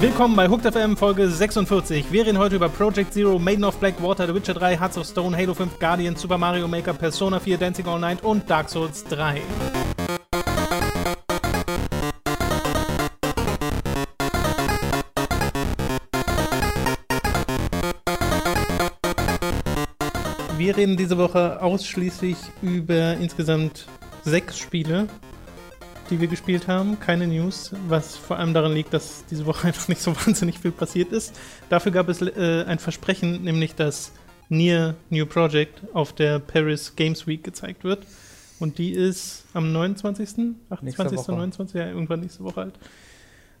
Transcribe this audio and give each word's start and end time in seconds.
Willkommen 0.00 0.36
bei 0.36 0.48
Hooked 0.48 0.72
FM 0.72 0.96
Folge 0.96 1.28
46. 1.28 2.12
Wir 2.12 2.24
reden 2.24 2.38
heute 2.38 2.56
über 2.56 2.68
Project 2.68 3.12
Zero, 3.12 3.38
Maiden 3.38 3.64
of 3.64 3.78
Black 3.78 4.00
Water, 4.02 4.26
The 4.26 4.34
Witcher 4.34 4.54
3, 4.54 4.76
Hearts 4.78 4.96
of 4.96 5.06
Stone, 5.06 5.36
Halo 5.36 5.54
5, 5.54 5.78
Guardian, 5.80 6.14
Super 6.16 6.38
Mario 6.38 6.68
Maker, 6.68 6.92
Persona 6.92 7.40
4, 7.40 7.58
Dancing 7.58 7.86
All 7.86 7.98
Night 7.98 8.22
und 8.22 8.48
Dark 8.48 8.70
Souls 8.70 9.04
3. 9.04 9.42
Wir 20.56 20.76
reden 20.76 20.96
diese 20.96 21.16
Woche 21.18 21.62
ausschließlich 21.62 22.36
über 22.62 23.14
insgesamt 23.14 23.86
sechs 24.24 24.58
Spiele, 24.58 25.08
die 26.10 26.20
wir 26.20 26.28
gespielt 26.28 26.68
haben. 26.68 26.98
Keine 27.00 27.26
News, 27.26 27.72
was 27.88 28.16
vor 28.16 28.38
allem 28.38 28.54
daran 28.54 28.72
liegt, 28.72 28.92
dass 28.92 29.24
diese 29.26 29.46
Woche 29.46 29.66
einfach 29.68 29.88
nicht 29.88 30.00
so 30.00 30.14
wahnsinnig 30.14 30.58
viel 30.58 30.72
passiert 30.72 31.12
ist. 31.12 31.38
Dafür 31.68 31.92
gab 31.92 32.08
es 32.08 32.22
äh, 32.22 32.64
ein 32.66 32.78
Versprechen, 32.78 33.42
nämlich 33.42 33.74
dass 33.74 34.12
Nier 34.48 34.96
New 35.10 35.26
Project 35.26 35.82
auf 35.92 36.12
der 36.14 36.38
Paris 36.38 36.96
Games 36.96 37.26
Week 37.26 37.44
gezeigt 37.44 37.84
wird. 37.84 38.06
Und 38.60 38.78
die 38.78 38.90
ist 38.90 39.44
am 39.54 39.72
29., 39.72 40.56
28., 40.70 41.28
29., 41.28 41.74
ja, 41.78 41.88
irgendwann 41.88 42.20
nächste 42.20 42.42
Woche 42.42 42.62
halt. 42.62 42.74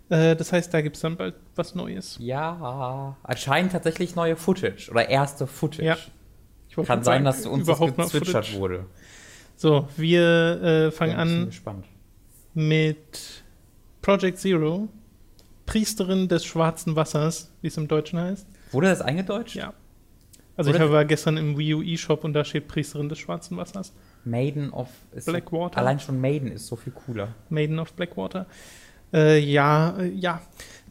Äh, 0.08 0.34
das 0.36 0.52
heißt, 0.52 0.72
da 0.72 0.80
gibt 0.80 0.96
es 0.96 1.02
dann 1.02 1.16
bald 1.16 1.34
was 1.54 1.74
Neues. 1.74 2.16
Ja, 2.20 3.16
anscheinend 3.22 3.72
tatsächlich 3.72 4.16
neue 4.16 4.36
Footage 4.36 4.90
oder 4.90 5.08
erste 5.08 5.46
Footage. 5.46 5.84
Ja. 5.84 5.96
Kann 6.84 7.02
sein, 7.02 7.24
dass 7.24 7.44
uns 7.44 7.66
das 7.66 7.78
gezwitschert 7.80 8.54
wurde. 8.54 8.86
So, 9.58 9.88
wir 9.96 10.62
äh, 10.62 10.90
fangen 10.92 11.16
an 11.16 11.46
gespannt. 11.46 11.84
mit 12.54 13.42
Project 14.02 14.38
Zero, 14.38 14.88
Priesterin 15.66 16.28
des 16.28 16.44
schwarzen 16.44 16.94
Wassers, 16.94 17.50
wie 17.60 17.66
es 17.66 17.76
im 17.76 17.88
Deutschen 17.88 18.20
heißt. 18.20 18.46
Wurde 18.70 18.86
das 18.86 19.00
eingedeutscht? 19.02 19.56
Ja. 19.56 19.72
Also 20.56 20.70
Oder- 20.70 20.84
ich 20.86 20.92
war 20.92 21.04
gestern 21.04 21.36
im 21.36 21.58
Wii 21.58 21.74
U 21.74 21.82
eShop 21.82 22.22
und 22.22 22.34
da 22.34 22.44
steht 22.44 22.68
Priesterin 22.68 23.08
des 23.08 23.18
schwarzen 23.18 23.56
Wassers. 23.56 23.92
Maiden 24.24 24.70
of 24.72 24.90
Blackwater. 25.26 25.78
Allein 25.78 25.98
schon 25.98 26.20
Maiden 26.20 26.52
ist 26.52 26.68
so 26.68 26.76
viel 26.76 26.92
cooler. 26.92 27.34
Maiden 27.48 27.80
of 27.80 27.92
Blackwater. 27.94 28.46
Äh, 29.12 29.40
ja, 29.40 29.96
äh, 29.98 30.06
ja. 30.08 30.40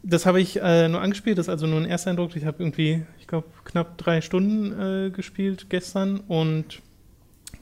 Das 0.02 0.26
habe 0.26 0.42
ich 0.42 0.60
äh, 0.60 0.88
nur 0.88 1.00
angespielt, 1.00 1.38
das 1.38 1.46
ist 1.46 1.50
also 1.50 1.66
nur 1.66 1.80
ein 1.80 1.86
Ersteindruck. 1.86 2.36
Ich 2.36 2.44
habe 2.44 2.62
irgendwie, 2.62 3.02
ich 3.18 3.26
glaube, 3.26 3.48
knapp 3.64 3.96
drei 3.96 4.20
Stunden 4.20 5.06
äh, 5.06 5.10
gespielt 5.10 5.70
gestern 5.70 6.20
und 6.20 6.82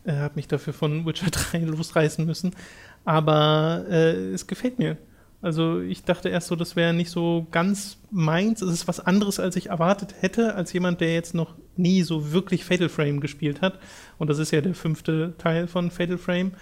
äh, 0.06 0.12
habe 0.12 0.36
mich 0.36 0.48
dafür 0.48 0.72
von 0.72 1.04
Witcher 1.06 1.30
3 1.30 1.58
losreißen 1.60 2.24
müssen. 2.24 2.54
Aber 3.04 3.84
äh, 3.88 4.32
es 4.32 4.46
gefällt 4.46 4.78
mir. 4.78 4.96
Also 5.42 5.80
ich 5.80 6.02
dachte 6.02 6.28
erst 6.28 6.48
so, 6.48 6.56
das 6.56 6.76
wäre 6.76 6.94
nicht 6.94 7.10
so 7.10 7.46
ganz 7.50 7.98
meins. 8.10 8.62
Es 8.62 8.72
ist 8.72 8.88
was 8.88 9.00
anderes, 9.00 9.38
als 9.38 9.54
ich 9.56 9.66
erwartet 9.66 10.14
hätte, 10.20 10.54
als 10.54 10.72
jemand, 10.72 11.00
der 11.00 11.12
jetzt 11.12 11.34
noch 11.34 11.54
nie 11.76 12.02
so 12.02 12.32
wirklich 12.32 12.64
Fatal 12.64 12.88
Frame 12.88 13.20
gespielt 13.20 13.60
hat. 13.60 13.78
Und 14.18 14.28
das 14.28 14.38
ist 14.38 14.50
ja 14.50 14.60
der 14.60 14.74
fünfte 14.74 15.34
Teil 15.38 15.68
von 15.68 15.90
Fatal 15.90 16.18
Frame. 16.18 16.52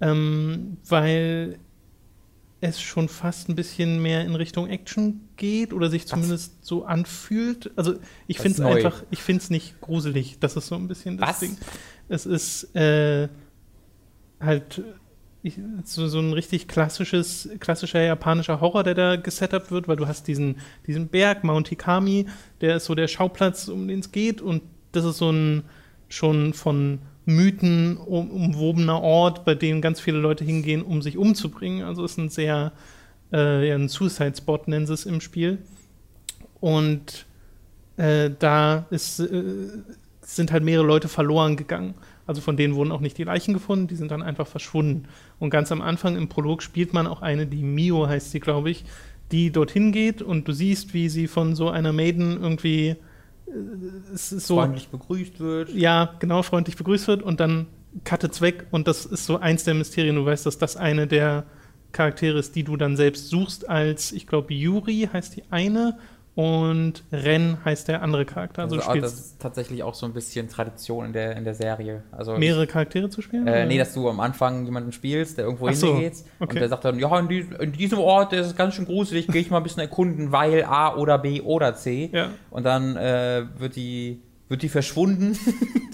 Ähm, 0.00 0.76
weil 0.88 1.58
es 2.62 2.80
schon 2.80 3.08
fast 3.08 3.48
ein 3.48 3.56
bisschen 3.56 4.00
mehr 4.00 4.24
in 4.24 4.36
Richtung 4.36 4.68
Action 4.68 5.28
geht 5.36 5.72
oder 5.72 5.90
sich 5.90 6.06
zumindest 6.06 6.64
so 6.64 6.84
anfühlt. 6.84 7.72
Also 7.76 7.94
ich 8.28 8.38
finde 8.38 8.62
es 8.62 8.64
einfach, 8.64 9.02
ich 9.10 9.20
finde 9.20 9.42
es 9.42 9.50
nicht 9.50 9.80
gruselig. 9.80 10.38
Das 10.38 10.54
ist 10.56 10.68
so 10.68 10.76
ein 10.76 10.86
bisschen 10.86 11.16
das 11.18 11.28
Was? 11.28 11.40
Ding. 11.40 11.56
Es 12.12 12.26
ist 12.26 12.76
äh, 12.76 13.28
halt 14.38 14.82
ich, 15.42 15.58
so, 15.84 16.06
so 16.06 16.18
ein 16.18 16.34
richtig 16.34 16.68
klassisches, 16.68 17.48
klassischer 17.58 18.02
japanischer 18.02 18.60
Horror, 18.60 18.84
der 18.84 18.94
da 18.94 19.16
gesetupt 19.16 19.70
wird, 19.70 19.88
weil 19.88 19.96
du 19.96 20.06
hast 20.06 20.28
diesen, 20.28 20.56
diesen 20.86 21.08
Berg, 21.08 21.42
Mount 21.42 21.68
Hikami, 21.68 22.26
der 22.60 22.76
ist 22.76 22.84
so 22.84 22.94
der 22.94 23.08
Schauplatz, 23.08 23.68
um 23.68 23.88
den 23.88 24.00
es 24.00 24.12
geht 24.12 24.42
und 24.42 24.62
das 24.92 25.04
ist 25.04 25.16
so 25.16 25.32
ein 25.32 25.64
schon 26.08 26.52
von 26.52 26.98
Mythen 27.24 27.96
um, 27.96 28.30
umwobener 28.30 29.00
Ort, 29.00 29.46
bei 29.46 29.54
dem 29.54 29.80
ganz 29.80 30.00
viele 30.00 30.18
Leute 30.18 30.44
hingehen, 30.44 30.82
um 30.82 31.00
sich 31.00 31.16
umzubringen. 31.16 31.84
Also 31.84 32.04
ist 32.04 32.18
ein 32.18 32.28
sehr, 32.28 32.72
äh, 33.32 33.66
ja, 33.66 33.74
ein 33.74 33.88
Suicide-Spot 33.88 34.60
nennen 34.66 34.86
sie 34.86 34.92
es 34.92 35.06
im 35.06 35.22
Spiel. 35.22 35.58
Und 36.60 37.24
äh, 37.96 38.30
da 38.38 38.86
ist, 38.90 39.20
äh, 39.20 39.68
sind 40.22 40.52
halt 40.52 40.64
mehrere 40.64 40.86
Leute 40.86 41.08
verloren 41.08 41.56
gegangen. 41.56 41.94
Also 42.26 42.40
von 42.40 42.56
denen 42.56 42.74
wurden 42.74 42.92
auch 42.92 43.00
nicht 43.00 43.18
die 43.18 43.24
Leichen 43.24 43.52
gefunden, 43.52 43.88
die 43.88 43.96
sind 43.96 44.10
dann 44.10 44.22
einfach 44.22 44.46
verschwunden. 44.46 45.08
Und 45.38 45.50
ganz 45.50 45.72
am 45.72 45.82
Anfang 45.82 46.16
im 46.16 46.28
Prolog 46.28 46.62
spielt 46.62 46.92
man 46.92 47.06
auch 47.06 47.22
eine, 47.22 47.46
die 47.46 47.62
Mio 47.62 48.06
heißt 48.08 48.30
sie, 48.30 48.40
glaube 48.40 48.70
ich, 48.70 48.84
die 49.32 49.50
dorthin 49.50 49.92
geht 49.92 50.22
und 50.22 50.46
du 50.46 50.52
siehst, 50.52 50.94
wie 50.94 51.08
sie 51.08 51.26
von 51.26 51.56
so 51.56 51.70
einer 51.70 51.92
Maiden 51.92 52.40
irgendwie 52.40 52.88
äh, 52.88 52.96
so 54.12 54.56
Freundlich 54.56 54.88
begrüßt 54.88 55.40
wird. 55.40 55.70
ja, 55.74 56.14
genau, 56.18 56.42
freundlich 56.42 56.76
begrüßt 56.76 57.08
wird 57.08 57.22
und 57.22 57.40
dann 57.40 57.66
cuttet's 58.04 58.40
weg 58.40 58.66
und 58.70 58.86
das 58.86 59.04
ist 59.04 59.26
so 59.26 59.38
eins 59.38 59.64
der 59.64 59.74
Mysterien. 59.74 60.16
Du 60.16 60.24
weißt, 60.24 60.46
dass 60.46 60.58
das 60.58 60.76
eine 60.76 61.06
der 61.06 61.44
Charaktere 61.92 62.38
ist, 62.38 62.56
die 62.56 62.64
du 62.64 62.76
dann 62.76 62.96
selbst 62.96 63.28
suchst, 63.28 63.68
als, 63.68 64.12
ich 64.12 64.26
glaube, 64.26 64.54
Yuri 64.54 65.08
heißt 65.12 65.36
die 65.36 65.44
eine 65.50 65.98
und 66.34 67.04
Ren 67.12 67.58
heißt 67.62 67.88
der 67.88 68.02
andere 68.02 68.24
Charakter. 68.24 68.62
Also, 68.62 68.76
Also, 68.76 68.90
ah, 68.90 68.96
das 68.96 69.12
ist 69.12 69.40
tatsächlich 69.40 69.82
auch 69.82 69.94
so 69.94 70.06
ein 70.06 70.14
bisschen 70.14 70.48
Tradition 70.48 71.06
in 71.06 71.12
der, 71.12 71.36
in 71.36 71.44
der 71.44 71.54
Serie. 71.54 72.04
Also 72.10 72.38
mehrere 72.38 72.66
Charaktere 72.66 73.10
zu 73.10 73.20
spielen? 73.20 73.46
Äh, 73.46 73.66
nee, 73.66 73.76
dass 73.76 73.92
du 73.92 74.08
am 74.08 74.18
Anfang 74.20 74.64
jemanden 74.64 74.92
spielst, 74.92 75.36
der 75.36 75.44
irgendwo 75.44 75.70
so, 75.72 75.94
hingeht 75.94 76.14
okay. 76.40 76.54
und 76.54 76.60
der 76.60 76.68
sagt 76.68 76.86
dann, 76.86 76.98
ja, 76.98 77.18
in, 77.18 77.28
dies, 77.28 77.46
in 77.60 77.72
diesem 77.72 77.98
Ort, 77.98 78.32
der 78.32 78.40
ist 78.42 78.56
ganz 78.56 78.74
schön 78.74 78.86
gruselig, 78.86 79.26
gehe 79.26 79.42
ich 79.42 79.50
mal 79.50 79.58
ein 79.58 79.62
bisschen 79.62 79.82
erkunden, 79.82 80.32
weil 80.32 80.64
A 80.64 80.96
oder 80.96 81.18
B 81.18 81.42
oder 81.42 81.74
C. 81.74 82.08
Ja. 82.12 82.30
Und 82.50 82.64
dann 82.64 82.96
äh, 82.96 83.44
wird 83.58 83.76
die 83.76 84.22
wird 84.48 84.62
die 84.62 84.68
verschwunden. 84.68 85.38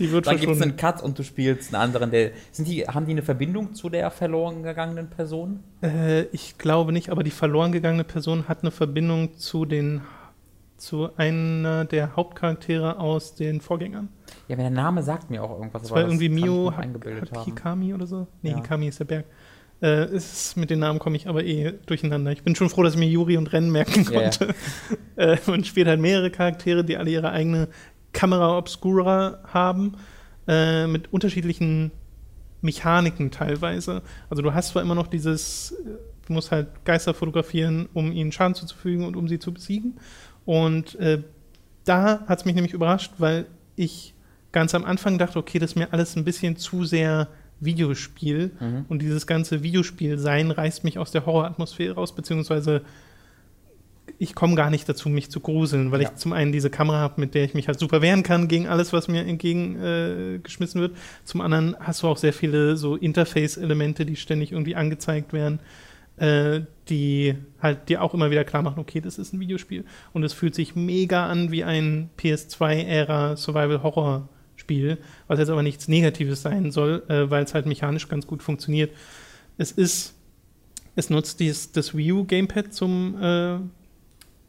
Die 0.01 0.11
wird 0.11 0.27
dann 0.27 0.39
gibt 0.39 0.53
es 0.53 0.61
einen 0.61 0.77
Cut 0.77 1.01
und 1.01 1.17
du 1.17 1.23
spielst 1.23 1.73
einen 1.73 1.81
anderen. 1.81 2.11
Der, 2.11 2.33
sind 2.51 2.67
die, 2.67 2.87
haben 2.89 3.07
die 3.07 3.13
eine 3.13 3.23
Verbindung 3.23 3.73
zu 3.73 3.89
der 3.89 4.11
verloren 4.11 4.65
gegangenen 4.65 5.09
Person? 5.09 5.61
Äh, 5.81 6.23
ich 6.33 6.59
glaube 6.59 6.93
nicht, 6.93 7.11
aber 7.11 7.23
die 7.23 7.31
verloren 7.31 7.71
gegangene 7.71 8.03
Person 8.03 8.49
hat 8.49 8.63
eine 8.63 8.73
Verbindung 8.73 9.39
zu 9.39 9.65
den 9.65 10.03
zu 10.79 11.11
einer 11.17 11.85
der 11.85 12.17
Hauptcharaktere 12.17 12.99
aus 12.99 13.35
den 13.35 13.61
Vorgängern. 13.61 14.09
Ja, 14.47 14.55
aber 14.55 14.63
der 14.63 14.71
Name 14.71 15.03
sagt 15.03 15.31
mir 15.31 15.43
auch 15.43 15.51
irgendwas. 15.51 15.83
Das 15.83 15.91
war 15.91 16.03
irgendwie 16.03 16.29
mir 16.29 16.47
Mio. 16.47 16.73
Hikami 17.45 17.95
oder 17.95 18.07
so? 18.07 18.27
Nee, 18.43 18.51
Ja. 18.51 18.57
Hikami 18.57 18.89
ist 18.89 19.01
der 19.01 19.05
Berg. 19.05 19.27
Äh, 19.81 20.13
ist, 20.13 20.57
mit 20.57 20.71
den 20.71 20.81
Namen 20.81 20.99
komme 20.99 21.17
ich 21.17 21.29
aber 21.29 21.45
eh 21.45 21.75
durcheinander. 21.87 22.33
Ich 22.33 22.43
bin 22.43 22.57
schon 22.57 22.69
froh, 22.69 22.83
dass 22.83 22.95
ich 22.95 22.99
mir 22.99 23.09
Yuri 23.09 23.37
und 23.37 23.53
Rennen 23.53 23.71
merken 23.71 24.05
konnte. 24.05 24.55
Äh, 25.17 25.37
und 25.49 25.67
spielt 25.67 25.89
halt 25.89 25.99
mehrere 25.99 26.31
Charaktere, 26.31 26.85
die 26.85 26.97
alle 26.97 27.11
ihre 27.11 27.33
eigene 27.33 27.67
Kamera 28.13 28.57
Obscura 28.57 29.41
haben, 29.53 29.97
äh, 30.47 30.87
mit 30.87 31.13
unterschiedlichen 31.13 31.91
Mechaniken 32.61 33.33
teilweise. 33.33 34.03
Also 34.31 34.43
du 34.43 34.55
hast 34.55 34.69
zwar 34.69 34.83
immer 34.83 34.95
noch 34.95 35.09
dieses, 35.09 35.73
äh, 35.73 35.91
du 36.27 36.33
musst 36.33 36.53
halt 36.53 36.85
Geister 36.85 37.15
fotografieren, 37.15 37.89
um 37.95 38.13
ihnen 38.13 38.31
Schaden 38.31 38.55
zuzufügen 38.55 39.05
und 39.05 39.17
um 39.17 39.27
sie 39.27 39.41
zu 39.41 39.53
besiegen. 39.53 39.99
Und 40.49 40.95
äh, 40.95 41.23
da 41.85 42.21
hat 42.27 42.39
es 42.39 42.45
mich 42.47 42.55
nämlich 42.55 42.73
überrascht, 42.73 43.13
weil 43.19 43.45
ich 43.77 44.15
ganz 44.51 44.75
am 44.75 44.87
Anfang 44.87 45.19
dachte, 45.19 45.39
okay, 45.39 45.59
das 45.59 45.73
ist 45.73 45.77
mir 45.77 45.93
alles 45.93 46.17
ein 46.17 46.25
bisschen 46.25 46.57
zu 46.57 46.85
sehr 46.87 47.29
Videospiel. 47.61 48.53
Mhm. 48.59 48.87
Und 48.89 49.03
dieses 49.03 49.27
ganze 49.27 49.63
Videospiel-Sein 49.63 50.51
reißt 50.51 50.85
mich 50.85 50.99
aus 50.99 51.11
der 51.11 51.27
Horroratmosphäre 51.27 51.97
raus, 51.97 52.15
beziehungsweise 52.15 52.81
ich 54.19 54.35
komme 54.35 54.55
gar 54.55 54.71
nicht 54.71 54.89
dazu, 54.89 55.11
mich 55.11 55.31
zu 55.31 55.41
gruseln, 55.41 55.93
weil 55.93 56.01
Ja. 56.01 56.09
ich 56.09 56.17
zum 56.17 56.33
einen 56.33 56.51
diese 56.51 56.71
Kamera 56.71 56.97
habe, 56.97 57.21
mit 57.21 57.35
der 57.35 57.45
ich 57.45 57.53
mich 57.53 57.69
halt 57.69 57.79
super 57.79 58.01
wehren 58.01 58.23
kann 58.23 58.49
gegen 58.49 58.69
alles, 58.69 58.95
was 58.95 59.07
mir 59.07 59.27
entgegengeschmissen 59.27 60.79
äh, 60.79 60.83
wird. 60.83 60.97
Zum 61.25 61.43
anderen 61.43 61.77
hast 61.79 62.03
du 62.03 62.09
auch 62.09 62.17
sehr 62.17 62.33
viele 62.33 62.79
so 62.79 62.97
Interface-Elemente, 62.97 64.07
die 64.07 64.17
ständig 64.17 64.53
irgendwie 64.53 64.77
angezeigt 64.77 65.35
werden, 65.35 65.61
äh, 66.17 66.63
die 66.89 67.35
halt 67.61 67.89
dir 67.89 68.03
auch 68.03 68.15
immer 68.15 68.31
wieder 68.31 68.45
klar 68.45 68.63
machen, 68.63 68.79
okay, 68.79 69.01
das 69.01 69.19
ist 69.19 69.33
ein 69.33 69.41
Videospiel. 69.41 69.85
Und 70.13 70.23
es 70.23 70.33
fühlt 70.33 70.55
sich 70.55 70.75
mega 70.75 71.27
an 71.27 71.51
wie 71.51 71.65
ein 71.65 72.11
PS2-Ära 72.19 73.37
Survival-Horror-Spiel, 73.37 74.99
was 75.27 75.39
jetzt 75.39 75.51
aber 75.51 75.63
nichts 75.63 75.89
Negatives 75.89 76.43
sein 76.43 76.71
soll, 76.71 77.03
äh, 77.09 77.31
weil 77.31 77.45
es 77.45 77.55
halt 77.55 77.67
mechanisch 77.67 78.09
ganz 78.09 78.27
gut 78.27 78.43
funktioniert. 78.43 78.93
Es 79.57 79.73
ist, 79.73 80.15
es 80.97 81.11
nutzt 81.11 81.41
dies, 81.41 81.73
das 81.73 81.97
Wii 81.97 82.13
U 82.13 82.25
Gamepad 82.25 82.73
zum, 82.73 83.21
äh, 83.21 83.59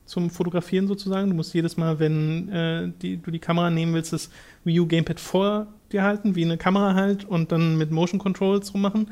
zum 0.05 0.29
Fotografieren 0.29 0.87
sozusagen. 0.87 1.29
Du 1.29 1.35
musst 1.35 1.53
jedes 1.53 1.77
Mal, 1.77 1.99
wenn 1.99 2.49
äh, 2.49 2.91
die, 3.01 3.17
du 3.17 3.31
die 3.31 3.39
Kamera 3.39 3.69
nehmen 3.69 3.93
willst, 3.93 4.13
das 4.13 4.29
Wii 4.63 4.79
U 4.79 4.87
Gamepad 4.87 5.19
vor 5.19 5.67
dir 5.91 6.03
halten, 6.03 6.35
wie 6.35 6.45
eine 6.45 6.57
Kamera 6.57 6.93
halt, 6.93 7.25
und 7.25 7.51
dann 7.51 7.77
mit 7.77 7.91
Motion 7.91 8.19
Controls 8.19 8.73
rummachen. 8.73 9.11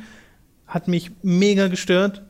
Hat 0.67 0.87
mich 0.87 1.11
mega 1.23 1.67
gestört. 1.67 2.23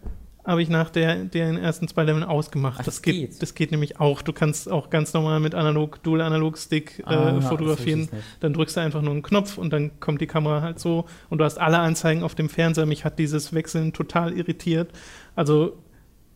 Habe 0.47 0.61
ich 0.61 0.69
nach 0.69 0.89
der, 0.89 1.25
den 1.25 1.57
ersten 1.57 1.87
zwei 1.89 2.05
Leveln 2.05 2.23
ausgemacht. 2.23 2.77
Ach, 2.79 2.85
das, 2.85 2.95
das 2.95 3.01
geht, 3.01 3.31
geht. 3.31 3.41
das 3.41 3.53
geht 3.53 3.71
nämlich 3.71 3.99
auch. 3.99 4.21
Du 4.21 4.31
kannst 4.31 4.71
auch 4.71 4.89
ganz 4.89 5.13
normal 5.13 5.41
mit 5.41 5.53
analog, 5.53 6.01
Dual-Analog-Stick 6.03 7.03
Ah, 7.05 7.37
äh, 7.37 7.41
fotografieren. 7.41 8.07
Dann 8.39 8.53
drückst 8.53 8.77
du 8.77 8.81
einfach 8.81 9.01
nur 9.01 9.11
einen 9.11 9.23
Knopf 9.23 9.57
und 9.57 9.71
dann 9.71 9.99
kommt 9.99 10.21
die 10.21 10.27
Kamera 10.27 10.61
halt 10.61 10.79
so 10.79 11.05
und 11.29 11.39
du 11.39 11.43
hast 11.43 11.59
alle 11.59 11.79
Anzeigen 11.79 12.23
auf 12.23 12.33
dem 12.33 12.47
Fernseher. 12.47 12.85
Mich 12.85 13.03
hat 13.03 13.19
dieses 13.19 13.53
Wechseln 13.53 13.91
total 13.91 14.31
irritiert. 14.31 14.91
Also 15.35 15.77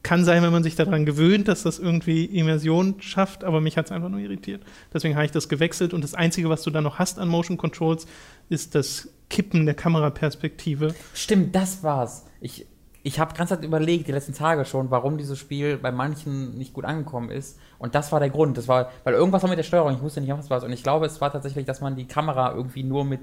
kann 0.03 0.25
sein, 0.25 0.43
wenn 0.43 0.51
man 0.51 0.63
sich 0.63 0.75
daran 0.75 1.05
gewöhnt, 1.05 1.47
dass 1.47 1.63
das 1.63 1.79
irgendwie 1.79 2.25
Immersion 2.25 3.01
schafft, 3.01 3.43
aber 3.43 3.61
mich 3.61 3.77
hat 3.77 3.85
es 3.85 3.91
einfach 3.91 4.09
nur 4.09 4.19
irritiert. 4.19 4.63
Deswegen 4.93 5.15
habe 5.15 5.25
ich 5.25 5.31
das 5.31 5.47
gewechselt 5.47 5.93
und 5.93 6.03
das 6.03 6.15
Einzige, 6.15 6.49
was 6.49 6.63
du 6.63 6.71
da 6.71 6.81
noch 6.81 6.99
hast 6.99 7.19
an 7.19 7.29
Motion 7.29 7.57
Controls, 7.57 8.07
ist 8.49 8.75
das 8.75 9.09
Kippen 9.29 9.65
der 9.65 9.75
Kameraperspektive. 9.75 10.93
Stimmt, 11.13 11.55
das 11.55 11.83
war's. 11.83 12.25
Ich, 12.41 12.65
ich 13.03 13.19
habe 13.19 13.35
ganz 13.35 13.49
Zeit 13.49 13.63
überlegt, 13.63 14.07
die 14.07 14.11
letzten 14.11 14.33
Tage 14.33 14.65
schon, 14.65 14.91
warum 14.91 15.17
dieses 15.17 15.39
Spiel 15.39 15.77
bei 15.77 15.91
manchen 15.91 16.57
nicht 16.57 16.73
gut 16.73 16.85
angekommen 16.85 17.31
ist. 17.31 17.57
Und 17.79 17.95
das 17.95 18.11
war 18.11 18.19
der 18.19 18.29
Grund. 18.29 18.57
Das 18.57 18.67
war, 18.67 18.91
weil 19.03 19.13
irgendwas 19.13 19.41
war 19.41 19.49
mit 19.49 19.57
der 19.57 19.63
Steuerung, 19.63 19.95
ich 19.95 20.01
wusste 20.01 20.21
nicht, 20.21 20.31
was 20.31 20.45
es 20.45 20.49
war. 20.49 20.63
Und 20.63 20.71
ich 20.71 20.83
glaube, 20.83 21.07
es 21.07 21.19
war 21.19 21.31
tatsächlich, 21.31 21.65
dass 21.65 21.81
man 21.81 21.95
die 21.95 22.05
Kamera 22.05 22.53
irgendwie 22.53 22.83
nur 22.83 23.03
mit. 23.03 23.21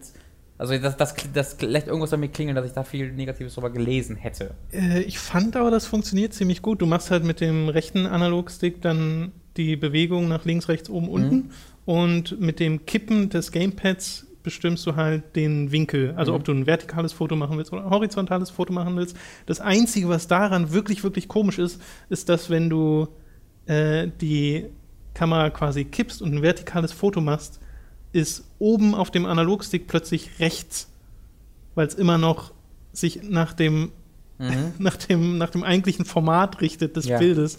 Also 0.56 0.76
das, 0.76 0.96
das, 0.96 1.14
das 1.32 1.60
lässt 1.60 1.86
irgendwas 1.86 2.10
damit 2.10 2.34
klingeln, 2.34 2.56
dass 2.56 2.66
ich 2.66 2.72
da 2.72 2.82
viel 2.82 3.12
Negatives 3.12 3.54
drüber 3.54 3.70
gelesen 3.70 4.16
hätte. 4.16 4.54
Äh, 4.72 5.02
ich 5.02 5.20
fand 5.20 5.56
aber, 5.56 5.70
das 5.70 5.86
funktioniert 5.86 6.34
ziemlich 6.34 6.62
gut. 6.62 6.82
Du 6.82 6.86
machst 6.86 7.12
halt 7.12 7.22
mit 7.22 7.40
dem 7.40 7.68
rechten 7.68 8.06
Analogstick 8.06 8.82
dann 8.82 9.30
die 9.56 9.76
Bewegung 9.76 10.26
nach 10.26 10.44
links, 10.44 10.68
rechts, 10.68 10.90
oben, 10.90 11.08
unten. 11.08 11.50
Und 11.84 12.40
mit 12.40 12.58
dem 12.58 12.84
Kippen 12.86 13.28
des 13.28 13.52
Gamepads 13.52 14.27
bestimmst 14.48 14.86
du 14.86 14.96
halt 14.96 15.36
den 15.36 15.70
Winkel. 15.72 16.14
Also 16.16 16.32
Mhm. 16.32 16.36
ob 16.36 16.44
du 16.44 16.52
ein 16.52 16.66
vertikales 16.66 17.12
Foto 17.12 17.36
machen 17.36 17.56
willst 17.58 17.72
oder 17.72 17.84
ein 17.84 17.90
horizontales 17.90 18.50
Foto 18.50 18.72
machen 18.72 18.96
willst. 18.96 19.16
Das 19.46 19.60
Einzige, 19.60 20.08
was 20.08 20.26
daran 20.26 20.72
wirklich, 20.72 21.04
wirklich 21.04 21.28
komisch 21.28 21.58
ist, 21.58 21.80
ist, 22.08 22.28
dass 22.28 22.50
wenn 22.50 22.70
du 22.70 23.08
äh, 23.66 24.08
die 24.20 24.64
Kamera 25.14 25.50
quasi 25.50 25.84
kippst 25.84 26.22
und 26.22 26.34
ein 26.34 26.42
vertikales 26.42 26.92
Foto 26.92 27.20
machst, 27.20 27.60
ist 28.12 28.44
oben 28.58 28.94
auf 28.94 29.10
dem 29.10 29.26
Analogstick 29.26 29.86
plötzlich 29.86 30.30
rechts, 30.40 30.88
weil 31.74 31.86
es 31.86 31.94
immer 31.94 32.16
noch 32.18 32.52
sich 32.92 33.20
nach 33.22 33.52
dem 33.52 33.92
Mhm. 34.38 34.72
nach 34.78 34.96
dem, 34.96 35.36
nach 35.36 35.50
dem 35.50 35.64
eigentlichen 35.64 36.04
Format 36.04 36.60
richtet 36.60 36.96
des 36.96 37.06
Ja. 37.06 37.18
Bildes. 37.18 37.58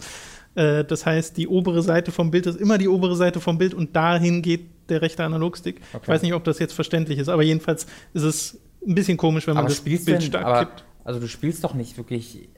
Äh, 0.54 0.82
das 0.84 1.04
heißt, 1.06 1.36
die 1.36 1.46
obere 1.46 1.82
Seite 1.82 2.10
vom 2.10 2.30
Bild 2.30 2.46
ist 2.46 2.58
immer 2.58 2.78
die 2.78 2.88
obere 2.88 3.14
Seite 3.16 3.38
vom 3.38 3.58
Bild 3.58 3.74
und 3.74 3.94
dahin 3.94 4.40
geht 4.42 4.62
der 4.90 5.02
rechte 5.02 5.24
Analogstick. 5.24 5.80
Ich 5.80 5.94
Okay. 5.94 6.08
weiß 6.08 6.22
nicht, 6.22 6.34
ob 6.34 6.44
das 6.44 6.58
jetzt 6.58 6.72
verständlich 6.74 7.18
ist, 7.18 7.28
aber 7.28 7.42
jedenfalls 7.42 7.86
ist 8.12 8.22
es 8.22 8.60
ein 8.86 8.94
bisschen 8.94 9.16
komisch, 9.16 9.46
wenn 9.46 9.54
man 9.54 9.64
Aber 9.64 9.68
das 9.68 9.80
Bild 9.80 10.06
denn, 10.06 10.20
stark 10.20 10.44
aber, 10.46 10.58
kippt. 10.60 10.84
also 11.04 11.20
du 11.20 11.28
spielst 11.28 11.62
doch 11.64 11.74
nicht 11.74 11.96
wirklich, 11.96 12.48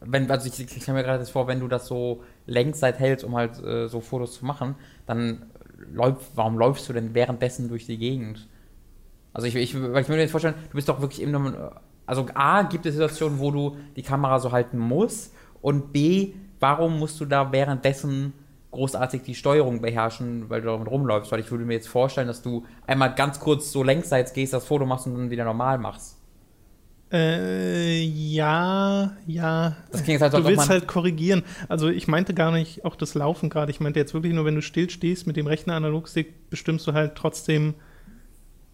wenn, 0.00 0.30
also 0.30 0.48
ich, 0.48 0.58
ich 0.60 0.82
stelle 0.82 0.98
mir 0.98 1.04
gerade 1.04 1.18
das 1.18 1.30
vor, 1.30 1.46
wenn 1.48 1.60
du 1.60 1.68
das 1.68 1.86
so 1.86 2.22
Längszeit 2.46 2.98
hältst, 2.98 3.24
um 3.24 3.34
halt 3.36 3.62
äh, 3.62 3.88
so 3.88 4.00
Fotos 4.00 4.34
zu 4.38 4.44
machen, 4.44 4.74
dann 5.06 5.46
läuft, 5.92 6.22
warum 6.34 6.56
läufst 6.58 6.88
du 6.88 6.92
denn 6.92 7.14
währenddessen 7.14 7.68
durch 7.68 7.86
die 7.86 7.98
Gegend? 7.98 8.48
Also 9.32 9.46
ich, 9.46 9.54
ich, 9.56 9.74
weil 9.78 10.02
ich 10.02 10.08
mir 10.08 10.16
jetzt 10.18 10.30
vorstellen, 10.30 10.54
du 10.70 10.76
bist 10.76 10.88
doch 10.88 11.00
wirklich 11.02 11.26
einem, 11.26 11.54
also 12.06 12.26
A, 12.34 12.62
gibt 12.62 12.86
es 12.86 12.94
Situationen, 12.94 13.38
wo 13.38 13.50
du 13.50 13.76
die 13.96 14.02
Kamera 14.02 14.38
so 14.38 14.52
halten 14.52 14.78
musst 14.78 15.34
und 15.60 15.92
B, 15.92 16.32
warum 16.60 16.98
musst 16.98 17.20
du 17.20 17.26
da 17.26 17.52
währenddessen 17.52 18.32
großartig 18.76 19.22
die 19.22 19.34
Steuerung 19.34 19.80
beherrschen, 19.80 20.48
weil 20.48 20.60
du 20.60 20.68
damit 20.68 20.88
rumläufst? 20.88 21.32
Weil 21.32 21.40
ich 21.40 21.50
würde 21.50 21.64
mir 21.64 21.74
jetzt 21.74 21.88
vorstellen, 21.88 22.28
dass 22.28 22.42
du 22.42 22.64
einmal 22.86 23.14
ganz 23.14 23.40
kurz 23.40 23.72
so 23.72 23.82
längsseits 23.82 24.32
gehst, 24.32 24.52
das 24.52 24.64
Foto 24.64 24.86
machst 24.86 25.06
und 25.06 25.14
dann 25.16 25.30
wieder 25.30 25.44
normal 25.44 25.78
machst. 25.78 26.16
Äh, 27.12 28.02
ja, 28.02 29.12
ja. 29.26 29.76
Das 29.92 30.02
klingt 30.02 30.20
als 30.22 30.34
Du 30.34 30.44
willst 30.44 30.68
halt 30.68 30.88
korrigieren. 30.88 31.44
Also 31.68 31.88
ich 31.88 32.08
meinte 32.08 32.34
gar 32.34 32.50
nicht 32.50 32.84
auch 32.84 32.96
das 32.96 33.14
Laufen 33.14 33.48
gerade. 33.48 33.70
Ich 33.70 33.78
meinte 33.80 34.00
jetzt 34.00 34.12
wirklich 34.12 34.32
nur, 34.34 34.44
wenn 34.44 34.56
du 34.56 34.62
still 34.62 34.90
stehst 34.90 35.26
mit 35.26 35.36
dem 35.36 35.46
rechten 35.46 35.70
Analogstick, 35.70 36.50
bestimmst 36.50 36.86
du 36.88 36.94
halt 36.94 37.14
trotzdem, 37.14 37.74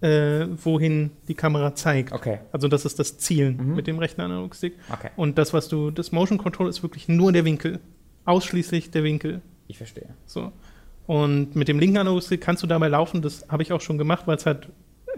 äh, 0.01 0.47
wohin 0.65 1.11
die 1.29 1.35
Kamera 1.35 1.75
zeigt. 1.75 2.13
Okay, 2.13 2.39
Also 2.53 2.69
das 2.69 2.87
ist 2.87 2.99
das 2.99 3.19
Zielen 3.19 3.59
Mhm. 3.59 3.75
mit 3.75 3.87
dem 3.87 3.99
rechten 3.99 4.23
Analogstick. 4.23 4.77
okay, 4.91 5.11
Und 5.17 5.37
das, 5.37 5.53
was 5.53 5.69
du, 5.69 5.91
das 5.91 6.11
Motion 6.11 6.39
Control 6.39 6.69
ist 6.71 6.83
wirklich 6.83 7.09
nur 7.09 7.33
der 7.33 7.45
Winkel. 7.45 7.81
Ausschließlich 8.25 8.91
der 8.93 9.05
Winkel. 9.05 9.43
Ich 9.73 9.79
verstehe. 9.79 10.09
So. 10.27 10.53
Und 11.07 11.57
mit 11.57 11.67
dem 11.69 11.79
linken 11.81 11.99
Analogstick 11.99 12.41
kannst 12.41 12.63
du 12.63 12.67
dabei 12.67 12.89
laufen. 12.89 13.23
Das 13.23 13.47
habe 13.49 13.63
ich 13.63 13.73
auch 13.73 13.81
schon 13.81 13.99
gemacht, 13.99 14.27
weil 14.27 14.37
es 14.37 14.47
halt 14.47 14.69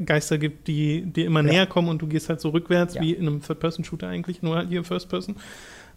Geister 0.05 0.39
gibt, 0.39 0.67
die 0.67 1.03
dir 1.07 1.27
immer 1.27 1.41
Ja. 1.45 1.53
näher 1.53 1.67
kommen 1.67 1.89
und 1.89 2.01
du 2.03 2.07
gehst 2.07 2.29
halt 2.29 2.41
so 2.41 2.49
rückwärts, 2.51 2.95
Ja. 2.95 3.03
wie 3.03 3.13
in 3.13 3.27
einem 3.29 3.43
Third-Person-Shooter 3.43 4.09
eigentlich, 4.09 4.43
nur 4.43 4.57
halt 4.57 4.69
hier 4.69 4.83
First 4.83 5.09
Person. 5.09 5.37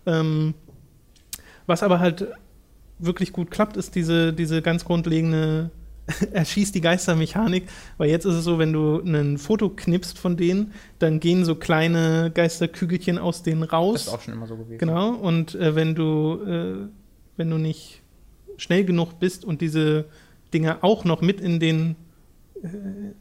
Ähm, 0.06 0.54
was 1.65 1.83
aber 1.83 2.00
halt 2.00 2.27
wirklich 3.00 3.31
gut 3.33 3.51
klappt, 3.51 3.77
ist 3.77 3.95
diese, 3.95 4.33
diese 4.33 4.62
ganz 4.62 4.86
grundlegende 4.86 5.71
erschießt 6.31 6.74
die 6.74 6.80
Geistermechanik, 6.81 7.63
weil 7.98 8.09
jetzt 8.09 8.24
ist 8.25 8.36
es 8.36 8.44
so, 8.45 8.59
wenn 8.59 8.71
du 8.71 9.00
ein 9.01 9.38
Foto 9.38 9.69
knippst 9.69 10.18
von 10.18 10.38
denen, 10.38 10.71
dann 11.00 11.19
gehen 11.19 11.44
so 11.44 11.56
kleine 11.56 12.31
Geisterkügelchen 12.33 13.18
aus 13.18 13.44
denen 13.44 13.62
Das 13.62 13.74
raus. 13.74 14.01
ist 14.07 14.09
auch 14.13 14.21
schon 14.21 14.33
immer 14.33 14.48
so 14.48 14.56
gewesen. 14.56 14.77
Genau, 14.77 15.09
und 15.12 15.56
äh, 15.56 15.75
wenn 15.75 15.95
du 15.95 16.42
äh, 16.45 16.88
wenn 17.36 17.50
du 17.50 17.57
nicht 17.57 18.01
schnell 18.57 18.83
genug 18.86 19.19
bist 19.19 19.45
und 19.45 19.62
diese 19.62 20.06
Dinger 20.54 20.80
auch 20.81 21.04
noch 21.06 21.21
mit 21.21 21.39
in 21.42 21.59
den, 21.59 21.95
äh, 22.63 22.68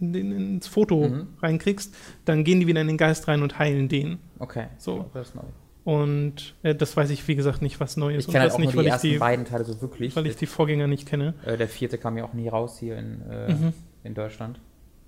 in 0.00 0.12
den 0.12 0.32
ins 0.32 0.66
Foto 0.66 1.08
Mhm. 1.08 1.26
reinkriegst, 1.42 1.94
dann 2.24 2.44
gehen 2.44 2.60
die 2.60 2.66
wieder 2.66 2.80
in 2.80 2.86
den 2.88 2.96
Geist 2.98 3.28
rein 3.28 3.42
und 3.42 3.58
heilen 3.58 3.88
den. 3.88 4.18
Okay, 4.38 4.66
So. 4.78 5.10
Das 5.14 5.28
ist 5.28 5.34
neu. 5.34 5.42
Und 5.84 6.54
äh, 6.64 6.74
das 6.74 6.96
weiß 6.96 7.10
ich, 7.10 7.26
wie 7.28 7.36
gesagt, 7.36 7.62
nicht, 7.62 7.78
was 7.78 7.96
neu 7.96 8.16
ist. 8.16 8.26
Ich 8.26 8.32
kenne 8.32 8.42
halt 8.42 8.52
auch 8.52 8.58
nicht, 8.58 8.74
nur 8.74 8.78
weil 8.78 8.82
die 8.84 8.88
ich 8.88 8.92
ersten 8.94 9.08
die, 9.08 9.18
beiden 9.18 9.44
Teile 9.44 9.64
so 9.64 9.80
wirklich. 9.80 10.16
weil 10.16 10.26
ich 10.26 10.34
die 10.36 10.46
Vorgänger 10.46 10.88
nicht 10.88 11.06
kenne. 11.06 11.34
äh, 11.44 11.56
der 11.56 11.68
vierte 11.68 11.96
kam 11.96 12.18
ja 12.18 12.24
auch 12.24 12.32
nie 12.32 12.48
raus 12.48 12.78
hier 12.78 12.96
in, 12.98 13.22
äh, 13.30 13.52
Mhm. 13.52 13.72
in 14.02 14.14
Deutschland. 14.14 14.60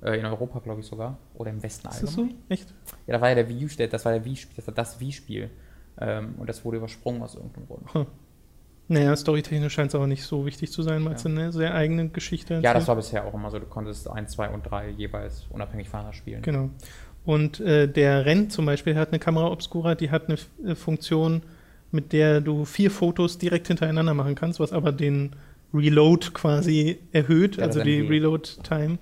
Äh, 0.02 0.20
in 0.20 0.24
Europa, 0.26 0.60
glaube 0.60 0.80
ich 0.80 0.86
sogar. 0.86 1.18
Oder 1.34 1.50
im 1.50 1.60
Westen 1.64 1.88
Ist 1.88 2.02
das 2.04 2.12
so? 2.12 2.20
allgemein. 2.22 2.42
Echt? 2.48 2.72
Ja, 3.08 3.14
da 3.14 3.20
war 3.20 3.28
ja 3.30 3.34
der 3.34 3.48
Wii, 3.48 3.66
das 3.88 4.04
war 4.04 4.12
der 4.12 4.24
Wii, 4.24 4.38
das 4.54 4.66
war 4.68 4.74
das 4.74 5.00
Wii-Spiel. 5.00 5.50
Ähm, 6.00 6.36
und 6.38 6.48
das 6.48 6.64
wurde 6.64 6.76
übersprungen 6.76 7.22
aus 7.22 7.34
irgendeinem 7.34 7.66
Grund. 7.66 8.06
Naja, 8.88 9.14
storytechnisch 9.14 9.72
scheint 9.74 9.90
es 9.90 9.94
aber 9.94 10.06
nicht 10.06 10.22
so 10.24 10.46
wichtig 10.46 10.72
zu 10.72 10.82
sein, 10.82 11.04
weil 11.04 11.12
es 11.14 11.22
Ja. 11.24 11.30
eine 11.30 11.52
sehr 11.52 11.74
eigene 11.74 12.08
Geschichte 12.08 12.54
Ja, 12.54 12.58
erzählt. 12.60 12.76
das 12.76 12.88
war 12.88 12.96
bisher 12.96 13.24
auch 13.26 13.34
immer 13.34 13.50
so. 13.50 13.58
Du 13.58 13.66
konntest 13.66 14.08
1, 14.10 14.30
2 14.32 14.48
und 14.48 14.62
3 14.62 14.88
jeweils 14.90 15.46
unabhängig 15.50 15.88
voneinander 15.88 16.16
spielen. 16.16 16.40
Genau. 16.42 16.70
Und 17.26 17.60
äh, 17.60 17.86
der 17.86 18.24
Renn 18.24 18.48
zum 18.48 18.64
Beispiel 18.64 18.96
hat 18.96 19.08
eine 19.10 19.18
Kamera 19.18 19.50
Obscura, 19.50 19.94
die 19.94 20.10
hat 20.10 20.28
eine 20.28 20.38
äh, 20.70 20.74
Funktion, 20.74 21.42
mit 21.90 22.12
der 22.14 22.40
du 22.40 22.64
vier 22.64 22.90
Fotos 22.90 23.36
direkt 23.36 23.68
hintereinander 23.68 24.14
machen 24.14 24.34
kannst, 24.34 24.58
was 24.60 24.72
aber 24.72 24.92
den 24.92 25.36
Reload 25.74 26.28
quasi 26.32 26.98
erhöht, 27.12 27.56
Ja, 27.58 27.64
also 27.64 27.82
die. 27.82 28.00
Reload-Time. 28.00 28.96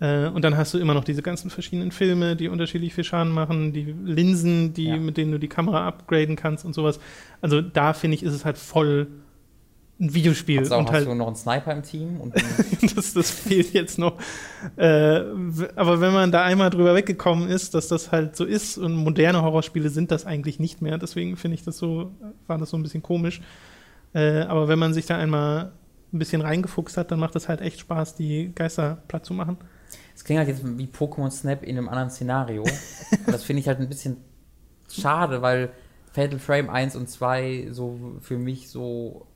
Äh, 0.00 0.28
und 0.28 0.42
dann 0.44 0.56
hast 0.56 0.72
du 0.74 0.78
immer 0.78 0.94
noch 0.94 1.04
diese 1.04 1.22
ganzen 1.22 1.50
verschiedenen 1.50 1.92
Filme, 1.92 2.34
die 2.36 2.48
unterschiedlich 2.48 2.94
viel 2.94 3.04
Schaden 3.04 3.32
machen, 3.32 3.72
die 3.72 3.94
Linsen, 4.04 4.72
die, 4.72 4.86
Ja. 4.86 4.96
mit 4.96 5.16
denen 5.16 5.32
du 5.32 5.38
die 5.38 5.48
Kamera 5.48 5.86
upgraden 5.86 6.36
kannst 6.36 6.64
und 6.64 6.74
sowas. 6.74 6.98
Also 7.40 7.60
da 7.60 7.92
finde 7.92 8.16
ich, 8.16 8.22
ist 8.22 8.32
es 8.32 8.44
halt 8.44 8.56
voll 8.58 9.08
ein 10.00 10.14
Videospiel. 10.14 10.60
Hast, 10.60 10.70
du 10.70 10.74
auch, 10.76 10.78
und 10.78 10.86
hast 10.88 10.94
halt 10.94 11.08
du 11.08 11.14
noch 11.14 11.26
einen 11.26 11.36
Sniper 11.36 11.72
im 11.72 11.82
Team? 11.82 12.32
Das, 12.96 13.12
das 13.12 13.30
fehlt 13.30 13.74
jetzt 13.74 13.98
noch. 13.98 14.16
Äh, 14.76 15.20
aber 15.76 16.00
wenn 16.00 16.12
man 16.14 16.32
da 16.32 16.42
einmal 16.42 16.70
drüber 16.70 16.94
weggekommen 16.94 17.48
ist, 17.50 17.74
dass 17.74 17.88
das 17.88 18.10
halt 18.10 18.34
so 18.34 18.46
ist 18.46 18.78
und 18.78 18.94
moderne 18.94 19.42
Horrorspiele 19.42 19.90
sind 19.90 20.10
das 20.10 20.24
eigentlich 20.24 20.58
nicht 20.58 20.80
mehr, 20.80 20.96
deswegen 20.96 21.36
finde 21.36 21.56
ich 21.56 21.62
das 21.62 21.76
so, 21.76 22.12
war 22.46 22.56
das 22.56 22.70
so 22.70 22.78
ein 22.78 22.82
bisschen 22.82 23.02
komisch. 23.02 23.42
Äh, 24.14 24.40
aber 24.40 24.68
wenn 24.68 24.78
man 24.78 24.94
sich 24.94 25.04
da 25.04 25.18
einmal 25.18 25.72
ein 26.12 26.18
bisschen 26.18 26.40
reingefuchst 26.40 26.96
hat, 26.96 27.10
dann 27.10 27.20
macht 27.20 27.36
es 27.36 27.48
halt 27.48 27.60
echt 27.60 27.80
Spaß, 27.80 28.16
die 28.16 28.52
Geister 28.54 29.02
platt 29.06 29.26
zu 29.26 29.34
machen. 29.34 29.58
Es 30.20 30.24
klingt 30.24 30.38
halt 30.38 30.50
jetzt 30.50 30.62
wie 30.76 30.84
Pokémon 30.84 31.30
Snap 31.30 31.62
in 31.62 31.78
einem 31.78 31.88
anderen 31.88 32.10
Szenario. 32.10 32.62
Und 33.26 33.32
das 33.32 33.42
finde 33.42 33.60
ich 33.60 33.68
halt 33.68 33.80
ein 33.80 33.88
bisschen 33.88 34.18
schade, 34.90 35.40
weil 35.40 35.70
Fatal 36.12 36.38
Frame 36.38 36.68
1 36.68 36.94
und 36.94 37.08
2 37.08 37.68
so 37.70 38.18
für 38.20 38.36
mich 38.36 38.68
so 38.68 39.26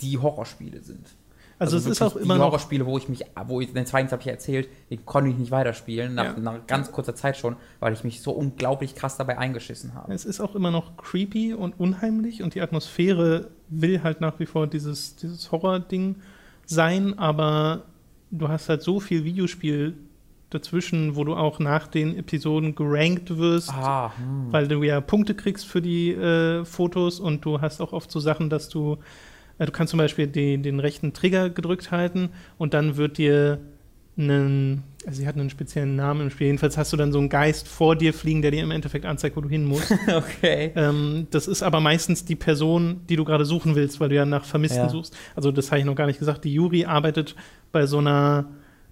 die 0.00 0.16
Horrorspiele 0.16 0.82
sind. 0.82 1.16
Also, 1.58 1.76
es 1.76 1.86
ist 1.86 2.00
auch 2.00 2.14
immer 2.14 2.34
die 2.34 2.38
noch 2.38 2.46
Horrorspiele, 2.46 2.86
wo 2.86 2.96
ich 2.96 3.08
mich, 3.08 3.24
wo 3.48 3.60
ich 3.60 3.72
den 3.72 3.86
zweiten 3.86 4.08
habe 4.12 4.20
ich 4.20 4.26
ja 4.26 4.32
erzählt, 4.34 4.68
den 4.88 5.04
konnte 5.04 5.30
ich 5.30 5.36
nicht 5.36 5.50
weiterspielen, 5.50 6.14
nach, 6.14 6.36
Ja. 6.36 6.38
nach 6.38 6.64
ganz 6.68 6.92
kurzer 6.92 7.16
Zeit 7.16 7.36
schon, 7.36 7.56
weil 7.80 7.92
ich 7.92 8.04
mich 8.04 8.20
so 8.22 8.30
unglaublich 8.30 8.94
krass 8.94 9.16
dabei 9.16 9.38
eingeschissen 9.38 9.94
habe. 9.94 10.14
Es 10.14 10.24
ist 10.24 10.38
auch 10.38 10.54
immer 10.54 10.70
noch 10.70 10.96
creepy 10.96 11.54
und 11.54 11.80
unheimlich 11.80 12.40
und 12.40 12.54
die 12.54 12.60
Atmosphäre 12.60 13.50
will 13.68 14.04
halt 14.04 14.20
nach 14.20 14.38
wie 14.38 14.46
vor 14.46 14.68
dieses, 14.68 15.16
dieses 15.16 15.50
Horror-Ding 15.50 16.20
sein, 16.66 17.18
aber 17.18 17.86
du 18.38 18.48
hast 18.48 18.68
halt 18.68 18.82
so 18.82 19.00
viel 19.00 19.24
Videospiel 19.24 19.94
dazwischen, 20.50 21.16
wo 21.16 21.24
du 21.24 21.34
auch 21.34 21.58
nach 21.58 21.88
den 21.88 22.16
Episoden 22.16 22.74
gerankt 22.74 23.36
wirst, 23.36 23.70
Ah, 23.70 24.12
hm. 24.16 24.52
weil 24.52 24.68
du 24.68 24.82
ja 24.82 25.00
Punkte 25.00 25.34
kriegst 25.34 25.66
für 25.66 25.82
die 25.82 26.12
äh, 26.12 26.64
Fotos 26.64 27.18
und 27.20 27.44
du 27.44 27.60
hast 27.60 27.80
auch 27.80 27.92
oft 27.92 28.10
so 28.10 28.20
Sachen, 28.20 28.50
dass 28.50 28.68
du, 28.68 28.98
äh, 29.58 29.66
du 29.66 29.72
kannst 29.72 29.90
zum 29.90 29.98
Beispiel 29.98 30.26
den, 30.28 30.62
den 30.62 30.78
rechten 30.80 31.12
Trigger 31.12 31.50
gedrückt 31.50 31.90
halten 31.90 32.30
und 32.56 32.72
dann 32.74 32.96
wird 32.96 33.18
dir 33.18 33.58
ein 34.16 34.84
also 35.06 35.20
sie 35.20 35.26
hat 35.26 35.36
einen 35.36 35.50
speziellen 35.50 35.96
Namen 35.96 36.22
im 36.22 36.30
Spiel. 36.30 36.46
Jedenfalls 36.46 36.76
hast 36.76 36.92
du 36.92 36.96
dann 36.96 37.12
so 37.12 37.18
einen 37.18 37.28
Geist 37.28 37.68
vor 37.68 37.96
dir 37.96 38.14
fliegen, 38.14 38.42
der 38.42 38.50
dir 38.50 38.62
im 38.62 38.70
Endeffekt 38.70 39.04
anzeigt, 39.06 39.36
wo 39.36 39.40
du 39.40 39.48
hin 39.48 39.64
musst. 39.64 39.92
okay. 40.14 40.72
ähm, 40.76 41.26
das 41.30 41.46
ist 41.46 41.62
aber 41.62 41.80
meistens 41.80 42.24
die 42.24 42.36
Person, 42.36 43.00
die 43.08 43.16
du 43.16 43.24
gerade 43.24 43.44
suchen 43.44 43.74
willst, 43.74 44.00
weil 44.00 44.08
du 44.08 44.14
ja 44.14 44.24
nach 44.24 44.44
Vermissten 44.44 44.80
Ja. 44.84 44.88
suchst. 44.88 45.16
Also 45.34 45.52
das 45.52 45.70
habe 45.70 45.80
ich 45.80 45.84
noch 45.84 45.94
gar 45.96 46.06
nicht 46.06 46.18
gesagt. 46.18 46.44
Die 46.44 46.52
Yuri 46.54 46.84
arbeitet 46.84 47.34
bei 47.72 47.86
so 47.86 47.98
einer, 47.98 48.46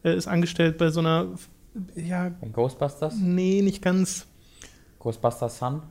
äh, 0.05 0.15
ist 0.17 0.29
angestellt 0.29 0.79
bei 0.79 0.91
so 0.91 1.01
einer, 1.01 1.29
ja, 1.95 2.31
Ghostbusters? 2.53 3.15
nee, 3.19 3.63
nicht 3.63 3.81
ganz. 3.83 4.27
Ghostbusters 4.99 5.59
Sun? 5.59 5.83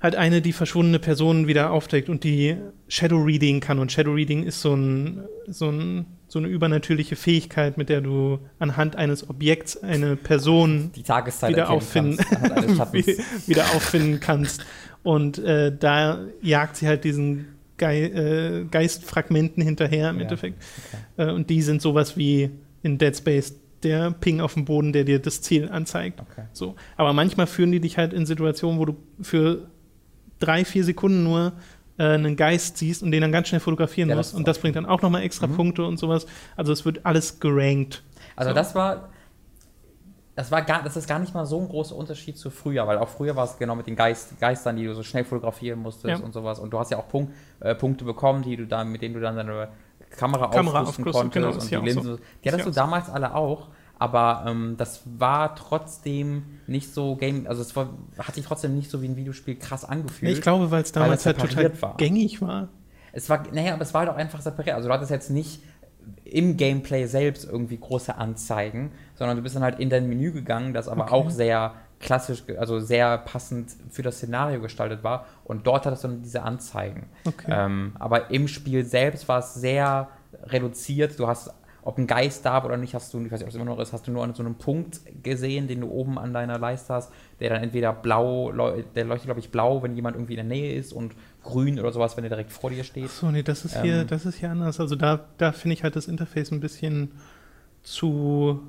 Halt 0.00 0.16
eine, 0.16 0.40
die 0.40 0.54
verschwundene 0.54 0.98
Personen 0.98 1.46
wieder 1.46 1.70
aufdeckt 1.72 2.08
und 2.08 2.24
die 2.24 2.56
Shadow 2.88 3.22
Reading 3.22 3.60
kann. 3.60 3.78
Und 3.78 3.92
Shadow 3.92 4.12
Reading 4.12 4.44
ist 4.44 4.62
so, 4.62 4.74
ein, 4.74 5.24
so, 5.46 5.68
ein, 5.68 6.06
so 6.30 6.38
eine 6.38 6.46
übernatürliche 6.46 7.16
Fähigkeit, 7.16 7.76
mit 7.76 7.88
der 7.88 8.00
du 8.00 8.38
anhand 8.60 8.94
eines 8.94 9.28
Objekts 9.28 9.82
eine 9.82 10.14
Person 10.14 10.92
Die 10.94 11.02
Tageszeit 11.02 11.50
wieder 11.50 11.70
auffinden, 11.70 12.18
kannst, 12.18 12.94
wieder 13.48 13.64
auffinden 13.74 14.20
kannst. 14.20 14.64
Und 15.02 15.38
äh, 15.38 15.76
da 15.76 16.20
jagt 16.40 16.76
sie 16.76 16.86
halt 16.86 17.02
diesen 17.02 17.56
Gei 17.78 18.02
äh, 18.02 18.64
Geistfragmenten 18.70 19.60
hinterher 19.60 20.10
im 20.10 20.16
Ja, 20.16 20.22
Endeffekt. 20.22 20.62
Äh, 21.16 21.32
und 21.32 21.50
die 21.50 21.62
sind 21.62 21.82
sowas 21.82 22.16
wie 22.16 22.50
in 22.84 22.98
Dead 22.98 23.16
Space 23.16 23.56
der 23.82 24.12
Ping 24.12 24.40
auf 24.40 24.54
dem 24.54 24.66
Boden, 24.66 24.92
der 24.92 25.02
dir 25.02 25.18
das 25.18 25.42
Ziel 25.42 25.68
anzeigt. 25.68 26.20
Okay. 26.20 26.44
So. 26.52 26.76
Aber 26.96 27.12
manchmal 27.12 27.48
führen 27.48 27.72
die 27.72 27.80
dich 27.80 27.98
halt 27.98 28.12
in 28.12 28.24
Situationen, 28.24 28.78
wo 28.78 28.84
du 28.84 28.96
für 29.20 29.66
drei, 30.38 30.64
vier 30.64 30.84
Sekunden 30.84 31.24
nur 31.24 31.54
äh, 32.00 32.14
einen 32.14 32.36
Geist 32.36 32.78
siehst 32.78 33.02
und 33.02 33.10
den 33.10 33.20
dann 33.20 33.32
ganz 33.32 33.48
schnell 33.48 33.60
fotografieren 33.60 34.08
Ja, 34.08 34.16
das 34.16 34.26
musst. 34.28 34.32
ist 34.34 34.38
Und 34.38 34.48
das 34.48 34.58
bringt 34.58 34.76
dann 34.76 34.86
auch 34.86 35.02
nochmal 35.02 35.22
extra 35.22 35.46
Mhm. 35.46 35.56
Punkte 35.56 35.84
und 35.84 35.98
sowas. 35.98 36.26
Also 36.56 36.72
es 36.72 36.84
wird 36.84 37.04
alles 37.04 37.38
gerankt. 37.40 38.02
Also 38.36 38.50
So. 38.50 38.54
das 38.54 38.74
war, 38.74 39.08
das 40.36 40.50
war 40.50 40.62
gar, 40.62 40.82
das 40.82 40.96
ist 40.96 41.06
gar 41.08 41.18
nicht 41.18 41.34
mal 41.34 41.44
so 41.44 41.60
ein 41.60 41.68
großer 41.68 41.94
Unterschied 41.94 42.38
zu 42.38 42.50
früher, 42.50 42.86
weil 42.86 42.96
auch 42.98 43.08
früher 43.08 43.36
war 43.36 43.44
es 43.44 43.58
genau 43.58 43.74
mit 43.74 43.86
den 43.86 43.96
Geist, 43.96 44.40
Geistern, 44.40 44.76
die 44.76 44.84
du 44.84 44.94
so 44.94 45.02
schnell 45.02 45.24
fotografieren 45.24 45.78
musstest 45.80 46.18
Ja. 46.20 46.24
und 46.24 46.32
sowas. 46.32 46.58
Und 46.58 46.70
du 46.72 46.78
hast 46.78 46.90
ja 46.90 46.98
auch 46.98 47.08
Punkt, 47.08 47.32
äh, 47.60 47.74
Punkte 47.74 48.04
bekommen, 48.04 48.42
die 48.42 48.56
du 48.56 48.66
dann, 48.66 48.90
mit 48.90 49.02
denen 49.02 49.14
du 49.14 49.20
dann 49.20 49.36
deine 49.36 49.68
Kamera, 50.16 50.48
Kamera 50.48 50.80
aufrüsten 50.82 51.04
aufgerüstet, 51.06 51.12
konntest 51.42 51.68
genau, 51.70 51.80
und 51.80 51.86
die 51.86 51.92
Linsen. 51.92 52.16
so. 52.16 52.22
Die 52.42 52.48
hattest 52.50 52.66
du 52.66 52.70
damals 52.72 53.10
alle 53.10 53.34
auch. 53.34 53.68
Aber 54.00 54.44
ähm, 54.46 54.76
das 54.78 55.02
war 55.18 55.54
trotzdem 55.54 56.42
nicht 56.66 56.92
so 56.92 57.16
Game, 57.16 57.46
also 57.46 57.60
es 57.60 57.76
war, 57.76 57.90
hat 58.18 58.34
sich 58.34 58.46
trotzdem 58.46 58.74
nicht 58.74 58.90
so 58.90 59.02
wie 59.02 59.08
ein 59.08 59.14
Videospiel 59.16 59.56
krass 59.56 59.84
angefühlt. 59.84 60.32
ich 60.32 60.40
glaube, 60.40 60.70
weil 60.70 60.82
es 60.82 60.90
damals 60.90 61.26
halt 61.26 61.38
total 61.38 61.70
war. 61.82 61.96
gängig 61.98 62.40
war. 62.40 62.68
Es 63.12 63.28
war, 63.28 63.42
naja, 63.52 63.74
aber 63.74 63.82
es 63.82 63.92
war 63.92 64.00
halt 64.00 64.10
auch 64.10 64.16
einfach 64.16 64.40
separiert. 64.40 64.74
Also 64.74 64.88
du 64.88 64.94
hattest 64.94 65.10
jetzt 65.10 65.28
nicht 65.30 65.60
im 66.24 66.56
Gameplay 66.56 67.04
selbst 67.06 67.44
irgendwie 67.44 67.76
große 67.76 68.16
Anzeigen, 68.16 68.90
sondern 69.16 69.36
du 69.36 69.42
bist 69.42 69.54
dann 69.54 69.62
halt 69.62 69.78
in 69.78 69.90
dein 69.90 70.08
Menü 70.08 70.32
gegangen, 70.32 70.72
das 70.72 70.88
aber 70.88 71.02
Okay. 71.04 71.12
auch 71.14 71.28
sehr 71.30 71.74
klassisch, 71.98 72.44
also 72.56 72.80
sehr 72.80 73.18
passend 73.18 73.70
für 73.90 74.00
das 74.02 74.16
Szenario 74.16 74.62
gestaltet 74.62 75.04
war. 75.04 75.26
Und 75.44 75.66
dort 75.66 75.84
hattest 75.84 76.04
du 76.04 76.08
dann 76.08 76.22
diese 76.22 76.42
Anzeigen. 76.42 77.08
Okay. 77.26 77.52
Ähm, 77.54 77.92
aber 77.98 78.30
im 78.30 78.48
Spiel 78.48 78.86
selbst 78.86 79.28
war 79.28 79.40
es 79.40 79.52
sehr 79.52 80.08
reduziert. 80.44 81.18
Du 81.18 81.26
hast, 81.26 81.52
ob 81.82 81.98
ein 81.98 82.06
Geist 82.06 82.44
da 82.44 82.54
war 82.54 82.66
oder 82.66 82.76
nicht, 82.76 82.94
hast 82.94 83.12
du, 83.14 83.24
ich 83.24 83.32
weiß 83.32 83.40
nicht, 83.40 83.44
ob 83.44 83.48
es 83.48 83.54
immer 83.54 83.64
noch 83.64 83.78
ist, 83.78 83.92
hast 83.92 84.06
du 84.06 84.10
nur 84.10 84.22
an 84.22 84.34
so 84.34 84.42
einem 84.42 84.56
Punkt 84.56 85.00
gesehen, 85.22 85.66
den 85.66 85.80
du 85.80 85.88
oben 85.88 86.18
an 86.18 86.32
deiner 86.32 86.58
Leiste 86.58 86.92
hast, 86.94 87.12
der 87.40 87.50
dann 87.50 87.62
entweder 87.62 87.92
blau, 87.92 88.52
der 88.52 89.04
leuchtet, 89.04 89.26
glaube 89.26 89.40
ich, 89.40 89.50
blau, 89.50 89.82
wenn 89.82 89.94
jemand 89.94 90.16
irgendwie 90.16 90.34
in 90.34 90.38
der 90.38 90.44
Nähe 90.46 90.74
ist 90.74 90.92
und 90.92 91.14
grün 91.42 91.80
oder 91.80 91.92
sowas, 91.92 92.16
wenn 92.16 92.24
er 92.24 92.30
direkt 92.30 92.52
vor 92.52 92.70
dir 92.70 92.84
steht. 92.84 93.10
So, 93.10 93.30
nee, 93.30 93.42
das 93.42 93.64
ist 93.64 93.80
hier, 93.80 94.02
Ähm. 94.02 94.06
das 94.06 94.26
ist 94.26 94.38
hier 94.38 94.50
anders. 94.50 94.78
Also 94.80 94.94
da, 94.96 95.26
da 95.38 95.52
finde 95.52 95.74
ich 95.74 95.82
halt 95.82 95.96
das 95.96 96.06
Interface 96.06 96.52
ein 96.52 96.60
bisschen 96.60 97.12
zu, 97.82 98.60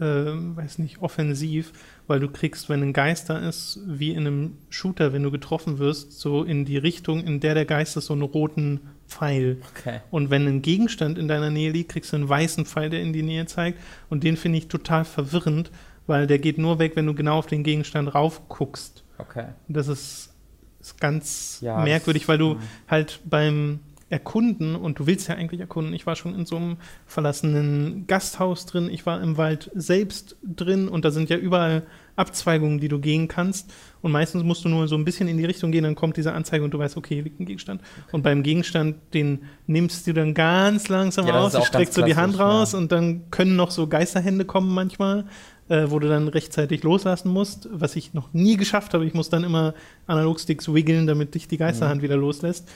ähm, 0.00 0.56
weiß 0.56 0.78
nicht, 0.78 1.00
offensiv, 1.00 1.72
weil 2.06 2.20
du 2.20 2.28
kriegst, 2.28 2.68
wenn 2.68 2.82
ein 2.82 2.92
Geist 2.92 3.30
da 3.30 3.38
ist, 3.38 3.80
wie 3.86 4.12
in 4.12 4.26
einem 4.26 4.56
Shooter, 4.68 5.12
wenn 5.12 5.22
du 5.22 5.30
getroffen 5.30 5.78
wirst, 5.78 6.18
so 6.18 6.42
in 6.44 6.64
die 6.64 6.78
Richtung, 6.78 7.22
in 7.24 7.40
der 7.40 7.54
der 7.54 7.64
Geist 7.66 7.96
ist, 7.96 8.06
so 8.06 8.14
einen 8.14 8.22
roten 8.22 8.80
Pfeil. 9.08 9.58
Okay. 9.76 10.00
Und 10.10 10.30
wenn 10.30 10.46
ein 10.46 10.62
Gegenstand 10.62 11.18
in 11.18 11.28
deiner 11.28 11.50
Nähe 11.50 11.70
liegt, 11.72 11.90
kriegst 11.92 12.12
du 12.12 12.16
einen 12.16 12.28
weißen 12.28 12.66
Pfeil, 12.66 12.90
der 12.90 13.00
in 13.00 13.12
die 13.12 13.22
Nähe 13.22 13.46
zeigt. 13.46 13.80
Und 14.10 14.22
den 14.22 14.36
finde 14.36 14.58
ich 14.58 14.68
total 14.68 15.04
verwirrend, 15.04 15.70
weil 16.06 16.26
der 16.26 16.38
geht 16.38 16.58
nur 16.58 16.78
weg, 16.78 16.92
wenn 16.94 17.06
du 17.06 17.14
genau 17.14 17.38
auf 17.38 17.46
den 17.46 17.64
Gegenstand 17.64 18.14
raufguckst. 18.14 19.02
Okay. 19.18 19.46
Das 19.68 19.88
ist, 19.88 20.32
ist 20.80 21.00
ganz 21.00 21.58
Ja, 21.60 21.82
merkwürdig, 21.82 22.22
das- 22.22 22.28
weil 22.28 22.38
du 22.38 22.54
mhm. 22.54 22.58
halt 22.88 23.20
beim 23.24 23.80
Erkunden, 24.10 24.74
und 24.74 24.98
du 24.98 25.06
willst 25.06 25.28
ja 25.28 25.34
eigentlich 25.34 25.60
erkunden, 25.60 25.92
ich 25.92 26.06
war 26.06 26.16
schon 26.16 26.34
in 26.34 26.46
so 26.46 26.56
einem 26.56 26.76
verlassenen 27.04 28.06
Gasthaus 28.06 28.64
drin, 28.64 28.88
ich 28.90 29.04
war 29.04 29.20
im 29.20 29.36
Wald 29.36 29.70
selbst 29.74 30.36
drin 30.42 30.88
und 30.88 31.04
da 31.04 31.10
sind 31.10 31.28
ja 31.28 31.36
überall 31.36 31.82
Abzweigungen, 32.18 32.80
die 32.80 32.88
du 32.88 32.98
gehen 32.98 33.28
kannst. 33.28 33.70
Und 34.02 34.12
meistens 34.12 34.42
musst 34.42 34.64
du 34.64 34.68
nur 34.68 34.88
so 34.88 34.96
ein 34.96 35.04
bisschen 35.04 35.28
in 35.28 35.38
die 35.38 35.44
Richtung 35.44 35.72
gehen, 35.72 35.84
dann 35.84 35.94
kommt 35.94 36.16
diese 36.16 36.32
Anzeige 36.32 36.64
und 36.64 36.72
du 36.72 36.78
weißt, 36.78 36.96
okay, 36.96 37.14
hier 37.14 37.24
liegt 37.24 37.40
ein 37.40 37.46
Gegenstand. 37.46 37.80
Und 38.12 38.22
beim 38.22 38.42
Gegenstand, 38.42 38.96
den 39.14 39.40
nimmst 39.66 40.06
du 40.06 40.12
dann 40.12 40.34
ganz 40.34 40.88
langsam 40.88 41.26
Ja, 41.26 41.38
raus, 41.38 41.56
streckst 41.66 41.94
so 41.94 42.02
die 42.02 42.16
Hand 42.16 42.38
raus 42.38 42.72
ja. 42.72 42.78
und 42.78 42.92
dann 42.92 43.30
können 43.30 43.56
noch 43.56 43.70
so 43.70 43.86
Geisterhände 43.86 44.44
kommen 44.44 44.72
manchmal, 44.72 45.24
äh, 45.68 45.86
wo 45.88 45.98
du 45.98 46.08
dann 46.08 46.28
rechtzeitig 46.28 46.82
loslassen 46.82 47.28
musst, 47.30 47.68
was 47.72 47.96
ich 47.96 48.14
noch 48.14 48.32
nie 48.32 48.56
geschafft 48.56 48.94
habe. 48.94 49.04
Ich 49.06 49.14
muss 49.14 49.28
dann 49.28 49.44
immer 49.44 49.74
Analogsticks 50.06 50.72
wiggeln, 50.72 51.06
damit 51.06 51.34
dich 51.34 51.48
die 51.48 51.56
Mhm. 51.56 51.60
Geisterhand 51.60 52.02
wieder 52.02 52.16
loslässt. 52.16 52.68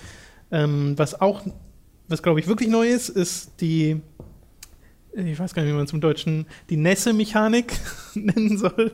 Ähm, 0.50 0.94
was 0.98 1.20
auch, 1.20 1.42
was 2.08 2.22
glaube 2.22 2.40
ich 2.40 2.46
wirklich 2.46 2.68
neu 2.68 2.86
ist, 2.88 3.08
ist 3.08 3.60
die, 3.60 4.00
ich 5.14 5.38
weiß 5.38 5.54
gar 5.54 5.62
nicht, 5.62 5.72
wie 5.72 5.76
man 5.76 5.86
es 5.86 5.92
im 5.92 6.00
Deutschen, 6.00 6.46
die 6.68 6.76
Nässe-Mechanik 6.76 7.72
nennen 8.14 8.58
soll, 8.58 8.92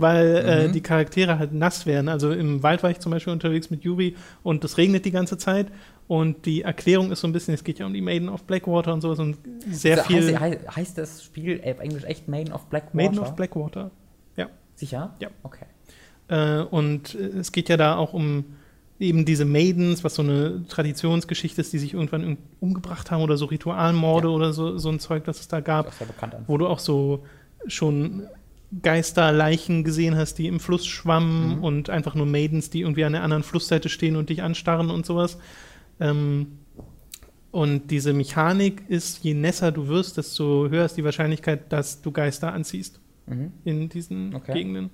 weil 0.00 0.36
äh, 0.36 0.68
Mhm. 0.68 0.72
die 0.72 0.80
Charaktere 0.80 1.38
halt 1.38 1.52
nass 1.52 1.86
werden. 1.86 2.08
Also 2.08 2.30
im 2.32 2.62
Wald 2.62 2.82
war 2.82 2.90
ich 2.90 2.98
zum 3.00 3.10
Beispiel 3.12 3.32
unterwegs 3.32 3.70
mit 3.70 3.84
Yuri 3.84 4.16
und 4.42 4.64
es 4.64 4.76
regnet 4.78 5.04
die 5.04 5.10
ganze 5.10 5.38
Zeit. 5.38 5.68
Und 6.06 6.46
die 6.46 6.62
Erklärung 6.62 7.12
ist 7.12 7.20
so 7.20 7.28
ein 7.28 7.32
bisschen, 7.32 7.52
es 7.54 7.64
geht 7.64 7.78
ja 7.78 7.86
um 7.86 7.92
die 7.92 8.00
Maiden 8.00 8.28
of 8.30 8.44
Blackwater 8.44 8.94
und 8.94 9.02
sowas 9.02 9.18
und 9.18 9.36
sehr 9.70 9.98
Also 9.98 10.08
viel. 10.08 10.40
Heißt, 10.40 10.76
heißt, 10.76 10.98
das 10.98 11.22
Spiel 11.22 11.60
auf 11.64 11.80
Englisch 11.80 12.04
echt 12.04 12.28
Maiden 12.28 12.52
of 12.54 12.64
Blackwater? 12.66 12.96
Maiden 12.96 13.18
of 13.18 13.36
Blackwater. 13.36 13.90
Sicher? 14.74 15.16
Ja. 15.18 15.26
Okay. 15.42 15.64
Äh, 16.28 16.60
und 16.62 17.16
äh, 17.16 17.38
es 17.40 17.50
geht 17.50 17.68
ja 17.68 17.76
da 17.76 17.96
auch 17.96 18.12
um 18.12 18.44
eben 19.00 19.24
diese 19.24 19.44
Maidens, 19.44 20.04
was 20.04 20.14
so 20.14 20.22
eine 20.22 20.64
Traditionsgeschichte 20.68 21.60
ist, 21.60 21.72
die 21.72 21.78
sich 21.78 21.94
irgendwann 21.94 22.24
um- 22.24 22.36
umgebracht 22.60 23.10
haben 23.10 23.22
oder 23.22 23.36
so 23.36 23.46
Ritualmorde 23.46 24.28
Ja. 24.28 24.34
oder 24.34 24.52
so, 24.52 24.78
so 24.78 24.88
ein 24.90 25.00
Zeug, 25.00 25.24
das 25.24 25.40
es 25.40 25.48
da 25.48 25.58
gab, 25.58 25.88
auch 25.88 25.92
sehr 25.92 26.06
bekannt 26.06 26.36
an. 26.36 26.44
wo 26.46 26.56
du 26.58 26.68
auch 26.68 26.78
so 26.78 27.24
schon 27.66 28.22
Geisterleichen 28.82 29.82
gesehen 29.84 30.16
hast, 30.16 30.34
die 30.34 30.46
im 30.46 30.60
Fluss 30.60 30.86
schwammen 30.86 31.56
Mhm. 31.56 31.64
und 31.64 31.90
einfach 31.90 32.14
nur 32.14 32.26
Maidens, 32.26 32.68
die 32.70 32.80
irgendwie 32.82 33.04
an 33.04 33.12
der 33.12 33.22
anderen 33.22 33.42
Flussseite 33.42 33.88
stehen 33.88 34.16
und 34.16 34.28
dich 34.28 34.42
anstarren 34.42 34.90
und 34.90 35.06
sowas. 35.06 35.38
Ähm, 36.00 36.58
und 37.50 37.90
diese 37.90 38.12
Mechanik 38.12 38.82
ist, 38.88 39.24
je 39.24 39.32
nässer 39.34 39.72
du 39.72 39.88
wirst, 39.88 40.18
desto 40.18 40.68
höher 40.68 40.84
ist 40.84 40.96
die 40.98 41.04
Wahrscheinlichkeit, 41.04 41.72
dass 41.72 42.02
du 42.02 42.12
Geister 42.12 42.52
anziehst 42.52 43.00
Mhm. 43.26 43.52
in 43.64 43.88
diesen 43.88 44.34
Okay. 44.34 44.52
Gegenden. 44.52 44.90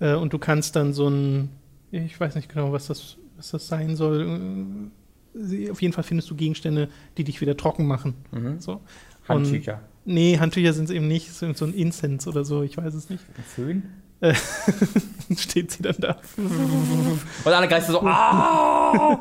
Äh, 0.00 0.14
und 0.14 0.32
du 0.32 0.38
kannst 0.38 0.74
dann 0.76 0.92
so 0.92 1.08
ein, 1.08 1.50
ich 1.92 2.18
weiß 2.18 2.34
nicht 2.34 2.48
genau, 2.48 2.72
was 2.72 2.88
das, 2.88 3.16
was 3.36 3.50
das 3.52 3.68
sein 3.68 3.94
soll. 3.96 4.90
Äh, 5.36 5.70
Auf 5.70 5.80
jeden 5.82 5.92
Fall 5.94 6.02
findest 6.04 6.28
du 6.30 6.34
Gegenstände, 6.34 6.88
die 7.16 7.22
dich 7.22 7.40
wieder 7.40 7.56
trocken 7.56 7.86
machen. 7.86 8.14
Mhm. 8.32 8.60
So. 8.60 8.80
Handtücher. 9.28 9.80
Nee, 10.08 10.38
Handtücher 10.38 10.72
sind 10.72 10.86
es 10.86 10.90
eben 10.90 11.06
nicht, 11.06 11.28
es 11.28 11.42
ist 11.42 11.58
so 11.58 11.64
ein 11.66 11.74
Incense 11.74 12.28
oder 12.28 12.44
so, 12.44 12.62
ich 12.62 12.76
weiß 12.76 12.94
es 12.94 13.10
nicht. 13.10 13.22
Ein 13.36 13.44
Föhn? 13.44 13.82
Steht 15.36 15.70
sie 15.70 15.82
dann 15.82 15.96
da. 15.98 16.16
Und 16.36 17.52
alle 17.52 17.68
Geister 17.68 17.92
so, 17.92 18.00
ah! 18.02 19.20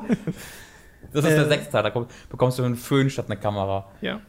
Das 1.13 1.23
ist 1.25 1.31
Äh. 1.31 1.35
der 1.35 1.47
Sechsteil, 1.47 1.83
da 1.83 1.89
kommt, 1.89 2.09
bekommst 2.29 2.57
du 2.59 2.63
einen 2.63 2.75
Föhn 2.75 3.09
statt 3.09 3.25
eine 3.29 3.37
Kamera. 3.39 3.85
Ja. 4.01 4.19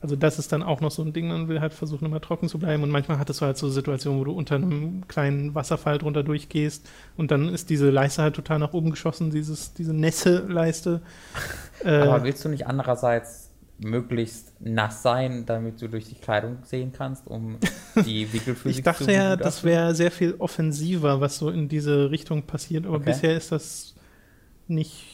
Also 0.00 0.16
das 0.16 0.38
ist 0.40 0.50
dann 0.50 0.64
auch 0.64 0.80
noch 0.80 0.90
so 0.90 1.02
ein 1.02 1.12
Ding, 1.12 1.28
man 1.28 1.46
will 1.46 1.60
halt 1.60 1.72
versuchen, 1.72 2.06
immer 2.06 2.20
trocken 2.20 2.48
zu 2.48 2.58
bleiben. 2.58 2.82
Und 2.82 2.90
manchmal 2.90 3.18
hattest 3.20 3.40
du 3.40 3.44
halt 3.46 3.56
so 3.56 3.68
Situationen, 3.68 4.18
wo 4.18 4.24
du 4.24 4.32
unter 4.32 4.56
einem 4.56 5.06
kleinen 5.06 5.54
Wasserfall 5.54 5.98
drunter 5.98 6.24
durchgehst 6.24 6.88
und 7.16 7.30
dann 7.30 7.48
ist 7.48 7.70
diese 7.70 7.88
Leiste 7.90 8.22
halt 8.22 8.34
total 8.34 8.58
nach 8.58 8.72
oben 8.72 8.90
geschossen, 8.90 9.30
dieses, 9.30 9.74
diese 9.74 9.94
Nässe-Leiste. 9.94 11.02
Aber 11.84 12.16
Äh, 12.18 12.24
willst 12.24 12.44
du 12.44 12.48
nicht 12.48 12.66
andererseits 12.66 13.51
möglichst 13.84 14.52
nass 14.60 15.02
sein, 15.02 15.44
damit 15.46 15.80
du 15.82 15.88
durch 15.88 16.06
die 16.08 16.14
Kleidung 16.14 16.58
sehen 16.64 16.92
kannst, 16.96 17.26
um 17.26 17.58
die 18.06 18.32
Wickelphysik 18.32 18.78
ich 18.78 18.82
dachte 18.82 19.04
zu 19.04 19.12
ja, 19.12 19.36
das 19.36 19.64
wäre 19.64 19.94
sehr 19.94 20.10
viel 20.10 20.34
offensiver, 20.38 21.20
was 21.20 21.38
so 21.38 21.50
in 21.50 21.68
diese 21.68 22.10
Richtung 22.10 22.42
passiert, 22.44 22.86
aber 22.86 22.96
Okay. 22.96 23.06
bisher 23.06 23.36
ist 23.36 23.52
das 23.52 23.94
nicht 24.68 25.04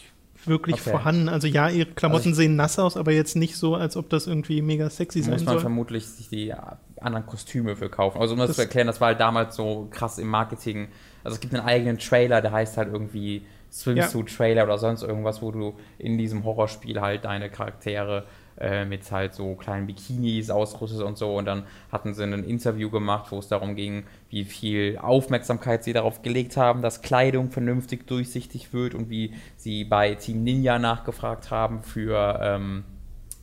wirklich 0.44 0.76
Okay. 0.76 0.90
vorhanden. 0.90 1.28
Also 1.28 1.46
ja, 1.46 1.68
ihre 1.68 1.90
Klamotten 1.90 2.28
Also 2.28 2.36
sehen 2.42 2.56
nass 2.56 2.78
aus, 2.78 2.96
aber 2.96 3.12
jetzt 3.12 3.34
nicht 3.36 3.56
so, 3.56 3.74
als 3.74 3.96
ob 3.96 4.08
das 4.08 4.26
irgendwie 4.26 4.62
mega 4.62 4.88
sexy 4.88 5.20
sein 5.22 5.32
muss 5.34 5.44
man 5.44 5.54
soll. 5.54 5.60
vermutlich 5.60 6.06
sich 6.06 6.28
die 6.28 6.54
anderen 7.00 7.26
Kostüme 7.26 7.74
für 7.76 7.88
kaufen. 7.88 8.20
Also 8.20 8.34
um 8.34 8.38
das, 8.38 8.48
Das- 8.48 8.56
zu 8.56 8.62
erklären, 8.62 8.86
das 8.86 9.00
war 9.00 9.08
halt 9.08 9.20
damals 9.20 9.56
so 9.56 9.88
krass 9.90 10.18
im 10.18 10.28
Marketing. 10.28 10.88
Also 11.24 11.34
es 11.34 11.40
gibt 11.40 11.54
einen 11.54 11.66
eigenen 11.66 11.98
Trailer, 11.98 12.40
der 12.40 12.52
heißt 12.52 12.76
halt 12.76 12.92
irgendwie 12.92 13.42
Swimsuit-Trailer 13.70 14.64
oder 14.64 14.78
sonst 14.78 15.02
irgendwas, 15.02 15.42
wo 15.42 15.50
du 15.50 15.74
in 15.98 16.16
diesem 16.18 16.44
Horrorspiel 16.44 17.00
halt 17.00 17.24
deine 17.24 17.50
Charaktere 17.50 18.24
äh, 18.60 18.84
mit 18.84 19.10
halt 19.10 19.34
so 19.34 19.54
kleinen 19.54 19.86
Bikinis 19.86 20.50
ausrüstet 20.50 21.02
und 21.02 21.16
so. 21.16 21.36
Und 21.36 21.44
dann 21.44 21.64
hatten 21.92 22.14
sie 22.14 22.24
ein 22.24 22.44
Interview 22.44 22.90
gemacht, 22.90 23.30
wo 23.30 23.38
es 23.38 23.48
darum 23.48 23.76
ging, 23.76 24.04
wie 24.30 24.44
viel 24.44 24.98
Aufmerksamkeit 24.98 25.84
sie 25.84 25.92
darauf 25.92 26.22
gelegt 26.22 26.56
haben, 26.56 26.82
dass 26.82 27.02
Kleidung 27.02 27.50
vernünftig 27.50 28.06
durchsichtig 28.06 28.72
wird 28.72 28.94
und 28.94 29.10
wie 29.10 29.34
sie 29.56 29.84
bei 29.84 30.14
Team 30.14 30.44
Ninja 30.44 30.78
nachgefragt 30.78 31.50
haben 31.50 31.82
für. 31.82 32.38
Ähm, 32.42 32.84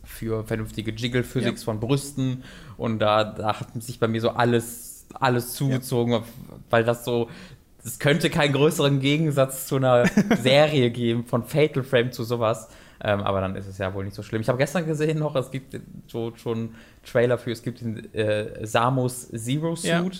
für 0.07 0.43
vernünftige 0.43 0.91
Jiggle-Physics 0.91 1.61
ja. 1.61 1.65
von 1.65 1.79
Brüsten 1.79 2.43
und 2.77 2.99
da, 2.99 3.23
da 3.23 3.59
hat 3.59 3.81
sich 3.81 3.99
bei 3.99 4.07
mir 4.07 4.21
so 4.21 4.29
alles, 4.29 5.07
alles 5.15 5.55
zugezogen, 5.55 6.13
ja. 6.13 6.23
weil 6.69 6.83
das 6.83 7.03
so, 7.03 7.27
es 7.83 7.99
könnte 7.99 8.29
keinen 8.29 8.53
größeren 8.53 8.99
Gegensatz 8.99 9.67
zu 9.67 9.77
einer 9.77 10.05
Serie 10.41 10.91
geben, 10.91 11.25
von 11.25 11.43
Fatal 11.43 11.83
Frame 11.83 12.11
zu 12.11 12.23
sowas. 12.23 12.69
Ähm, 13.07 13.21
aber 13.21 13.39
dann 13.39 13.55
ist 13.55 13.67
es 13.67 13.77
ja 13.77 13.93
wohl 13.93 14.03
nicht 14.03 14.15
so 14.15 14.23
schlimm. 14.23 14.41
Ich 14.41 14.49
habe 14.49 14.57
gestern 14.57 14.87
gesehen 14.87 15.19
noch, 15.19 15.35
es 15.35 15.51
gibt 15.51 15.79
so, 16.07 16.35
schon 16.35 16.73
Trailer 17.05 17.37
für, 17.37 17.51
es 17.51 17.61
gibt 17.61 17.81
den 17.81 18.11
äh, 18.15 18.65
Samus 18.65 19.29
Zero 19.29 19.75
Suit. 19.75 19.85
Ja. 19.85 20.11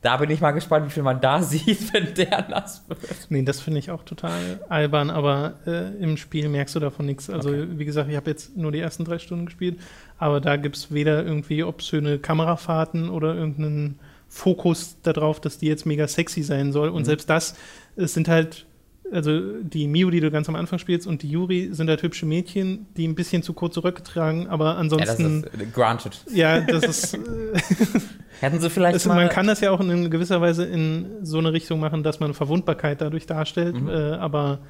Da 0.00 0.16
bin 0.16 0.30
ich 0.30 0.40
mal 0.40 0.52
gespannt, 0.52 0.86
wie 0.86 0.90
viel 0.90 1.02
man 1.02 1.20
da 1.20 1.42
sieht, 1.42 1.92
wenn 1.92 2.14
der 2.14 2.48
nass 2.48 2.84
wird. 2.88 2.98
Nee, 3.28 3.42
das 3.42 3.60
finde 3.60 3.80
ich 3.80 3.90
auch 3.90 4.02
total 4.02 4.60
albern, 4.70 5.10
aber 5.10 5.58
äh, 5.66 5.94
im 6.02 6.16
Spiel 6.16 6.48
merkst 6.48 6.74
du 6.74 6.80
davon 6.80 7.04
nichts. 7.04 7.28
Also, 7.28 7.50
okay. 7.50 7.68
wie 7.76 7.84
gesagt, 7.84 8.08
ich 8.08 8.16
habe 8.16 8.30
jetzt 8.30 8.56
nur 8.56 8.72
die 8.72 8.80
ersten 8.80 9.04
drei 9.04 9.18
Stunden 9.18 9.44
gespielt, 9.44 9.78
aber 10.16 10.40
da 10.40 10.56
gibt 10.56 10.76
es 10.76 10.90
weder 10.90 11.22
irgendwie 11.22 11.62
obszöne 11.64 12.18
Kamerafahrten 12.18 13.10
oder 13.10 13.34
irgendeinen 13.34 13.98
Fokus 14.26 14.96
darauf, 15.02 15.38
dass 15.38 15.58
die 15.58 15.66
jetzt 15.66 15.84
mega 15.84 16.08
sexy 16.08 16.42
sein 16.42 16.72
soll. 16.72 16.88
Und 16.88 17.02
mhm. 17.02 17.06
selbst 17.06 17.28
das, 17.28 17.56
es 17.94 18.14
sind 18.14 18.26
halt 18.28 18.64
also 19.12 19.62
die 19.62 19.86
Miu, 19.86 20.10
die 20.10 20.20
du 20.20 20.30
ganz 20.30 20.48
am 20.48 20.56
Anfang 20.56 20.78
spielst, 20.78 21.06
und 21.06 21.22
die 21.22 21.30
Yuri 21.30 21.70
sind 21.72 21.88
halt 21.88 22.02
hübsche 22.02 22.26
Mädchen, 22.26 22.86
die 22.96 23.06
ein 23.06 23.14
bisschen 23.14 23.42
zu 23.42 23.52
kurze 23.52 23.84
Röcke 23.84 24.02
tragen, 24.02 24.48
aber 24.48 24.76
ansonsten. 24.76 25.44
Ja, 25.44 25.50
das 25.50 25.60
ist 25.60 25.74
granted. 25.74 26.24
Ja, 26.32 26.60
das 26.60 26.84
ist. 26.84 27.18
Hätten 28.40 28.60
sie 28.60 28.70
vielleicht 28.70 28.96
ist, 28.96 29.06
Man 29.06 29.28
kann 29.28 29.46
das 29.46 29.60
ja 29.60 29.70
auch 29.70 29.80
in 29.80 30.10
gewisser 30.10 30.40
Weise 30.40 30.64
in 30.64 31.06
so 31.22 31.38
eine 31.38 31.52
Richtung 31.52 31.78
machen, 31.78 32.02
dass 32.02 32.18
man 32.18 32.34
Verwundbarkeit 32.34 33.00
dadurch 33.00 33.26
darstellt, 33.26 33.80
mhm. 33.80 33.88
äh, 33.88 34.12
aber 34.14 34.60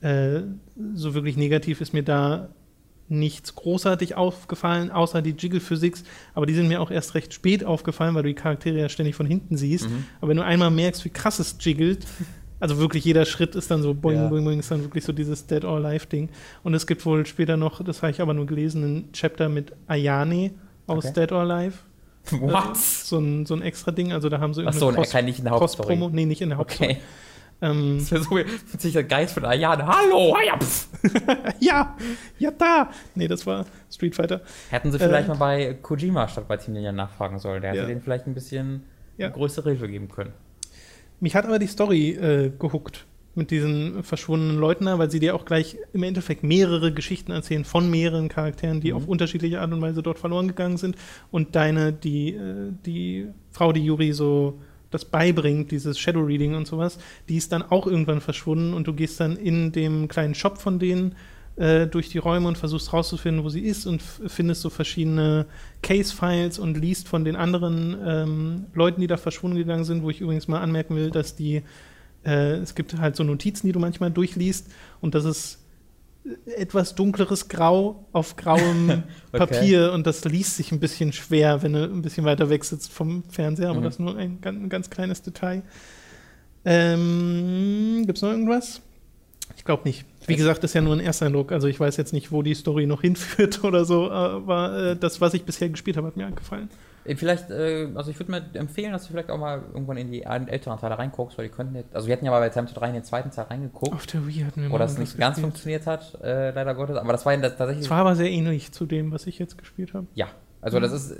äh, 0.00 0.40
so 0.94 1.14
wirklich 1.14 1.36
negativ 1.36 1.80
ist 1.80 1.92
mir 1.92 2.02
da 2.02 2.48
nichts 3.10 3.56
großartig 3.56 4.16
aufgefallen, 4.16 4.90
außer 4.90 5.20
die 5.20 5.34
Jiggle-Physics, 5.36 6.04
aber 6.32 6.46
die 6.46 6.54
sind 6.54 6.68
mir 6.68 6.80
auch 6.80 6.92
erst 6.92 7.14
recht 7.14 7.34
spät 7.34 7.64
aufgefallen, 7.64 8.14
weil 8.14 8.22
du 8.22 8.28
die 8.28 8.34
Charaktere 8.34 8.78
ja 8.78 8.88
ständig 8.88 9.16
von 9.16 9.26
hinten 9.26 9.56
siehst. 9.56 9.90
Mhm. 9.90 10.04
Aber 10.20 10.30
wenn 10.30 10.36
du 10.36 10.44
einmal 10.44 10.70
merkst, 10.70 11.04
wie 11.04 11.10
krass 11.10 11.40
es 11.40 11.56
jiggelt, 11.60 12.06
also 12.60 12.78
wirklich 12.78 13.04
jeder 13.04 13.24
Schritt 13.24 13.56
ist 13.56 13.70
dann 13.70 13.82
so 13.82 13.94
boing, 13.94 14.16
ja. 14.16 14.28
boing, 14.28 14.44
boing, 14.44 14.60
ist 14.60 14.70
dann 14.70 14.82
wirklich 14.82 15.04
so 15.04 15.12
dieses 15.12 15.46
Dead 15.46 15.64
or 15.64 15.84
Alive 15.84 16.06
Ding. 16.06 16.28
Und 16.62 16.74
es 16.74 16.86
gibt 16.86 17.04
wohl 17.06 17.26
später 17.26 17.56
noch, 17.56 17.82
das 17.82 18.02
habe 18.02 18.12
ich 18.12 18.20
aber 18.20 18.34
nur 18.34 18.46
gelesen, 18.46 18.84
ein 18.84 19.12
Chapter 19.12 19.48
mit 19.48 19.72
Ayane 19.86 20.52
aus 20.86 21.06
okay. 21.06 21.20
Dead 21.20 21.32
or 21.32 21.40
Alive. 21.40 21.78
What? 22.30 22.72
Äh, 22.72 22.74
so, 22.74 23.18
ein, 23.18 23.46
so 23.46 23.54
ein 23.54 23.62
extra 23.62 23.90
Ding, 23.90 24.12
also 24.12 24.28
da 24.28 24.38
haben 24.38 24.54
sie 24.54 24.64
Ach 24.66 24.72
so, 24.74 24.92
Cross, 24.92 25.14
nicht 25.22 25.38
in 25.38 25.44
der 25.44 25.54
Hauptstory. 25.54 25.96
Cross 25.96 26.12
nee, 26.12 26.26
nicht 26.26 26.42
in 26.42 26.50
der 26.50 26.58
Hauptstory. 26.58 26.92
Okay. 26.92 27.00
Ähm, 27.62 27.98
das 27.98 28.10
wäre 28.10 28.22
so 28.22 28.78
sich 28.78 28.92
der 28.92 29.04
Geist 29.04 29.34
von 29.34 29.44
Ayane. 29.44 29.86
Hallo, 29.86 30.34
ja, 30.46 30.58
ja, 31.60 31.96
ja, 32.38 32.50
da. 32.50 32.90
Nee, 33.14 33.28
das 33.28 33.46
war 33.46 33.66
Street 33.90 34.14
Fighter. 34.14 34.40
Hätten 34.70 34.92
sie 34.92 34.98
vielleicht 34.98 35.28
äh, 35.28 35.32
mal 35.32 35.36
bei 35.36 35.74
Kojima 35.74 36.26
statt 36.28 36.48
bei 36.48 36.56
Team 36.56 36.74
Ninja 36.74 36.92
nachfragen 36.92 37.38
sollen. 37.38 37.60
Der 37.60 37.72
hätte 37.72 37.82
ja. 37.82 37.86
denen 37.86 38.00
vielleicht 38.00 38.26
ein 38.26 38.34
bisschen 38.34 38.84
ja. 39.18 39.28
größere 39.28 39.70
Hilfe 39.70 39.88
geben 39.88 40.08
können. 40.08 40.32
Mich 41.20 41.34
hat 41.34 41.44
aber 41.44 41.58
die 41.58 41.66
Story 41.66 42.10
äh, 42.10 42.50
gehuckt 42.58 43.06
mit 43.34 43.50
diesen 43.50 44.02
verschwundenen 44.02 44.58
Leuten 44.58 44.86
da, 44.86 44.98
weil 44.98 45.10
sie 45.10 45.20
dir 45.20 45.34
auch 45.34 45.44
gleich 45.44 45.76
im 45.92 46.02
Endeffekt 46.02 46.42
mehrere 46.42 46.92
Geschichten 46.92 47.30
erzählen 47.30 47.64
von 47.64 47.88
mehreren 47.88 48.28
Charakteren, 48.28 48.80
die 48.80 48.90
mhm. 48.90 48.96
auf 48.96 49.06
unterschiedliche 49.06 49.60
Art 49.60 49.72
und 49.72 49.80
Weise 49.80 50.02
dort 50.02 50.18
verloren 50.18 50.48
gegangen 50.48 50.78
sind. 50.78 50.96
Und 51.30 51.54
deine, 51.54 51.92
die, 51.92 52.34
äh, 52.34 52.72
die 52.84 53.28
Frau, 53.50 53.72
die 53.72 53.84
Yuri 53.84 54.12
so 54.12 54.58
das 54.90 55.04
beibringt, 55.04 55.70
dieses 55.70 55.98
Shadow 55.98 56.22
Reading 56.22 56.56
und 56.56 56.66
sowas, 56.66 56.98
die 57.28 57.36
ist 57.36 57.52
dann 57.52 57.62
auch 57.62 57.86
irgendwann 57.86 58.20
verschwunden 58.20 58.74
und 58.74 58.88
du 58.88 58.92
gehst 58.92 59.20
dann 59.20 59.36
in 59.36 59.70
dem 59.70 60.08
kleinen 60.08 60.34
Shop 60.34 60.58
von 60.58 60.80
denen 60.80 61.14
äh, 61.60 61.86
durch 61.86 62.08
die 62.08 62.16
Räume 62.16 62.48
und 62.48 62.56
versuchst 62.56 62.90
rauszufinden, 62.90 63.44
wo 63.44 63.50
sie 63.50 63.60
ist 63.60 63.86
und 63.86 64.00
findest 64.00 64.62
so 64.62 64.70
verschiedene 64.70 65.44
Case-Files 65.82 66.58
und 66.58 66.78
liest 66.78 67.06
von 67.06 67.22
den 67.22 67.36
anderen 67.36 67.96
ähm, 68.02 68.64
Leuten, 68.72 69.02
die 69.02 69.06
da 69.06 69.18
verschwunden 69.18 69.58
gegangen 69.58 69.84
sind, 69.84 70.02
wo 70.02 70.08
ich 70.08 70.22
übrigens 70.22 70.48
mal 70.48 70.60
anmerken 70.60 70.96
will, 70.96 71.10
dass 71.10 71.36
die, 71.36 71.62
äh, 72.24 72.54
es 72.54 72.74
gibt 72.74 72.96
halt 72.98 73.14
so 73.14 73.24
Notizen, 73.24 73.66
die 73.66 73.72
du 73.72 73.78
manchmal 73.78 74.10
durchliest 74.10 74.68
und 75.02 75.14
das 75.14 75.26
ist 75.26 75.58
etwas 76.56 76.94
dunkleres 76.94 77.48
Grau 77.48 78.06
auf 78.12 78.36
grauem 78.36 79.02
okay. 79.32 79.38
Papier 79.38 79.92
und 79.92 80.06
das 80.06 80.24
liest 80.24 80.56
sich 80.56 80.72
ein 80.72 80.80
bisschen 80.80 81.12
schwer, 81.12 81.62
wenn 81.62 81.74
du 81.74 81.84
ein 81.84 82.00
bisschen 82.00 82.24
weiter 82.24 82.48
weg 82.48 82.64
sitzt 82.64 82.90
vom 82.90 83.22
Fernseher, 83.24 83.68
aber 83.68 83.80
mhm. 83.80 83.84
das 83.84 83.94
ist 83.96 84.00
nur 84.00 84.16
ein, 84.16 84.38
ein 84.42 84.70
ganz 84.70 84.88
kleines 84.88 85.20
Detail. 85.20 85.62
Ähm, 86.64 88.04
Gibt 88.06 88.16
es 88.16 88.22
noch 88.22 88.30
irgendwas? 88.30 88.80
Ich 89.58 89.64
glaube 89.66 89.82
nicht. 89.84 90.06
Wie 90.26 90.36
gesagt, 90.36 90.62
das 90.62 90.70
ist 90.70 90.74
ja 90.74 90.80
nur 90.80 90.94
ein 90.94 91.00
Ersteindruck. 91.00 91.52
Also 91.52 91.66
ich 91.66 91.80
weiß 91.80 91.96
jetzt 91.96 92.12
nicht, 92.12 92.30
wo 92.30 92.42
die 92.42 92.54
Story 92.54 92.86
noch 92.86 93.00
hinführt 93.02 93.64
oder 93.64 93.84
so, 93.84 94.10
aber 94.10 94.90
äh, 94.90 94.96
das, 94.96 95.20
was 95.20 95.34
ich 95.34 95.44
bisher 95.44 95.68
gespielt 95.68 95.96
habe, 95.96 96.08
hat 96.08 96.16
mir 96.16 96.30
gefallen. 96.30 96.68
Äh, 97.04 97.16
vielleicht, 97.16 97.50
äh, 97.50 97.88
also 97.94 98.10
ich 98.10 98.18
würde 98.18 98.30
mir 98.30 98.44
empfehlen, 98.54 98.92
dass 98.92 99.04
du 99.04 99.12
vielleicht 99.12 99.30
auch 99.30 99.38
mal 99.38 99.62
irgendwann 99.72 99.96
in 99.96 100.10
die 100.10 100.22
älteren 100.22 100.78
Teile 100.78 100.98
reinguckst, 100.98 101.38
weil 101.38 101.48
die 101.48 101.52
könnten 101.52 101.74
jetzt, 101.74 101.94
also 101.94 102.06
wir 102.06 102.14
hatten 102.14 102.24
ja 102.24 102.30
mal 102.30 102.40
bei 102.40 102.50
Time 102.50 102.66
to 102.66 102.74
3 102.78 102.88
in 102.88 102.94
den 102.94 103.04
zweiten 103.04 103.30
Teil 103.30 103.46
reingeguckt. 103.46 103.92
Auf 103.92 104.06
der 104.06 104.26
Wii 104.26 104.44
hatten 104.44 104.62
wir 104.62 104.68
mal. 104.68 104.74
Wo 104.74 104.78
das 104.78 104.98
nicht 104.98 105.16
ganz 105.18 105.36
gespielt. 105.36 105.52
funktioniert 105.52 105.86
hat, 105.86 106.18
äh, 106.22 106.50
leider 106.50 106.74
Gottes, 106.74 106.96
aber 106.96 107.12
das 107.12 107.24
war 107.24 107.36
das 107.36 107.56
tatsächlich. 107.56 107.86
Es 107.86 107.90
war 107.90 107.98
aber 107.98 108.16
sehr 108.16 108.30
ähnlich 108.30 108.72
zu 108.72 108.86
dem, 108.86 109.12
was 109.12 109.26
ich 109.26 109.38
jetzt 109.38 109.56
gespielt 109.56 109.94
habe. 109.94 110.06
Ja, 110.14 110.28
also 110.60 110.78
mhm. 110.78 110.82
das 110.82 110.92
ist, 110.92 111.16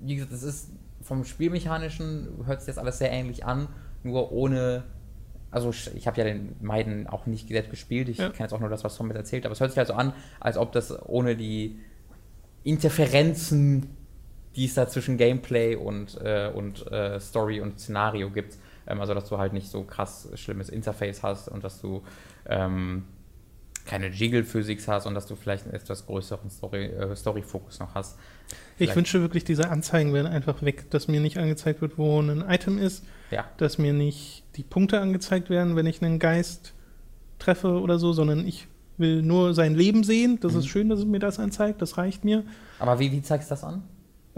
wie 0.00 0.14
gesagt, 0.14 0.32
das 0.32 0.42
ist 0.42 0.70
vom 1.02 1.24
Spielmechanischen 1.24 2.28
hört 2.44 2.60
sich 2.60 2.66
das 2.66 2.78
alles 2.78 2.98
sehr 2.98 3.10
ähnlich 3.10 3.44
an, 3.44 3.68
nur 4.02 4.30
ohne 4.30 4.84
also 5.50 5.70
ich 5.70 6.06
habe 6.06 6.18
ja 6.18 6.24
den 6.24 6.56
Meiden 6.60 7.06
auch 7.06 7.26
nicht 7.26 7.48
selbst 7.48 7.70
gespielt, 7.70 8.08
ich 8.08 8.18
ja. 8.18 8.28
kenne 8.28 8.44
jetzt 8.44 8.52
auch 8.52 8.60
nur 8.60 8.68
das, 8.68 8.84
was 8.84 8.96
Tom 8.96 9.08
mit 9.08 9.16
erzählt, 9.16 9.46
aber 9.46 9.52
es 9.52 9.60
hört 9.60 9.70
sich 9.70 9.78
halt 9.78 9.88
so 9.88 9.94
an, 9.94 10.12
als 10.40 10.56
ob 10.58 10.72
das 10.72 10.94
ohne 11.06 11.36
die 11.36 11.78
Interferenzen, 12.64 13.96
die 14.56 14.66
es 14.66 14.74
da 14.74 14.88
zwischen 14.88 15.16
Gameplay 15.16 15.74
und, 15.74 16.20
äh, 16.20 16.50
und 16.54 16.90
äh, 16.90 17.18
Story 17.20 17.60
und 17.60 17.80
Szenario 17.80 18.30
gibt, 18.30 18.56
ähm, 18.86 19.00
also 19.00 19.14
dass 19.14 19.28
du 19.28 19.38
halt 19.38 19.52
nicht 19.52 19.68
so 19.68 19.84
krass 19.84 20.28
schlimmes 20.34 20.68
Interface 20.68 21.22
hast 21.22 21.48
und 21.48 21.64
dass 21.64 21.80
du 21.80 22.02
ähm, 22.46 23.04
keine 23.88 24.08
Jiggle-Physics 24.08 24.86
hast 24.86 25.06
und 25.06 25.14
dass 25.14 25.26
du 25.26 25.34
vielleicht 25.34 25.64
einen 25.64 25.74
etwas 25.74 26.06
größeren 26.06 26.50
Story-Fokus 26.50 27.10
äh, 27.10 27.16
Story 27.16 27.42
noch 27.80 27.94
hast. 27.94 28.18
Vielleicht. 28.76 28.90
Ich 28.90 28.96
wünsche 28.96 29.20
wirklich, 29.20 29.44
diese 29.44 29.70
Anzeigen 29.70 30.12
werden 30.12 30.26
einfach 30.26 30.62
weg, 30.62 30.90
dass 30.90 31.08
mir 31.08 31.20
nicht 31.20 31.38
angezeigt 31.38 31.80
wird, 31.80 31.96
wo 31.96 32.20
ein 32.20 32.44
Item 32.48 32.78
ist, 32.78 33.04
ja. 33.30 33.46
dass 33.56 33.78
mir 33.78 33.94
nicht 33.94 34.44
die 34.56 34.62
Punkte 34.62 35.00
angezeigt 35.00 35.50
werden, 35.50 35.74
wenn 35.74 35.86
ich 35.86 36.02
einen 36.02 36.18
Geist 36.18 36.74
treffe 37.38 37.80
oder 37.80 37.98
so, 37.98 38.12
sondern 38.12 38.46
ich 38.46 38.68
will 38.98 39.22
nur 39.22 39.54
sein 39.54 39.74
Leben 39.74 40.04
sehen. 40.04 40.38
Das 40.40 40.52
mhm. 40.52 40.58
ist 40.58 40.66
schön, 40.66 40.88
dass 40.88 41.00
es 41.00 41.06
mir 41.06 41.18
das 41.18 41.38
anzeigt, 41.38 41.80
das 41.80 41.96
reicht 41.96 42.24
mir. 42.24 42.44
Aber 42.78 42.98
wie, 42.98 43.10
wie 43.10 43.22
zeigst 43.22 43.50
du 43.50 43.52
das 43.54 43.64
an? 43.64 43.82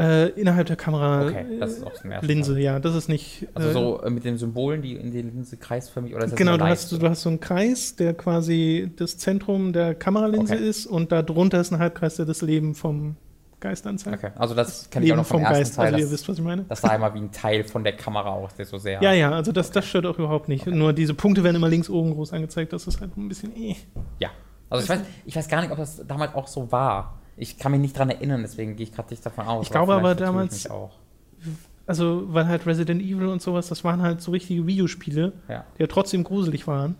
Äh, 0.00 0.28
innerhalb 0.30 0.66
der 0.66 0.76
Kamera 0.76 1.26
okay, 1.26 1.44
das 1.58 1.72
ist 1.72 1.84
auch 1.84 1.92
Linse, 2.22 2.58
ja, 2.58 2.78
das 2.78 2.94
ist 2.94 3.08
nicht. 3.10 3.46
Also 3.52 3.68
äh, 3.68 3.72
so 3.72 4.02
äh, 4.02 4.08
mit 4.08 4.24
den 4.24 4.38
Symbolen, 4.38 4.80
die 4.80 4.94
in 4.94 5.10
die 5.10 5.20
Linse 5.20 5.58
kreisförmig 5.58 6.14
oder 6.14 6.24
ist 6.24 6.30
das 6.30 6.38
Genau, 6.38 6.56
du 6.56 6.64
hast, 6.64 6.90
du 6.90 7.06
hast 7.06 7.20
so 7.20 7.28
einen 7.28 7.40
Kreis, 7.40 7.96
der 7.96 8.14
quasi 8.14 8.90
das 8.96 9.18
Zentrum 9.18 9.74
der 9.74 9.94
Kameralinse 9.94 10.54
okay. 10.54 10.66
ist 10.66 10.86
und 10.86 11.12
darunter 11.12 11.60
ist 11.60 11.70
ein 11.70 11.78
Halbkreis, 11.78 12.16
der 12.16 12.24
das 12.24 12.40
Leben 12.40 12.74
vom 12.74 13.16
Geist 13.60 13.86
anzeigt. 13.86 14.24
Okay, 14.24 14.32
also 14.36 14.54
das 14.54 14.88
kenne 14.88 15.04
ich 15.04 15.12
auch 15.12 15.16
noch 15.16 15.26
vom, 15.26 15.42
vom 15.42 15.44
ersten 15.44 15.58
Geist, 15.64 15.76
Teil. 15.76 15.92
Also 15.92 16.06
ihr 16.06 16.10
wisst, 16.10 16.26
was 16.30 16.38
ich 16.38 16.44
meine. 16.44 16.64
Das 16.66 16.80
sah 16.80 16.94
immer 16.94 17.12
wie 17.12 17.18
ein 17.18 17.30
Teil 17.30 17.64
von 17.64 17.84
der 17.84 17.94
Kamera 17.94 18.30
aus, 18.30 18.54
der 18.54 18.64
so 18.64 18.78
sehr. 18.78 19.02
Ja, 19.02 19.12
ja, 19.12 19.32
also 19.32 19.52
das, 19.52 19.66
okay. 19.66 19.74
das 19.74 19.86
stört 19.86 20.06
auch 20.06 20.18
überhaupt 20.18 20.48
nicht. 20.48 20.66
Okay. 20.66 20.74
Nur 20.74 20.94
diese 20.94 21.12
Punkte 21.12 21.44
werden 21.44 21.56
immer 21.56 21.68
links 21.68 21.90
oben 21.90 22.14
groß 22.14 22.32
angezeigt, 22.32 22.72
das 22.72 22.86
ist 22.86 23.02
halt 23.02 23.18
ein 23.18 23.28
bisschen 23.28 23.54
eh. 23.54 23.76
Ja. 24.18 24.30
Also 24.70 24.84
ich 24.84 24.88
weiß, 24.88 25.00
ich 25.26 25.36
weiß 25.36 25.48
gar 25.48 25.60
nicht, 25.60 25.70
ob 25.72 25.76
das 25.76 26.06
damals 26.06 26.34
auch 26.34 26.46
so 26.46 26.72
war. 26.72 27.19
Ich 27.40 27.58
kann 27.58 27.72
mich 27.72 27.80
nicht 27.80 27.98
dran 27.98 28.10
erinnern, 28.10 28.42
deswegen 28.42 28.76
gehe 28.76 28.84
ich 28.84 28.92
gerade 28.92 29.10
nicht 29.10 29.24
davon 29.24 29.46
aus. 29.46 29.66
Ich 29.66 29.72
glaube 29.72 29.94
aber 29.94 30.14
damals. 30.14 30.68
Also, 31.86 32.24
weil 32.28 32.46
halt 32.46 32.66
Resident 32.66 33.02
Evil 33.02 33.26
und 33.26 33.42
sowas, 33.42 33.68
das 33.68 33.82
waren 33.82 34.00
halt 34.00 34.20
so 34.20 34.30
richtige 34.30 34.66
Videospiele, 34.66 35.32
ja. 35.48 35.64
die 35.76 35.82
ja 35.82 35.86
trotzdem 35.88 36.22
gruselig 36.22 36.68
waren. 36.68 36.94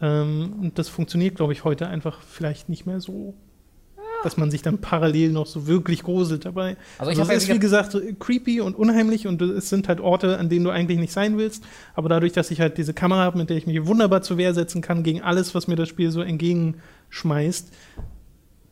Ähm, 0.00 0.54
und 0.60 0.78
das 0.78 0.88
funktioniert, 0.88 1.34
glaube 1.34 1.52
ich, 1.52 1.64
heute 1.64 1.88
einfach 1.88 2.20
vielleicht 2.20 2.68
nicht 2.68 2.86
mehr 2.86 3.00
so 3.00 3.34
dass 4.22 4.36
man 4.36 4.50
sich 4.50 4.62
dann 4.62 4.78
parallel 4.78 5.30
noch 5.30 5.46
so 5.46 5.66
wirklich 5.66 6.02
gruselt 6.02 6.44
dabei. 6.44 6.76
Also, 6.98 7.12
ich 7.12 7.18
also 7.18 7.32
es 7.32 7.44
ist, 7.44 7.54
wie 7.54 7.58
gesagt, 7.58 7.92
so 7.92 8.00
creepy 8.18 8.60
und 8.60 8.76
unheimlich 8.76 9.26
und 9.26 9.40
es 9.42 9.68
sind 9.68 9.88
halt 9.88 10.00
Orte, 10.00 10.38
an 10.38 10.48
denen 10.48 10.64
du 10.64 10.70
eigentlich 10.70 10.98
nicht 10.98 11.12
sein 11.12 11.38
willst. 11.38 11.64
Aber 11.94 12.08
dadurch, 12.08 12.32
dass 12.32 12.50
ich 12.50 12.60
halt 12.60 12.78
diese 12.78 12.94
Kamera 12.94 13.20
habe, 13.20 13.38
mit 13.38 13.50
der 13.50 13.56
ich 13.56 13.66
mich 13.66 13.86
wunderbar 13.86 14.22
zur 14.22 14.36
Wehr 14.36 14.54
setzen 14.54 14.82
kann 14.82 15.02
gegen 15.02 15.22
alles, 15.22 15.54
was 15.54 15.68
mir 15.68 15.76
das 15.76 15.88
Spiel 15.88 16.10
so 16.10 16.20
entgegenschmeißt, 16.20 17.72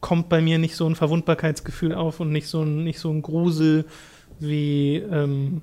kommt 0.00 0.28
bei 0.28 0.40
mir 0.40 0.58
nicht 0.58 0.76
so 0.76 0.86
ein 0.86 0.94
Verwundbarkeitsgefühl 0.94 1.94
auf 1.94 2.20
und 2.20 2.30
nicht 2.30 2.48
so 2.48 2.62
ein, 2.62 2.84
nicht 2.84 2.98
so 2.98 3.10
ein 3.10 3.22
Grusel 3.22 3.86
wie 4.38 4.96
ähm, 4.96 5.62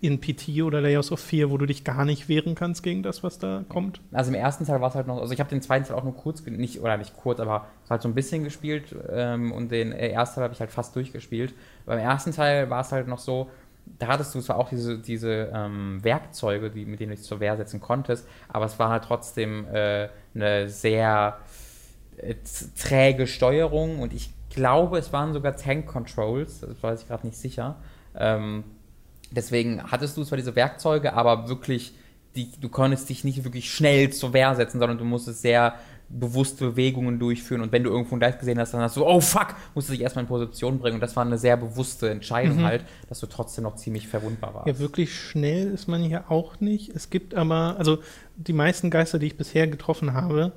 in 0.00 0.20
PT 0.20 0.62
oder 0.62 0.80
Layers 0.80 1.12
of 1.12 1.20
Fear, 1.20 1.50
wo 1.50 1.58
du 1.58 1.66
dich 1.66 1.84
gar 1.84 2.04
nicht 2.04 2.28
wehren 2.28 2.54
kannst 2.54 2.82
gegen 2.82 3.02
das, 3.02 3.22
was 3.22 3.38
da 3.38 3.64
kommt. 3.68 4.00
Also 4.12 4.30
im 4.30 4.34
ersten 4.34 4.64
Teil 4.64 4.80
war 4.80 4.88
es 4.88 4.94
halt 4.94 5.06
noch, 5.06 5.18
also 5.18 5.32
ich 5.32 5.40
habe 5.40 5.50
den 5.50 5.60
zweiten 5.60 5.84
Teil 5.86 5.96
auch 5.96 6.04
nur 6.04 6.16
kurz, 6.16 6.44
nicht, 6.46 6.80
oder 6.80 6.96
nicht 6.96 7.16
kurz, 7.16 7.40
aber 7.40 7.66
halt 7.90 8.02
so 8.02 8.08
ein 8.08 8.14
bisschen 8.14 8.44
gespielt 8.44 8.94
ähm, 9.10 9.52
und 9.52 9.70
den 9.70 9.92
äh, 9.92 10.08
ersten 10.08 10.36
Teil 10.36 10.44
habe 10.44 10.54
ich 10.54 10.60
halt 10.60 10.70
fast 10.70 10.96
durchgespielt. 10.96 11.54
Beim 11.84 11.98
ersten 11.98 12.32
Teil 12.32 12.70
war 12.70 12.80
es 12.80 12.92
halt 12.92 13.08
noch 13.08 13.18
so, 13.18 13.50
da 13.98 14.06
hattest 14.08 14.34
du 14.34 14.40
zwar 14.40 14.56
auch 14.56 14.68
diese, 14.68 14.98
diese 14.98 15.50
ähm, 15.54 16.02
Werkzeuge, 16.02 16.70
die, 16.70 16.86
mit 16.86 17.00
denen 17.00 17.10
du 17.10 17.16
dich 17.16 17.24
zur 17.24 17.40
Wehr 17.40 17.56
setzen 17.56 17.80
konntest, 17.80 18.26
aber 18.48 18.64
es 18.64 18.78
war 18.78 18.88
halt 18.88 19.04
trotzdem 19.04 19.66
äh, 19.72 20.08
eine 20.34 20.68
sehr 20.68 21.38
träge 22.78 23.26
Steuerung 23.26 23.98
und 24.00 24.12
ich 24.12 24.30
glaube, 24.50 24.98
es 24.98 25.12
waren 25.12 25.32
sogar 25.32 25.56
Tank-Controls, 25.56 26.60
das 26.60 26.82
weiß 26.82 27.02
ich 27.02 27.08
gerade 27.08 27.26
nicht 27.26 27.38
sicher. 27.38 27.76
Ähm, 28.16 28.64
deswegen 29.30 29.82
hattest 29.90 30.16
du 30.16 30.24
zwar 30.24 30.36
diese 30.36 30.54
Werkzeuge, 30.56 31.14
aber 31.14 31.48
wirklich, 31.48 31.94
die, 32.36 32.50
du 32.60 32.68
konntest 32.68 33.08
dich 33.08 33.24
nicht 33.24 33.44
wirklich 33.44 33.72
schnell 33.72 34.10
zur 34.10 34.32
Wehr 34.32 34.54
setzen, 34.54 34.78
sondern 34.78 34.98
du 34.98 35.04
musstest 35.04 35.42
sehr 35.42 35.74
bewusste 36.14 36.66
Bewegungen 36.66 37.18
durchführen 37.18 37.62
und 37.62 37.72
wenn 37.72 37.84
du 37.84 37.88
irgendwo 37.90 38.14
ein 38.14 38.20
Geist 38.20 38.38
gesehen 38.38 38.58
hast, 38.58 38.74
dann 38.74 38.82
hast 38.82 38.98
du, 38.98 39.06
oh 39.06 39.20
fuck, 39.20 39.54
musst 39.74 39.88
du 39.88 39.92
dich 39.92 40.02
erstmal 40.02 40.24
in 40.24 40.28
Position 40.28 40.78
bringen 40.78 40.96
und 40.96 41.00
das 41.00 41.16
war 41.16 41.24
eine 41.24 41.38
sehr 41.38 41.56
bewusste 41.56 42.10
Entscheidung 42.10 42.58
Mhm. 42.58 42.64
halt, 42.64 42.84
dass 43.08 43.20
du 43.20 43.26
trotzdem 43.26 43.64
noch 43.64 43.76
ziemlich 43.76 44.08
verwundbar 44.08 44.52
warst. 44.52 44.66
Ja, 44.66 44.78
wirklich 44.78 45.14
schnell 45.18 45.68
ist 45.72 45.88
man 45.88 46.02
hier 46.02 46.30
auch 46.30 46.60
nicht. 46.60 46.94
Es 46.94 47.08
gibt 47.08 47.34
aber, 47.34 47.76
also 47.78 47.98
die 48.36 48.52
meisten 48.52 48.90
Geister, 48.90 49.18
die 49.18 49.28
ich 49.28 49.38
bisher 49.38 49.66
getroffen 49.66 50.12
habe, 50.12 50.52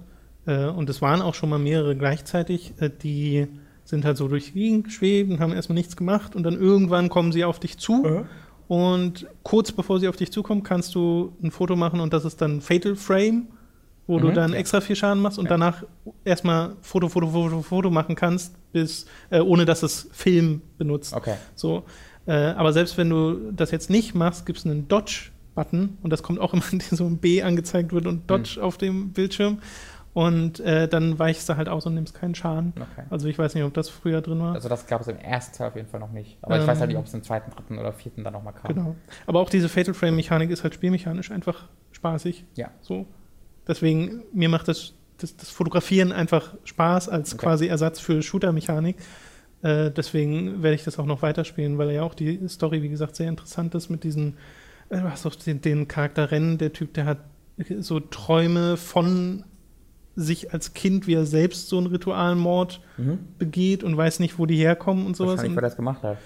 äh, 0.46 0.66
und 0.66 0.90
es 0.90 1.02
waren 1.02 1.22
auch 1.22 1.34
schon 1.36 1.50
mal 1.50 1.60
mehrere 1.60 1.96
gleichzeitig, 1.96 2.74
äh, 2.80 2.90
die 2.90 3.48
sind 3.84 4.04
halt 4.06 4.18
so 4.18 4.28
durch 4.28 4.46
die 4.48 4.54
Gegend 4.54 4.86
geschwebt 4.86 5.30
und 5.32 5.40
haben 5.40 5.54
erstmal 5.54 5.76
nichts 5.76 5.96
gemacht 5.96 6.36
und 6.36 6.44
dann 6.44 6.56
irgendwann 6.60 7.10
kommen 7.10 7.32
sie 7.32 7.44
auf 7.44 7.60
dich 7.60 7.78
zu. 7.78 8.26
Und 8.68 9.28
kurz 9.44 9.72
bevor 9.72 10.00
sie 10.00 10.08
auf 10.08 10.16
dich 10.16 10.32
zukommen, 10.32 10.64
kannst 10.64 10.96
du 10.96 11.34
ein 11.44 11.52
Foto 11.52 11.76
machen 11.76 12.00
und 12.00 12.12
das 12.12 12.26
ist 12.26 12.42
dann 12.42 12.62
Fatal 12.62 12.96
Frame, 12.96 13.48
wo 14.08 14.18
du 14.20 14.30
Mhm, 14.30 14.34
dann 14.34 14.52
ja. 14.54 14.58
extra 14.58 14.82
viel 14.82 14.96
Schaden 14.96 15.22
machst 15.22 15.38
und 15.38 15.46
Ja. 15.46 15.50
danach 15.50 15.84
erstmal 16.24 16.76
Foto, 16.82 17.08
Foto, 17.10 17.28
Foto, 17.28 17.62
Foto 17.62 17.90
machen 17.92 18.16
kannst, 18.16 18.56
bis, 18.72 19.06
äh, 19.30 19.40
ohne 19.40 19.66
dass 19.66 19.84
es 19.84 20.10
Film 20.12 20.62
benutzt. 20.80 21.14
Okay. 21.14 21.36
So, 21.54 21.84
äh, 22.26 22.32
aber 22.34 22.74
selbst 22.74 22.98
wenn 22.98 23.10
du 23.12 23.52
das 23.52 23.70
jetzt 23.70 23.92
nicht 23.92 24.16
machst, 24.16 24.48
gibt 24.48 24.58
es 24.58 24.66
einen 24.66 24.88
Dodge-Button 24.88 26.00
und 26.02 26.10
das 26.10 26.24
kommt 26.24 26.40
auch 26.40 26.54
immer, 26.56 26.64
wenn 26.72 26.80
dir 26.80 26.96
so 26.96 27.06
ein 27.06 27.18
B 27.20 27.44
angezeigt 27.44 27.94
wird 27.94 28.08
und 28.08 28.30
Dodge 28.32 28.60
auf 28.64 28.78
dem 28.80 29.10
Bildschirm. 29.14 29.60
Und 30.16 30.62
äh, 30.62 30.88
dann 30.88 31.20
weichst 31.20 31.50
du 31.50 31.58
halt 31.58 31.68
aus 31.68 31.86
und 31.86 31.96
nimmst 31.96 32.16
keinen 32.16 32.36
Schaden. 32.36 32.72
Okay. 32.78 33.06
Also 33.10 33.28
ich 33.28 33.38
weiß 33.38 33.54
nicht, 33.54 33.66
ob 33.66 33.74
das 33.74 33.90
früher 33.90 34.22
drin 34.22 34.40
war. 34.40 34.54
Also 34.54 34.70
das 34.70 34.88
gab 34.88 35.02
es 35.02 35.10
im 35.10 35.18
ersten 35.18 35.58
Teil 35.58 35.68
auf 35.68 35.76
jeden 35.76 35.90
Fall 35.90 36.00
noch 36.00 36.14
nicht. 36.14 36.38
Aber 36.42 36.56
ich 36.56 36.62
Ähm, 36.62 36.68
weiß 36.68 36.80
halt 36.80 36.88
nicht, 36.88 36.98
ob 36.98 37.06
es 37.06 37.14
im 37.14 37.22
zweiten, 37.22 37.52
dritten 37.52 37.78
oder 37.78 37.92
vierten 37.92 38.24
dann 38.24 38.32
nochmal 38.32 38.54
kam. 38.54 38.74
Genau. 38.74 38.96
Aber 39.28 39.42
auch 39.42 39.50
diese 39.50 39.68
Fatal 39.68 39.94
Frame-Mechanik 39.94 40.50
ist 40.52 40.64
halt 40.64 40.74
spielmechanisch 40.74 41.32
einfach 41.32 41.68
spaßig. 41.92 42.46
Ja. 42.56 42.72
So. 42.80 43.06
Deswegen, 43.68 44.24
mir 44.32 44.48
macht 44.48 44.70
das, 44.70 44.94
das, 45.18 45.36
das 45.36 45.50
Fotografieren 45.50 46.14
einfach 46.14 46.54
Spaß 46.64 47.10
als 47.10 47.34
Okay. 47.34 47.44
quasi 47.44 47.68
Ersatz 47.68 48.00
für 48.00 48.22
Shooter-Mechanik. 48.22 48.96
Äh, 49.64 49.92
deswegen 49.92 50.64
werde 50.64 50.76
ich 50.76 50.86
das 50.86 50.98
auch 50.98 51.06
noch 51.08 51.24
weiterspielen, 51.24 51.78
weil 51.78 51.92
ja 51.92 52.04
auch 52.04 52.14
die 52.14 52.40
Story, 52.48 52.82
wie 52.82 52.90
gesagt, 52.90 53.18
sehr 53.18 53.28
interessant 53.28 53.76
ist 53.76 53.90
mit 53.90 54.06
diesen, 54.06 54.38
äh, 54.88 55.02
du 55.02 55.12
hast 55.12 55.26
doch 55.26 55.36
den, 55.36 55.60
den 55.60 55.90
Charakter 55.90 56.32
Rennen, 56.32 56.58
der 56.58 56.72
Typ, 56.72 56.94
der 56.94 57.04
hat 57.04 57.18
so 57.80 58.00
Träume 58.00 58.78
von 58.78 59.44
sich 60.16 60.54
als 60.54 60.74
Kind, 60.74 61.08
wie 61.08 61.14
er 61.16 61.26
selbst 61.26 61.68
so 61.70 61.78
einen 61.78 61.88
Ritualmord 61.88 62.80
Mhm. 62.98 63.20
begeht 63.38 63.84
und 63.84 63.98
weiß 63.98 64.20
nicht, 64.20 64.40
wo 64.40 64.46
die 64.46 64.56
herkommen 64.58 65.06
und 65.06 65.16
sowas. 65.18 65.32
Wahrscheinlich, 65.32 65.52
Und 65.52 65.56
wer 65.58 65.62
das 65.70 65.76
gemacht 65.76 66.02
hat. 66.04 66.18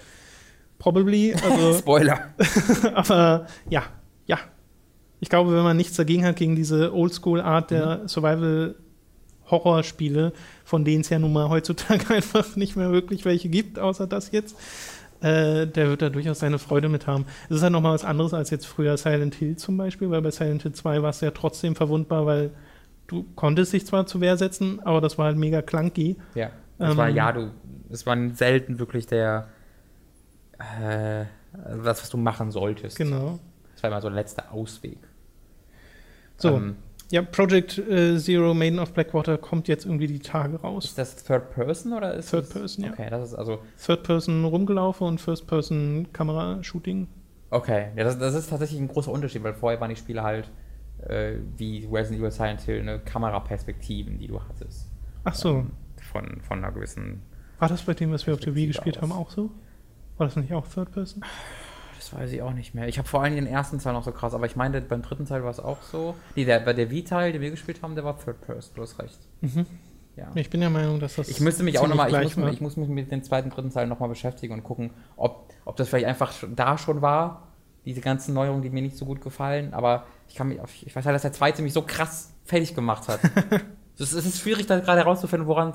probably. 0.78 1.34
Also, 1.34 1.73
Spoiler. 1.80 2.19
aber 2.93 3.47
ja, 3.69 3.84
ja. 4.28 4.38
Ich 5.21 5.28
glaube, 5.30 5.52
wenn 5.54 5.63
man 5.63 5.75
nichts 5.75 5.97
dagegen 5.97 6.23
hat, 6.23 6.38
gegen 6.38 6.56
diese 6.56 6.93
Oldschool-Art 6.93 7.71
der 7.71 8.08
Survival-Horror-Spiele, 8.08 10.34
von 10.63 10.86
denen 10.86 11.02
es 11.02 11.10
ja 11.10 11.19
nun 11.19 11.34
mal 11.34 11.49
heutzutage 11.49 12.10
einfach 12.13 12.56
nicht 12.56 12.75
mehr 12.75 12.91
wirklich 12.91 13.25
welche 13.25 13.49
gibt, 13.49 13.80
außer 13.80 14.08
das 14.08 14.32
jetzt, 14.32 14.56
äh, 15.21 15.67
der 15.67 15.89
wird 15.89 16.02
da 16.02 16.10
durchaus 16.10 16.39
seine 16.39 16.60
Freude 16.60 16.89
mit 16.89 17.08
haben. 17.08 17.25
Es 17.49 17.58
ist 17.58 17.63
halt 17.63 17.73
nochmal 17.73 17.93
was 17.93 18.06
anderes 18.06 18.34
als 18.34 18.49
jetzt 18.52 18.65
früher 18.65 18.95
Silent 18.97 19.36
Hill 19.36 19.58
zum 19.58 19.78
Beispiel, 19.78 20.10
weil 20.10 20.21
bei 20.21 20.32
Silent 20.32 20.63
Hill 20.63 20.71
2 20.73 21.02
war 21.02 21.10
es 21.10 21.19
ja 21.21 21.32
trotzdem 21.32 21.75
verwundbar, 21.75 22.25
weil 22.25 22.52
du 23.10 23.26
konntest 23.36 23.74
dich 23.74 23.86
zwar 23.86 24.06
zur 24.06 24.22
Wehr 24.22 24.38
setzen, 24.38 24.80
aber 24.84 25.02
das 25.02 25.17
war 25.17 25.26
halt 25.26 25.38
mega 25.38 25.62
clunky. 25.62 26.17
Ja. 26.36 26.52
Das 26.78 26.95
war 26.95 27.10
Ähm, 27.10 27.15
ja, 27.15 27.32
du, 27.32 27.52
es 27.89 28.06
war 28.06 28.15
selten 28.34 28.80
wirklich 28.80 29.06
der, 29.08 29.50
äh, 30.60 31.26
das, 31.84 32.02
was 32.02 32.10
du 32.10 32.17
machen 32.17 32.52
solltest. 32.52 32.98
Genau. 32.98 33.39
Das 33.74 33.84
war 33.84 33.89
immer 33.89 34.02
so 34.02 34.10
der 34.10 34.15
letzte 34.15 34.52
Ausweg. 34.52 35.00
So, 36.38 36.56
Ähm, 36.56 36.78
ja, 37.12 37.24
Project 37.24 37.80
äh, 37.80 38.17
Zero 38.19 38.54
Maiden 38.54 38.78
of 38.80 38.93
Blackwater 38.93 39.38
kommt 39.39 39.67
jetzt 39.67 39.86
irgendwie 39.86 40.08
die 40.08 40.19
Tage 40.19 40.62
raus. 40.62 40.86
ist 40.86 40.98
das 40.98 41.15
Third 41.24 41.50
Person 41.52 41.93
oder 41.93 42.13
ist 42.13 42.30
Third 42.30 42.45
das, 42.45 42.54
Person, 42.54 42.86
ja. 42.86 42.91
Okay, 42.91 43.10
das 43.10 43.30
ist 43.30 43.36
also, 43.36 43.60
Third-Person 43.84 44.45
rumgelaufen 44.45 45.08
und 45.08 45.19
First-Person-Kamera-Shooting. 45.19 47.08
okay. 47.50 47.88
Ja, 47.95 48.04
das, 48.04 48.19
das 48.19 48.36
ist 48.36 48.50
tatsächlich 48.52 48.80
ein 48.80 48.88
großer 48.88 49.12
Unterschied, 49.12 49.43
weil 49.43 49.56
vorher 49.56 49.82
waren 49.82 49.89
die 49.89 49.95
Spiele 49.95 50.22
halt 50.24 50.50
äh, 51.07 51.35
wie 51.57 51.88
Resident 51.91 52.21
Evil 52.21 52.31
Silent 52.31 52.62
Hill 52.62 52.79
eine 52.81 52.99
Kameraperspektiven, 52.99 54.17
die 54.17 54.27
du 54.27 54.41
hattest. 54.41 54.89
Ach 55.23 55.35
so, 55.35 55.49
Ähm, 55.59 55.71
von, 56.12 56.41
von 56.41 56.57
einer 56.63 56.71
gewissen 56.73 57.21
war 57.59 57.67
das 57.67 57.81
bei 57.83 57.93
dem, 57.93 58.12
was 58.12 58.25
wir 58.25 58.33
auf 58.33 58.39
der 58.39 58.55
Wii 58.55 58.67
gespielt 58.67 59.01
haben, 59.01 59.12
aus. 59.12 59.17
auch 59.27 59.31
so? 59.31 59.51
War 60.17 60.27
das 60.27 60.35
nicht 60.38 60.53
auch 60.53 60.65
Third-Person? 60.67 61.21
Das 61.97 62.13
weiß 62.13 62.31
ich 62.31 62.41
auch 62.41 62.53
nicht 62.53 62.73
mehr. 62.73 62.88
Ich 62.88 62.97
habe 62.97 63.07
vor 63.07 63.21
allem 63.21 63.35
den 63.35 63.47
ersten 63.47 63.79
Teil 63.79 63.91
noch 63.93 64.03
so 64.05 64.13
krass, 64.13 64.33
aber 64.33 64.45
ich 64.45 64.55
meine, 64.55 64.79
beim 64.79 65.01
dritten 65.01 65.25
Teil 65.25 65.43
war 65.43 65.51
es 65.51 65.59
auch 65.59 65.81
so. 65.81 66.15
Nee, 66.35 66.45
der, 66.45 66.62
bei 66.62 66.71
der 66.71 66.89
Wii-Teil, 66.89 67.33
den 67.33 67.41
wir 67.41 67.51
gespielt 67.51 67.81
haben, 67.83 67.95
der 67.95 68.05
war 68.05 68.17
Third 68.17 68.39
Person, 68.41 68.71
du 68.75 68.81
hast 68.81 68.97
recht. 68.99 69.19
Mhm. 69.41 69.65
Ja. 70.15 70.31
Ich 70.35 70.49
bin 70.49 70.62
der 70.62 70.69
Meinung, 70.69 70.99
dass 71.01 71.15
das. 71.15 71.27
Ich 71.29 71.39
müsste 71.41 71.63
mich 71.63 71.79
auch 71.79 71.88
nochmal, 71.88 72.09
ich, 72.23 72.35
muss- 72.38 72.53
ich 72.53 72.62
muss 72.62 72.77
mich 72.77 72.88
mit 72.89 73.12
dem 73.12 73.23
zweiten, 73.23 73.49
dritten 73.49 73.69
Teil 73.71 73.88
nochmal 73.88 74.09
beschäftigen 74.09 74.53
und 74.53 74.63
gucken, 74.63 74.91
ob, 75.17 75.49
ob 75.65 75.75
das 75.75 75.89
vielleicht 75.89 76.07
einfach 76.07 76.33
da 76.55 76.77
schon 76.77 77.01
war, 77.01 77.48
diese 77.85 78.01
ganzen 78.01 78.33
Neuerungen, 78.33 78.61
die 78.61 78.69
mir 78.69 78.81
nicht 78.81 78.97
so 78.97 79.05
gut 79.05 79.21
gefallen, 79.21 79.73
aber 79.73 80.05
ich 80.27 80.35
kann 80.35 80.47
mich, 80.47 80.59
ich 80.85 80.95
weiß 80.95 81.05
halt, 81.05 81.15
dass 81.15 81.21
der 81.23 81.33
zweite 81.33 81.61
mich 81.61 81.73
so 81.73 81.81
krass 81.81 82.33
fertig 82.45 82.75
gemacht 82.75 83.07
hat. 83.07 83.19
Es 84.01 84.13
ist, 84.13 84.39
schwierig, 84.39 84.65
da 84.65 84.79
gerade 84.79 85.01
herauszufinden, 85.01 85.45
woran 85.45 85.71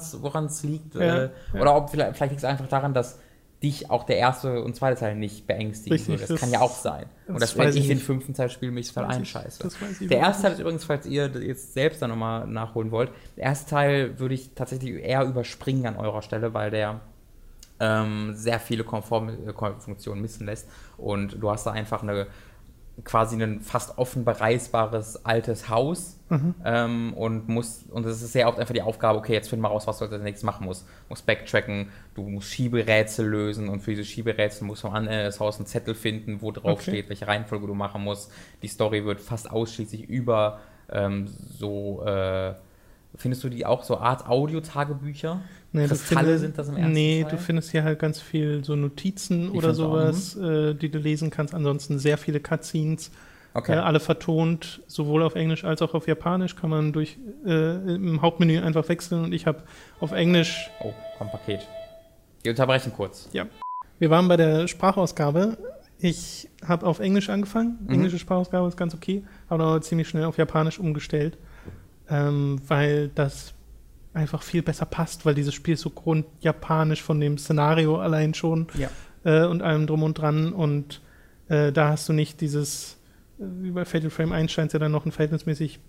es 0.46 0.62
liegt. 0.62 0.94
Ja, 0.94 1.24
äh, 1.24 1.30
ja. 1.52 1.60
Oder 1.60 1.76
ob 1.76 1.90
vielleicht, 1.90 2.16
vielleicht 2.16 2.30
liegt 2.32 2.38
es 2.38 2.44
einfach 2.46 2.66
daran, 2.68 2.94
dass 2.94 3.18
dich 3.62 3.90
auch 3.90 4.04
der 4.04 4.16
erste 4.16 4.62
und 4.62 4.74
zweite 4.76 4.98
Teil 5.00 5.14
nicht 5.14 5.46
beängstigen 5.46 5.92
Richtig, 5.92 6.08
würde. 6.08 6.20
Das, 6.22 6.28
das- 6.28 6.40
kann 6.40 6.50
ja 6.50 6.60
auch 6.60 6.74
sein. 6.74 7.06
Und 7.26 7.40
das 7.40 7.56
wenn 7.56 7.68
ich 7.76 7.86
den 7.86 7.98
fünften 7.98 8.34
Teil 8.34 8.50
spiele, 8.50 8.72
mich 8.72 8.90
ich- 8.90 8.96
einscheiße. 8.96 9.68
Der 10.08 10.18
erste 10.18 10.42
Teil 10.42 10.52
ist 10.52 10.58
übrigens, 10.60 10.84
falls 10.84 11.06
ihr 11.06 11.26
jetzt 11.26 11.74
selbst 11.74 12.00
dann 12.02 12.10
nochmal 12.10 12.46
nachholen 12.46 12.90
wollt, 12.90 13.10
der 13.36 13.44
erste 13.44 13.70
Teil 13.70 14.18
würde 14.18 14.34
ich 14.34 14.54
tatsächlich 14.54 15.02
eher 15.02 15.24
überspringen 15.24 15.86
an 15.86 15.96
eurer 15.96 16.22
Stelle, 16.22 16.54
weil 16.54 16.70
der 16.70 17.00
ähm, 17.80 18.34
sehr 18.34 18.60
viele 18.60 18.84
Komfortfunktionen 18.84 20.22
missen 20.22 20.46
lässt. 20.46 20.68
Und 20.96 21.42
du 21.42 21.50
hast 21.50 21.66
da 21.66 21.72
einfach 21.72 22.02
eine 22.02 22.26
quasi 23.02 23.42
ein 23.42 23.60
fast 23.60 23.98
offen 23.98 24.24
bereisbares 24.24 25.24
altes 25.24 25.68
Haus 25.68 26.18
Mhm. 26.28 26.54
ähm, 26.64 27.12
und 27.14 27.48
musst, 27.48 27.90
und 27.90 28.06
es 28.06 28.22
ist 28.22 28.32
sehr 28.32 28.48
oft 28.48 28.58
einfach 28.58 28.72
die 28.72 28.82
Aufgabe, 28.82 29.18
okay, 29.18 29.32
jetzt 29.32 29.48
finden 29.48 29.64
wir 29.64 29.68
raus, 29.68 29.86
was 29.86 29.98
du 29.98 30.04
als 30.04 30.22
nächstes 30.22 30.44
machen 30.44 30.64
musst. 30.64 30.82
Du 30.82 30.88
musst 31.10 31.26
backtracken, 31.26 31.88
du 32.14 32.22
musst 32.22 32.48
Schieberätsel 32.50 33.26
lösen 33.26 33.68
und 33.68 33.80
für 33.80 33.90
diese 33.90 34.04
Schieberätsel 34.04 34.64
musst 34.66 34.84
du 34.84 34.88
am 34.88 34.94
Ende 34.94 35.24
des 35.24 35.40
Hauses 35.40 35.60
einen 35.60 35.66
Zettel 35.66 35.94
finden, 35.96 36.40
wo 36.40 36.52
drauf 36.52 36.78
Okay. 36.80 36.90
steht, 36.90 37.08
welche 37.08 37.26
Reihenfolge 37.26 37.66
du 37.66 37.74
machen 37.74 38.02
musst. 38.02 38.32
Die 38.62 38.68
Story 38.68 39.04
wird 39.04 39.20
fast 39.20 39.50
ausschließlich 39.50 40.08
über 40.08 40.60
ähm, 40.90 41.26
so, 41.58 42.04
äh, 42.04 42.54
findest 43.16 43.42
du 43.44 43.48
die 43.48 43.66
auch 43.66 43.82
so 43.82 43.98
Art 43.98 44.26
Audio-Tagebücher? 44.28 45.40
Nee, 45.74 45.86
Kristalle 45.88 46.20
findest- 46.20 46.40
sind 46.42 46.58
das 46.58 46.68
im 46.68 46.76
ersten 46.76 46.92
Nee, 46.92 47.22
Teil? 47.22 47.30
du 47.32 47.38
findest 47.38 47.70
hier 47.72 47.82
halt 47.84 47.98
ganz 47.98 48.20
viel 48.20 48.64
so 48.64 48.76
Notizen 48.76 49.46
Ich 49.48 49.54
oder 49.54 49.74
sowas, 49.74 50.36
äh, 50.36 50.74
die 50.74 50.88
du 50.88 50.98
lesen 50.98 51.30
kannst. 51.30 51.52
Ansonsten 51.52 51.98
sehr 51.98 52.16
viele 52.16 52.38
Cutscenes, 52.40 53.10
Okay. 53.54 53.72
äh, 53.74 53.76
alle 53.78 53.98
vertont, 54.00 54.82
sowohl 54.86 55.22
auf 55.24 55.34
Englisch 55.34 55.64
als 55.64 55.82
auch 55.82 55.92
auf 55.94 56.06
Japanisch. 56.06 56.54
Kann 56.56 56.70
man 56.70 56.92
durch 56.92 57.18
äh, 57.44 57.94
im 57.94 58.22
Hauptmenü 58.22 58.60
einfach 58.60 58.88
wechseln 58.88 59.24
und 59.24 59.34
ich 59.34 59.46
habe 59.46 59.64
auf 60.00 60.12
Englisch. 60.12 60.70
Oh, 60.80 60.92
kommt 61.18 61.32
Paket. 61.32 61.66
Wir 62.42 62.52
unterbrechen 62.52 62.92
kurz. 62.94 63.28
Wir 63.98 64.10
waren 64.10 64.28
bei 64.28 64.36
der 64.36 64.68
Sprachausgabe. 64.68 65.56
Ich 65.98 66.48
habe 66.66 66.86
auf 66.86 67.00
Englisch 67.00 67.30
angefangen. 67.30 67.78
Mhm. 67.86 67.94
Englische 67.94 68.18
Sprachausgabe 68.18 68.68
ist 68.68 68.76
ganz 68.76 68.94
okay, 68.94 69.22
aber 69.48 69.58
dann 69.64 69.82
ziemlich 69.82 70.08
schnell 70.08 70.24
auf 70.24 70.36
Japanisch 70.38 70.78
umgestellt, 70.78 71.38
ähm, 72.10 72.60
weil 72.68 73.08
das 73.14 73.53
einfach 74.14 74.42
viel 74.42 74.62
besser 74.62 74.86
passt, 74.86 75.26
weil 75.26 75.34
dieses 75.34 75.52
Spiel 75.54 75.74
ist 75.74 75.80
so 75.82 75.90
grundjapanisch 75.90 77.02
von 77.02 77.20
dem 77.20 77.36
Szenario 77.36 77.98
allein 77.98 78.32
schon 78.34 78.68
Ja. 78.78 78.88
äh, 79.24 79.46
und 79.46 79.60
allem 79.62 79.86
drum 79.86 80.02
und 80.02 80.14
dran. 80.18 80.52
Und 80.52 81.00
äh, 81.48 81.72
da 81.72 81.88
hast 81.90 82.08
du 82.08 82.12
nicht 82.12 82.40
dieses, 82.40 82.96
äh, 83.38 83.42
wie 83.62 83.70
bei 83.72 83.84
Fatal 83.84 84.10
Frame 84.10 84.32
1 84.32 84.52
scheint 84.52 84.68
es 84.68 84.72
ja 84.74 84.78
dann 84.78 84.92
noch 84.92 85.04
ein 85.04 85.12
verhältnismäßig 85.12 85.80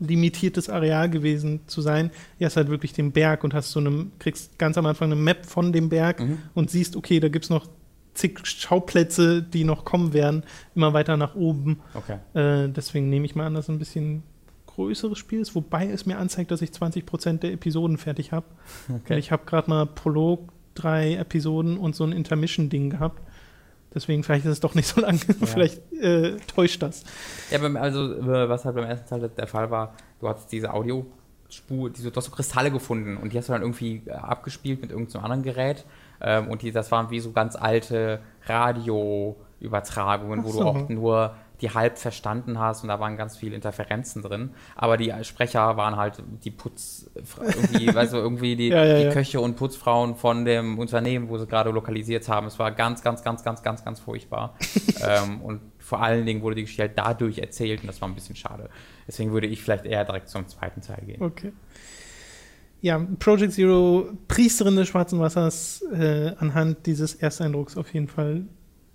limitiertes 0.00 0.68
Areal 0.68 1.08
gewesen 1.08 1.60
zu 1.68 1.80
sein. 1.80 2.10
Hier 2.38 2.46
hast 2.46 2.56
halt 2.56 2.68
wirklich 2.68 2.92
den 2.92 3.12
Berg 3.12 3.44
und 3.44 3.54
hast 3.54 3.70
so 3.70 3.78
eine, 3.80 4.06
kriegst 4.18 4.58
ganz 4.58 4.76
am 4.76 4.86
Anfang 4.86 5.12
eine 5.12 5.20
Map 5.20 5.46
von 5.46 5.72
dem 5.72 5.88
Berg 5.88 6.20
Mhm. 6.20 6.38
und 6.54 6.70
siehst, 6.70 6.96
okay, 6.96 7.20
da 7.20 7.28
gibt 7.28 7.44
es 7.44 7.50
noch 7.50 7.66
zig 8.14 8.40
Schauplätze, 8.44 9.42
die 9.42 9.64
noch 9.64 9.84
kommen 9.84 10.12
werden, 10.12 10.42
immer 10.74 10.92
weiter 10.92 11.16
nach 11.16 11.34
oben. 11.36 11.80
Okay. 11.94 12.18
Äh, 12.34 12.68
deswegen 12.70 13.08
nehme 13.08 13.24
ich 13.26 13.34
mal 13.36 13.46
an, 13.46 13.54
dass 13.54 13.68
ein 13.68 13.78
bisschen 13.78 14.22
größeres 14.74 15.18
Spiel 15.18 15.40
ist, 15.40 15.54
wobei 15.54 15.88
es 15.88 16.06
mir 16.06 16.18
anzeigt, 16.18 16.50
dass 16.50 16.62
ich 16.62 16.70
20% 16.70 17.38
der 17.38 17.52
Episoden 17.52 17.98
fertig 17.98 18.32
habe. 18.32 18.46
okay. 18.94 19.18
Ich 19.18 19.32
habe 19.32 19.44
gerade 19.46 19.70
mal 19.70 19.86
Prolog, 19.86 20.52
drei 20.74 21.14
Episoden 21.14 21.78
und 21.78 21.94
so 21.94 22.04
ein 22.04 22.12
Intermission-Ding 22.12 22.90
gehabt. 22.90 23.22
Deswegen 23.94 24.24
vielleicht 24.24 24.44
ist 24.44 24.52
es 24.52 24.60
doch 24.60 24.74
nicht 24.74 24.88
so 24.88 25.00
lang. 25.00 25.18
vielleicht 25.44 25.80
äh, 25.92 26.36
täuscht 26.54 26.82
das. 26.82 27.04
Ja, 27.50 27.60
also 27.60 28.14
äh, 28.14 28.48
was 28.48 28.64
halt 28.64 28.74
beim 28.74 28.84
ersten 28.84 29.08
Teil 29.08 29.28
der 29.28 29.46
Fall 29.46 29.70
war, 29.70 29.94
du 30.20 30.28
hattest 30.28 30.50
diese 30.50 30.72
Audiospur, 30.72 31.90
diese, 31.90 32.10
du 32.10 32.16
hast 32.16 32.24
so 32.24 32.32
Kristalle 32.32 32.72
gefunden 32.72 33.16
und 33.16 33.32
die 33.32 33.38
hast 33.38 33.48
du 33.48 33.52
dann 33.52 33.62
irgendwie 33.62 34.02
äh, 34.06 34.10
abgespielt 34.10 34.80
mit 34.80 34.90
irgendeinem 34.90 35.24
anderen 35.24 35.42
Gerät. 35.44 35.84
Ähm, 36.20 36.48
und 36.48 36.62
die, 36.62 36.72
das 36.72 36.90
waren 36.90 37.10
wie 37.10 37.20
so 37.20 37.30
ganz 37.30 37.54
alte 37.54 38.18
Radioübertragungen, 38.46 40.42
wo 40.42 40.48
Ach 40.48 40.52
du 40.52 40.58
so. 40.58 40.64
auch 40.64 40.88
nur 40.88 41.36
die 41.60 41.70
halb 41.70 41.98
verstanden 41.98 42.58
hast 42.58 42.82
und 42.82 42.88
da 42.88 42.98
waren 42.98 43.16
ganz 43.16 43.36
viele 43.36 43.54
Interferenzen 43.54 44.22
drin. 44.22 44.50
Aber 44.74 44.96
die 44.96 45.12
Sprecher 45.22 45.76
waren 45.76 45.96
halt 45.96 46.22
die 46.44 46.50
Putz, 46.50 47.10
irgendwie, 47.14 47.86
weißt 47.94 48.12
du, 48.12 48.16
irgendwie 48.16 48.56
die, 48.56 48.68
Ja, 48.68 48.84
ja, 48.84 48.98
die 48.98 49.04
ja. 49.04 49.12
Köche 49.12 49.40
und 49.40 49.56
Putzfrauen 49.56 50.16
von 50.16 50.44
dem 50.44 50.78
Unternehmen, 50.78 51.28
wo 51.28 51.38
sie 51.38 51.46
gerade 51.46 51.70
lokalisiert 51.70 52.28
haben. 52.28 52.46
Es 52.48 52.58
war 52.58 52.72
ganz, 52.72 53.02
ganz, 53.02 53.22
ganz, 53.22 53.44
ganz, 53.44 53.62
ganz, 53.62 53.84
ganz 53.84 54.00
furchtbar. 54.00 54.56
ähm, 55.06 55.40
und 55.42 55.60
vor 55.78 56.02
allen 56.02 56.26
Dingen 56.26 56.42
wurde 56.42 56.56
die 56.56 56.62
Geschichte 56.62 56.82
halt 56.82 56.98
dadurch 56.98 57.38
erzählt 57.38 57.82
und 57.82 57.86
das 57.86 58.00
war 58.00 58.08
ein 58.08 58.14
bisschen 58.14 58.36
schade. 58.36 58.68
Deswegen 59.06 59.32
würde 59.32 59.46
ich 59.46 59.62
vielleicht 59.62 59.84
eher 59.84 60.04
direkt 60.04 60.28
zum 60.28 60.48
zweiten 60.48 60.80
Teil 60.80 61.02
gehen. 61.06 61.22
Okay. 61.22 61.52
Ja, 62.80 62.98
Project 63.18 63.52
Zero, 63.52 64.10
Priesterin 64.28 64.76
des 64.76 64.88
Schwarzen 64.88 65.18
Wassers, 65.18 65.82
äh, 65.92 66.32
anhand 66.38 66.84
dieses 66.84 67.14
Ersteindrucks 67.14 67.78
auf 67.78 67.94
jeden 67.94 68.08
Fall 68.08 68.44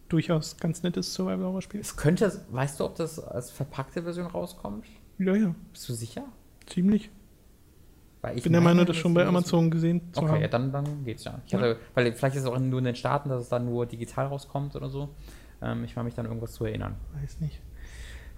durchaus 0.09 0.57
ganz 0.57 0.83
nettes 0.83 1.13
Survival-Horror-Spiel. 1.13 1.79
Es 1.79 1.95
könnte, 1.95 2.45
weißt 2.51 2.79
du, 2.79 2.85
ob 2.85 2.95
das 2.95 3.19
als 3.19 3.51
verpackte 3.51 4.03
Version 4.03 4.25
rauskommt? 4.27 4.85
Ja, 5.17 5.35
ja, 5.35 5.55
Bist 5.71 5.87
du 5.89 5.93
sicher? 5.93 6.23
ziemlich. 6.65 7.09
Weil 8.21 8.37
Ich 8.37 8.43
bin 8.43 8.51
der 8.51 8.61
Meinung, 8.61 8.85
das 8.85 8.97
schon 8.97 9.13
bei 9.13 9.25
Amazon 9.25 9.71
gesehen 9.71 10.01
zu 10.13 10.21
Okay, 10.21 10.41
ja, 10.41 10.43
haben. 10.51 10.71
dann, 10.71 10.71
dann 10.85 11.05
geht's 11.05 11.23
ja. 11.23 11.39
Ich 11.45 11.51
Ja. 11.53 11.59
hatte, 11.59 11.77
weil 11.93 12.11
vielleicht 12.13 12.35
ist 12.35 12.41
es 12.43 12.47
auch 12.47 12.59
nur 12.59 12.79
in 12.79 12.85
den 12.85 12.95
Staaten, 12.95 13.29
dass 13.29 13.43
es 13.43 13.49
dann 13.49 13.65
nur 13.65 13.85
digital 13.85 14.27
rauskommt 14.27 14.75
oder 14.75 14.89
so. 14.89 15.09
Ähm, 15.61 15.83
ich 15.85 15.95
war 15.95 16.03
mich 16.03 16.15
dann 16.15 16.25
irgendwas 16.25 16.51
zu 16.53 16.65
erinnern. 16.65 16.95
Weiß 17.21 17.39
nicht. 17.39 17.61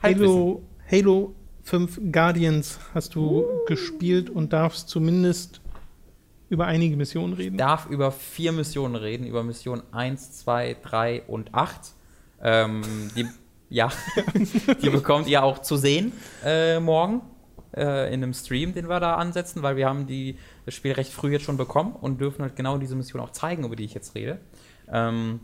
Halo, 0.04 0.62
Halo 0.90 1.36
5 1.64 2.00
Guardians 2.12 2.80
hast 2.94 3.16
du 3.16 3.44
gespielt 3.68 4.30
und 4.30 4.54
darfst 4.54 4.88
zumindest 4.90 5.62
über 6.52 6.66
einige 6.66 6.98
Missionen 6.98 7.34
reden. 7.34 7.56
Ich 7.56 7.60
darf 7.60 7.90
über 7.90 8.12
vier 8.12 8.52
Missionen 8.52 8.96
reden, 8.96 9.26
über 9.26 9.42
Mission 9.42 9.84
1, 9.94 10.34
2, 10.40 10.76
3 10.84 11.24
und 11.24 11.56
8. 11.56 11.94
Ähm, 12.44 12.82
die, 13.16 13.26
ja, 13.70 13.90
die 14.84 14.90
bekommt 14.90 15.28
ihr 15.28 15.44
auch 15.44 15.60
zu 15.60 15.78
sehen 15.78 16.12
äh, 16.44 16.82
morgen 16.82 17.22
äh, 17.74 18.14
in 18.14 18.22
einem 18.22 18.34
Stream, 18.34 18.74
den 18.74 18.90
wir 18.90 19.00
da 19.00 19.16
ansetzen, 19.16 19.64
weil 19.64 19.78
wir 19.78 19.88
haben 19.88 20.08
die, 20.08 20.38
das 20.66 20.76
Spiel 20.76 20.92
recht 20.92 21.14
früh 21.14 21.32
jetzt 21.32 21.46
schon 21.46 21.56
bekommen 21.56 21.94
und 21.94 22.20
dürfen 22.20 22.42
halt 22.42 22.58
genau 22.58 22.78
diese 22.78 22.98
Mission 22.98 23.22
auch 23.22 23.32
zeigen, 23.32 23.64
über 23.64 23.78
die 23.78 23.86
ich 23.86 23.94
jetzt 23.94 24.14
rede. 24.14 24.42
Ähm, 24.92 25.40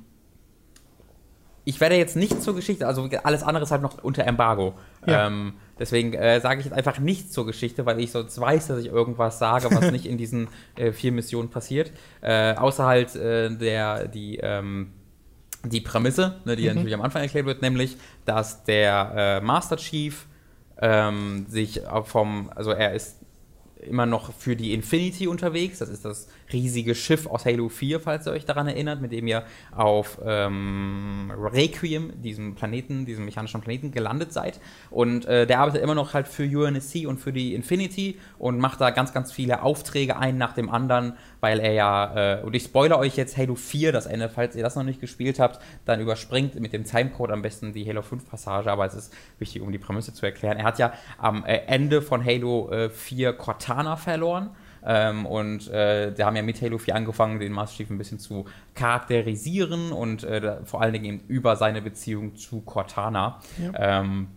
ich 1.67 1.81
werde 1.81 1.95
jetzt 1.95 2.15
nicht 2.15 2.41
zur 2.41 2.55
Geschichte, 2.55 2.87
also 2.87 3.09
alles 3.23 3.43
andere 3.43 3.63
ist 3.65 3.71
halt 3.71 3.81
noch 3.81 4.01
unter 4.01 4.23
Embargo. 4.23 4.75
Ja. 5.05 5.27
Ähm, 5.27 5.55
deswegen 5.77 6.13
äh, 6.13 6.39
sage 6.39 6.61
ich 6.61 6.65
jetzt 6.65 6.73
einfach 6.73 6.97
nichts 6.97 7.33
zur 7.33 7.45
Geschichte, 7.45 7.85
weil 7.85 7.99
ich 7.99 8.13
sonst 8.13 8.39
weiß, 8.39 8.67
dass 8.67 8.79
ich 8.79 8.85
irgendwas 8.85 9.37
sage, 9.37 9.67
was 9.71 9.91
nicht 9.91 10.05
in 10.05 10.17
diesen 10.17 10.47
äh, 10.77 10.93
vier 10.93 11.11
Missionen 11.11 11.49
passiert. 11.49 11.91
Äh, 12.21 12.53
außer 12.53 12.85
halt 12.85 13.17
äh, 13.17 13.49
der, 13.53 14.07
die, 14.07 14.37
ähm, 14.37 14.93
die 15.65 15.81
Prämisse, 15.81 16.39
ne, 16.45 16.55
die 16.55 16.63
ja 16.63 16.71
Mhm. 16.71 16.75
natürlich 16.77 16.93
am 16.93 17.01
Anfang 17.01 17.21
erklärt 17.21 17.45
wird, 17.45 17.61
nämlich, 17.61 17.97
dass 18.23 18.63
der 18.63 19.11
äh, 19.41 19.45
Master 19.45 19.75
Chief 19.75 20.25
ähm, 20.79 21.47
sich 21.49 21.81
vom, 22.05 22.49
also 22.55 22.71
er 22.71 22.93
ist 22.93 23.17
immer 23.87 24.05
noch 24.05 24.33
für 24.33 24.55
die 24.55 24.73
Infinity 24.73 25.27
unterwegs. 25.27 25.79
Das 25.79 25.89
ist 25.89 26.05
das 26.05 26.27
riesige 26.51 26.95
Schiff 26.95 27.27
aus 27.27 27.45
Halo 27.45 27.69
4, 27.69 27.99
falls 27.99 28.27
ihr 28.27 28.31
euch 28.31 28.45
daran 28.45 28.67
erinnert, 28.67 29.01
mit 29.01 29.11
dem 29.11 29.27
ihr 29.27 29.43
auf 29.75 30.19
ähm, 30.25 31.31
Requiem, 31.35 32.21
diesem 32.21 32.55
Planeten, 32.55 33.05
diesem 33.05 33.25
mechanischen 33.25 33.61
Planeten, 33.61 33.91
gelandet 33.91 34.31
seid. 34.33 34.59
Und 34.89 35.25
äh, 35.25 35.45
der 35.47 35.59
arbeitet 35.59 35.81
immer 35.81 35.95
noch 35.95 36.13
halt 36.13 36.27
für 36.27 36.43
UNSC 36.43 37.05
und 37.07 37.19
für 37.19 37.33
die 37.33 37.53
Infinity 37.53 38.17
und 38.37 38.59
macht 38.59 38.81
da 38.81 38.91
ganz, 38.91 39.13
ganz 39.13 39.31
viele 39.31 39.63
Aufträge 39.63 40.17
ein 40.17 40.37
nach 40.37 40.53
dem 40.53 40.69
anderen, 40.69 41.13
weil 41.39 41.59
er 41.59 41.73
ja, 41.73 42.39
äh, 42.39 42.43
und 42.43 42.55
ich 42.55 42.63
spoilere 42.63 42.99
euch 42.99 43.15
jetzt 43.15 43.37
Halo 43.37 43.55
4, 43.55 43.91
das 43.91 44.05
Ende, 44.05 44.29
falls 44.29 44.55
ihr 44.55 44.63
das 44.63 44.75
noch 44.75 44.83
nicht 44.83 45.01
gespielt 45.01 45.39
habt, 45.39 45.59
dann 45.85 45.99
überspringt 45.99 46.59
mit 46.59 46.73
dem 46.73 46.83
Timecode 46.83 47.31
am 47.31 47.41
besten 47.41 47.73
die 47.73 47.87
Halo 47.87 48.01
5 48.01 48.29
Passage, 48.29 48.71
aber 48.71 48.85
es 48.85 48.93
ist 48.93 49.13
wichtig, 49.39 49.61
um 49.61 49.71
die 49.71 49.77
Prämisse 49.77 50.13
zu 50.13 50.25
erklären. 50.25 50.57
Er 50.57 50.65
hat 50.65 50.79
ja 50.79 50.93
am 51.17 51.43
äh, 51.45 51.57
Ende 51.67 52.01
von 52.01 52.23
Halo 52.23 52.69
äh, 52.71 52.89
4 52.89 53.33
Cortana 53.33 53.76
verloren. 53.97 54.51
Ähm, 54.85 55.25
und 55.25 55.69
äh, 55.69 56.13
da 56.13 56.27
haben 56.27 56.35
ja 56.35 56.41
mit 56.41 56.61
Halo 56.61 56.77
4 56.77 56.95
angefangen, 56.95 57.39
den 57.39 57.51
Master 57.51 57.77
Chief 57.77 57.89
ein 57.89 57.97
bisschen 57.97 58.19
zu 58.19 58.45
charakterisieren 58.73 59.91
und 59.91 60.23
äh, 60.23 60.39
da, 60.39 60.59
vor 60.63 60.81
allen 60.81 60.93
Dingen 60.93 61.05
eben 61.05 61.19
über 61.27 61.55
seine 61.55 61.81
Beziehung 61.81 62.35
zu 62.35 62.61
Cortana. 62.61 63.39
Ja. 63.61 63.99
Ähm, 64.01 64.27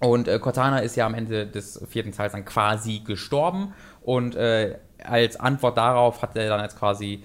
und 0.00 0.28
äh, 0.28 0.38
Cortana 0.38 0.80
ist 0.80 0.96
ja 0.96 1.06
am 1.06 1.14
Ende 1.14 1.46
des 1.46 1.84
vierten 1.88 2.12
Teils 2.12 2.32
dann 2.32 2.44
quasi 2.44 3.00
gestorben 3.00 3.72
und 4.02 4.34
äh, 4.36 4.78
als 5.02 5.38
Antwort 5.38 5.76
darauf 5.76 6.22
hat 6.22 6.36
er 6.36 6.48
dann 6.48 6.60
jetzt 6.60 6.78
quasi 6.78 7.24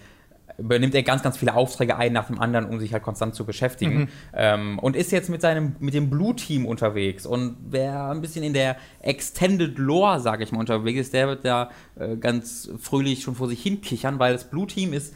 übernimmt 0.57 0.95
er 0.95 1.03
ganz, 1.03 1.23
ganz 1.23 1.37
viele 1.37 1.55
Aufträge 1.55 1.97
ein 1.97 2.13
nach 2.13 2.27
dem 2.27 2.39
anderen, 2.39 2.65
um 2.65 2.79
sich 2.79 2.93
halt 2.93 3.03
konstant 3.03 3.35
zu 3.35 3.45
beschäftigen. 3.45 3.99
Mhm. 3.99 4.07
Ähm, 4.33 4.79
und 4.79 4.95
ist 4.95 5.11
jetzt 5.11 5.29
mit 5.29 5.41
seinem, 5.41 5.75
mit 5.79 5.93
dem 5.93 6.09
Blue-Team 6.09 6.65
unterwegs. 6.65 7.25
Und 7.25 7.57
wer 7.69 8.09
ein 8.09 8.21
bisschen 8.21 8.43
in 8.43 8.53
der 8.53 8.77
Extended 9.01 9.77
Lore, 9.77 10.19
sage 10.19 10.43
ich 10.43 10.51
mal, 10.51 10.59
unterwegs 10.59 10.99
ist, 10.99 11.13
der 11.13 11.27
wird 11.27 11.45
da 11.45 11.69
äh, 11.95 12.15
ganz 12.17 12.69
fröhlich 12.79 13.23
schon 13.23 13.35
vor 13.35 13.47
sich 13.47 13.61
hin 13.61 13.81
kichern, 13.81 14.19
weil 14.19 14.33
das 14.33 14.49
Blue-Team 14.49 14.93
ist 14.93 15.13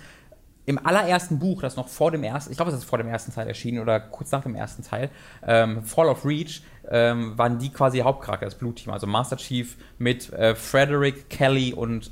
im 0.68 0.86
allerersten 0.86 1.40
Buch, 1.40 1.62
das 1.62 1.78
noch 1.78 1.88
vor 1.88 2.12
dem 2.12 2.24
ersten, 2.24 2.52
ich 2.52 2.58
glaube, 2.58 2.72
es 2.72 2.78
ist 2.78 2.84
vor 2.84 2.98
dem 2.98 3.08
ersten 3.08 3.32
Teil 3.32 3.48
erschienen 3.48 3.80
oder 3.80 4.02
kurz 4.02 4.32
nach 4.32 4.44
dem 4.44 4.54
ersten 4.54 4.84
Teil, 4.84 5.10
ähm, 5.46 5.82
Fall 5.82 6.08
of 6.08 6.26
Reach, 6.26 6.62
ähm, 6.90 7.38
waren 7.38 7.58
die 7.58 7.70
quasi 7.70 8.00
Hauptcharakter, 8.00 8.46
das 8.46 8.56
Blue 8.56 8.76
Team, 8.76 8.92
also 8.92 9.08
Master 9.08 9.38
Chief 9.38 9.78
mit 9.98 10.32
äh, 10.34 10.56
Frederick, 10.56 11.30
Kelly 11.30 11.74
und 11.74 12.12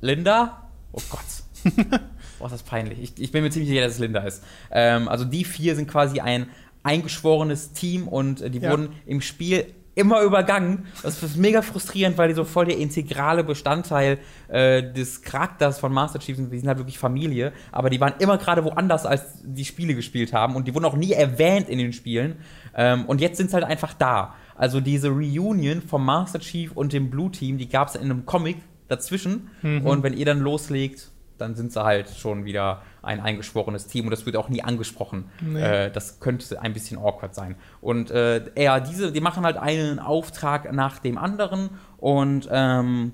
Linda. 0.00 0.70
Oh 0.92 1.02
Gott. 1.10 1.47
Boah, 2.38 2.46
ist 2.46 2.52
das 2.52 2.62
peinlich. 2.62 2.98
Ich, 3.00 3.12
ich 3.22 3.32
bin 3.32 3.42
mir 3.42 3.50
ziemlich 3.50 3.68
sicher, 3.68 3.82
dass 3.82 3.94
es 3.94 3.98
Linda 3.98 4.20
ist. 4.20 4.42
Ähm, 4.70 5.08
also 5.08 5.24
die 5.24 5.44
vier 5.44 5.74
sind 5.76 5.88
quasi 5.88 6.20
ein 6.20 6.46
eingeschworenes 6.82 7.72
Team 7.72 8.08
und 8.08 8.40
äh, 8.40 8.50
die 8.50 8.58
Ja. 8.58 8.70
wurden 8.70 8.90
im 9.06 9.20
Spiel 9.20 9.66
immer 9.94 10.22
übergangen. 10.22 10.86
Das 11.02 11.20
ist 11.24 11.36
mega 11.36 11.60
frustrierend, 11.60 12.16
weil 12.18 12.28
die 12.28 12.34
so 12.34 12.44
voll 12.44 12.66
der 12.66 12.78
integrale 12.78 13.42
Bestandteil 13.42 14.18
äh, 14.46 14.92
des 14.92 15.22
Charakters 15.22 15.80
von 15.80 15.92
Master 15.92 16.20
Chief 16.20 16.36
sind. 16.36 16.52
Die 16.52 16.58
sind 16.60 16.68
halt 16.68 16.78
wirklich 16.78 16.98
Familie, 16.98 17.52
aber 17.72 17.90
die 17.90 18.00
waren 18.00 18.14
immer 18.20 18.38
gerade 18.38 18.64
woanders, 18.64 19.04
als 19.06 19.22
die 19.42 19.64
Spiele 19.64 19.96
gespielt 19.96 20.32
haben 20.32 20.54
und 20.54 20.68
die 20.68 20.74
wurden 20.74 20.84
auch 20.84 20.96
nie 20.96 21.12
erwähnt 21.12 21.68
in 21.68 21.78
den 21.78 21.92
Spielen. 21.92 22.36
Ähm, 22.76 23.06
und 23.06 23.20
jetzt 23.20 23.38
sind 23.38 23.50
sie 23.50 23.54
halt 23.54 23.64
einfach 23.64 23.92
da. 23.92 24.34
Also 24.54 24.80
diese 24.80 25.08
Reunion 25.08 25.82
vom 25.82 26.04
Master 26.04 26.38
Chief 26.38 26.70
und 26.72 26.92
dem 26.92 27.10
Blue 27.10 27.32
Team, 27.32 27.58
die 27.58 27.68
gab 27.68 27.88
es 27.88 27.96
in 27.96 28.02
einem 28.02 28.24
Comic 28.24 28.58
dazwischen. 28.86 29.50
Mhm. 29.62 29.84
Und 29.84 30.02
wenn 30.04 30.14
ihr 30.16 30.26
dann 30.26 30.38
loslegt, 30.38 31.10
dann 31.38 31.54
sind 31.54 31.72
sie 31.72 31.82
halt 31.82 32.10
schon 32.10 32.44
wieder 32.44 32.82
ein 33.02 33.20
eingeschworenes 33.20 33.86
Team 33.86 34.06
und 34.06 34.10
das 34.10 34.26
wird 34.26 34.36
auch 34.36 34.48
nie 34.48 34.62
angesprochen. 34.62 35.30
Nee. 35.40 35.60
Äh, 35.60 35.90
das 35.90 36.20
könnte 36.20 36.60
ein 36.60 36.72
bisschen 36.72 36.98
awkward 36.98 37.34
sein. 37.34 37.56
Und 37.80 38.10
äh, 38.10 38.42
ja, 38.60 38.80
diese, 38.80 39.12
die 39.12 39.20
machen 39.20 39.44
halt 39.44 39.56
einen 39.56 39.98
Auftrag 39.98 40.72
nach 40.72 40.98
dem 40.98 41.18
anderen 41.18 41.70
und 41.96 42.48
ähm, 42.50 43.12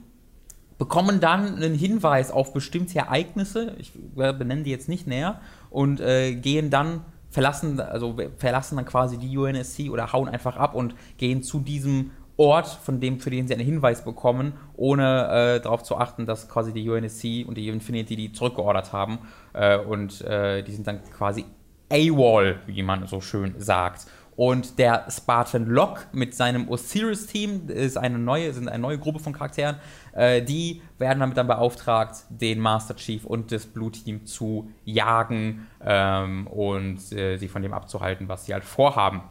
bekommen 0.78 1.20
dann 1.20 1.56
einen 1.56 1.74
Hinweis 1.74 2.30
auf 2.30 2.52
bestimmte 2.52 2.98
Ereignisse. 2.98 3.74
Ich 3.78 3.92
äh, 4.16 4.32
benenne 4.32 4.62
die 4.62 4.70
jetzt 4.70 4.88
nicht 4.88 5.06
näher 5.06 5.40
und 5.70 6.00
äh, 6.00 6.34
gehen 6.34 6.70
dann 6.70 7.02
verlassen, 7.30 7.80
also 7.80 8.16
verlassen 8.38 8.76
dann 8.76 8.84
quasi 8.84 9.18
die 9.18 9.36
UNSC 9.36 9.90
oder 9.90 10.12
hauen 10.12 10.28
einfach 10.28 10.56
ab 10.56 10.74
und 10.74 10.94
gehen 11.18 11.42
zu 11.42 11.60
diesem 11.60 12.12
Ort, 12.36 12.66
von 12.66 13.00
dem, 13.00 13.20
für 13.20 13.30
den 13.30 13.46
sie 13.46 13.54
einen 13.54 13.64
Hinweis 13.64 14.04
bekommen, 14.04 14.54
ohne 14.76 15.56
äh, 15.56 15.60
darauf 15.60 15.82
zu 15.84 15.96
achten, 15.96 16.26
dass 16.26 16.48
quasi 16.48 16.72
die 16.72 16.88
UNSC 16.88 17.44
und 17.46 17.56
die 17.56 17.68
Infinity 17.68 18.16
die 18.16 18.32
zurückgeordert 18.32 18.92
haben. 18.92 19.18
Äh, 19.52 19.78
und 19.78 20.20
äh, 20.22 20.62
die 20.62 20.72
sind 20.72 20.86
dann 20.86 21.02
quasi 21.04 21.44
AWOL, 21.92 22.58
wie 22.66 22.82
man 22.82 23.06
so 23.06 23.20
schön 23.20 23.54
sagt. 23.58 24.06
Und 24.36 24.78
der 24.78 25.06
Spartan 25.10 25.66
Locke 25.66 26.06
mit 26.12 26.34
seinem 26.34 26.68
Osiris-Team 26.68 27.68
ist 27.68 27.96
eine 27.96 28.18
neue, 28.18 28.52
sind 28.52 28.68
eine 28.68 28.82
neue 28.82 28.98
Gruppe 28.98 29.20
von 29.20 29.32
Charakteren. 29.32 29.76
Äh, 30.12 30.42
die 30.42 30.82
werden 30.98 31.20
damit 31.20 31.36
dann 31.36 31.46
beauftragt, 31.46 32.24
den 32.30 32.58
Master 32.58 32.96
Chief 32.96 33.24
und 33.24 33.52
das 33.52 33.66
Blue 33.66 33.92
Team 33.92 34.26
zu 34.26 34.70
jagen 34.84 35.68
ähm, 35.80 36.48
und 36.48 37.12
äh, 37.12 37.36
sie 37.36 37.48
von 37.48 37.62
dem 37.62 37.72
abzuhalten, 37.72 38.28
was 38.28 38.46
sie 38.46 38.54
halt 38.54 38.64
vorhaben. 38.64 39.22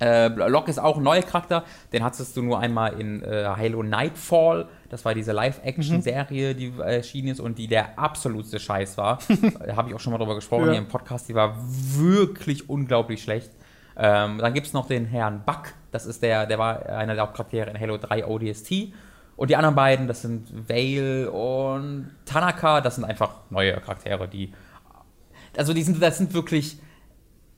Äh, 0.00 0.28
Locke 0.28 0.70
ist 0.70 0.78
auch 0.78 0.96
ein 0.96 1.02
neuer 1.04 1.22
Charakter, 1.22 1.64
den 1.92 2.02
hattest 2.02 2.36
du 2.36 2.42
nur 2.42 2.58
einmal 2.58 3.00
in 3.00 3.22
äh, 3.22 3.44
Halo 3.56 3.82
Nightfall. 3.82 4.66
Das 4.88 5.04
war 5.04 5.14
diese 5.14 5.32
Live-Action-Serie, 5.32 6.54
die 6.54 6.72
erschienen 6.78 7.28
ist 7.28 7.40
und 7.40 7.58
die 7.58 7.68
der 7.68 7.98
absolutste 7.98 8.58
Scheiß 8.58 8.98
war. 8.98 9.18
da 9.66 9.76
habe 9.76 9.88
ich 9.88 9.94
auch 9.94 10.00
schon 10.00 10.12
mal 10.12 10.18
drüber 10.18 10.34
gesprochen 10.34 10.66
Ja. 10.66 10.72
hier 10.72 10.80
im 10.80 10.88
Podcast. 10.88 11.28
Die 11.28 11.34
war 11.34 11.56
wirklich 11.68 12.68
unglaublich 12.68 13.22
schlecht. 13.22 13.52
Ähm, 13.96 14.38
dann 14.38 14.52
gibt 14.52 14.66
es 14.66 14.72
noch 14.72 14.86
den 14.86 15.06
Herrn 15.06 15.42
Buck. 15.46 15.72
Das 15.92 16.06
ist 16.06 16.22
der, 16.22 16.46
der 16.46 16.58
war 16.58 16.86
einer 16.86 17.14
der 17.14 17.22
Hauptcharaktere 17.22 17.70
in 17.70 17.78
Halo 17.78 17.96
3 17.96 18.26
ODST. 18.26 18.92
Und 19.36 19.50
die 19.50 19.56
anderen 19.56 19.74
beiden, 19.76 20.06
das 20.08 20.22
sind 20.22 20.68
Vale 20.68 21.30
und 21.30 22.10
Tanaka. 22.24 22.80
Das 22.80 22.96
sind 22.96 23.04
einfach 23.04 23.30
neue 23.50 23.72
Charaktere, 23.80 24.28
die. 24.28 24.52
Also, 25.56 25.72
die 25.72 25.82
sind, 25.82 26.02
das 26.02 26.18
sind 26.18 26.34
wirklich. 26.34 26.78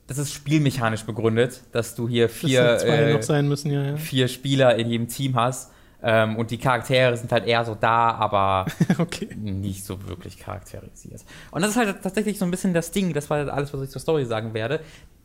Das 0.06 0.18
ist 0.18 0.32
spielmechanisch 0.32 1.04
begründet, 1.04 1.62
dass 1.72 1.94
du 1.94 2.08
hier 2.08 2.28
vier, 2.28 2.78
äh, 2.82 3.42
müssen, 3.42 3.70
ja, 3.72 3.82
ja. 3.82 3.96
vier 3.96 4.28
Spieler 4.28 4.76
in 4.76 4.88
jedem 4.88 5.08
Team 5.08 5.34
hast. 5.34 5.72
Ähm, 6.02 6.36
und 6.36 6.50
die 6.50 6.58
Charaktere 6.58 7.16
sind 7.16 7.32
halt 7.32 7.46
eher 7.46 7.64
so 7.64 7.74
da, 7.74 8.12
aber 8.12 8.66
Okay. 8.98 9.28
nicht 9.34 9.84
so 9.84 10.06
wirklich 10.06 10.38
charakterisiert. 10.38 11.24
Und 11.50 11.62
das 11.62 11.70
ist 11.70 11.76
halt 11.76 12.02
tatsächlich 12.02 12.38
so 12.38 12.44
ein 12.44 12.50
bisschen 12.50 12.74
das 12.74 12.92
Ding, 12.92 13.12
das 13.12 13.30
war 13.30 13.48
alles, 13.52 13.72
was 13.72 13.82
ich 13.82 13.90
zur 13.90 14.00
Story 14.00 14.24
sagen 14.26 14.54
werde. 14.54 14.80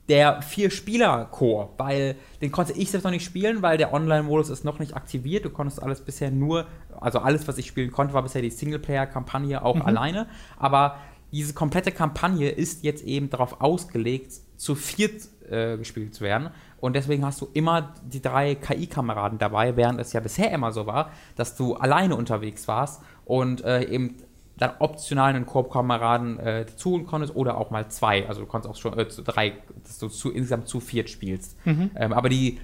Der 0.10 0.42
Vier-Spieler-Core, 0.42 1.70
weil 1.78 2.16
den 2.42 2.52
konnte 2.52 2.74
ich 2.74 2.90
selbst 2.90 3.04
noch 3.04 3.12
nicht 3.12 3.24
spielen, 3.24 3.62
weil 3.62 3.78
der 3.78 3.94
Online-Modus 3.94 4.50
ist 4.50 4.66
noch 4.66 4.80
nicht 4.80 4.96
aktiviert. 4.96 5.46
Du 5.46 5.52
konntest 5.52 5.84
alles 5.84 6.02
bisher 6.02 6.32
nur, 6.32 6.66
also 7.00 7.20
alles, 7.20 7.48
was 7.48 7.58
ich 7.60 7.68
spielen 7.68 7.92
konnte, 7.92 8.14
war 8.14 8.24
bisher 8.24 8.42
die 8.42 8.50
Singleplayer-Kampagne 8.50 9.64
auch 9.64 9.80
alleine. 9.86 10.28
Aber 10.58 10.98
diese 11.32 11.54
komplette 11.54 11.92
Kampagne 11.92 12.50
ist 12.50 12.84
jetzt 12.84 13.04
eben 13.04 13.30
darauf 13.30 13.62
ausgelegt, 13.62 14.34
zu 14.62 14.76
viert 14.76 15.28
äh, 15.50 15.76
gespielt 15.76 16.14
zu 16.14 16.24
werden. 16.24 16.52
Und 16.80 16.96
deswegen 16.96 17.26
hast 17.26 17.42
du 17.42 17.48
immer 17.54 17.96
die 18.06 18.22
drei 18.22 18.54
KI-Kameraden 18.54 19.40
dabei, 19.40 19.76
während 19.76 20.00
es 20.00 20.14
ja 20.14 20.20
bisher 20.20 20.52
immer 20.52 20.72
so 20.72 20.86
war, 20.86 21.10
dass 21.36 21.56
du 21.56 21.74
alleine 21.74 22.16
unterwegs 22.16 22.68
warst 22.68 23.02
und 23.26 23.64
äh, 23.64 23.86
eben 23.86 24.18
dann 24.58 24.74
optional 24.78 25.32
einen 25.32 25.48
Koop-Kameraden 25.48 26.38
äh, 26.38 26.66
dazu 26.66 27.02
konntest 27.02 27.36
oder 27.36 27.58
auch 27.58 27.72
mal 27.72 27.90
zwei. 27.90 28.28
Also 28.28 28.42
du 28.42 28.46
konntest 28.46 28.72
auch 28.72 28.80
schon 28.80 29.00
äh, 29.00 29.08
zu 29.08 29.24
drei, 29.24 29.54
dass 29.84 29.98
du 29.98 30.10
zu, 30.10 30.30
insgesamt 30.30 30.68
zu 30.68 30.80
viert 30.80 31.10
spielst. 31.10 31.58
Ähm, 31.96 32.14
aber 32.14 32.30
die, 32.30 32.60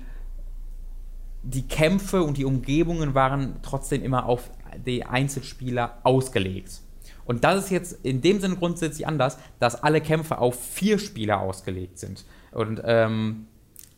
die 1.41 1.67
Kämpfe 1.67 2.21
und 2.21 2.37
die 2.37 2.45
Umgebungen 2.45 3.15
waren 3.15 3.55
trotzdem 3.63 4.03
immer 4.03 4.27
auf 4.27 4.51
die 4.85 5.03
Einzelspieler 5.03 5.97
ausgelegt. 6.03 6.81
Und 7.27 7.43
das 7.43 7.65
ist 7.65 7.71
jetzt 7.71 7.99
in 8.03 8.21
dem 8.21 8.39
Sinne 8.39 8.55
grundsätzlich 8.55 9.05
anders, 9.05 9.37
dass 9.59 9.83
alle 9.83 10.01
Kämpfe 10.01 10.39
auf 10.39 10.59
vier 10.59 10.97
Spieler 10.97 11.41
ausgelegt 11.41 11.99
sind. 11.99 12.25
Und 12.51 12.81
ähm, 12.85 13.47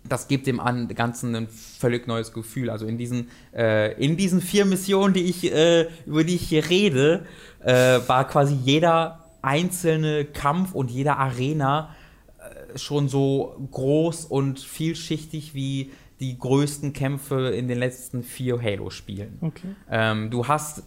das 0.07 0.27
gibt 0.27 0.47
dem 0.47 0.59
an 0.59 0.87
Ganzen 0.89 1.35
ein 1.35 1.47
völlig 1.47 2.07
neues 2.07 2.33
Gefühl. 2.33 2.69
Also 2.69 2.85
in 2.85 2.97
diesen, 2.97 3.29
äh, 3.55 3.93
in 4.03 4.17
diesen 4.17 4.41
vier 4.41 4.65
Missionen, 4.65 5.13
die 5.13 5.23
ich, 5.23 5.53
äh, 5.53 5.87
über 6.05 6.23
die 6.23 6.35
ich 6.35 6.49
hier 6.49 6.69
rede, 6.69 7.25
äh, 7.63 7.99
war 8.07 8.27
quasi 8.27 8.55
jeder 8.55 9.25
einzelne 9.41 10.25
Kampf 10.25 10.73
und 10.73 10.89
jede 10.89 11.15
Arena 11.17 11.95
äh, 12.39 12.77
schon 12.77 13.07
so 13.09 13.55
groß 13.71 14.25
und 14.25 14.59
vielschichtig 14.59 15.53
wie 15.53 15.91
die 16.19 16.37
größten 16.37 16.93
Kämpfe 16.93 17.49
in 17.49 17.67
den 17.67 17.77
letzten 17.77 18.23
vier 18.23 18.61
Halo-Spielen. 18.61 19.37
Okay. 19.41 19.75
Ähm, 19.89 20.29
du 20.29 20.47
hast 20.47 20.83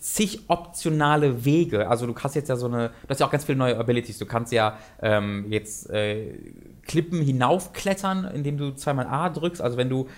zig 0.00 0.48
optionale 0.48 1.44
Wege. 1.44 1.88
Also 1.88 2.06
du 2.06 2.14
hast 2.16 2.34
jetzt 2.34 2.48
ja 2.48 2.56
so 2.56 2.66
eine, 2.66 2.88
du 2.88 3.08
hast 3.08 3.20
ja 3.20 3.26
auch 3.26 3.30
ganz 3.30 3.44
viele 3.44 3.58
neue 3.58 3.76
Abilities. 3.76 4.18
Du 4.18 4.26
kannst 4.26 4.52
ja 4.52 4.78
ähm, 5.02 5.46
jetzt 5.50 5.90
äh, 5.90 6.32
Klippen 6.82 7.20
hinaufklettern, 7.20 8.24
indem 8.34 8.56
du 8.56 8.72
zweimal 8.72 9.06
A 9.06 9.28
drückst. 9.28 9.60
Also 9.60 9.76
wenn 9.76 9.88
du 9.88 10.08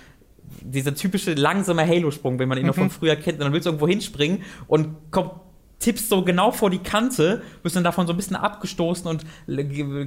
dieser 0.62 0.94
typische 0.94 1.35
langsame 1.35 1.87
Halo-Sprung, 1.87 2.38
wenn 2.38 2.48
man 2.48 2.59
ihn 2.59 2.66
noch 2.66 2.74
von 2.74 2.90
früher 2.90 3.16
kennt, 3.16 3.38
und 3.38 3.44
dann 3.44 3.52
willst 3.52 3.66
du 3.66 3.70
irgendwo 3.70 3.88
hinspringen 3.88 4.42
und 4.68 4.94
komm, 5.11 5.31
tippst 5.79 6.09
so 6.09 6.23
genau 6.23 6.53
vor 6.53 6.71
die 6.71 6.79
Kante, 6.79 7.43
bist 7.62 7.77
dann 7.77 7.85
davon 7.85 8.07
so 8.07 8.12
ein 8.12 8.17
bisschen 8.17 8.37
abgestoßen 8.37 9.07
und 9.07 9.25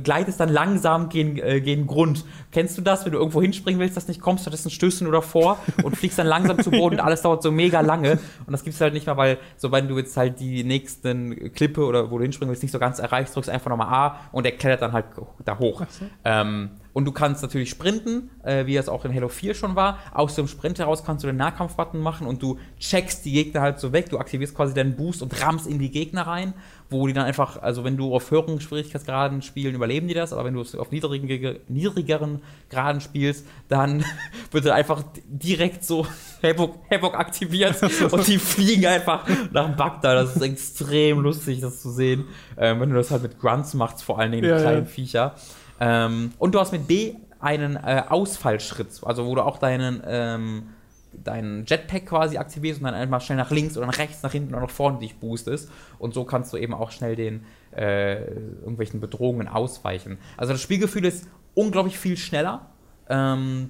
gleitest 0.04 0.40
dann 0.40 0.50
langsam 0.50 1.10
gegen, 1.10 1.38
äh, 1.38 1.62
gegen 1.62 1.88
Grund. 1.88 2.26
Kennst 2.52 2.78
du 2.78 2.82
das, 2.82 3.06
wenn 3.06 3.12
du 3.12 3.20
irgendwo 3.20 3.42
hinspringen 3.42 3.80
willst, 3.80 3.96
das 3.96 4.08
nicht 4.08 4.20
kommst, 4.20 4.44
stattdessen 4.44 4.72
stößt 4.72 5.02
du 5.02 5.06
nur 5.06 5.14
davor 5.14 5.60
und 5.84 5.96
fliegst 5.96 6.18
dann 6.18 6.28
langsam 6.28 6.60
zu 6.62 6.72
Boden 6.72 6.96
und 6.96 7.02
alles 7.02 7.22
dauert 7.22 7.44
so 7.44 7.52
mega 7.52 7.82
lange 7.82 8.20
und 8.46 8.52
das 8.52 8.64
gibt's 8.64 8.82
halt 8.82 8.94
nicht 8.94 9.06
mehr, 9.06 9.18
weil 9.18 9.38
so 9.58 9.72
wenn 9.72 9.88
du 9.88 9.98
jetzt 9.98 10.18
halt 10.18 10.40
die 10.40 10.64
nächsten 10.64 11.54
Klippe 11.54 11.86
oder 11.86 12.10
wo 12.10 12.18
du 12.18 12.24
hinspringen 12.24 12.50
willst, 12.50 12.64
nicht 12.64 12.72
so 12.72 12.80
ganz 12.80 13.00
erreichst, 13.00 13.36
drückst 13.36 13.50
einfach 13.50 13.70
nochmal 13.70 13.94
A 13.94 14.20
und 14.32 14.44
der 14.44 14.54
klettert 14.54 14.82
dann 14.82 14.94
halt 14.94 15.06
da 15.46 15.60
hoch. 15.60 15.84
So. 15.90 16.06
Ähm, 16.26 16.72
und 16.94 17.06
du 17.06 17.12
kannst 17.12 17.42
natürlich 17.42 17.70
sprinten, 17.70 18.30
äh, 18.44 18.66
wie 18.66 18.76
es 18.76 18.90
auch 18.90 19.06
in 19.06 19.14
Halo 19.14 19.30
4 19.30 19.54
schon 19.54 19.76
war. 19.76 20.00
Aus 20.12 20.36
dem 20.36 20.48
Sprint 20.48 20.80
heraus 20.80 21.04
kannst 21.04 21.24
du 21.24 21.28
den 21.28 21.38
Nahkampf-Button 21.38 22.02
machen 22.02 22.26
und 22.26 22.42
du 22.42 22.58
checkst 22.80 23.24
die 23.26 23.32
Gegner 23.32 23.62
halt 23.62 23.80
so 23.80 23.94
weg. 23.94 24.10
Du 24.10 24.18
aktivierst 24.18 24.56
quasi 24.56 24.74
deinen 24.74 24.96
Boost 24.96 25.22
und 25.22 25.40
rammst 25.42 25.68
in 25.68 25.78
die 25.80 25.92
Gegner 25.92 26.24
rein, 26.28 26.54
wo 26.90 27.06
die 27.06 27.14
dann 27.14 27.26
einfach, 27.26 27.62
also 27.62 27.84
wenn 27.84 27.96
du 27.96 28.16
auf 28.16 28.32
höheren 28.32 28.60
Schwierigkeitsgraden 28.60 29.42
spielen, 29.44 29.76
überleben 29.76 30.08
die 30.08 30.14
das, 30.16 30.34
aber 30.34 30.46
wenn 30.46 30.56
du 30.56 30.62
es 30.62 30.76
auf 30.76 30.92
niedrigen, 30.92 31.58
niedrigeren 31.68 32.42
Graden 32.70 33.02
spielst, 33.02 33.46
dann 33.68 34.04
wird 34.52 34.66
dann 34.66 34.74
einfach 34.74 35.04
direkt 35.28 35.84
so 35.84 36.08
Havoc, 36.44 36.80
Havoc 36.92 37.16
aktiviert 37.16 37.82
und 38.12 38.28
die 38.28 38.40
fliegen 38.40 38.88
einfach 38.88 39.28
nach 39.52 39.76
Bagdad. 39.76 40.18
Das 40.18 40.36
ist 40.36 40.42
extrem 40.42 41.20
lustig, 41.20 41.62
das 41.62 41.82
zu 41.82 41.92
sehen, 41.92 42.26
ähm, 42.58 42.80
wenn 42.80 42.90
du 42.90 42.96
das 42.96 43.12
halt 43.12 43.22
mit 43.22 43.40
Grunts 43.40 43.74
machst, 43.76 44.04
vor 44.04 44.20
allen 44.20 44.32
Dingen 44.32 44.44
die 44.44 44.50
Ja, 44.50 44.56
ja. 44.56 44.62
kleinen 44.62 44.88
Viecher. 44.88 45.36
Ähm, 45.80 46.32
und 46.38 46.56
du 46.56 46.60
hast 46.60 46.72
mit 46.72 46.88
B 46.88 47.16
einen 47.40 47.76
äh, 47.78 48.04
Ausfallschritt, 48.08 49.02
also 49.04 49.26
wo 49.26 49.36
du 49.36 49.42
auch 49.44 49.58
deinen, 49.58 50.02
ähm, 50.06 50.70
deinen 51.14 51.66
Jetpack 51.66 52.08
quasi 52.08 52.38
aktivierst 52.38 52.82
und 52.82 52.86
dann 52.86 52.94
einfach 52.94 53.22
schnell 53.22 53.38
nach 53.38 53.52
links 53.52 53.78
oder 53.78 53.88
nach 53.88 53.98
rechts, 53.98 54.22
nach 54.24 54.32
hinten 54.32 54.54
oder 54.54 54.64
nach 54.64 54.70
vorne 54.70 55.00
dich 55.00 55.16
boostest. 55.16 55.72
Und 55.98 56.14
so 56.14 56.26
kannst 56.26 56.52
du 56.54 56.58
eben 56.58 56.74
auch 56.74 56.92
schnell 56.92 57.16
den 57.16 57.46
äh, 57.76 58.26
irgendwelchen 58.26 59.00
Bedrohungen 59.00 59.48
ausweichen. 59.48 60.18
Also 60.38 60.54
das 60.54 60.62
Spielgefühl 60.62 61.06
ist 61.06 61.28
unglaublich 61.54 61.98
viel 61.98 62.18
schneller. 62.18 62.68
Ähm, 63.08 63.70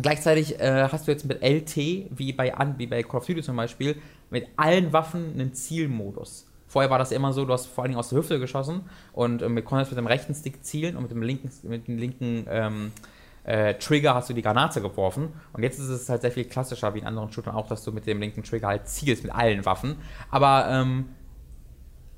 gleichzeitig 0.00 0.60
äh, 0.60 0.88
hast 0.92 1.08
du 1.08 1.12
jetzt 1.12 1.24
mit 1.24 1.42
LT, 1.42 1.76
wie 1.76 2.32
bei, 2.32 2.52
wie 2.76 2.86
bei 2.86 3.02
Call 3.02 3.20
of 3.20 3.26
Duty 3.26 3.42
zum 3.42 3.56
Beispiel, 3.56 3.96
mit 4.30 4.46
allen 4.56 4.92
Waffen 4.92 5.32
einen 5.32 5.54
Zielmodus. 5.54 6.47
Vorher 6.68 6.90
war 6.90 6.98
das 6.98 7.12
immer 7.12 7.32
so, 7.32 7.44
du 7.44 7.52
hast 7.52 7.66
vor 7.66 7.82
allen 7.82 7.90
Dingen 7.90 7.98
aus 7.98 8.10
der 8.10 8.18
Hüfte 8.18 8.38
geschossen 8.38 8.82
und 9.12 9.42
ähm, 9.42 9.64
konntest 9.64 9.90
mit 9.90 9.98
dem 9.98 10.06
rechten 10.06 10.34
Stick 10.34 10.64
zielen 10.64 10.96
und 10.96 11.02
mit 11.02 11.10
dem 11.10 11.22
linken, 11.22 11.50
mit 11.62 11.88
dem 11.88 11.96
linken 11.96 12.46
ähm, 12.48 12.92
äh, 13.44 13.74
Trigger 13.74 14.14
hast 14.14 14.28
du 14.28 14.34
die 14.34 14.42
Granate 14.42 14.82
geworfen. 14.82 15.32
Und 15.54 15.62
jetzt 15.62 15.78
ist 15.78 15.88
es 15.88 16.08
halt 16.10 16.20
sehr 16.20 16.30
viel 16.30 16.44
klassischer 16.44 16.94
wie 16.94 16.98
in 16.98 17.06
anderen 17.06 17.32
Shootern 17.32 17.54
auch, 17.54 17.66
dass 17.66 17.82
du 17.82 17.92
mit 17.92 18.06
dem 18.06 18.20
linken 18.20 18.42
Trigger 18.42 18.68
halt 18.68 18.86
zielst 18.86 19.22
mit 19.24 19.32
allen 19.32 19.64
Waffen. 19.64 19.96
Aber 20.30 20.66
ähm, 20.68 21.06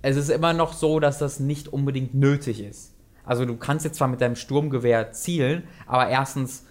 es 0.02 0.16
ist 0.16 0.28
immer 0.28 0.52
noch 0.52 0.72
so, 0.72 0.98
dass 0.98 1.18
das 1.18 1.38
nicht 1.38 1.68
unbedingt 1.68 2.14
nötig 2.14 2.60
ist. 2.60 2.94
Also 3.24 3.44
du 3.44 3.56
kannst 3.56 3.84
jetzt 3.84 3.98
zwar 3.98 4.08
mit 4.08 4.20
deinem 4.20 4.34
Sturmgewehr 4.34 5.12
zielen, 5.12 5.62
aber 5.86 6.08
erstens, 6.08 6.64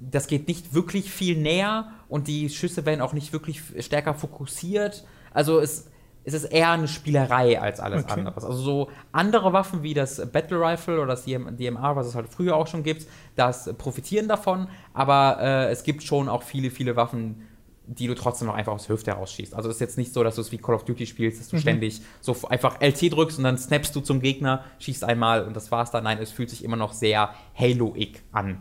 das 0.00 0.28
geht 0.28 0.48
nicht 0.48 0.72
wirklich 0.72 1.12
viel 1.12 1.36
näher 1.36 1.90
und 2.08 2.28
die 2.28 2.48
Schüsse 2.48 2.86
werden 2.86 3.02
auch 3.02 3.12
nicht 3.12 3.34
wirklich 3.34 3.60
stärker 3.80 4.14
fokussiert. 4.14 5.04
Also 5.34 5.60
es, 5.60 5.90
es 6.28 6.34
ist 6.34 6.44
eher 6.52 6.70
eine 6.72 6.88
Spielerei 6.88 7.60
als 7.60 7.80
alles 7.80 8.04
Okay. 8.04 8.12
anderes. 8.20 8.44
Also 8.44 8.58
so 8.58 8.90
andere 9.12 9.52
Waffen 9.52 9.82
wie 9.82 9.94
das 9.94 10.24
Battle 10.30 10.60
Rifle 10.60 10.96
oder 10.98 11.06
das 11.06 11.24
DM 11.24 11.56
DMR, 11.56 11.96
was 11.96 12.06
es 12.06 12.14
halt 12.14 12.28
früher 12.28 12.54
auch 12.54 12.66
schon 12.66 12.82
gibt, 12.82 13.06
das 13.34 13.72
profitieren 13.78 14.28
davon, 14.28 14.68
aber 14.92 15.38
äh, 15.40 15.70
es 15.70 15.82
gibt 15.82 16.02
schon 16.02 16.28
auch 16.28 16.42
viele, 16.42 16.70
viele 16.70 16.96
Waffen, 16.96 17.42
die 17.86 18.06
du 18.06 18.14
trotzdem 18.14 18.48
noch 18.48 18.54
einfach 18.54 18.74
aus 18.74 18.86
der 18.86 18.94
Hüfte 18.96 19.12
herausschießt. 19.12 19.54
Also 19.54 19.70
es 19.70 19.76
ist 19.76 19.80
jetzt 19.80 19.96
nicht 19.96 20.12
so, 20.12 20.22
dass 20.22 20.34
du 20.34 20.42
es 20.42 20.52
wie 20.52 20.58
Call 20.58 20.74
of 20.74 20.84
Duty 20.84 21.06
spielst, 21.06 21.40
dass 21.40 21.48
du 21.48 21.56
ständig 21.58 22.02
so 22.20 22.36
einfach 22.50 22.82
LT 22.82 23.10
drückst 23.14 23.38
und 23.38 23.44
dann 23.44 23.56
snappst 23.56 23.96
du 23.96 24.00
zum 24.00 24.20
Gegner, 24.20 24.62
schießt 24.78 25.04
einmal 25.04 25.46
und 25.46 25.56
das 25.56 25.70
war's 25.72 25.90
dann. 25.90 26.04
Nein, 26.04 26.18
es 26.20 26.30
fühlt 26.30 26.50
sich 26.50 26.62
immer 26.62 26.76
noch 26.76 26.92
sehr 26.92 27.30
Halo-ig 27.58 28.20
an. 28.30 28.60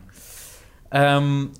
Ähm, 0.91 1.51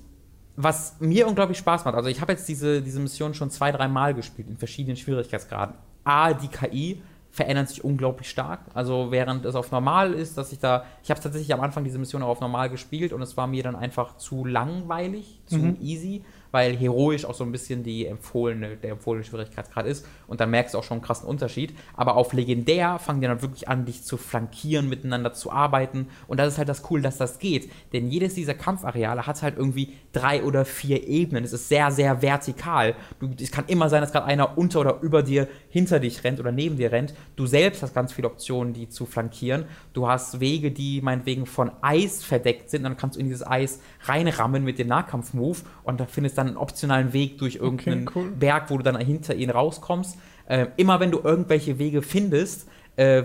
was 0.56 0.96
mir 0.98 1.28
unglaublich 1.28 1.58
Spaß 1.58 1.84
macht, 1.84 1.94
also 1.94 2.08
ich 2.08 2.20
habe 2.22 2.32
jetzt 2.32 2.48
diese, 2.48 2.80
diese 2.82 2.98
Mission 3.00 3.34
schon 3.34 3.50
zwei, 3.50 3.70
drei 3.70 3.86
Mal 3.86 4.14
gespielt 4.14 4.48
in 4.48 4.56
verschiedenen 4.56 4.96
Schwierigkeitsgraden. 4.96 5.74
A, 6.08 6.32
die 6.32 6.48
KI 6.48 7.02
verändert 7.30 7.68
sich 7.68 7.84
unglaublich 7.84 8.30
stark. 8.30 8.60
Also 8.74 9.10
während 9.10 9.44
es 9.44 9.54
auf 9.54 9.70
normal 9.70 10.14
ist, 10.14 10.38
dass 10.38 10.52
ich 10.52 10.58
da, 10.58 10.84
ich 11.02 11.10
habe 11.10 11.20
tatsächlich 11.20 11.52
am 11.52 11.60
Anfang 11.60 11.84
diese 11.84 11.98
Mission 11.98 12.22
auch 12.22 12.28
auf 12.28 12.40
normal 12.40 12.70
gespielt 12.70 13.12
und 13.12 13.22
es 13.22 13.36
war 13.36 13.46
mir 13.46 13.62
dann 13.62 13.76
einfach 13.76 14.16
zu 14.16 14.44
langweilig, 14.44 15.40
zu 15.46 15.58
Mhm. 15.58 15.76
easy, 15.80 16.24
weil 16.50 16.76
heroisch 16.76 17.24
auch 17.24 17.34
so 17.34 17.44
ein 17.44 17.52
bisschen 17.52 17.82
die 17.82 18.06
empfohlene, 18.06 18.76
der 18.76 18.92
empfohlene 18.92 19.24
Schwierigkeitsgrad 19.24 19.86
ist. 19.86 20.06
Und 20.26 20.40
dann 20.40 20.50
merkst 20.50 20.74
du 20.74 20.78
auch 20.78 20.84
schon 20.84 20.96
einen 20.96 21.04
krassen 21.04 21.28
Unterschied. 21.28 21.74
Aber 21.94 22.16
auf 22.16 22.32
legendär 22.32 22.98
fangen 22.98 23.20
die 23.20 23.26
dann 23.26 23.42
wirklich 23.42 23.68
an, 23.68 23.84
dich 23.84 24.04
zu 24.04 24.16
flankieren, 24.16 24.88
miteinander 24.88 25.32
zu 25.32 25.52
arbeiten. 25.52 26.08
Und 26.26 26.38
das 26.38 26.48
ist 26.48 26.58
halt 26.58 26.68
das 26.68 26.82
Cool, 26.90 27.02
dass 27.02 27.18
das 27.18 27.38
geht. 27.38 27.70
Denn 27.92 28.08
jedes 28.08 28.34
dieser 28.34 28.54
Kampfareale 28.54 29.26
hat 29.26 29.42
halt 29.42 29.56
irgendwie 29.56 29.94
drei 30.12 30.42
oder 30.42 30.64
vier 30.64 31.06
Ebenen. 31.06 31.44
Es 31.44 31.52
ist 31.52 31.68
sehr, 31.68 31.90
sehr 31.90 32.22
vertikal. 32.22 32.94
Du, 33.20 33.30
es 33.38 33.50
kann 33.50 33.64
immer 33.66 33.88
sein, 33.88 34.00
dass 34.00 34.12
gerade 34.12 34.26
einer 34.26 34.56
unter 34.56 34.80
oder 34.80 35.00
über 35.02 35.22
dir, 35.22 35.48
hinter 35.68 36.00
dich 36.00 36.24
rennt 36.24 36.40
oder 36.40 36.52
neben 36.52 36.76
dir 36.76 36.92
rennt. 36.92 37.14
Du 37.36 37.46
selbst 37.46 37.82
hast 37.82 37.94
ganz 37.94 38.12
viele 38.12 38.28
Optionen, 38.28 38.72
die 38.72 38.88
zu 38.88 39.06
flankieren. 39.06 39.66
Du 39.92 40.08
hast 40.08 40.40
Wege, 40.40 40.70
die 40.70 41.02
meinetwegen 41.02 41.46
von 41.46 41.70
Eis 41.82 42.24
verdeckt 42.24 42.70
sind. 42.70 42.84
Dann 42.84 42.96
kannst 42.96 43.16
du 43.16 43.20
in 43.20 43.26
dieses 43.26 43.46
Eis 43.46 43.80
reinrammen 44.04 44.64
mit 44.64 44.78
dem 44.78 44.88
Nahkampfmove 44.88 45.62
und 45.82 46.00
da 46.00 46.06
findest 46.06 46.37
dann 46.38 46.48
einen 46.48 46.56
optionalen 46.56 47.12
Weg 47.12 47.38
durch 47.38 47.56
irgendeinen 47.56 48.08
Okay, 48.08 48.18
cool. 48.18 48.30
Berg, 48.30 48.70
wo 48.70 48.78
du 48.78 48.84
dann 48.84 48.98
hinter 48.98 49.34
ihn 49.34 49.50
rauskommst. 49.50 50.16
Äh, 50.46 50.66
immer 50.76 51.00
wenn 51.00 51.10
du 51.10 51.20
irgendwelche 51.22 51.78
Wege 51.78 52.00
findest, 52.02 52.68
äh, 52.98 53.24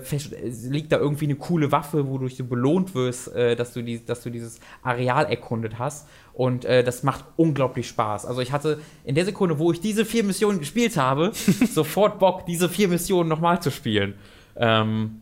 liegt 0.70 0.91
da 0.91 0.97
irgendwie 0.97 1.26
eine 1.26 1.36
coole 1.36 1.72
Waffe, 1.72 2.07
wodurch 2.07 2.38
du 2.38 2.43
belohnt 2.43 2.93
wirst, 2.93 3.34
äh, 3.34 3.55
dass, 3.55 3.74
du 3.74 3.82
die, 3.82 4.05
dass 4.05 4.22
du 4.22 4.30
dieses 4.30 4.59
Areal 4.84 5.26
erkundet 5.26 5.80
hast. 5.80 6.07
Und 6.34 6.66
äh, 6.66 6.84
das 6.84 7.01
macht 7.01 7.26
unglaublich 7.38 7.88
Spaß. 7.88 8.26
Also 8.26 8.41
ich 8.41 8.51
hatte 8.51 8.80
in 9.03 9.16
der 9.16 9.26
Sekunde, 9.26 9.57
wo 9.57 9.72
ich 9.72 9.82
diese 9.82 10.05
vier 10.05 10.24
Missionen 10.24 10.59
gespielt 10.59 10.95
habe, 10.95 11.32
sofort 11.72 12.20
Bock, 12.20 12.45
diese 12.45 12.70
vier 12.70 12.88
Missionen 12.88 13.30
nochmal 13.30 13.61
zu 13.61 13.72
spielen. 13.72 14.14
Ähm, 14.55 15.22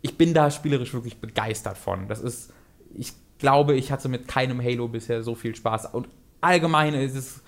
ich 0.00 0.16
bin 0.16 0.32
da 0.32 0.50
spielerisch 0.50 0.92
wirklich 0.94 1.16
begeistert 1.16 1.76
von. 1.76 2.06
Das 2.06 2.20
ist, 2.20 2.52
ich 2.94 3.12
glaube, 3.38 3.74
ich 3.74 3.90
hatte 3.90 4.08
mit 4.08 4.28
keinem 4.28 4.62
Halo 4.62 4.86
bisher 4.86 5.22
so 5.24 5.34
viel 5.34 5.56
Spaß. 5.56 5.92
Und 5.94 6.08
allgemein 6.40 6.94
ist 6.94 7.14
es, 7.14 7.42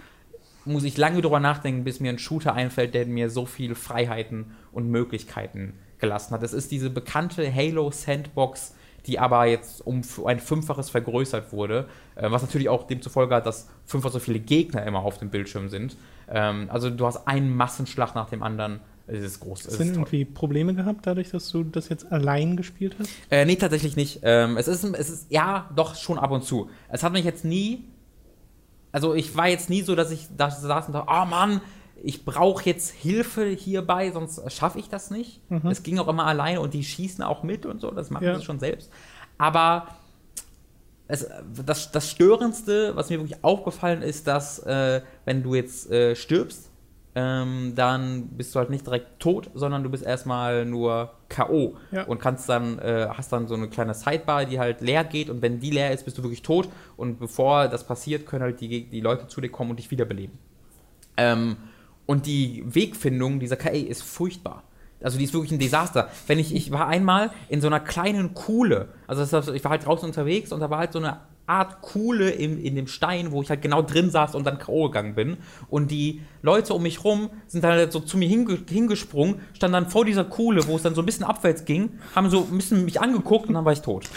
muss 0.65 0.85
ich 0.85 0.97
lange 0.97 1.23
drüber 1.23 1.41
nachdenken, 1.41 1.85
bis 1.85 2.01
mir 2.01 2.11
ein 2.11 2.19
Shooter 2.19 2.55
einfällt, 2.55 2.95
der 2.95 3.07
mir 3.07 3.31
so 3.31 3.47
viele 3.47 3.75
Freiheiten 3.75 4.53
und 4.73 4.91
Möglichkeiten 4.91 5.75
gelassen 5.99 6.35
hat. 6.35 6.43
Es 6.43 6.53
ist 6.53 6.71
diese 6.71 6.91
bekannte 6.91 7.53
Halo 7.55 7.91
Sandbox, 7.91 8.75
die 9.07 9.19
aber 9.19 9.47
jetzt 9.47 9.87
um 9.87 10.03
ein 10.27 10.41
Fünffaches 10.41 10.91
vergrößert 10.91 11.53
wurde, 11.53 11.89
äh, 12.17 12.31
was 12.31 12.43
natürlich 12.43 12.69
auch 12.69 12.87
demzufolge 12.87 13.35
hat, 13.35 13.47
dass 13.47 13.69
fünffach 13.87 14.11
so 14.11 14.19
viele 14.19 14.41
Gegner 14.41 14.85
immer 14.85 15.01
auf 15.01 15.19
dem 15.19 15.31
Bildschirm 15.31 15.69
sind. 15.69 15.97
Ähm, 16.29 16.69
also 16.71 16.91
du 16.91 17.07
hast 17.07 17.27
einen 17.27 17.55
Massenschlag 17.57 18.15
nach 18.15 18.29
dem 18.29 18.43
anderen. 18.43 18.81
Es 19.07 19.25
ist 19.25 19.41
groß. 19.41 19.67
Hast 19.67 19.81
du 19.81 19.85
irgendwie 19.85 20.25
Probleme 20.25 20.75
gehabt, 20.75 21.07
dadurch, 21.07 21.31
dass 21.31 21.49
du 21.51 21.65
das 21.65 21.89
jetzt 21.89 22.13
allein 22.13 22.57
gespielt 22.57 22.95
hast? 22.99 23.11
Äh, 23.31 23.45
nee, 23.45 23.57
tatsächlich 23.57 23.97
nicht. 23.97 24.21
Ähm, 24.23 24.57
es, 24.57 24.69
ist, 24.69 24.85
es 24.85 25.11
ist, 25.11 25.33
ja, 25.33 25.69
doch 25.75 25.97
schon 25.97 26.19
ab 26.19 26.31
und 26.31 26.45
zu. 26.45 26.71
Es 26.89 27.03
hat 27.03 27.13
mich 27.13 27.25
jetzt 27.25 27.45
nie, 27.45 27.87
also 28.93 29.15
ich 29.15 29.37
war 29.37 29.49
jetzt 29.49 29.71
nie 29.71 29.83
so, 29.83 29.95
dass 29.95 30.11
ich 30.11 30.27
da 30.37 30.51
saß 30.51 30.87
und 30.89 30.93
dachte, 30.95 31.07
oh 31.11 31.25
Mann, 31.25 31.61
ich 32.03 32.25
brauche 32.25 32.65
jetzt 32.65 32.91
Hilfe 32.91 33.47
hierbei, 33.49 34.11
sonst 34.11 34.41
schaffe 34.53 34.79
ich 34.79 34.89
das 34.89 35.11
nicht. 35.11 35.41
Es 35.71 35.83
ging 35.83 35.99
auch 35.99 36.09
immer 36.09 36.27
alleine 36.27 36.61
und 36.61 36.73
die 36.75 36.83
schießen 36.83 37.23
auch 37.23 37.43
mit 37.43 37.67
und 37.67 37.81
so, 37.81 37.91
das 37.91 38.11
machen 38.11 38.25
Ja. 38.25 38.39
sie 38.39 38.45
schon 38.45 38.59
selbst. 38.59 38.91
Aber 39.37 39.87
es, 41.09 41.27
das, 41.67 41.93
das 41.93 42.11
Störendste, 42.11 42.97
was 42.97 43.11
mir 43.11 43.19
wirklich 43.21 43.43
aufgefallen 43.45 44.01
ist, 44.03 44.27
dass 44.27 44.61
äh, 44.61 45.03
wenn 45.25 45.43
du 45.43 45.55
jetzt 45.55 45.91
äh, 45.91 46.15
stirbst, 46.17 46.70
ähm, 47.15 47.73
dann 47.75 48.29
bist 48.29 48.55
du 48.55 48.59
halt 48.61 48.71
nicht 48.71 48.87
direkt 48.87 49.19
tot, 49.19 49.51
sondern 49.55 49.83
du 49.83 49.91
bist 49.91 50.05
erstmal 50.05 50.65
nur 50.65 51.11
K.O. 51.29 51.77
Ja. 51.91 52.05
und 52.05 52.21
kannst 52.21 52.49
dann, 52.49 52.79
äh, 52.79 53.09
hast 53.13 53.33
dann 53.33 53.49
so 53.49 53.55
eine 53.55 53.69
kleine 53.69 53.95
Sidebar, 53.95 54.45
die 54.45 54.59
halt 54.61 54.81
leer 54.81 55.05
geht 55.05 55.29
und 55.29 55.43
wenn 55.43 55.61
die 55.61 55.71
leer 55.71 55.93
ist, 55.93 56.05
bist 56.05 56.19
du 56.19 56.23
wirklich 56.23 56.43
tot 56.43 56.69
und 56.97 57.19
bevor 57.19 57.69
das 57.69 57.85
passiert, 57.85 58.27
können 58.27 58.43
halt 58.43 58.61
die, 58.61 58.87
die 58.87 59.01
Leute 59.01 59.27
zu 59.27 59.41
dir 59.41 59.51
kommen 59.51 59.71
und 59.71 59.79
dich 59.79 59.91
wiederbeleben. 59.91 60.39
Ähm, 61.17 61.57
und 62.07 62.27
die 62.27 62.65
Wegfindung 62.67 63.41
dieser 63.41 63.57
KI 63.57 63.83
ist 63.83 64.03
furchtbar. 64.03 64.63
Also 65.03 65.19
die 65.19 65.25
ist 65.25 65.33
wirklich 65.33 65.53
ein 65.53 65.59
Desaster. 65.59 66.11
Wenn 66.27 66.39
ich, 66.39 66.55
ich 66.55 66.71
war 66.71 66.87
einmal 66.87 67.31
in 67.49 67.61
so 67.61 67.67
einer 67.67 67.81
kleinen 67.81 68.35
Kuhle, 68.35 68.89
also 69.07 69.23
das, 69.23 69.33
heißt, 69.33 69.49
ich 69.49 69.65
war 69.65 69.71
halt 69.73 69.87
draußen 69.87 70.07
unterwegs 70.07 70.53
und 70.53 70.61
da 70.61 70.71
war 70.71 70.79
halt 70.79 70.93
so 70.93 70.99
eine 70.99 71.19
Art 71.51 71.83
Kuhle 71.83 72.31
im, 72.31 72.63
in 72.63 72.77
dem 72.77 72.87
Stein, 72.87 73.33
wo 73.33 73.43
ich 73.43 73.51
halt 73.51 73.61
genau 73.61 73.83
drin 73.83 74.11
saß 74.11 74.35
und 74.35 74.47
dann 74.47 74.59
K.O. 74.59 74.87
gegangen 74.87 75.15
bin. 75.15 75.39
Und 75.69 75.91
die 75.91 76.23
Leute 76.43 76.73
um 76.75 76.83
mich 76.83 77.03
rum 77.03 77.31
sind 77.49 77.65
dann 77.65 77.73
halt 77.73 77.93
so 77.93 78.01
zu 78.01 78.17
mir 78.17 78.29
hinge, 78.29 78.59
hingesprungen, 78.69 79.41
standen 79.53 79.73
dann 79.73 79.91
vor 79.91 80.05
dieser 80.05 80.25
Kuhle, 80.25 80.67
wo 80.69 80.77
es 80.77 80.83
dann 80.83 80.95
so 80.95 81.03
ein 81.03 81.07
bisschen 81.07 81.25
abwärts 81.25 81.65
ging, 81.65 81.99
haben 82.15 82.31
so 82.31 82.47
ein 82.51 82.57
bisschen 82.57 82.85
mich 82.85 83.01
angeguckt 83.01 83.49
und 83.49 83.55
dann 83.55 83.65
war 83.65 83.73
ich 83.73 83.83
tot. 83.83 84.09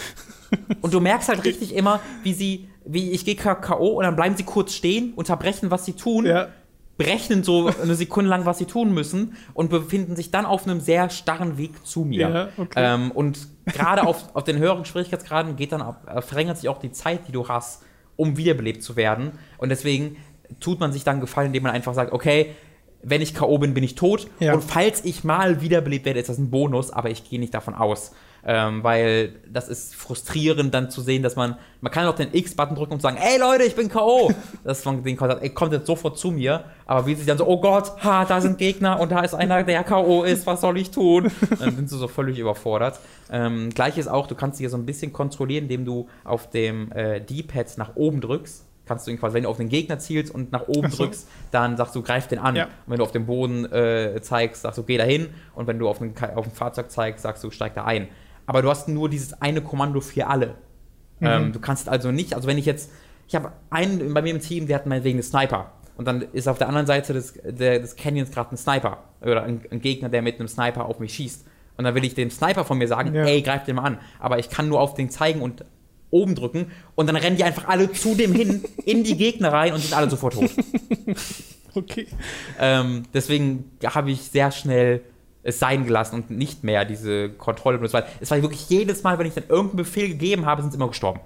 Und 0.80 0.94
du 0.94 1.00
merkst 1.00 1.28
halt 1.28 1.44
richtig 1.44 1.74
immer, 1.74 2.00
wie 2.22 2.32
sie, 2.32 2.68
wie 2.84 3.10
ich 3.10 3.24
gehe 3.24 3.34
K.O. 3.34 3.98
und 3.98 4.04
dann 4.04 4.14
bleiben 4.14 4.36
sie 4.36 4.44
kurz 4.44 4.72
stehen, 4.72 5.12
unterbrechen, 5.14 5.70
was 5.72 5.84
sie 5.84 5.94
tun 5.94 6.26
Ja. 6.26 6.48
Berechnen 6.96 7.42
so 7.42 7.70
eine 7.82 7.94
Sekunde 7.94 8.30
lang, 8.30 8.46
was 8.46 8.58
sie 8.58 8.66
tun 8.66 8.92
müssen 8.92 9.36
und 9.52 9.70
befinden 9.70 10.16
sich 10.16 10.30
dann 10.30 10.46
auf 10.46 10.64
einem 10.64 10.80
sehr 10.80 11.10
starren 11.10 11.58
Weg 11.58 11.86
zu 11.86 12.04
mir. 12.04 12.28
Ja, 12.28 12.48
okay. 12.56 12.94
ähm, 12.94 13.10
und 13.10 13.48
gerade 13.66 14.06
auf, 14.06 14.24
auf 14.34 14.44
den 14.44 14.58
höheren 14.58 14.84
Schwierigkeitsgraden 14.84 15.56
geht 15.56 15.72
dann 15.72 15.82
ab, 15.82 16.06
äh, 16.06 16.22
verringert 16.22 16.58
sich 16.58 16.68
auch 16.68 16.78
die 16.78 16.92
Zeit, 16.92 17.26
die 17.26 17.32
du 17.32 17.48
hast, 17.48 17.82
um 18.16 18.36
wiederbelebt 18.36 18.82
zu 18.82 18.96
werden. 18.96 19.32
Und 19.58 19.70
deswegen 19.70 20.16
tut 20.60 20.78
man 20.78 20.92
sich 20.92 21.04
dann 21.04 21.20
Gefallen, 21.20 21.48
indem 21.48 21.64
man 21.64 21.72
einfach 21.72 21.94
sagt, 21.94 22.12
okay, 22.12 22.54
wenn 23.02 23.20
ich 23.20 23.34
K.O. 23.34 23.58
bin, 23.58 23.74
bin 23.74 23.84
ich 23.84 23.96
tot. 23.96 24.28
Ja. 24.40 24.54
Und 24.54 24.62
falls 24.62 25.04
ich 25.04 25.24
mal 25.24 25.60
wiederbelebt 25.60 26.06
werde, 26.06 26.20
ist 26.20 26.28
das 26.28 26.38
ein 26.38 26.50
Bonus, 26.50 26.90
aber 26.90 27.10
ich 27.10 27.28
gehe 27.28 27.38
nicht 27.38 27.52
davon 27.54 27.74
aus. 27.74 28.12
Ähm, 28.46 28.84
weil 28.84 29.36
das 29.50 29.68
ist 29.68 29.94
frustrierend 29.94 30.74
dann 30.74 30.90
zu 30.90 31.00
sehen, 31.00 31.22
dass 31.22 31.34
man, 31.34 31.56
man 31.80 31.90
kann 31.90 32.06
auch 32.06 32.14
den 32.14 32.28
X-Button 32.34 32.76
drücken 32.76 32.92
und 32.92 33.00
sagen, 33.00 33.16
ey 33.16 33.38
Leute, 33.38 33.64
ich 33.64 33.74
bin 33.74 33.88
K.O. 33.88 34.32
dass 34.64 34.84
man 34.84 35.02
den 35.02 35.16
sagt, 35.16 35.42
ey, 35.42 35.48
kommt 35.48 35.72
jetzt 35.72 35.86
sofort 35.86 36.18
zu 36.18 36.30
mir. 36.30 36.64
Aber 36.84 37.06
wie 37.06 37.14
sie 37.14 37.24
dann 37.24 37.38
so, 37.38 37.46
oh 37.46 37.58
Gott, 37.58 37.92
ha, 38.04 38.26
da 38.26 38.42
sind 38.42 38.58
Gegner 38.58 39.00
und 39.00 39.12
da 39.12 39.20
ist 39.20 39.34
einer, 39.34 39.62
der 39.62 39.82
K.O. 39.82 40.24
ist, 40.24 40.46
was 40.46 40.60
soll 40.60 40.76
ich 40.78 40.90
tun? 40.90 41.30
Dann 41.58 41.74
sind 41.74 41.88
sie 41.88 41.96
so 41.96 42.06
völlig 42.08 42.38
überfordert. 42.38 43.00
Ähm, 43.30 43.70
Gleiches 43.70 44.08
auch, 44.08 44.26
du 44.26 44.34
kannst 44.34 44.58
dich 44.58 44.64
hier 44.64 44.70
so 44.70 44.76
ein 44.76 44.84
bisschen 44.84 45.12
kontrollieren, 45.12 45.64
indem 45.64 45.86
du 45.86 46.08
auf 46.24 46.50
dem 46.50 46.92
äh, 46.92 47.20
D-Pad 47.20 47.78
nach 47.78 47.96
oben 47.96 48.20
drückst. 48.20 48.64
Kannst 48.86 49.06
du 49.06 49.10
ihn 49.10 49.18
quasi, 49.18 49.34
wenn 49.34 49.44
du 49.44 49.48
auf 49.48 49.56
den 49.56 49.70
Gegner 49.70 49.98
zielst 49.98 50.34
und 50.34 50.52
nach 50.52 50.68
oben 50.68 50.90
so. 50.90 50.98
drückst, 51.04 51.26
dann 51.50 51.78
sagst 51.78 51.94
du, 51.94 52.02
greif 52.02 52.26
den 52.26 52.38
an. 52.38 52.54
Ja. 52.54 52.64
Und 52.64 52.70
wenn 52.88 52.98
du 52.98 53.04
auf 53.04 53.12
den 53.12 53.24
Boden 53.24 53.64
äh, 53.72 54.20
zeigst, 54.20 54.60
sagst 54.62 54.76
du, 54.76 54.82
geh 54.82 54.98
da 54.98 55.04
hin. 55.04 55.30
Und 55.54 55.66
wenn 55.66 55.78
du 55.78 55.88
auf 55.88 56.02
ein, 56.02 56.14
auf 56.34 56.46
ein 56.46 56.52
Fahrzeug 56.52 56.90
zeigst, 56.90 57.22
sagst 57.22 57.42
du, 57.42 57.50
steig 57.50 57.74
da 57.74 57.84
ein. 57.84 58.08
Aber 58.46 58.62
du 58.62 58.68
hast 58.70 58.88
nur 58.88 59.08
dieses 59.08 59.40
eine 59.40 59.60
Kommando 59.62 60.00
für 60.00 60.26
alle. 60.26 60.54
Ähm, 61.20 61.52
du 61.52 61.60
kannst 61.60 61.88
also 61.88 62.10
nicht, 62.10 62.34
also 62.34 62.46
wenn 62.48 62.58
ich 62.58 62.66
jetzt, 62.66 62.90
ich 63.28 63.34
habe 63.34 63.52
einen 63.70 64.12
bei 64.12 64.20
mir 64.20 64.34
im 64.34 64.40
Team, 64.40 64.66
der 64.66 64.76
hat 64.76 64.86
meinetwegen 64.86 65.16
einen 65.16 65.22
Sniper. 65.22 65.72
Und 65.96 66.06
dann 66.06 66.22
ist 66.32 66.48
auf 66.48 66.58
der 66.58 66.68
anderen 66.68 66.86
Seite 66.86 67.12
des, 67.12 67.34
der, 67.44 67.78
des 67.78 67.96
Canyons 67.96 68.30
gerade 68.30 68.52
ein 68.52 68.56
Sniper. 68.56 69.04
Oder 69.22 69.44
ein, 69.44 69.60
ein 69.70 69.80
Gegner, 69.80 70.08
der 70.08 70.22
mit 70.22 70.38
einem 70.38 70.48
Sniper 70.48 70.86
auf 70.86 70.98
mich 70.98 71.14
schießt. 71.14 71.46
Und 71.76 71.84
dann 71.84 71.94
will 71.94 72.04
ich 72.04 72.14
dem 72.14 72.30
Sniper 72.30 72.64
von 72.64 72.78
mir 72.78 72.88
sagen, 72.88 73.14
Ja. 73.14 73.24
ey, 73.24 73.40
greif 73.42 73.64
den 73.64 73.76
mal 73.76 73.82
an. 73.82 73.98
Aber 74.18 74.38
ich 74.38 74.50
kann 74.50 74.68
nur 74.68 74.80
auf 74.80 74.94
den 74.94 75.08
zeigen 75.08 75.40
und 75.40 75.64
oben 76.10 76.34
drücken. 76.34 76.70
Und 76.96 77.06
dann 77.06 77.16
rennen 77.16 77.36
die 77.36 77.44
einfach 77.44 77.68
alle 77.68 77.90
zu 77.92 78.14
dem 78.14 78.32
hin, 78.34 78.64
in 78.84 79.04
die 79.04 79.16
Gegner 79.16 79.52
rein 79.52 79.72
und 79.72 79.80
sind 79.80 79.94
alle 79.94 80.10
sofort 80.10 80.34
tot. 80.34 80.50
Okay. 81.76 82.06
Ähm, 82.60 83.02
deswegen 83.12 83.72
habe 83.84 84.12
ich 84.12 84.20
sehr 84.22 84.52
schnell 84.52 85.00
es 85.44 85.58
sein 85.60 85.84
gelassen 85.84 86.16
und 86.16 86.30
nicht 86.30 86.64
mehr 86.64 86.84
diese 86.84 87.28
Kontrolle 87.28 87.78
benutzt. 87.78 87.94
Weil 87.94 88.06
es 88.20 88.30
war 88.30 88.40
wirklich 88.42 88.68
jedes 88.68 89.02
Mal, 89.02 89.18
wenn 89.18 89.26
ich 89.26 89.34
dann 89.34 89.44
irgendeinen 89.48 89.76
Befehl 89.76 90.08
gegeben 90.08 90.46
habe, 90.46 90.62
sind 90.62 90.72
sie 90.72 90.76
immer 90.76 90.88
gestorben. 90.88 91.20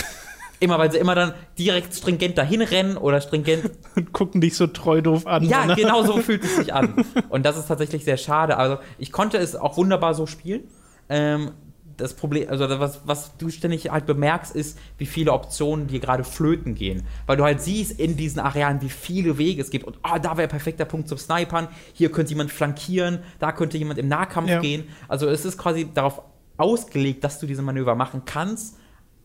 immer, 0.60 0.78
weil 0.78 0.90
sie 0.90 0.98
immer 0.98 1.14
dann 1.14 1.34
direkt 1.58 1.94
stringent 1.94 2.36
dahin 2.36 2.62
rennen 2.62 2.96
oder 2.96 3.20
stringent. 3.20 3.70
Und 3.94 4.12
gucken 4.12 4.40
dich 4.40 4.56
so 4.56 4.66
treu 4.66 5.02
doof 5.02 5.26
an. 5.26 5.44
Ja, 5.44 5.66
ne? 5.66 5.76
genau 5.76 6.02
so 6.02 6.16
fühlt 6.22 6.42
es 6.42 6.56
sich 6.56 6.72
an. 6.74 7.04
Und 7.28 7.44
das 7.44 7.56
ist 7.58 7.66
tatsächlich 7.66 8.04
sehr 8.04 8.16
schade. 8.16 8.56
Also 8.56 8.78
ich 8.98 9.12
konnte 9.12 9.36
es 9.36 9.54
auch 9.54 9.76
wunderbar 9.76 10.14
so 10.14 10.26
spielen. 10.26 10.64
Ähm, 11.10 11.52
das 11.98 12.14
Problem, 12.14 12.48
also 12.48 12.66
was, 12.80 13.00
was 13.04 13.36
du 13.36 13.50
ständig 13.50 13.90
halt 13.90 14.06
bemerkst, 14.06 14.56
ist, 14.56 14.78
wie 14.96 15.04
viele 15.06 15.32
Optionen 15.32 15.86
dir 15.88 16.00
gerade 16.00 16.24
flöten 16.24 16.74
gehen. 16.74 17.02
Weil 17.26 17.36
du 17.36 17.44
halt 17.44 17.60
siehst 17.60 18.00
in 18.00 18.16
diesen 18.16 18.40
Arealen, 18.40 18.80
wie 18.80 18.88
viele 18.88 19.36
Wege 19.36 19.60
es 19.60 19.70
gibt. 19.70 19.84
Und 19.84 19.98
ah, 20.02 20.18
da 20.18 20.36
wäre 20.36 20.48
perfekter 20.48 20.84
Punkt 20.86 21.08
zum 21.08 21.18
Snipern. 21.18 21.68
Hier 21.92 22.10
könnte 22.10 22.30
jemand 22.30 22.50
flankieren, 22.50 23.18
da 23.38 23.52
könnte 23.52 23.76
jemand 23.78 23.98
im 23.98 24.08
Nahkampf 24.08 24.48
Ja. 24.48 24.60
gehen. 24.60 24.84
Also 25.08 25.28
es 25.28 25.44
ist 25.44 25.58
quasi 25.58 25.86
darauf 25.92 26.22
ausgelegt, 26.56 27.22
dass 27.24 27.38
du 27.38 27.46
diese 27.46 27.62
Manöver 27.62 27.94
machen 27.94 28.22
kannst, 28.24 28.76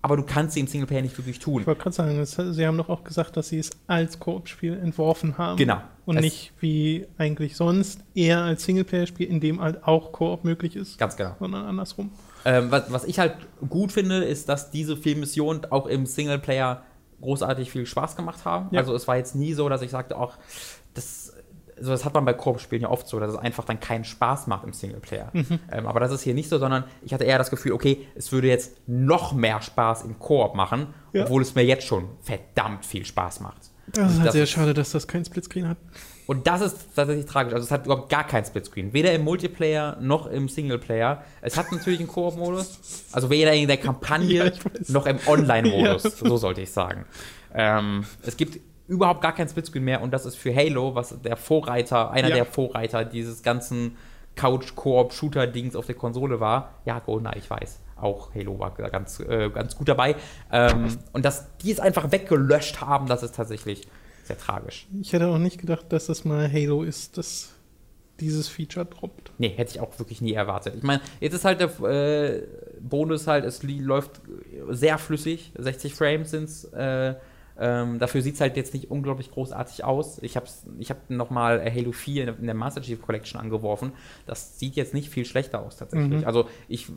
aber 0.01 0.17
du 0.17 0.23
kannst 0.23 0.53
sie 0.55 0.59
im 0.59 0.67
Singleplayer 0.67 1.01
nicht 1.01 1.17
wirklich 1.17 1.39
tun. 1.39 1.61
Ich 1.61 1.67
wollte 1.67 1.81
gerade 1.81 1.95
sagen, 1.95 2.17
das, 2.17 2.31
sie 2.35 2.67
haben 2.67 2.77
doch 2.77 2.89
auch 2.89 3.03
gesagt, 3.03 3.37
dass 3.37 3.47
sie 3.49 3.59
es 3.59 3.69
als 3.87 4.19
Koop-Spiel 4.19 4.73
entworfen 4.73 5.37
haben. 5.37 5.57
Genau. 5.57 5.81
Und 6.05 6.17
Es- 6.17 6.23
nicht 6.23 6.51
wie 6.59 7.05
eigentlich 7.17 7.55
sonst 7.55 8.01
eher 8.13 8.41
als 8.41 8.65
Singleplayer-Spiel, 8.65 9.27
in 9.27 9.39
dem 9.39 9.61
halt 9.61 9.83
auch 9.85 10.11
Koop 10.11 10.43
möglich 10.43 10.75
ist, 10.75 10.97
Ganz 10.97 11.15
genau. 11.15 11.35
sondern 11.39 11.65
andersrum. 11.65 12.11
Ähm, 12.45 12.71
was, 12.71 12.91
was 12.91 13.03
ich 13.05 13.19
halt 13.19 13.35
gut 13.69 13.91
finde, 13.91 14.23
ist, 14.23 14.49
dass 14.49 14.71
diese 14.71 14.97
vier 14.97 15.15
Missionen 15.15 15.65
auch 15.71 15.85
im 15.87 16.05
Singleplayer 16.05 16.83
großartig 17.21 17.71
viel 17.71 17.85
Spaß 17.85 18.15
gemacht 18.15 18.43
haben. 18.45 18.67
Ja. 18.71 18.81
Also 18.81 18.93
es 18.95 19.07
war 19.07 19.15
jetzt 19.17 19.33
nie 19.35 19.53
so, 19.53 19.69
dass 19.69 19.81
ich 19.81 19.91
sagte, 19.91 20.17
auch 20.17 20.33
das, 20.93 21.33
also 21.77 21.91
das 21.91 22.03
hat 22.03 22.13
man 22.13 22.25
bei 22.25 22.33
Koop-Spielen 22.33 22.81
ja 22.81 22.89
oft 22.89 23.07
so, 23.07 23.19
dass 23.19 23.31
es 23.31 23.37
einfach 23.37 23.63
dann 23.63 23.79
keinen 23.79 24.03
Spaß 24.03 24.47
macht 24.47 24.65
im 24.65 24.73
Singleplayer. 24.73 25.31
Ähm, 25.71 25.87
aber 25.87 25.99
das 26.01 26.11
ist 26.11 26.21
hier 26.21 26.33
nicht 26.33 26.49
so, 26.49 26.57
sondern 26.59 26.83
ich 27.01 27.13
hatte 27.13 27.23
eher 27.23 27.37
das 27.37 27.49
Gefühl, 27.49 27.71
okay, 27.71 28.05
es 28.15 28.31
würde 28.33 28.47
jetzt 28.49 28.75
noch 28.87 29.31
mehr 29.33 29.61
Spaß 29.61 30.03
im 30.03 30.19
Koop 30.19 30.53
machen, 30.55 30.87
Ja. 31.13 31.23
obwohl 31.23 31.41
es 31.41 31.55
mir 31.55 31.63
jetzt 31.63 31.85
schon 31.85 32.09
verdammt 32.21 32.85
viel 32.85 33.05
Spaß 33.05 33.39
macht. 33.39 33.71
Das 33.93 34.13
ist 34.13 34.19
halt 34.21 34.31
sehr 34.33 34.45
schade, 34.45 34.73
dass 34.73 34.91
das 34.91 35.07
kein 35.07 35.23
Splitscreen 35.25 35.67
hat. 35.67 35.77
Und 36.27 36.47
das 36.47 36.61
ist 36.61 36.95
tatsächlich 36.95 37.25
tragisch. 37.25 37.53
Also 37.53 37.65
es 37.65 37.71
hat 37.71 37.85
überhaupt 37.85 38.09
gar 38.09 38.25
kein 38.25 38.45
Splitscreen. 38.45 38.93
Weder 38.93 39.13
im 39.13 39.23
Multiplayer 39.23 39.97
noch 39.99 40.27
im 40.27 40.47
Singleplayer. 40.47 41.23
Es 41.41 41.57
hat 41.57 41.71
natürlich 41.71 41.99
einen 41.99 42.07
Koop-Modus. 42.07 42.79
Also 43.11 43.29
weder 43.29 43.53
in 43.53 43.67
der 43.67 43.77
Kampagne 43.77 44.45
Ja, 44.45 44.51
noch 44.87 45.05
im 45.05 45.17
Online-Modus. 45.27 46.03
Ja. 46.03 46.09
So 46.11 46.37
sollte 46.37 46.61
ich 46.61 46.71
sagen. 46.71 47.05
Ähm, 47.53 48.05
es 48.25 48.37
gibt 48.37 48.59
überhaupt 48.87 49.21
gar 49.21 49.33
kein 49.33 49.47
Splitscreen 49.49 49.83
mehr 49.83 50.01
und 50.01 50.11
das 50.11 50.25
ist 50.25 50.35
für 50.35 50.53
Halo, 50.55 50.95
was 50.95 51.21
der 51.21 51.37
Vorreiter, 51.37 52.11
einer 52.11 52.29
Ja. 52.29 52.35
der 52.35 52.45
Vorreiter 52.45 53.05
dieses 53.05 53.43
ganzen 53.43 53.97
Couch-Koop-Shooter-Dings 54.35 55.75
auf 55.75 55.85
der 55.85 55.95
Konsole 55.95 56.39
war. 56.39 56.75
Ja, 56.85 56.99
GoldenEye, 56.99 57.37
ich 57.37 57.49
weiß. 57.49 57.79
Auch 57.95 58.33
Halo 58.35 58.59
war 58.59 58.71
ganz, 58.71 59.19
äh, 59.19 59.49
ganz 59.49 59.75
gut 59.77 59.87
dabei. 59.87 60.15
Ähm, 60.51 60.97
und 61.13 61.23
dass 61.23 61.55
die 61.57 61.71
es 61.71 61.79
einfach 61.79 62.11
weggelöscht 62.11 62.81
haben, 62.81 63.07
das 63.07 63.23
ist 63.23 63.35
tatsächlich 63.35 63.87
sehr 64.23 64.37
tragisch. 64.37 64.87
Ich 65.01 65.13
hätte 65.13 65.27
auch 65.27 65.37
nicht 65.37 65.59
gedacht, 65.59 65.85
dass 65.89 66.07
das 66.07 66.25
mal 66.25 66.51
Halo 66.51 66.83
ist, 66.83 67.17
das 67.17 67.53
dieses 68.19 68.47
Feature 68.47 68.85
droppt. 68.85 69.31
Nee, 69.37 69.49
hätte 69.49 69.71
ich 69.71 69.79
auch 69.79 69.97
wirklich 69.99 70.21
nie 70.21 70.33
erwartet. 70.33 70.75
Ich 70.77 70.83
meine, 70.83 71.01
jetzt 71.19 71.33
ist 71.33 71.45
halt 71.45 71.59
der 71.59 71.79
äh, 71.89 72.47
Bonus 72.79 73.27
halt, 73.27 73.43
es 73.43 73.63
läuft 73.63 74.21
sehr 74.69 74.97
flüssig, 74.97 75.51
60 75.57 75.93
Frames 75.93 76.31
sind 76.31 76.45
es. 76.45 76.65
Äh, 76.65 77.15
ähm, 77.59 77.99
dafür 77.99 78.21
sieht 78.21 78.35
es 78.35 78.41
halt 78.41 78.57
jetzt 78.57 78.73
nicht 78.73 78.89
unglaublich 78.89 79.29
großartig 79.29 79.83
aus. 79.83 80.19
Ich 80.21 80.35
habe 80.35 80.47
ich 80.79 80.89
hab 80.89 81.09
nochmal 81.09 81.63
Halo 81.71 81.91
4 81.91 82.23
in, 82.23 82.35
in 82.39 82.45
der 82.45 82.55
Master 82.55 82.81
Chief 82.81 83.01
Collection 83.01 83.39
angeworfen. 83.39 83.93
Das 84.25 84.57
sieht 84.59 84.75
jetzt 84.75 84.93
nicht 84.93 85.09
viel 85.09 85.25
schlechter 85.25 85.61
aus 85.61 85.77
tatsächlich. 85.77 86.21
Mhm. 86.21 86.27
Also 86.27 86.47
ich, 86.67 86.87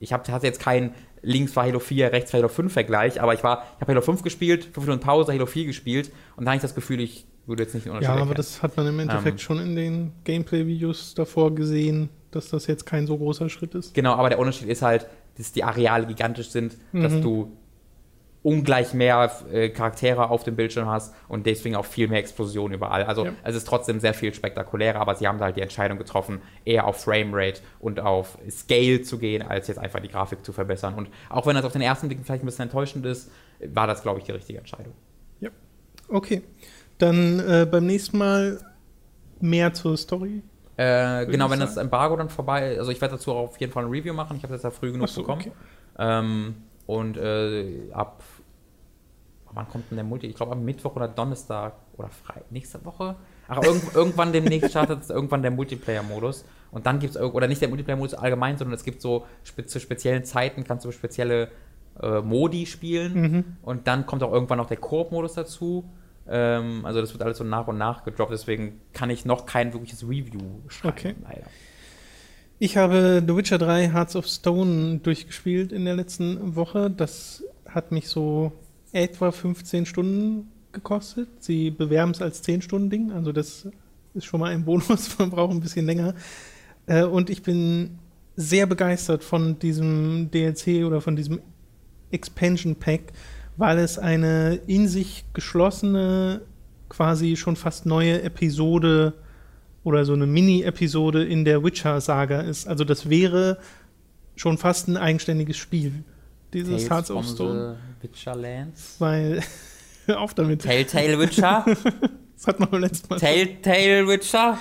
ich 0.00 0.12
hab, 0.12 0.28
hatte 0.28 0.46
jetzt 0.46 0.60
keinen 0.60 0.94
links 1.22 1.54
war 1.56 1.64
Halo 1.64 1.78
4, 1.80 2.12
rechts 2.12 2.32
war 2.32 2.38
Halo 2.38 2.48
5 2.48 2.72
Vergleich, 2.72 3.20
aber 3.20 3.34
ich 3.34 3.42
war, 3.42 3.64
ich 3.76 3.80
habe 3.80 3.92
Halo 3.92 4.00
5 4.02 4.22
gespielt, 4.22 4.64
5 4.64 4.86
Minuten 4.86 5.00
Pause, 5.02 5.32
Halo 5.32 5.46
4 5.46 5.64
gespielt 5.66 6.12
und 6.36 6.44
da 6.44 6.50
habe 6.50 6.56
ich 6.56 6.62
das 6.62 6.74
Gefühl, 6.74 7.00
ich 7.00 7.26
würde 7.46 7.62
jetzt 7.62 7.74
nicht 7.74 7.86
den 7.86 7.90
Unterschied 7.92 8.08
Ja, 8.08 8.12
aber 8.12 8.20
erkennen. 8.20 8.36
das 8.36 8.62
hat 8.62 8.76
man 8.76 8.86
im 8.86 8.98
Endeffekt 9.00 9.34
Ähm. 9.34 9.38
schon 9.38 9.58
in 9.60 9.76
den 9.76 10.12
Gameplay-Videos 10.24 11.14
davor 11.14 11.54
gesehen, 11.54 12.08
dass 12.30 12.48
das 12.50 12.66
jetzt 12.66 12.84
kein 12.86 13.06
so 13.06 13.16
großer 13.16 13.48
Schritt 13.48 13.74
ist. 13.74 13.94
Genau, 13.94 14.14
aber 14.14 14.28
der 14.28 14.38
Unterschied 14.38 14.68
ist 14.68 14.82
halt, 14.82 15.06
dass 15.38 15.52
die 15.52 15.64
Areale 15.64 16.06
gigantisch 16.06 16.48
sind, 16.50 16.76
dass 16.92 17.12
Mhm. 17.14 17.22
du 17.22 17.52
ungleich 18.44 18.94
mehr 18.94 19.32
äh, 19.50 19.70
Charaktere 19.70 20.30
auf 20.30 20.44
dem 20.44 20.54
Bildschirm 20.54 20.86
hast 20.86 21.12
und 21.28 21.46
deswegen 21.46 21.74
auch 21.74 21.86
viel 21.86 22.06
mehr 22.08 22.20
Explosionen 22.20 22.74
überall. 22.74 23.02
Also 23.04 23.24
Ja. 23.24 23.32
es 23.42 23.56
ist 23.56 23.66
trotzdem 23.66 23.98
sehr 23.98 24.14
viel 24.14 24.32
spektakulärer, 24.32 25.00
aber 25.00 25.14
sie 25.16 25.26
haben 25.26 25.40
halt 25.40 25.56
die 25.56 25.62
Entscheidung 25.62 25.98
getroffen, 25.98 26.42
eher 26.64 26.86
auf 26.86 27.02
Framerate 27.02 27.62
und 27.80 27.98
auf 28.00 28.38
Scale 28.50 29.02
zu 29.02 29.18
gehen, 29.18 29.42
als 29.42 29.66
jetzt 29.68 29.78
einfach 29.78 30.00
die 30.00 30.08
Grafik 30.08 30.44
zu 30.44 30.52
verbessern. 30.52 30.94
Und 30.94 31.08
auch 31.30 31.46
wenn 31.46 31.56
das 31.56 31.64
auf 31.64 31.72
den 31.72 31.82
ersten 31.82 32.06
Blick 32.08 32.20
vielleicht 32.22 32.44
ein 32.44 32.46
bisschen 32.46 32.64
enttäuschend 32.64 33.04
ist, 33.06 33.30
war 33.72 33.86
das, 33.86 34.02
glaube 34.02 34.18
ich, 34.20 34.26
die 34.26 34.32
richtige 34.32 34.58
Entscheidung. 34.58 34.92
Okay. 36.10 36.42
Dann 36.98 37.40
äh, 37.40 37.66
beim 37.68 37.86
nächsten 37.86 38.18
Mal 38.18 38.60
mehr 39.40 39.72
zur 39.72 39.96
Story. 39.96 40.42
Äh, 40.76 41.24
genau, 41.26 41.50
wenn 41.50 41.60
das. 41.60 41.76
Embargo 41.78 42.14
dann 42.16 42.28
vorbei 42.28 42.72
ist, 42.72 42.78
also 42.80 42.90
ich 42.90 43.00
werde 43.00 43.14
dazu 43.14 43.32
auf 43.32 43.58
jeden 43.58 43.72
Fall 43.72 43.84
ein 43.84 43.90
Review 43.90 44.12
machen, 44.12 44.36
ich 44.36 44.42
habe 44.42 44.52
das 44.52 44.62
ja 44.64 44.70
früh 44.70 44.92
genug 44.92 45.08
so, 45.08 45.22
bekommen. 45.22 45.40
okay. 45.40 45.52
Ähm, 45.98 46.56
und 46.86 47.16
äh, 47.16 47.90
ab 47.92 48.22
wann 49.54 49.68
kommt 49.68 49.90
denn 49.90 49.96
der 49.96 50.04
Multi? 50.04 50.26
Ich 50.26 50.34
glaube 50.34 50.52
am 50.52 50.64
Mittwoch 50.64 50.96
oder 50.96 51.08
Donnerstag 51.08 51.74
oder 51.96 52.08
Frei 52.08 52.42
nächste 52.50 52.84
Woche. 52.84 53.16
Ach, 53.48 53.62
irgend, 53.62 53.82
irgendwann 53.94 54.32
demnächst 54.32 54.70
startet 54.70 55.08
irgendwann 55.08 55.42
der 55.42 55.50
Multiplayer-Modus. 55.50 56.44
Und 56.70 56.86
dann 56.86 56.98
gibt 56.98 57.16
es, 57.16 57.20
oder 57.20 57.46
nicht 57.46 57.60
der 57.60 57.68
Multiplayer-Modus 57.68 58.14
allgemein, 58.14 58.58
sondern 58.58 58.74
es 58.74 58.84
gibt 58.84 59.00
so 59.00 59.26
spe 59.42 59.66
zu 59.66 59.80
speziellen 59.80 60.24
Zeiten, 60.24 60.64
kannst 60.64 60.84
du 60.84 60.92
spezielle 60.92 61.48
äh, 62.00 62.20
Modi 62.20 62.66
spielen. 62.66 63.14
Mhm. 63.14 63.44
Und 63.62 63.86
dann 63.86 64.06
kommt 64.06 64.22
auch 64.22 64.32
irgendwann 64.32 64.58
noch 64.58 64.66
der 64.66 64.78
Koop-Modus 64.78 65.34
dazu. 65.34 65.84
Ähm, 66.26 66.84
also 66.84 67.00
das 67.00 67.12
wird 67.12 67.22
alles 67.22 67.38
so 67.38 67.44
nach 67.44 67.68
und 67.68 67.78
nach 67.78 68.04
gedroppt, 68.04 68.32
deswegen 68.32 68.80
kann 68.92 69.10
ich 69.10 69.24
noch 69.24 69.46
kein 69.46 69.72
wirkliches 69.72 70.04
Review 70.04 70.40
schreiben, 70.68 70.96
Okay. 70.96 71.14
leider. 71.22 71.46
Ich 72.58 72.76
habe 72.76 73.22
The 73.26 73.36
Witcher 73.36 73.58
3 73.58 73.90
Hearts 73.92 74.16
of 74.16 74.26
Stone 74.26 74.98
durchgespielt 74.98 75.72
in 75.72 75.84
der 75.84 75.96
letzten 75.96 76.56
Woche. 76.56 76.90
Das 76.90 77.44
hat 77.68 77.92
mich 77.92 78.08
so 78.08 78.52
etwa 78.94 79.32
15 79.32 79.86
Stunden 79.86 80.50
gekostet. 80.72 81.28
Sie 81.40 81.70
bewerben 81.70 82.12
es 82.12 82.22
als 82.22 82.44
10-Stunden-Ding, 82.44 83.12
also 83.12 83.32
das 83.32 83.68
ist 84.14 84.24
schon 84.24 84.40
mal 84.40 84.52
ein 84.52 84.64
Bonus, 84.64 85.18
man 85.18 85.30
braucht 85.30 85.52
ein 85.52 85.60
bisschen 85.60 85.86
länger. 85.86 86.14
Äh, 86.86 87.04
und 87.04 87.28
ich 87.28 87.42
bin 87.42 87.98
sehr 88.36 88.66
begeistert 88.66 89.24
von 89.24 89.58
diesem 89.58 90.30
DLC 90.30 90.84
oder 90.84 91.00
von 91.00 91.16
diesem 91.16 91.40
Expansion 92.10 92.76
Pack, 92.76 93.12
weil 93.56 93.78
es 93.78 93.98
eine 93.98 94.60
in 94.66 94.88
sich 94.88 95.24
geschlossene, 95.32 96.42
quasi 96.88 97.36
schon 97.36 97.56
fast 97.56 97.86
neue 97.86 98.22
Episode 98.22 99.14
oder 99.82 100.04
so 100.04 100.12
eine 100.12 100.26
Mini-Episode 100.26 101.24
in 101.24 101.44
der 101.44 101.62
Witcher-Saga 101.62 102.40
ist. 102.40 102.68
Also 102.68 102.84
das 102.84 103.10
wäre 103.10 103.58
schon 104.36 104.58
fast 104.58 104.88
ein 104.88 104.96
eigenständiges 104.96 105.56
Spiel, 105.56 106.04
dieses 106.54 106.86
Tales 106.86 106.90
Hearts 106.90 107.10
of 107.10 107.26
Stone. 107.26 107.76
Witcher 108.00 108.34
Lands. 108.34 108.96
Weil, 108.98 109.42
hör 110.06 110.20
auf 110.20 110.34
damit, 110.34 110.62
Telltale 110.62 111.18
Witcher. 111.18 111.64
das 112.36 112.46
hat 112.46 112.60
man 112.60 112.70
beim 112.70 112.80
letzten 112.80 113.08
Mal. 113.08 113.18
Telltale 113.18 114.08
Witcher. 114.08 114.58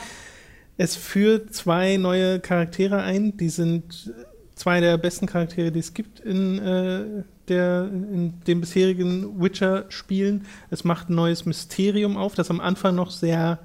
Es 0.78 0.96
führt 0.96 1.54
zwei 1.54 1.98
neue 1.98 2.40
Charaktere 2.40 3.02
ein, 3.02 3.38
die 3.38 3.50
sind 3.50 4.12
zwei 4.56 4.82
der 4.82 4.98
besten 4.98 5.28
Charaktere, 5.28 5.72
die 5.72 5.80
es 5.80 5.94
gibt 5.94 6.20
in, 6.20 6.60
äh, 6.60 7.24
der, 7.48 7.90
in 7.92 8.42
den 8.48 8.62
bisherigen 8.62 9.42
Witcher-Spielen. 9.42 10.46
Es 10.70 10.84
macht 10.84 11.10
ein 11.10 11.16
neues 11.16 11.46
Mysterium 11.46 12.18
auf, 12.18 12.34
das 12.34 12.50
am 12.50 12.60
Anfang 12.60 12.96
noch 12.96 13.12
sehr 13.12 13.60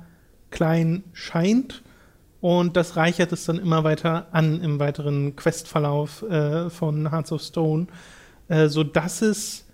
klein 0.50 1.04
scheint. 1.12 1.82
Und 2.40 2.76
das 2.76 2.96
reichert 2.96 3.32
es 3.32 3.44
dann 3.44 3.58
immer 3.58 3.84
weiter 3.84 4.28
an 4.32 4.60
im 4.60 4.78
weiteren 4.78 5.34
Questverlauf 5.34 6.22
äh, 6.22 6.70
von 6.70 7.10
Hearts 7.10 7.32
of 7.32 7.42
Stone, 7.42 7.88
äh, 8.48 8.68
sodass 8.68 9.22
es, 9.22 9.66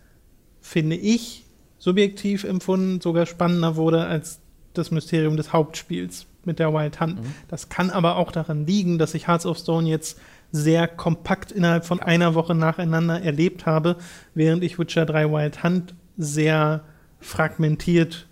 finde 0.60 0.96
ich, 0.96 1.44
subjektiv 1.78 2.44
empfunden, 2.44 3.00
sogar 3.00 3.26
spannender 3.26 3.76
wurde 3.76 4.06
als 4.06 4.40
das 4.72 4.90
Mysterium 4.90 5.36
des 5.36 5.52
Hauptspiels 5.52 6.26
mit 6.44 6.58
der 6.58 6.72
Wild 6.72 7.00
Hunt. 7.00 7.18
Das 7.48 7.68
kann 7.68 7.90
aber 7.90 8.16
auch 8.16 8.32
daran 8.32 8.66
liegen, 8.66 8.98
dass 8.98 9.14
ich 9.14 9.28
Hearts 9.28 9.46
of 9.46 9.58
Stone 9.58 9.88
jetzt 9.88 10.18
sehr 10.52 10.88
kompakt 10.88 11.52
innerhalb 11.52 11.84
von 11.84 12.00
einer 12.00 12.34
Woche 12.34 12.54
nacheinander 12.54 13.22
erlebt 13.22 13.66
habe, 13.66 13.96
während 14.34 14.62
ich 14.62 14.78
Witcher 14.78 15.06
3 15.06 15.30
Wild 15.30 15.62
Hunt 15.64 15.94
sehr 16.16 16.84
fragmentiert 17.20 18.26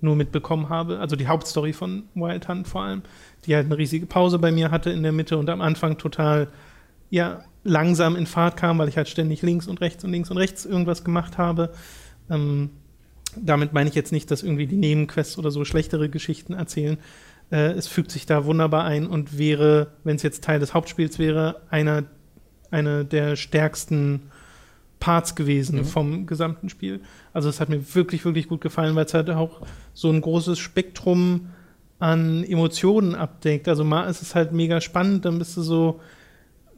nur 0.00 0.16
mitbekommen 0.16 0.68
habe. 0.68 0.98
Also 0.98 1.16
die 1.16 1.28
Hauptstory 1.28 1.72
von 1.72 2.04
Wild 2.14 2.48
Hunt 2.48 2.66
vor 2.66 2.82
allem, 2.82 3.02
die 3.46 3.54
halt 3.54 3.66
eine 3.66 3.78
riesige 3.78 4.06
Pause 4.06 4.38
bei 4.38 4.50
mir 4.50 4.70
hatte 4.70 4.90
in 4.90 5.02
der 5.02 5.12
Mitte 5.12 5.38
und 5.38 5.48
am 5.48 5.60
Anfang 5.60 5.98
total 5.98 6.48
ja, 7.10 7.44
langsam 7.64 8.16
in 8.16 8.26
Fahrt 8.26 8.56
kam, 8.56 8.78
weil 8.78 8.88
ich 8.88 8.96
halt 8.96 9.08
ständig 9.08 9.42
links 9.42 9.66
und 9.68 9.80
rechts 9.80 10.04
und 10.04 10.10
links 10.10 10.30
und 10.30 10.36
rechts 10.36 10.64
irgendwas 10.66 11.04
gemacht 11.04 11.38
habe. 11.38 11.72
Ähm, 12.30 12.70
damit 13.36 13.72
meine 13.72 13.88
ich 13.88 13.94
jetzt 13.94 14.12
nicht, 14.12 14.30
dass 14.30 14.42
irgendwie 14.42 14.66
die 14.66 14.76
Nebenquests 14.76 15.38
oder 15.38 15.50
so 15.50 15.64
schlechtere 15.64 16.08
Geschichten 16.08 16.52
erzählen. 16.52 16.98
Äh, 17.50 17.72
es 17.72 17.86
fügt 17.86 18.10
sich 18.10 18.26
da 18.26 18.44
wunderbar 18.44 18.84
ein 18.84 19.06
und 19.06 19.38
wäre, 19.38 19.88
wenn 20.04 20.16
es 20.16 20.22
jetzt 20.22 20.44
Teil 20.44 20.60
des 20.60 20.74
Hauptspiels 20.74 21.18
wäre, 21.18 21.62
einer 21.70 22.04
eine 22.70 23.04
der 23.04 23.36
stärksten 23.36 24.22
Parts 24.98 25.34
gewesen 25.34 25.80
Mhm. 25.80 25.84
vom 25.84 26.26
gesamten 26.26 26.68
Spiel. 26.68 27.00
Also 27.34 27.48
es 27.48 27.60
hat 27.60 27.68
mir 27.68 27.94
wirklich, 27.94 28.24
wirklich 28.24 28.48
gut 28.48 28.60
gefallen, 28.62 28.94
weil 28.94 29.04
es 29.04 29.12
halt 29.14 29.28
auch 29.30 29.60
so 29.94 30.08
ein 30.10 30.20
großes 30.20 30.58
Spektrum 30.58 31.48
an 31.98 32.44
Emotionen 32.44 33.14
abdeckt. 33.14 33.68
Also 33.68 33.84
mal 33.84 34.04
ist 34.08 34.22
es 34.22 34.34
halt 34.34 34.52
mega 34.52 34.80
spannend, 34.80 35.24
dann 35.24 35.38
bist 35.38 35.56
du 35.56 35.62
so 35.62 36.00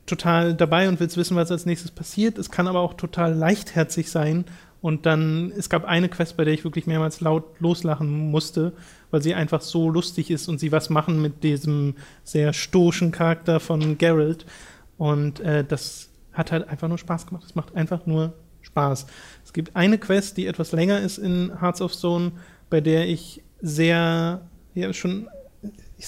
total 0.06 0.54
dabei 0.54 0.88
und 0.88 1.00
willst 1.00 1.16
wissen, 1.16 1.36
was 1.36 1.50
als 1.50 1.66
nächstes 1.66 1.90
passiert. 1.90 2.38
Es 2.38 2.50
kann 2.50 2.68
aber 2.68 2.80
auch 2.80 2.94
total 2.94 3.34
leichtherzig 3.34 4.10
sein. 4.10 4.44
Und 4.80 5.06
dann, 5.06 5.50
es 5.56 5.70
gab 5.70 5.86
eine 5.86 6.10
Quest, 6.10 6.36
bei 6.36 6.44
der 6.44 6.52
ich 6.52 6.64
wirklich 6.64 6.86
mehrmals 6.86 7.22
laut 7.22 7.58
loslachen 7.58 8.30
musste, 8.30 8.74
weil 9.10 9.22
sie 9.22 9.34
einfach 9.34 9.62
so 9.62 9.88
lustig 9.88 10.30
ist 10.30 10.46
und 10.46 10.60
sie 10.60 10.72
was 10.72 10.90
machen 10.90 11.22
mit 11.22 11.42
diesem 11.42 11.94
sehr 12.22 12.52
stoischen 12.52 13.10
Charakter 13.10 13.60
von 13.60 13.96
Geralt. 13.96 14.44
Und 14.98 15.40
äh, 15.40 15.64
das 15.64 16.10
hat 16.34 16.52
halt 16.52 16.68
einfach 16.68 16.88
nur 16.88 16.98
Spaß 16.98 17.26
gemacht. 17.26 17.44
Es 17.46 17.54
macht 17.54 17.74
einfach 17.74 18.04
nur 18.04 18.34
Spaß. 18.60 19.06
Es 19.42 19.52
gibt 19.54 19.74
eine 19.74 19.96
Quest, 19.96 20.36
die 20.36 20.46
etwas 20.46 20.72
länger 20.72 21.00
ist 21.00 21.16
in 21.16 21.60
Hearts 21.60 21.80
of 21.80 21.94
Stone, 21.94 22.32
bei 22.68 22.82
der 22.82 23.08
ich 23.08 23.42
sehr, 23.62 24.42
ja, 24.74 24.92
schon, 24.92 25.28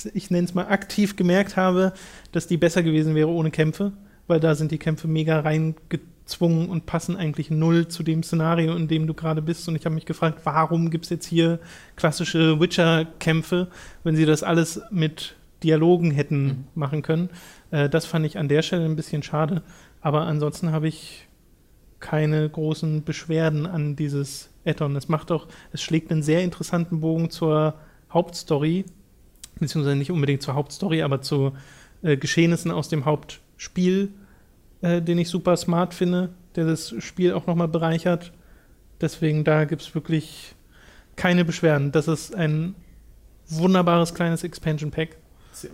ich, 0.04 0.14
ich 0.14 0.30
nenne 0.30 0.46
es 0.46 0.54
mal 0.54 0.66
aktiv 0.68 1.16
gemerkt 1.16 1.56
habe, 1.56 1.92
dass 2.32 2.46
die 2.46 2.56
besser 2.56 2.82
gewesen 2.82 3.14
wäre 3.14 3.28
ohne 3.28 3.50
Kämpfe, 3.50 3.92
weil 4.26 4.40
da 4.40 4.54
sind 4.54 4.70
die 4.72 4.78
Kämpfe 4.78 5.08
mega 5.08 5.40
reingezwungen 5.40 6.68
und 6.68 6.86
passen 6.86 7.16
eigentlich 7.16 7.50
null 7.50 7.88
zu 7.88 8.02
dem 8.02 8.22
Szenario, 8.22 8.74
in 8.74 8.88
dem 8.88 9.06
du 9.06 9.14
gerade 9.14 9.42
bist. 9.42 9.68
Und 9.68 9.76
ich 9.76 9.84
habe 9.84 9.94
mich 9.94 10.06
gefragt, 10.06 10.40
warum 10.44 10.90
gibt 10.90 11.04
es 11.04 11.10
jetzt 11.10 11.26
hier 11.26 11.60
klassische 11.96 12.60
Witcher-Kämpfe, 12.60 13.68
wenn 14.04 14.16
sie 14.16 14.26
das 14.26 14.42
alles 14.42 14.80
mit 14.90 15.36
Dialogen 15.62 16.10
hätten 16.10 16.44
Mhm. 16.46 16.64
machen 16.74 17.02
können. 17.02 17.30
Äh, 17.70 17.88
das 17.88 18.04
fand 18.06 18.26
ich 18.26 18.38
an 18.38 18.48
der 18.48 18.62
Stelle 18.62 18.84
ein 18.84 18.96
bisschen 18.96 19.22
schade. 19.22 19.62
Aber 20.00 20.22
ansonsten 20.22 20.70
habe 20.72 20.88
ich 20.88 21.26
keine 21.98 22.48
großen 22.48 23.04
Beschwerden 23.04 23.66
an 23.66 23.96
dieses 23.96 24.50
Add-on. 24.66 24.94
Es 24.96 25.08
macht 25.08 25.32
auch, 25.32 25.46
es 25.72 25.80
schlägt 25.82 26.12
einen 26.12 26.22
sehr 26.22 26.42
interessanten 26.42 27.00
Bogen 27.00 27.30
zur 27.30 27.74
Hauptstory, 28.12 28.84
beziehungsweise 29.58 29.96
nicht 29.96 30.10
unbedingt 30.10 30.42
zur 30.42 30.54
Hauptstory, 30.54 31.02
aber 31.02 31.22
zu 31.22 31.52
äh, 32.02 32.16
Geschehnissen 32.16 32.70
aus 32.70 32.88
dem 32.88 33.04
Hauptspiel, 33.04 34.12
äh, 34.82 35.00
den 35.02 35.18
ich 35.18 35.28
super 35.28 35.56
smart 35.56 35.94
finde, 35.94 36.30
der 36.54 36.66
das 36.66 36.94
Spiel 36.98 37.32
auch 37.32 37.46
nochmal 37.46 37.68
bereichert. 37.68 38.32
Deswegen, 39.00 39.44
da 39.44 39.64
gibt 39.64 39.82
es 39.82 39.94
wirklich 39.94 40.54
keine 41.16 41.44
Beschwerden. 41.44 41.92
Das 41.92 42.08
ist 42.08 42.34
ein 42.34 42.74
wunderbares 43.48 44.14
kleines 44.14 44.44
Expansion 44.44 44.90
Pack. 44.90 45.16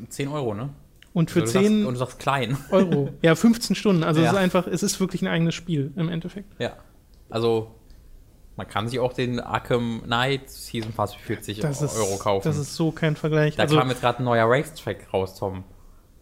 10 0.08 0.28
Euro, 0.28 0.54
ne? 0.54 0.70
Und 1.12 1.30
für 1.30 1.40
Also 1.42 1.52
du 1.58 1.64
10 1.64 1.72
sagst, 1.74 1.86
und 1.88 1.94
du 1.94 1.98
sagst 1.98 2.18
klein. 2.20 2.56
Euro. 2.70 3.10
Ja, 3.22 3.34
15 3.34 3.76
Stunden. 3.76 4.02
Also 4.02 4.20
Ja. 4.20 4.28
es 4.28 4.32
ist 4.32 4.38
einfach, 4.38 4.66
es 4.66 4.82
ist 4.82 4.98
wirklich 5.00 5.22
ein 5.22 5.28
eigenes 5.28 5.54
Spiel 5.54 5.92
im 5.96 6.08
Endeffekt. 6.08 6.54
Ja. 6.60 6.76
Also, 7.28 7.74
man 8.56 8.68
kann 8.68 8.88
sich 8.88 8.98
auch 9.00 9.12
den 9.12 9.40
Arkham 9.40 10.02
Knight 10.04 10.50
Season 10.50 10.92
Pass 10.92 11.14
für 11.14 11.20
40 11.26 11.60
Das 11.60 11.80
ist, 11.82 11.96
Euro 11.96 12.16
kaufen. 12.18 12.46
Das 12.46 12.58
ist 12.58 12.74
so 12.74 12.90
kein 12.92 13.16
Vergleich. 13.16 13.56
da 13.56 13.62
also, 13.62 13.76
kam 13.78 13.88
jetzt 13.88 14.00
gerade 14.00 14.18
ein 14.18 14.24
neuer 14.24 14.46
Racetrack 14.48 15.12
raus, 15.12 15.38
Tom. 15.38 15.64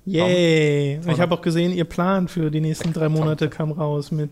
yay. 0.04 1.00
Tom. 1.02 1.12
Ich 1.12 1.20
habe 1.20 1.34
auch 1.34 1.42
gesehen, 1.42 1.72
ihr 1.72 1.84
Plan 1.84 2.28
für 2.28 2.50
die 2.50 2.60
nächsten 2.60 2.92
drei 2.92 3.08
Monate 3.08 3.48
kam 3.48 3.72
raus 3.72 4.10
mit 4.10 4.30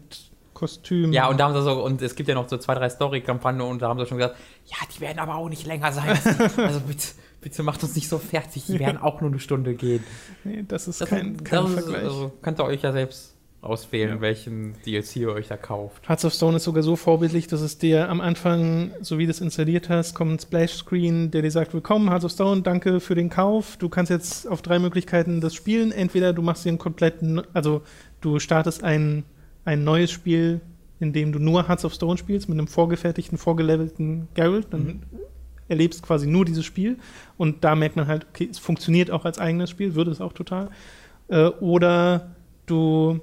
Kostüm. 0.55 1.13
Ja, 1.13 1.29
und 1.29 1.39
da 1.39 1.45
haben 1.47 1.55
sie 1.55 1.63
so, 1.63 1.85
und 1.85 2.03
es 2.03 2.15
gibt 2.17 2.29
ja 2.29 2.35
noch 2.35 2.49
so 2.49 2.57
zwei, 2.57 2.75
drei 2.75 2.89
Story-Kampagnen 2.89 3.63
und 3.67 3.81
da 3.81 3.89
haben 3.89 3.99
sie 4.01 4.07
schon 4.07 4.19
gesagt, 4.19 4.37
ja, 4.67 4.77
die 4.95 5.01
werden 5.01 5.19
aber 5.21 5.37
auch 5.37 5.49
nicht 5.49 5.67
länger 5.67 5.93
sein. 5.93 6.11
also 6.57 6.81
bitte, 6.81 7.09
bitte 7.41 7.63
macht 7.63 7.83
uns 7.85 7.95
nicht 7.95 8.09
so 8.09 8.19
fertig, 8.19 8.67
die 8.67 8.79
werden 8.81 8.99
auch 8.99 9.21
nur 9.21 9.31
eine 9.31 9.39
Stunde 9.39 9.75
gehen. 9.75 10.03
nee, 10.45 10.65
das 10.67 10.89
ist 10.89 11.01
Das, 11.01 11.09
kein, 11.11 11.43
kein 11.45 11.63
das 11.63 11.71
ist, 11.71 11.79
Vergleich. 11.85 12.03
also, 12.05 12.33
könnt 12.43 12.59
ihr 12.61 12.65
euch 12.65 12.83
ja 12.83 12.91
selbst 12.93 13.37
auswählen, 13.61 14.17
Ja. 14.17 14.21
welchen 14.21 14.75
DLC 14.87 15.17
ihr 15.17 15.33
euch 15.33 15.49
da 15.49 15.57
kauft. 15.57 16.09
Hearts 16.09 16.25
of 16.25 16.33
Stone 16.33 16.57
ist 16.59 16.65
sogar 16.65 16.83
so 16.83 16.95
vorbildlich, 16.97 17.49
dass 17.49 17.61
es 17.61 17.77
dir 17.79 18.09
am 18.09 18.21
Anfang, 18.21 18.93
so 19.01 19.19
wie 19.19 19.25
du 19.25 19.31
es 19.33 19.41
installiert 19.41 19.89
hast, 19.89 20.15
kommt 20.15 20.33
ein 20.33 20.39
Splash-Screen, 20.39 21.31
der 21.33 21.43
dir 21.43 21.51
sagt, 21.51 21.75
willkommen, 21.75 22.09
Hearts 22.09 22.25
of 22.25 22.33
Stone, 22.33 22.63
danke 22.63 23.01
für 23.01 23.15
den 23.17 23.31
Kauf. 23.31 23.77
Du 23.77 23.89
kannst 23.89 24.11
jetzt 24.11 24.47
auf 24.49 24.63
drei 24.63 24.79
Möglichkeiten 24.79 25.41
das 25.41 25.55
spielen. 25.55 25.91
Entweder 25.91 26.33
du 26.33 26.43
machst 26.43 26.65
dir 26.65 26.69
einen 26.71 26.79
kompletten, 26.79 27.43
also 27.53 27.83
du 28.21 28.39
startest 28.39 28.85
ein, 28.85 29.25
ein 29.65 29.83
neues 29.83 30.11
Spiel, 30.13 30.61
in 31.01 31.13
dem 31.13 31.33
du 31.33 31.39
nur 31.41 31.67
Hearts 31.69 31.85
of 31.85 31.95
Stone 31.95 32.17
spielst, 32.19 32.49
mit 32.49 32.59
einem 32.59 32.69
vorgefertigten, 32.69 33.39
vorgelevelten 33.39 34.29
Geralt. 34.35 34.69
Dann 34.71 34.83
Mhm. 34.87 35.01
erlebst 35.69 36.03
quasi 36.03 36.27
nur 36.29 36.45
dieses 36.45 36.65
Spiel. 36.65 36.97
Und 37.37 37.63
da 37.65 37.75
merkt 37.75 37.97
man 37.97 38.07
halt, 38.07 38.27
okay, 38.31 38.49
es 38.51 38.59
funktioniert 38.59 39.11
auch 39.11 39.25
als 39.25 39.39
eigenes 39.39 39.69
Spiel, 39.71 39.95
würde 39.97 40.11
es 40.13 40.21
auch 40.21 40.33
total. 40.33 40.71
Äh, 41.29 41.47
oder 41.61 42.31
du 42.67 43.21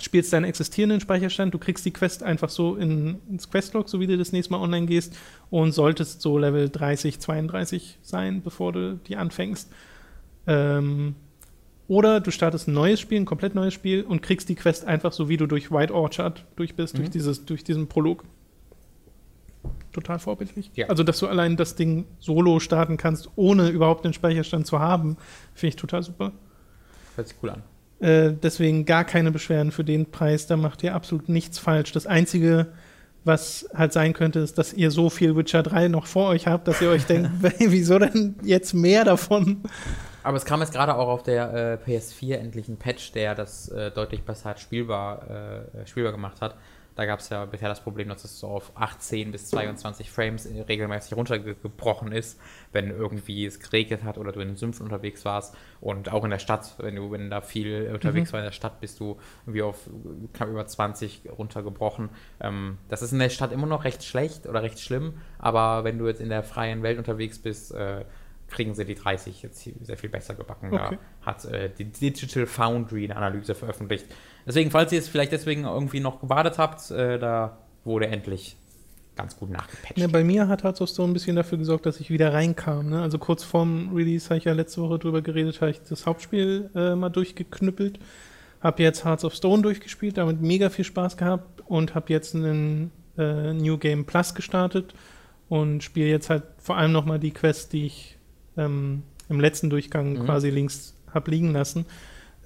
spielst 0.00 0.32
deinen 0.32 0.44
existierenden 0.44 1.00
Speicherstand, 1.00 1.52
du 1.54 1.58
kriegst 1.58 1.84
die 1.84 1.90
Quest 1.92 2.22
einfach 2.22 2.48
so 2.50 2.76
in, 2.76 3.18
ins 3.28 3.50
Questlog, 3.50 3.88
so 3.88 3.98
wie 4.00 4.06
du 4.06 4.16
das 4.16 4.32
nächste 4.32 4.52
Mal 4.52 4.60
online 4.60 4.86
gehst 4.86 5.16
und 5.50 5.72
solltest 5.72 6.20
so 6.20 6.38
Level 6.38 6.68
30, 6.68 7.18
32 7.18 7.98
sein, 8.02 8.42
bevor 8.42 8.72
du 8.72 8.96
die 9.06 9.16
anfängst. 9.16 9.70
Ähm, 10.46 11.14
oder 11.88 12.20
du 12.20 12.30
startest 12.30 12.68
ein 12.68 12.74
neues 12.74 13.00
Spiel, 13.00 13.18
ein 13.18 13.24
komplett 13.24 13.54
neues 13.54 13.74
Spiel 13.74 14.02
und 14.04 14.22
kriegst 14.22 14.48
die 14.48 14.54
Quest 14.54 14.84
einfach 14.84 15.12
so, 15.12 15.28
wie 15.28 15.36
du 15.36 15.46
durch 15.46 15.72
White 15.72 15.94
Orchard 15.94 16.44
durch 16.56 16.74
bist, 16.76 16.96
durch, 16.96 17.08
Mhm. 17.08 17.12
dieses, 17.12 17.44
durch 17.46 17.64
diesen 17.64 17.88
Prolog. 17.88 18.24
Total 19.92 20.18
vorbildlich. 20.18 20.70
Ja. 20.74 20.86
Also, 20.88 21.02
dass 21.02 21.18
du 21.18 21.26
allein 21.26 21.56
das 21.56 21.74
Ding 21.74 22.04
solo 22.20 22.60
starten 22.60 22.98
kannst, 22.98 23.30
ohne 23.36 23.68
überhaupt 23.70 24.04
den 24.04 24.12
Speicherstand 24.12 24.66
zu 24.66 24.78
haben, 24.78 25.16
finde 25.54 25.70
ich 25.70 25.76
total 25.76 26.02
super. 26.02 26.32
Hört 27.16 27.26
sich 27.28 27.36
cool 27.42 27.50
an. 27.50 27.62
Äh, 28.00 28.32
deswegen 28.32 28.84
gar 28.84 29.04
keine 29.04 29.30
Beschwerden 29.30 29.72
für 29.72 29.84
den 29.84 30.10
Preis. 30.10 30.46
Da 30.46 30.56
macht 30.56 30.82
ihr 30.82 30.94
absolut 30.94 31.28
nichts 31.28 31.58
falsch. 31.58 31.92
Das 31.92 32.06
Einzige, 32.06 32.68
was 33.24 33.68
halt 33.74 33.92
sein 33.92 34.12
könnte, 34.12 34.38
ist, 34.38 34.58
dass 34.58 34.72
ihr 34.72 34.90
so 34.90 35.10
viel 35.10 35.36
Witcher 35.36 35.62
3 35.62 35.88
noch 35.88 36.06
vor 36.06 36.28
euch 36.28 36.46
habt, 36.46 36.68
dass 36.68 36.80
ihr 36.80 36.90
euch 36.90 37.04
denkt, 37.06 37.30
wieso 37.58 37.98
denn 37.98 38.36
jetzt 38.42 38.72
mehr 38.72 39.04
davon? 39.04 39.62
Aber 40.22 40.36
es 40.36 40.44
kam 40.44 40.60
jetzt 40.60 40.72
gerade 40.72 40.94
auch 40.94 41.08
auf 41.08 41.22
der 41.22 41.80
äh, 41.86 41.90
PS4 41.90 42.34
endlich 42.34 42.68
ein 42.68 42.76
Patch, 42.76 43.12
der 43.12 43.34
das 43.34 43.68
äh, 43.68 43.90
deutlich 43.90 44.22
besser 44.22 44.50
hat 44.50 44.60
spielbar, 44.60 45.22
äh, 45.30 45.86
spielbar 45.86 46.12
gemacht 46.12 46.40
hat. 46.40 46.56
Da 46.98 47.06
gab 47.06 47.20
es 47.20 47.28
ja 47.28 47.44
bisher 47.44 47.68
das 47.68 47.80
Problem, 47.80 48.08
dass 48.08 48.24
es 48.24 48.40
so 48.40 48.48
auf 48.48 48.72
18 48.74 49.30
bis 49.30 49.46
22 49.50 50.10
Frames 50.10 50.48
regelmäßig 50.68 51.16
runtergebrochen 51.16 52.10
ist, 52.10 52.40
wenn 52.72 52.90
irgendwie 52.90 53.46
es 53.46 53.60
geregnet 53.60 54.02
hat 54.02 54.18
oder 54.18 54.32
du 54.32 54.40
in 54.40 54.48
den 54.48 54.56
Sümpfen 54.56 54.82
unterwegs 54.82 55.24
warst. 55.24 55.54
Und 55.80 56.10
auch 56.10 56.24
in 56.24 56.30
der 56.30 56.40
Stadt, 56.40 56.74
wenn 56.78 56.96
du 56.96 57.12
wenn 57.12 57.30
da 57.30 57.40
viel 57.40 57.92
unterwegs 57.94 58.32
war 58.32 58.40
in 58.40 58.46
der 58.46 58.50
Stadt, 58.50 58.80
bist 58.80 58.98
du 58.98 59.16
irgendwie 59.46 59.62
auf 59.62 59.88
knapp 60.32 60.48
über 60.48 60.66
20 60.66 61.28
runtergebrochen. 61.38 62.08
Ähm, 62.40 62.78
das 62.88 63.02
ist 63.02 63.12
in 63.12 63.20
der 63.20 63.28
Stadt 63.28 63.52
immer 63.52 63.68
noch 63.68 63.84
recht 63.84 64.02
schlecht 64.02 64.48
oder 64.48 64.64
recht 64.64 64.80
schlimm, 64.80 65.20
aber 65.38 65.84
wenn 65.84 65.98
du 65.98 66.08
jetzt 66.08 66.20
in 66.20 66.30
der 66.30 66.42
freien 66.42 66.82
Welt 66.82 66.98
unterwegs 66.98 67.38
bist, 67.38 67.72
äh, 67.74 68.06
kriegen 68.48 68.74
sie 68.74 68.84
die 68.84 68.94
30 68.94 69.42
jetzt 69.42 69.70
sehr 69.82 69.96
viel 69.96 70.10
besser 70.10 70.34
gebacken. 70.34 70.72
Okay. 70.72 70.98
Da 71.20 71.26
hat 71.26 71.44
äh, 71.44 71.70
die 71.70 71.84
Digital 71.84 72.46
Foundry 72.46 73.04
eine 73.04 73.16
Analyse 73.16 73.54
veröffentlicht. 73.54 74.06
Deswegen, 74.48 74.70
falls 74.70 74.90
ihr 74.92 74.98
es 74.98 75.08
vielleicht 75.08 75.30
deswegen 75.32 75.64
irgendwie 75.64 76.00
noch 76.00 76.20
gewartet 76.20 76.58
habt, 76.58 76.90
äh, 76.90 77.18
da 77.18 77.58
wurde 77.84 78.08
endlich 78.08 78.56
ganz 79.14 79.36
gut 79.36 79.50
nachgepatcht. 79.50 79.98
Ja, 79.98 80.06
bei 80.06 80.24
mir 80.24 80.48
hat 80.48 80.64
Hearts 80.64 80.80
of 80.80 80.88
Stone 80.88 81.10
ein 81.10 81.12
bisschen 81.12 81.36
dafür 81.36 81.58
gesorgt, 81.58 81.86
dass 81.86 82.00
ich 82.00 82.08
wieder 82.10 82.32
reinkam. 82.32 82.88
Ne? 82.90 83.02
Also 83.02 83.18
kurz 83.18 83.44
vorm 83.44 83.90
Release 83.94 84.26
habe 84.30 84.38
ich 84.38 84.44
ja 84.44 84.52
letzte 84.52 84.80
Woche 84.80 84.98
drüber 84.98 85.22
geredet, 85.22 85.60
habe 85.60 85.72
ich 85.72 85.80
das 85.82 86.06
Hauptspiel 86.06 86.70
äh, 86.74 86.94
mal 86.94 87.08
durchgeknüppelt. 87.10 87.98
Habe 88.60 88.82
jetzt 88.82 89.04
Hearts 89.04 89.24
of 89.24 89.34
Stone 89.34 89.62
durchgespielt, 89.62 90.16
damit 90.18 90.40
mega 90.40 90.70
viel 90.70 90.84
Spaß 90.84 91.16
gehabt 91.16 91.62
und 91.66 91.94
habe 91.94 92.12
jetzt 92.12 92.34
einen 92.34 92.90
äh, 93.16 93.52
New 93.52 93.76
Game 93.78 94.04
Plus 94.04 94.34
gestartet 94.34 94.94
und 95.48 95.82
spiele 95.82 96.08
jetzt 96.08 96.30
halt 96.30 96.44
vor 96.58 96.76
allem 96.76 96.92
nochmal 96.92 97.18
die 97.18 97.30
Quest, 97.32 97.72
die 97.72 97.86
ich 97.86 98.16
ähm, 98.56 99.02
im 99.28 99.40
letzten 99.40 99.68
Durchgang 99.70 100.12
Mhm. 100.14 100.24
quasi 100.24 100.50
links 100.50 100.94
habe 101.12 101.30
liegen 101.30 101.52
lassen, 101.52 101.86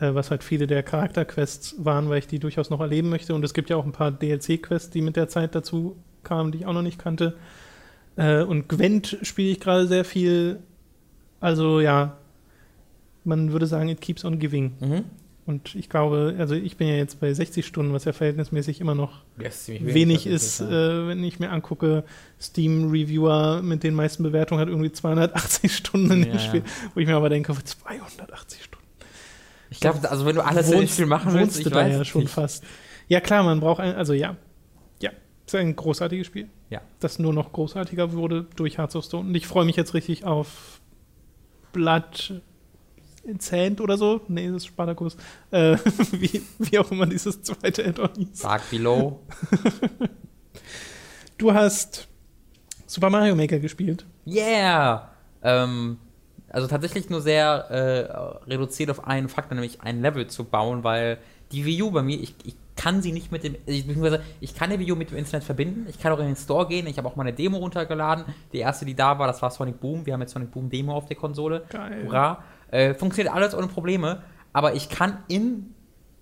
äh, 0.03 0.14
was 0.14 0.30
halt 0.30 0.42
viele 0.42 0.66
der 0.66 0.82
Charakterquests 0.82 1.76
waren, 1.78 2.09
weil 2.11 2.18
ich 2.18 2.26
die 2.26 2.38
durchaus 2.38 2.70
noch 2.70 2.80
erleben 2.80 3.09
möchte. 3.09 3.34
Und 3.34 3.44
es 3.44 3.55
gibt 3.55 3.70
ja 3.70 3.76
auch 3.76 3.84
ein 3.84 3.92
paar 3.92 4.11
DLC-Quests, 4.11 4.90
die 4.90 5.00
mit 5.00 5.16
der 5.16 5.28
Zeit 5.28 5.55
dazu 5.55 5.96
kamen, 6.24 6.53
die 6.53 6.59
ich 6.59 6.66
auch 6.66 6.72
noch 6.72 6.82
nicht 6.82 6.98
kannte. 6.98 7.36
Äh, 8.16 8.42
und 8.42 8.68
Gwent 8.68 9.18
spiele 9.22 9.50
ich 9.50 9.61
gerade 9.61 9.86
sehr 9.86 10.05
viel. 10.05 10.59
Also 11.40 11.80
ja, 11.80 12.18
man 13.24 13.53
würde 13.53 13.66
sagen, 13.66 13.88
it 13.88 14.00
keeps 14.00 14.24
on 14.24 14.38
giving. 14.38 14.72
Mhm. 14.80 15.05
Und 15.44 15.74
ich 15.74 15.88
glaube, 15.88 16.36
also 16.38 16.55
ich 16.55 16.76
bin 16.76 16.86
ja 16.86 16.94
jetzt 16.94 17.18
bei 17.18 17.32
60 17.32 17.66
Stunden, 17.66 17.92
was 17.92 18.05
ja 18.05 18.12
verhältnismäßig 18.12 18.80
immer 18.80 18.94
noch 18.94 19.22
ziemlich 19.50 19.92
wenig 19.92 20.24
das 20.24 20.32
ist, 20.32 20.61
äh, 20.61 21.09
wenn 21.09 21.24
ich 21.24 21.40
mir 21.40 21.50
angucke, 21.50 22.05
Steam-Reviewer 22.40 23.61
mit 23.61 23.82
den 23.82 23.94
meisten 23.94 24.22
Bewertungen 24.22 24.61
hat 24.61 24.68
irgendwie 24.68 24.92
280 24.92 25.76
Stunden 25.76 26.12
in 26.12 26.22
Ja, 26.22 26.34
ja. 26.34 26.38
Spiel, 26.38 26.62
wo 26.94 27.00
ich 27.00 27.09
mir 27.09 27.16
aber 27.16 27.28
denke, 27.28 27.53
280 27.53 28.62
Stunden. 28.62 28.72
Ich 29.73 29.81
glaube, 29.81 30.11
also 30.11 30.27
wenn 30.27 30.37
du 30.37 30.45
alles 30.45 30.70
in 30.70 30.81
dem 30.81 30.89
Spiel 30.89 31.07
machen 31.07 31.33
willst, 31.33 31.47
wohnst 31.47 31.59
ich 31.59 31.64
du 31.64 31.70
da 31.70 31.77
weiß 31.77 31.95
ja 31.95 32.01
es 32.03 32.09
schon 32.09 32.23
nicht. 32.23 32.33
fast. 32.33 32.62
Ja 33.09 33.20
klar, 33.20 33.43
man 33.43 33.61
braucht 33.61 33.81
ein, 33.81 33.95
also 33.95 34.12
ja, 34.12 34.37
ja, 35.01 35.11
ist 35.47 35.55
ein 35.55 35.75
großartiges 35.75 36.27
Spiel. 36.27 36.49
Ja. 36.70 36.81
Das 37.01 37.18
nur 37.18 37.33
noch 37.33 37.53
großartiger 37.53 38.12
wurde 38.12 38.47
durch 38.57 38.79
Hearts 38.79 38.97
of 38.97 39.05
Stone. 39.05 39.29
Und 39.29 39.35
ich 39.35 39.47
freue 39.47 39.64
mich 39.64 39.77
jetzt 39.77 39.95
richtig 39.95 40.25
auf 40.25 40.81
Blood 41.73 42.41
Sand 43.39 43.81
oder 43.81 43.97
so. 43.97 44.20
Nee, 44.29 44.49
das 44.49 44.57
ist 44.59 44.66
Spartacus. 44.66 45.16
Äh, 45.51 45.77
wie, 46.12 46.43
wie 46.59 46.79
auch 46.79 46.91
immer 46.91 47.07
dieses 47.07 47.43
zweite 47.43 47.87
Add-on 47.87 48.11
hieß. 48.16 48.29
Sag 48.35 48.68
below. 48.70 49.20
Du 51.39 51.53
hast 51.53 52.07
Super 52.87 53.11
Mario 53.11 53.35
Maker 53.35 53.59
gespielt. 53.59 54.07
Yeah! 54.25 55.11
Ähm, 55.43 55.99
also 56.53 56.68
tatsächlich 56.68 57.11
nur 57.11 57.20
sehr 57.20 57.46
äh, 57.70 58.50
reduziert 58.50 58.90
auf 58.90 59.07
einen 59.07 59.28
Faktor, 59.28 59.55
nämlich 59.55 59.80
ein 59.80 60.03
Level 60.03 60.26
zu 60.26 60.44
bauen, 60.44 60.84
weil 60.84 61.18
die 61.50 61.64
Wii 61.64 61.82
U 61.82 61.90
bei 61.90 62.03
mir, 62.03 62.20
ich, 62.20 62.34
ich 62.44 62.55
kann 62.76 63.03
sie 63.03 63.12
nicht 63.12 63.32
mit 63.32 63.44
dem, 63.44 63.57
ich, 63.66 63.86
beziehungsweise 63.86 64.22
ich 64.40 64.55
kann 64.55 64.70
die 64.70 64.78
Wii 64.78 64.92
U 64.92 64.96
mit 64.96 65.11
dem 65.11 65.18
Internet 65.18 65.44
verbinden, 65.44 65.86
ich 65.88 65.98
kann 65.98 66.12
auch 66.12 66.18
in 66.18 66.26
den 66.26 66.36
Store 66.36 66.66
gehen, 66.66 66.86
ich 66.86 66.98
habe 66.98 67.09
auch 67.09 67.16
mal 67.16 67.22
eine 67.22 67.32
Demo 67.32 67.59
runtergeladen. 67.59 68.24
Die 68.53 68.59
erste, 68.59 68.84
die 68.84 68.94
da 68.94 69.18
war, 69.18 69.26
das 69.26 69.40
war 69.42 69.50
Sonic 69.50 69.80
Boom. 69.80 70.07
Wir 70.07 70.14
haben 70.14 70.20
jetzt 70.20 70.32
Sonic 70.32 70.50
Boom 70.50 70.68
Demo 70.70 70.94
auf 70.94 71.07
der 71.07 71.16
Konsole. 71.16 71.64
Geil. 71.70 72.05
Hurra. 72.05 72.44
Äh, 72.70 72.94
funktioniert 72.94 73.34
alles 73.34 73.55
ohne 73.55 73.68
Probleme, 73.68 74.22
aber 74.53 74.74
ich 74.74 74.88
kann 74.88 75.18
in 75.28 75.74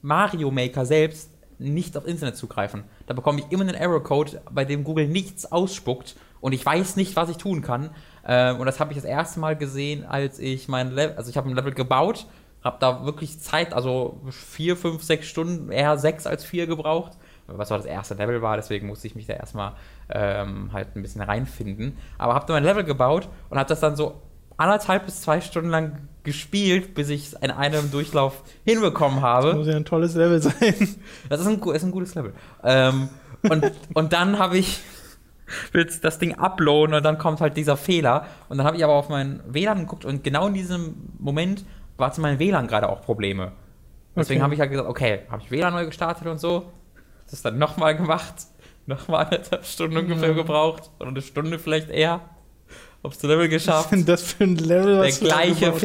Mario 0.03 0.51
Maker 0.51 0.85
selbst 0.87 1.31
nicht 1.59 1.97
aufs 1.97 2.07
Internet 2.07 2.37
zugreifen. 2.37 2.85
Da 3.07 3.15
bekomme 3.15 3.41
ich 3.41 3.53
immer 3.53 3.63
einen 3.63 3.75
Error-Code, 3.75 4.43
bei 4.51 4.65
dem 4.65 4.83
Google 4.83 5.09
nichts 5.09 5.51
ausspuckt 5.51 6.17
und 6.41 6.53
ich 6.53 6.65
weiß 6.65 6.97
nicht, 6.97 7.17
was 7.17 7.29
ich 7.29 7.37
tun 7.37 7.63
kann. 7.63 7.91
Ähm, 8.27 8.61
und 8.61 8.67
das 8.67 8.81
habe 8.81 8.93
ich 8.93 8.99
das 8.99 9.05
erste 9.05 9.41
Mal 9.41 9.57
gesehen, 9.57 10.05
als 10.05 10.39
ich 10.39 10.69
mein 10.69 10.93
Level, 10.93 11.17
also 11.17 11.31
ich 11.31 11.37
habe 11.37 11.49
ein 11.49 11.55
Level 11.55 11.73
gebaut, 11.73 12.27
habe 12.63 12.77
da 12.81 13.05
wirklich 13.05 13.41
Zeit, 13.41 13.73
also 13.73 14.21
vier, 14.31 14.77
fünf, 14.77 15.03
sechs 15.03 15.27
Stunden, 15.27 15.73
eher 15.73 15.99
sechs 15.99 16.27
als 16.27 16.45
vier 16.45 16.67
gebraucht, 16.67 17.13
was 17.47 17.73
auch 17.73 17.79
das 17.79 17.87
erste 17.87 18.15
Level 18.15 18.43
war, 18.43 18.57
deswegen 18.57 18.87
musste 18.87 19.07
ich 19.07 19.15
mich 19.15 19.27
da 19.27 19.35
erstmal 19.35 19.73
ähm, 20.11 20.71
halt 20.73 20.95
ein 20.95 21.03
bisschen 21.03 21.23
reinfinden. 21.23 21.97
Aber 22.19 22.35
habe 22.35 22.47
dann 22.47 22.57
mein 22.57 22.65
Level 22.65 22.85
gebaut 22.85 23.29
und 23.49 23.59
habe 23.59 23.69
das 23.69 23.81
dann 23.81 23.97
so 23.97 24.21
anderthalb 24.57 25.07
bis 25.07 25.23
zwei 25.23 25.41
Stunden 25.41 25.71
lang 25.71 26.09
gespielt, 26.23 26.95
bis 26.95 27.09
ich 27.09 27.29
es 27.29 27.33
in 27.33 27.51
einem 27.51 27.91
Durchlauf 27.91 28.43
hinbekommen 28.65 29.23
habe. 29.23 29.49
Das 29.49 29.57
muss 29.57 29.67
ja 29.67 29.77
ein 29.77 29.87
tolles 29.87 30.15
Level 30.15 30.41
sein. 30.43 30.99
Das 31.31 31.41
ist 31.41 31.47
ein, 31.47 31.63
ist 31.63 31.83
ein 31.83 31.91
gutes 31.91 32.15
Level. 32.15 32.35
Ähm, 32.63 33.09
und, 33.43 33.73
und 33.95 34.13
dann 34.13 34.39
habe 34.39 34.59
ich 34.59 34.81
willst 35.73 36.05
das 36.05 36.19
Ding 36.19 36.35
uploaden 36.39 36.95
und 36.95 37.03
dann 37.05 37.19
kommt 37.19 37.41
halt 37.41 37.57
dieser 37.57 37.77
Fehler. 37.77 38.27
Und 38.49 38.59
dann 38.59 38.67
habe 38.67 38.77
ich 38.77 38.85
aber 38.85 38.95
auf 38.95 39.09
mein 39.09 39.41
WLAN 39.47 39.81
geguckt 39.81 40.05
und 40.05 40.23
genau 40.25 40.47
in 40.49 40.55
diesem 40.55 40.95
Moment 41.19 41.65
war 41.97 42.13
zu 42.13 42.21
meinem 42.21 42.39
WLAN 42.39 42.67
gerade 42.67 42.89
auch 42.89 43.03
Probleme. 43.03 43.53
Deswegen 44.17 44.41
Okay. 44.41 44.45
habe 44.45 44.55
ich 44.55 44.61
halt 44.61 44.71
gesagt, 44.71 44.89
okay, 44.89 45.21
habe 45.31 45.43
ich 45.43 45.51
WLAN 45.51 45.73
neu 45.73 45.87
gestartet 45.87 46.27
und 46.27 46.39
so. 46.39 46.71
Das 47.31 47.43
dann 47.43 47.59
nochmal 47.59 47.97
gemacht. 47.97 48.35
Nochmal 48.87 49.27
anderthalb 49.27 49.65
Stunden 49.65 49.97
ungefähr 49.99 50.31
Ja. 50.31 50.35
gebraucht. 50.35 50.91
Oder 50.99 51.11
eine 51.11 51.23
Stunde 51.23 51.59
vielleicht 51.61 51.91
eher. 51.91 52.21
Zu 53.13 53.27
Level 53.29 53.45
Was 53.45 53.51
geschafft. 53.51 53.85
ist 53.85 53.91
denn 53.93 54.05
das 54.07 54.23
für 54.23 54.45
ein 54.45 54.57
Level? 54.57 54.97
Der 54.97 55.05
was 55.09 55.21
gleiche 55.21 55.67
gebaut 55.67 55.75
hast? 55.75 55.81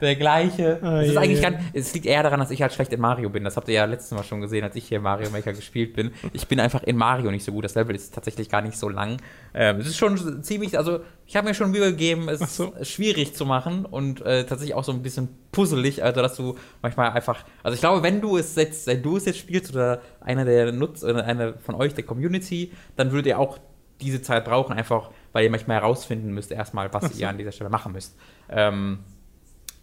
Der 0.00 0.16
gleiche. 0.16 0.78
Ah, 0.82 1.00
es 1.00 1.08
ist 1.08 1.12
je, 1.12 1.18
eigentlich 1.18 1.40
je. 1.40 1.50
gar, 1.50 1.60
es 1.72 1.94
liegt 1.94 2.06
eher 2.06 2.22
daran, 2.22 2.40
dass 2.40 2.50
ich 2.50 2.62
halt 2.62 2.72
schlecht 2.72 2.92
in 2.92 3.00
Mario 3.00 3.30
bin. 3.30 3.44
Das 3.44 3.56
habt 3.56 3.68
ihr 3.68 3.74
ja 3.74 3.84
letztes 3.84 4.12
Mal 4.12 4.24
schon 4.24 4.40
gesehen, 4.40 4.64
als 4.64 4.76
ich 4.76 4.86
hier 4.86 5.00
Mario 5.00 5.30
Maker 5.30 5.52
gespielt 5.52 5.94
bin. 5.94 6.12
Ich 6.32 6.46
bin 6.48 6.60
einfach 6.60 6.82
in 6.82 6.96
Mario 6.96 7.30
nicht 7.30 7.44
so 7.44 7.52
gut. 7.52 7.64
Das 7.64 7.74
Level 7.74 7.94
ist 7.94 8.14
tatsächlich 8.14 8.48
gar 8.48 8.62
nicht 8.62 8.76
so 8.76 8.88
lang. 8.88 9.18
Ähm, 9.54 9.78
es 9.78 9.86
ist 9.86 9.96
schon 9.96 10.42
ziemlich, 10.42 10.76
also 10.76 11.00
ich 11.26 11.36
habe 11.36 11.48
mir 11.48 11.54
schon 11.54 11.70
Mühe 11.70 11.90
gegeben, 11.90 12.28
es 12.28 12.56
so. 12.56 12.72
schwierig 12.82 13.34
zu 13.34 13.46
machen 13.46 13.84
und 13.84 14.20
äh, 14.20 14.44
tatsächlich 14.44 14.74
auch 14.74 14.84
so 14.84 14.92
ein 14.92 15.02
bisschen 15.02 15.28
puzzelig, 15.50 16.02
also 16.04 16.20
dass 16.20 16.36
du 16.36 16.56
manchmal 16.82 17.10
einfach, 17.10 17.44
also 17.62 17.74
ich 17.74 17.80
glaube, 17.80 18.02
wenn 18.02 18.20
du 18.20 18.36
es 18.36 18.54
jetzt, 18.56 18.86
wenn 18.86 19.02
du 19.02 19.16
es 19.16 19.24
jetzt 19.24 19.38
spielst 19.38 19.72
oder 19.72 20.02
einer 20.20 20.44
der 20.44 20.72
Nutz 20.72 21.02
oder 21.02 21.24
einer 21.24 21.54
von 21.54 21.74
euch 21.74 21.94
der 21.94 22.04
Community, 22.04 22.72
dann 22.96 23.10
würdet 23.12 23.26
ihr 23.26 23.38
auch 23.38 23.58
diese 24.00 24.20
Zeit 24.20 24.44
brauchen, 24.44 24.74
einfach 24.74 25.10
weil 25.32 25.44
ihr 25.44 25.50
manchmal 25.50 25.80
herausfinden 25.80 26.32
müsst 26.32 26.50
erstmal, 26.50 26.92
was 26.92 27.12
so. 27.12 27.18
ihr 27.18 27.28
an 27.28 27.38
dieser 27.38 27.52
Stelle 27.52 27.70
machen 27.70 27.92
müsst. 27.92 28.16
Ähm, 28.48 29.00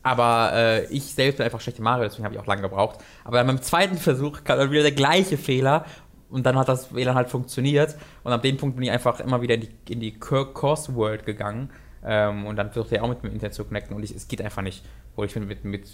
aber 0.04 0.52
äh, 0.54 0.86
ich 0.88 1.16
selbst 1.16 1.38
bin 1.38 1.46
einfach 1.46 1.62
schlecht 1.62 1.78
in 1.78 1.86
Mario, 1.86 2.04
deswegen 2.04 2.26
habe 2.26 2.36
ich 2.36 2.42
auch 2.42 2.46
lange 2.46 2.62
gebraucht. 2.62 3.00
Aber 3.24 3.38
dann 3.38 3.48
beim 3.48 3.62
zweiten 3.62 3.98
Versuch 3.98 4.44
kam 4.44 4.60
dann 4.60 4.70
wieder 4.70 4.84
der 4.84 4.92
gleiche 4.92 5.38
Fehler 5.38 5.86
und 6.30 6.46
dann 6.46 6.58
hat 6.58 6.68
das 6.68 6.94
WLAN 6.94 7.16
halt 7.16 7.30
funktioniert. 7.30 7.96
Und 8.24 8.34
ab 8.34 8.42
dem 8.42 8.58
Punkt 8.58 8.76
bin 8.76 8.84
ich 8.84 8.92
einfach 8.92 9.20
immer 9.20 9.42
wieder 9.42 9.56
in 9.56 9.62
die, 9.62 9.94
in 9.94 10.00
die 10.00 10.20
Course 10.20 10.94
World 10.96 11.26
gegangen. 11.26 11.70
Ähm, 12.06 12.46
und 12.46 12.58
dann 12.58 12.72
versuchte 12.72 12.98
er 12.98 13.04
auch 13.04 13.10
mit 13.10 13.24
dem 13.24 13.32
Internet 13.32 13.54
zu 13.54 13.64
connecten 13.64 13.96
und 13.96 14.04
ich, 14.04 14.14
es 14.14 14.28
geht 14.28 14.42
einfach 14.42 14.62
nicht. 14.62 14.84
Wo 15.16 15.24
ich 15.24 15.34
mit, 15.36 15.48
mit, 15.48 15.64
mit 15.64 15.88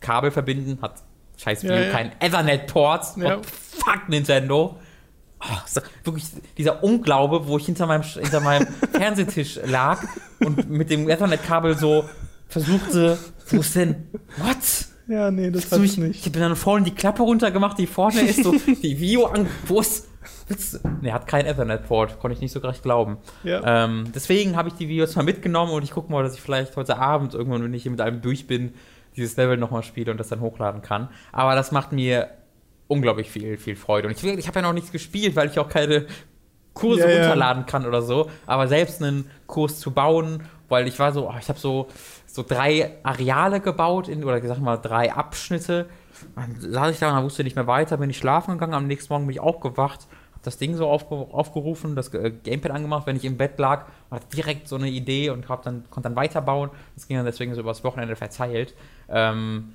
Kabel 0.00 0.30
verbinden, 0.30 0.82
hat 0.82 0.96
scheiß 1.38 1.62
Ja, 1.62 1.70
Video 1.70 1.84
ja. 1.86 1.92
kein 1.92 2.12
Ethernet-Port. 2.20 3.16
Ja. 3.16 3.36
What 3.36 3.46
the 3.46 3.50
Fuck, 3.78 4.08
Nintendo. 4.08 4.78
Oh, 5.40 5.56
so, 5.66 5.80
wirklich 6.02 6.24
dieser 6.58 6.82
Unglaube, 6.82 7.46
wo 7.46 7.56
ich 7.56 7.66
hinter 7.66 7.86
meinem, 7.86 8.02
hinter 8.02 8.40
meinem 8.40 8.66
Fernsehtisch 8.92 9.60
lag 9.64 10.02
und 10.40 10.68
mit 10.68 10.90
dem 10.90 11.08
Ethernet-Kabel 11.08 11.78
so 11.78 12.04
versuchte, 12.48 13.18
wo 13.48 13.60
ist 13.60 13.76
denn, 13.76 14.08
what? 14.38 14.56
Ja, 15.06 15.30
nee, 15.30 15.50
das 15.50 15.70
hat's 15.70 15.78
mich, 15.78 15.96
nicht. 15.96 16.26
ich 16.26 16.32
bin 16.32 16.42
dann 16.42 16.54
vorhin 16.54 16.84
die 16.84 16.94
Klappe 16.94 17.22
runtergemacht, 17.22 17.78
die 17.78 17.86
vorne 17.86 18.20
ist, 18.20 18.44
so 18.44 18.52
die 18.82 19.00
Video 19.00 19.26
an, 19.26 19.46
wo 19.66 19.80
ist, 19.80 20.06
nee, 21.00 21.12
hat 21.12 21.26
kein 21.26 21.46
Ethernet-Port, 21.46 22.20
konnte 22.20 22.34
ich 22.34 22.42
nicht 22.42 22.52
so 22.52 22.60
recht 22.60 22.82
glauben. 22.82 23.16
Ja. 23.42 23.84
Ähm, 23.84 24.12
deswegen 24.14 24.56
habe 24.56 24.68
ich 24.68 24.74
die 24.74 24.88
Videos 24.88 25.16
mal 25.16 25.22
mitgenommen 25.22 25.72
und 25.72 25.82
ich 25.82 25.92
gucke 25.92 26.12
mal, 26.12 26.22
dass 26.22 26.34
ich 26.34 26.40
vielleicht 26.42 26.76
heute 26.76 26.98
Abend 26.98 27.34
irgendwann, 27.34 27.62
wenn 27.62 27.72
ich 27.72 27.82
hier 27.82 27.90
mit 27.90 28.00
einem 28.02 28.20
durch 28.20 28.46
bin, 28.46 28.74
dieses 29.16 29.36
Level 29.36 29.56
nochmal 29.56 29.82
spiele 29.82 30.10
und 30.10 30.18
das 30.18 30.28
dann 30.28 30.40
hochladen 30.40 30.82
kann. 30.82 31.08
Aber 31.32 31.54
das 31.54 31.72
macht 31.72 31.92
mir 31.92 32.28
unglaublich 32.86 33.30
viel, 33.30 33.56
viel 33.56 33.76
Freude. 33.76 34.08
Und 34.08 34.14
ich, 34.16 34.24
ich 34.24 34.46
habe 34.46 34.60
ja 34.60 34.62
noch 34.62 34.72
nichts 34.72 34.92
gespielt, 34.92 35.36
weil 35.36 35.48
ich 35.48 35.58
auch 35.58 35.68
keine 35.68 36.06
Kurse 36.74 37.02
Ja, 37.02 37.08
ja. 37.08 37.18
runterladen 37.20 37.66
kann 37.66 37.86
oder 37.86 38.02
so. 38.02 38.30
Aber 38.46 38.68
selbst 38.68 39.02
einen 39.02 39.30
Kurs 39.46 39.80
zu 39.80 39.90
bauen, 39.90 40.44
weil 40.68 40.86
ich 40.86 40.98
war 40.98 41.12
so, 41.12 41.28
oh, 41.28 41.34
ich 41.38 41.48
habe 41.48 41.58
so, 41.58 41.88
so 42.28 42.44
drei 42.46 42.96
Areale 43.02 43.60
gebaut, 43.60 44.08
in, 44.08 44.22
oder 44.22 44.40
sag 44.46 44.60
mal 44.60 44.76
drei 44.76 45.12
Abschnitte. 45.12 45.86
Dann 46.36 46.56
saß 46.60 46.92
ich 46.92 46.98
da 46.98 47.08
und 47.08 47.16
dann 47.16 47.24
wusste 47.24 47.42
ich 47.42 47.46
nicht 47.46 47.56
mehr 47.56 47.66
weiter, 47.66 47.96
bin 47.96 48.10
ich 48.10 48.18
schlafen 48.18 48.52
gegangen. 48.52 48.74
Am 48.74 48.86
nächsten 48.86 49.12
Morgen 49.12 49.26
bin 49.26 49.34
ich 49.34 49.40
aufgewacht, 49.40 50.06
habe 50.32 50.42
das 50.44 50.58
Ding 50.58 50.76
so 50.76 50.88
aufge 50.88 51.14
aufgerufen, 51.14 51.96
das 51.96 52.12
äh, 52.14 52.30
Gamepad 52.30 52.70
angemacht, 52.70 53.06
wenn 53.06 53.16
ich 53.16 53.24
im 53.24 53.36
Bett 53.36 53.58
lag, 53.58 53.86
hatte 54.10 54.26
direkt 54.36 54.68
so 54.68 54.76
eine 54.76 54.88
Idee 54.88 55.30
und 55.30 55.48
hab 55.48 55.62
dann, 55.62 55.84
konnte 55.90 56.08
dann 56.08 56.16
weiterbauen. 56.16 56.70
Das 56.94 57.08
ging 57.08 57.16
dann 57.16 57.26
deswegen 57.26 57.54
so 57.54 57.60
übers 57.60 57.82
Wochenende 57.82 58.14
verteilt. 58.14 58.74
Ähm, 59.08 59.74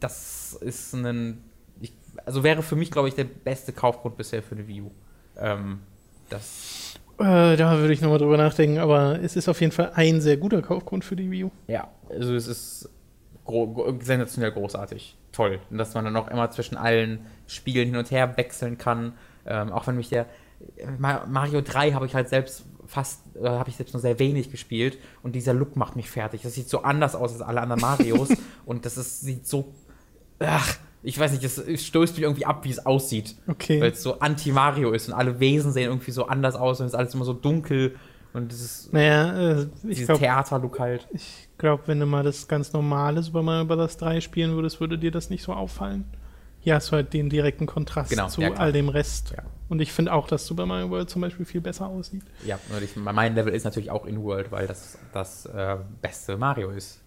das 0.00 0.54
ist 0.54 0.94
ein, 0.94 1.42
ich, 1.80 1.92
also 2.24 2.44
wäre 2.44 2.62
für 2.62 2.76
mich, 2.76 2.90
glaube 2.90 3.08
ich, 3.08 3.14
der 3.14 3.24
beste 3.24 3.72
Kaufgrund 3.72 4.16
bisher 4.16 4.42
für 4.42 4.54
eine 4.54 4.68
Wii 4.68 4.82
U. 4.82 4.90
Ähm, 5.36 5.80
das, 6.28 6.91
Äh, 7.22 7.56
da 7.56 7.78
würde 7.78 7.92
ich 7.92 8.00
nochmal 8.00 8.18
drüber 8.18 8.36
nachdenken, 8.36 8.78
aber 8.78 9.18
es 9.22 9.36
ist 9.36 9.48
auf 9.48 9.60
jeden 9.60 9.72
Fall 9.72 9.92
ein 9.94 10.20
sehr 10.20 10.36
guter 10.36 10.60
Kaufgrund 10.62 11.04
für 11.04 11.16
die 11.16 11.30
Wii 11.30 11.44
U. 11.44 11.50
ja, 11.68 11.88
also 12.10 12.34
es 12.34 12.46
ist 12.48 12.88
gro 13.44 13.96
sensationell 14.00 14.52
großartig. 14.52 15.16
Toll. 15.32 15.60
Und 15.70 15.78
dass 15.78 15.94
man 15.94 16.04
dann 16.04 16.16
auch 16.16 16.28
immer 16.28 16.50
zwischen 16.50 16.76
allen 16.76 17.20
Spielen 17.46 17.86
hin 17.88 17.96
und 17.96 18.10
her 18.10 18.36
wechseln 18.36 18.76
kann. 18.78 19.14
Ähm, 19.46 19.72
auch 19.72 19.86
wenn 19.86 19.96
mich 19.96 20.08
der 20.10 20.26
Ma- 20.98 21.24
Mario 21.26 21.60
3 21.62 21.92
habe 21.92 22.06
ich 22.06 22.14
halt 22.14 22.28
selbst 22.28 22.64
fast, 22.86 23.22
äh, 23.36 23.48
habe 23.48 23.70
ich 23.70 23.76
selbst 23.76 23.94
nur 23.94 24.00
sehr 24.00 24.18
wenig 24.18 24.50
gespielt 24.50 24.98
und 25.22 25.34
dieser 25.34 25.54
Look 25.54 25.74
macht 25.76 25.96
mich 25.96 26.10
fertig. 26.10 26.42
Das 26.42 26.54
sieht 26.54 26.68
so 26.68 26.82
anders 26.82 27.14
aus 27.14 27.32
als 27.32 27.40
alle 27.42 27.60
anderen 27.62 27.80
Marios 27.80 28.28
und 28.66 28.84
das 28.84 28.96
ist, 28.98 29.22
sieht 29.22 29.46
so, 29.46 29.72
ach, 30.38 30.76
ich 31.02 31.18
weiß 31.18 31.32
nicht, 31.32 31.44
das 31.44 31.60
stößt 31.84 32.14
mich 32.14 32.22
irgendwie 32.22 32.46
ab, 32.46 32.64
wie 32.64 32.70
es 32.70 32.84
aussieht. 32.86 33.34
Okay. 33.48 33.80
Weil 33.80 33.90
es 33.92 34.02
so 34.02 34.20
anti-Mario 34.20 34.92
ist 34.92 35.08
und 35.08 35.14
alle 35.14 35.40
Wesen 35.40 35.72
sehen 35.72 35.88
irgendwie 35.90 36.12
so 36.12 36.26
anders 36.26 36.54
aus 36.54 36.80
und 36.80 36.86
es 36.86 36.92
ist 36.92 36.98
alles 36.98 37.14
immer 37.14 37.24
so 37.24 37.32
dunkel 37.32 37.96
und 38.32 38.52
es 38.52 38.60
ist 38.62 38.92
Naja, 38.92 39.60
äh, 39.60 39.62
ich 39.62 39.68
dieses 39.96 40.06
glaube, 40.06 40.20
Theaterlook 40.20 40.78
halt. 40.78 41.06
ich 41.12 41.48
glaub, 41.58 41.86
wenn 41.88 42.00
du 42.00 42.06
mal 42.06 42.22
das 42.22 42.48
ganz 42.48 42.72
normale 42.72 43.22
Super 43.22 43.42
Mario 43.42 43.66
Bros. 43.66 43.96
3 43.96 44.20
spielen 44.20 44.54
würdest, 44.54 44.80
würde 44.80 44.96
dir 44.98 45.10
das 45.10 45.28
nicht 45.28 45.42
so 45.42 45.52
auffallen. 45.52 46.04
Hier 46.60 46.76
hast 46.76 46.90
du 46.90 46.92
halt 46.92 47.12
den 47.12 47.28
direkten 47.28 47.66
Kontrast 47.66 48.10
Genau, 48.10 48.28
zu 48.28 48.40
ja, 48.40 48.52
all 48.52 48.72
dem 48.72 48.88
Rest. 48.88 49.32
Ja. 49.36 49.42
Und 49.68 49.80
ich 49.80 49.92
finde 49.92 50.12
auch, 50.12 50.28
dass 50.28 50.46
Super 50.46 50.64
Mario 50.64 50.90
World 50.90 51.10
zum 51.10 51.20
Beispiel 51.20 51.44
viel 51.44 51.60
besser 51.60 51.88
aussieht. 51.88 52.22
Ja, 52.46 52.58
und 52.74 52.82
ich, 52.82 52.94
mein 52.94 53.34
Level 53.34 53.52
ist 53.52 53.64
natürlich 53.64 53.90
auch 53.90 54.06
in 54.06 54.22
World, 54.22 54.52
weil 54.52 54.68
das 54.68 54.96
das 55.12 55.44
äh, 55.46 55.76
beste 56.00 56.36
Mario 56.36 56.70
ist. 56.70 57.01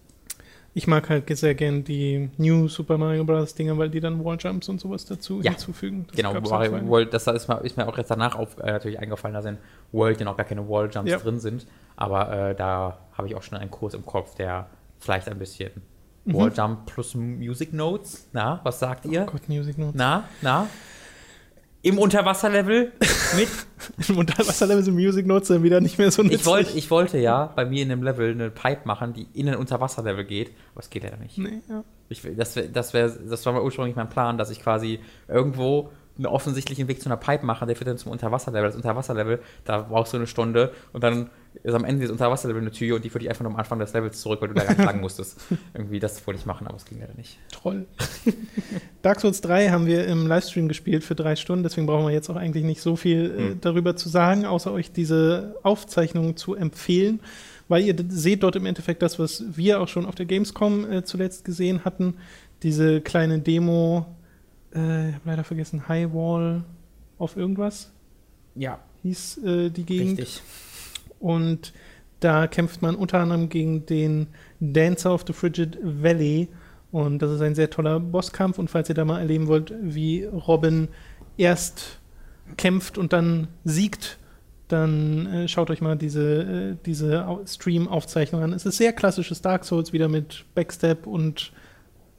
Ich 0.76 0.86
mag 0.86 1.08
halt 1.08 1.34
sehr 1.38 1.54
gern 1.54 1.84
die 1.84 2.28
New 2.36 2.68
Super 2.68 2.98
Mario 2.98 3.24
Bros. 3.24 3.54
Dinger, 3.54 3.78
weil 3.78 3.88
die 3.88 3.98
dann 4.00 4.22
Walljumps 4.22 4.68
und 4.68 4.78
sowas 4.78 5.06
dazu 5.06 5.40
Ja, 5.40 5.52
hinzufügen. 5.52 6.04
Das 6.08 6.16
genau, 6.16 6.34
World, 6.86 7.14
das 7.14 7.26
ist 7.28 7.48
mir, 7.48 7.60
ist 7.64 7.78
mir 7.78 7.88
auch 7.88 7.96
jetzt 7.96 8.10
danach 8.10 8.34
auf, 8.34 8.58
äh, 8.58 8.72
natürlich 8.72 8.98
eingefallen, 8.98 9.32
dass 9.32 9.46
in 9.46 9.56
World 9.92 10.18
ja 10.20 10.26
noch 10.26 10.36
gar 10.36 10.44
keine 10.44 10.68
Walljumps 10.68 11.10
Ja. 11.10 11.16
drin 11.16 11.40
sind. 11.40 11.66
Aber 11.96 12.30
äh, 12.50 12.54
da 12.54 12.98
habe 13.14 13.26
ich 13.26 13.34
auch 13.34 13.42
schon 13.42 13.56
einen 13.56 13.70
Kurs 13.70 13.94
im 13.94 14.04
Kopf, 14.04 14.34
der 14.34 14.66
vielleicht 15.00 15.28
ein 15.30 15.38
bisschen 15.38 15.70
Mhm. 16.26 16.34
Walljump 16.34 16.86
plus 16.86 17.14
Music 17.14 17.72
Notes. 17.72 18.28
Na, 18.32 18.60
was 18.64 18.78
sagt 18.80 19.06
ihr? 19.06 19.20
nicht. 19.22 19.32
Gott, 19.32 19.48
Music 19.48 19.78
Notes. 19.78 19.94
Na, 19.94 20.24
na? 20.42 20.66
Im 21.86 21.98
Unterwasserlevel 21.98 22.92
mit 23.36 23.48
Im 24.08 24.18
Unterwasserlevel 24.18 24.82
sind 24.82 24.94
Music 24.94 25.24
Notes 25.24 25.46
dann 25.46 25.62
wieder 25.62 25.80
nicht 25.80 25.98
mehr 25.98 26.10
so 26.10 26.24
Ich 26.24 26.44
wollte, 26.44 26.76
ich 26.76 26.90
wollte 26.90 27.16
ja 27.18 27.52
bei 27.54 27.64
mir 27.64 27.80
in 27.80 27.90
dem 27.90 28.02
Level 28.02 28.32
eine 28.32 28.50
Pipe 28.50 28.80
machen, 28.86 29.12
die 29.12 29.28
in 29.34 29.48
ein 29.48 29.54
Unterwasserlevel 29.54 30.24
geht, 30.24 30.50
aber 30.72 30.80
es 30.80 30.90
geht 30.90 31.04
leider 31.04 31.18
nicht. 31.18 31.38
Nee, 31.38 31.62
ja. 31.68 31.84
Ich, 32.08 32.22
das, 32.36 32.58
das, 32.72 32.92
wär, 32.92 33.08
das 33.08 33.46
war 33.46 33.62
ursprünglich 33.62 33.94
mein 33.94 34.08
Plan, 34.08 34.36
dass 34.36 34.50
ich 34.50 34.60
quasi 34.60 34.98
irgendwo 35.28 35.92
einen 36.16 36.26
offensichtlichen 36.26 36.88
Weg 36.88 37.02
zu 37.02 37.08
einer 37.08 37.16
Pipe 37.16 37.44
mache, 37.44 37.66
der 37.66 37.76
führt 37.76 37.88
dann 37.88 37.98
zum 37.98 38.12
Unterwasserlevel. 38.12 38.68
Das 38.68 38.76
Unterwasserlevel, 38.76 39.40
da 39.64 39.78
brauchst 39.82 40.12
du 40.12 40.16
eine 40.16 40.26
Stunde 40.26 40.72
und 40.92 41.04
dann 41.04 41.30
ist 41.62 41.74
am 41.74 41.84
Ende 41.84 42.02
des 42.02 42.10
Unterwasserlevel 42.10 42.60
eine 42.62 42.70
Tür 42.70 42.96
und 42.96 43.04
die 43.04 43.10
führt 43.10 43.22
dich 43.22 43.30
einfach 43.30 43.42
nur 43.42 43.52
am 43.52 43.58
Anfang 43.58 43.78
des 43.78 43.92
Levels 43.92 44.20
zurück, 44.20 44.40
weil 44.40 44.48
du 44.48 44.54
da 44.54 44.64
gar 44.64 44.74
nicht 44.74 44.84
lang 44.84 45.00
musstest. 45.00 45.38
Irgendwie, 45.74 46.00
das 46.00 46.26
wollte 46.26 46.38
ich 46.40 46.46
machen, 46.46 46.66
aber 46.66 46.76
es 46.76 46.84
ging 46.84 47.00
leider 47.00 47.14
nicht. 47.14 47.38
Troll. 47.52 47.86
Dark 49.02 49.20
Souls 49.20 49.40
3 49.40 49.70
haben 49.70 49.86
wir 49.86 50.06
im 50.06 50.26
Livestream 50.26 50.68
gespielt 50.68 51.04
für 51.04 51.14
drei 51.14 51.36
Stunden, 51.36 51.62
deswegen 51.62 51.86
brauchen 51.86 52.06
wir 52.06 52.12
jetzt 52.12 52.28
auch 52.30 52.36
eigentlich 52.36 52.64
nicht 52.64 52.80
so 52.80 52.96
viel 52.96 53.30
äh, 53.30 53.38
Hm. 53.50 53.60
darüber 53.60 53.96
zu 53.96 54.08
sagen, 54.08 54.44
außer 54.44 54.72
euch 54.72 54.92
diese 54.92 55.56
Aufzeichnung 55.62 56.36
zu 56.36 56.54
empfehlen, 56.54 57.20
weil 57.68 57.84
ihr 57.84 57.94
seht 58.08 58.42
dort 58.42 58.56
im 58.56 58.66
Endeffekt 58.66 59.02
das, 59.02 59.18
was 59.18 59.44
wir 59.56 59.80
auch 59.80 59.88
schon 59.88 60.06
auf 60.06 60.14
der 60.14 60.26
Gamescom 60.26 60.90
äh, 60.90 61.04
zuletzt 61.04 61.44
gesehen 61.44 61.84
hatten. 61.84 62.14
Diese 62.62 63.00
kleine 63.00 63.38
Demo, 63.38 64.06
äh, 64.76 65.08
ich 65.08 65.14
habe 65.14 65.22
leider 65.30 65.44
vergessen, 65.44 65.88
High 65.88 66.12
Wall 66.12 66.62
auf 67.18 67.36
irgendwas 67.36 67.92
Ja, 68.54 68.78
hieß 69.02 69.38
äh, 69.44 69.70
die 69.70 69.84
Gegend. 69.84 70.18
richtig. 70.18 70.42
Und 71.18 71.72
da 72.20 72.46
kämpft 72.46 72.82
man 72.82 72.94
unter 72.94 73.18
anderem 73.20 73.48
gegen 73.48 73.86
den 73.86 74.26
Dancer 74.60 75.12
of 75.14 75.24
the 75.26 75.32
Frigid 75.32 75.78
Valley. 75.82 76.48
Und 76.92 77.20
das 77.20 77.30
ist 77.30 77.40
ein 77.42 77.54
sehr 77.54 77.68
toller 77.70 78.00
Bosskampf. 78.00 78.58
Und 78.58 78.70
falls 78.70 78.88
ihr 78.88 78.94
da 78.94 79.04
mal 79.04 79.18
erleben 79.20 79.46
wollt, 79.48 79.72
wie 79.80 80.24
Robin 80.24 80.88
erst 81.36 81.98
kämpft 82.56 82.96
und 82.96 83.12
dann 83.12 83.48
siegt, 83.64 84.18
dann 84.68 85.26
äh, 85.26 85.48
schaut 85.48 85.70
euch 85.70 85.80
mal 85.80 85.96
diese, 85.96 86.42
äh, 86.42 86.76
diese 86.86 87.26
Au- 87.26 87.44
Stream-Aufzeichnung 87.46 88.42
an. 88.42 88.52
Es 88.52 88.66
ist 88.66 88.76
sehr 88.78 88.92
klassisches 88.92 89.42
Dark 89.42 89.64
Souls, 89.64 89.92
wieder 89.92 90.08
mit 90.08 90.44
Backstep 90.54 91.06
und 91.06 91.52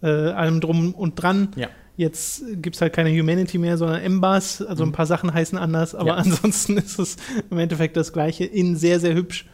äh, 0.02 0.08
allem 0.08 0.62
drum 0.62 0.94
und 0.94 1.16
dran. 1.22 1.50
Ja. 1.56 1.70
Jetzt 1.98 2.44
gibt 2.62 2.76
es 2.76 2.82
halt 2.82 2.94
keine 2.94 3.10
Humanity 3.10 3.58
mehr, 3.58 3.76
sondern 3.76 4.02
Embers. 4.02 4.62
Also 4.62 4.84
ein 4.84 4.92
paar 4.92 5.08
Sachen 5.08 5.34
heißen 5.34 5.58
anders, 5.58 5.96
aber 5.96 6.10
Ja. 6.10 6.14
ansonsten 6.18 6.78
ist 6.78 7.00
es 7.00 7.18
im 7.50 7.58
Endeffekt 7.58 7.98
das 7.98 8.14
gleiche 8.14 8.46
in 8.46 8.76
sehr, 8.76 9.00
sehr 9.00 9.16
hübsch. 9.16 9.50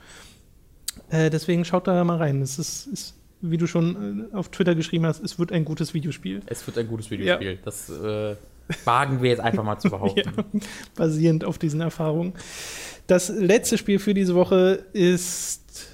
Äh, 1.10 1.30
deswegen 1.30 1.64
schaut 1.64 1.88
da 1.88 2.04
mal 2.04 2.18
rein. 2.18 2.42
Es 2.42 2.60
ist, 2.60 2.88
ist 2.88 3.16
wie 3.40 3.58
du 3.58 3.66
schon 3.66 4.30
äh, 4.32 4.36
auf 4.36 4.50
Twitter 4.50 4.76
geschrieben 4.76 5.06
hast, 5.06 5.24
es 5.24 5.40
wird 5.40 5.54
ein 5.54 5.64
gutes 5.64 5.94
Videospiel. 5.94 6.42
Es 6.46 6.68
wird 6.68 6.78
ein 6.78 6.88
gutes 6.88 7.10
Videospiel. 7.12 7.52
Ja. 7.54 7.58
Das 7.64 7.90
äh, 7.90 8.36
wagen 8.84 9.22
wir 9.22 9.30
jetzt 9.30 9.42
einfach 9.42 9.64
mal 9.64 9.80
zu 9.80 9.90
behaupten. 9.90 10.34
ja, 10.36 10.60
basierend 10.96 11.46
auf 11.46 11.58
diesen 11.58 11.80
Erfahrungen. 11.80 12.34
Das 13.08 13.30
letzte 13.30 13.78
Spiel 13.78 14.00
für 14.00 14.14
diese 14.14 14.36
Woche 14.36 14.86
ist 14.92 15.88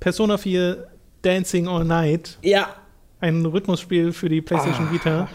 Persona 0.00 0.36
4 0.36 0.86
Dancing 1.22 1.66
All 1.66 1.84
Night. 1.84 2.38
Ja. 2.42 2.74
Ein 3.20 3.44
Rhythmusspiel 3.46 4.12
für 4.12 4.28
die 4.28 4.42
PlayStation 4.42 4.88
ah. 4.88 4.92
Vita 4.92 5.28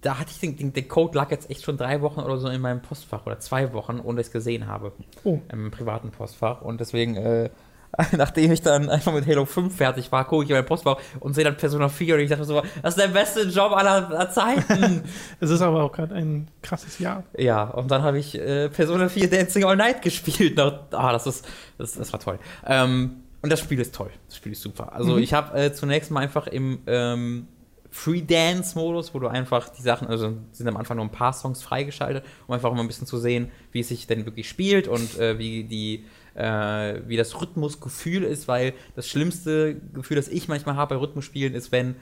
da 0.00 0.18
hatte 0.18 0.30
ich 0.30 0.40
den, 0.40 0.56
den, 0.56 0.72
den, 0.72 0.88
Code 0.88 1.16
lag 1.16 1.30
jetzt 1.30 1.50
echt 1.50 1.64
schon 1.64 1.76
drei 1.76 2.00
Wochen 2.02 2.20
oder 2.20 2.38
so 2.38 2.48
in 2.48 2.60
meinem 2.60 2.82
Postfach 2.82 3.26
oder 3.26 3.38
zwei 3.40 3.72
Wochen, 3.72 4.00
ohne 4.00 4.20
es 4.20 4.30
gesehen 4.30 4.66
habe. 4.66 4.92
Oh. 5.24 5.40
Im 5.50 5.70
privaten 5.70 6.10
Postfach. 6.10 6.62
Und 6.62 6.80
deswegen, 6.80 7.16
äh, 7.16 7.50
nachdem 8.16 8.52
ich 8.52 8.62
dann 8.62 8.88
einfach 8.90 9.12
mit 9.12 9.26
Halo 9.26 9.44
5 9.44 9.74
fertig 9.74 10.12
war, 10.12 10.24
gucke 10.24 10.44
ich 10.44 10.50
in 10.50 10.56
mein 10.56 10.66
Postfach 10.66 10.98
und 11.18 11.34
sehe 11.34 11.42
dann 11.42 11.56
Persona 11.56 11.88
4 11.88 12.14
und 12.14 12.20
ich 12.20 12.30
dachte 12.30 12.44
so, 12.44 12.62
das 12.82 12.96
ist 12.96 13.02
der 13.02 13.08
beste 13.08 13.42
Job 13.48 13.72
aller 13.72 14.30
Zeiten. 14.30 15.02
es 15.40 15.50
ist 15.50 15.62
aber 15.62 15.82
auch 15.82 15.92
gerade 15.92 16.14
ein 16.14 16.48
krasses 16.62 17.00
Jahr. 17.00 17.24
Ja, 17.36 17.64
und 17.64 17.90
dann 17.90 18.02
habe 18.02 18.18
ich 18.18 18.38
äh, 18.38 18.68
Persona 18.68 19.08
4 19.08 19.30
Dancing 19.30 19.64
All 19.64 19.76
Night 19.76 20.02
gespielt. 20.02 20.60
Ah, 20.60 21.12
das 21.12 21.26
ist, 21.26 21.48
das, 21.76 21.94
das 21.94 22.12
war 22.12 22.20
toll. 22.20 22.38
Ähm, 22.66 23.22
und 23.42 23.50
das 23.50 23.60
Spiel 23.60 23.80
ist 23.80 23.94
toll. 23.94 24.10
Das 24.26 24.36
Spiel 24.36 24.52
ist 24.52 24.62
super. 24.62 24.92
Also 24.92 25.14
mhm. 25.14 25.22
ich 25.22 25.32
habe 25.32 25.58
äh, 25.58 25.72
zunächst 25.72 26.10
mal 26.10 26.20
einfach 26.20 26.46
im 26.46 26.80
ähm, 26.86 27.48
Free 27.90 28.22
Dance-Modus, 28.22 29.14
wo 29.14 29.18
du 29.18 29.28
einfach 29.28 29.70
die 29.70 29.82
Sachen, 29.82 30.08
also 30.08 30.36
sind 30.52 30.68
am 30.68 30.76
Anfang 30.76 30.96
nur 30.98 31.06
ein 31.06 31.12
paar 31.12 31.32
Songs 31.32 31.62
freigeschaltet, 31.62 32.24
um 32.46 32.54
einfach 32.54 32.72
mal 32.72 32.80
ein 32.80 32.86
bisschen 32.86 33.06
zu 33.06 33.18
sehen, 33.18 33.50
wie 33.72 33.80
es 33.80 33.88
sich 33.88 34.06
denn 34.06 34.26
wirklich 34.26 34.48
spielt 34.48 34.88
und 34.88 35.18
äh, 35.18 35.38
wie 35.38 35.64
die 35.64 36.04
äh, 36.34 37.00
wie 37.06 37.16
das 37.16 37.40
Rhythmusgefühl 37.40 38.22
ist, 38.22 38.46
weil 38.46 38.74
das 38.94 39.08
schlimmste 39.08 39.76
Gefühl, 39.94 40.16
das 40.16 40.28
ich 40.28 40.48
manchmal 40.48 40.76
habe 40.76 40.94
bei 40.94 41.00
Rhythmusspielen, 41.00 41.54
ist, 41.54 41.72
wenn 41.72 41.96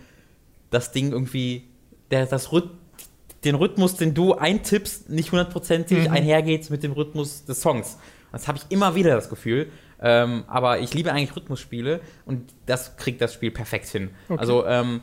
das 0.71 0.93
Ding 0.93 1.13
irgendwie 1.13 1.65
der, 2.11 2.27
das 2.27 2.53
Rhyth 2.53 2.69
den 3.45 3.55
Rhythmus, 3.55 3.95
den 3.95 4.13
du 4.13 4.35
eintippst, 4.35 5.09
nicht 5.09 5.31
hundertprozentig 5.31 6.09
mhm. 6.09 6.15
einhergeht 6.15 6.69
mit 6.69 6.83
dem 6.83 6.93
Rhythmus 6.93 7.45
des 7.45 7.61
Songs. 7.61 7.97
Das 8.33 8.49
habe 8.49 8.59
ich 8.59 8.65
immer 8.71 8.95
wieder 8.97 9.15
das 9.15 9.31
Gefühl. 9.31 9.71
Ähm, 10.01 10.45
aber 10.49 10.81
ich 10.81 10.93
liebe 10.93 11.13
eigentlich 11.13 11.35
Rhythmusspiele 11.35 12.01
und 12.27 12.53
das 12.67 12.97
kriegt 12.97 13.21
das 13.21 13.33
Spiel 13.33 13.51
perfekt 13.51 13.87
hin. 13.87 14.11
Okay. 14.29 14.39
Also 14.39 14.67
ähm, 14.67 15.01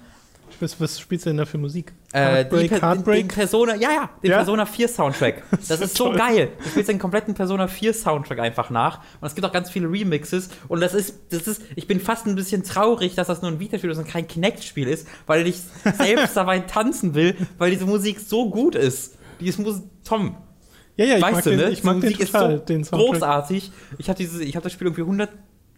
was, 0.62 0.80
was 0.80 1.00
spielst 1.00 1.26
du 1.26 1.30
denn 1.30 1.38
da 1.38 1.46
für 1.46 1.58
Musik? 1.58 1.94
Äh, 2.12 2.20
Heartbreak, 2.20 2.70
die, 2.70 2.82
Heartbreak? 2.82 3.18
Den, 3.20 3.28
den 3.28 3.36
Persona, 3.36 3.76
ja, 3.76 3.92
ja, 3.92 4.10
den 4.22 4.32
ja? 4.32 4.38
Persona 4.38 4.66
4 4.66 4.88
Soundtrack. 4.88 5.44
Das, 5.52 5.68
das 5.68 5.82
ist 5.82 5.98
so 5.98 6.06
toll. 6.08 6.18
geil. 6.18 6.50
Du 6.64 6.70
spielst 6.70 6.90
den 6.90 7.00
kompletten 7.00 7.34
Persona 7.34 7.68
4 7.68 7.94
Soundtrack 7.94 8.40
einfach 8.40 8.70
nach. 8.70 9.00
Und 9.20 9.28
es 9.28 9.36
gibt 9.36 9.46
auch 9.46 9.52
ganz 9.52 9.70
viele 9.70 9.90
Remixes. 9.90 10.50
Und 10.68 10.82
das 10.82 10.94
ist, 10.94 11.16
das 11.32 11.48
ist, 11.48 11.62
ich 11.76 11.88
bin 11.88 12.00
fast 12.00 12.26
ein 12.28 12.36
bisschen 12.36 12.64
traurig, 12.64 13.16
dass 13.16 13.28
das 13.28 13.42
nur 13.42 13.52
ein 13.52 13.60
Vita-Spiel 13.60 13.92
ist 13.92 13.98
und 13.98 14.08
kein 14.08 14.28
Kinect-Spiel 14.28 14.88
ist, 14.88 15.08
weil 15.26 15.48
ich 15.48 15.62
selbst 15.98 16.36
dabei 16.36 16.60
tanzen 16.60 17.16
will, 17.16 17.36
weil 17.58 17.72
diese 17.72 17.86
Musik 17.86 18.20
so 18.20 18.50
gut 18.50 18.76
ist. 18.76 19.18
Die 19.40 19.48
ist 19.48 19.60
Musik, 19.60 19.84
Tom. 20.04 20.38
Ja, 20.96 21.06
ja, 21.06 21.16
ich 21.18 21.22
weißt 21.24 21.34
mag 21.34 21.44
du, 21.44 21.50
den, 21.50 21.60
ne? 21.60 21.70
ich 21.70 21.84
mag 21.84 21.96
Musik 21.96 22.18
den 22.18 22.28
total, 22.28 22.54
ist 22.54 22.60
so 22.60 22.66
den 22.66 22.84
großartig. 22.84 23.72
Ich 23.98 24.10
habe 24.10 24.24
hab 24.24 24.64
das 24.64 24.72
Spiel 24.72 24.88
irgendwie 24.88 25.02
100 25.02 25.30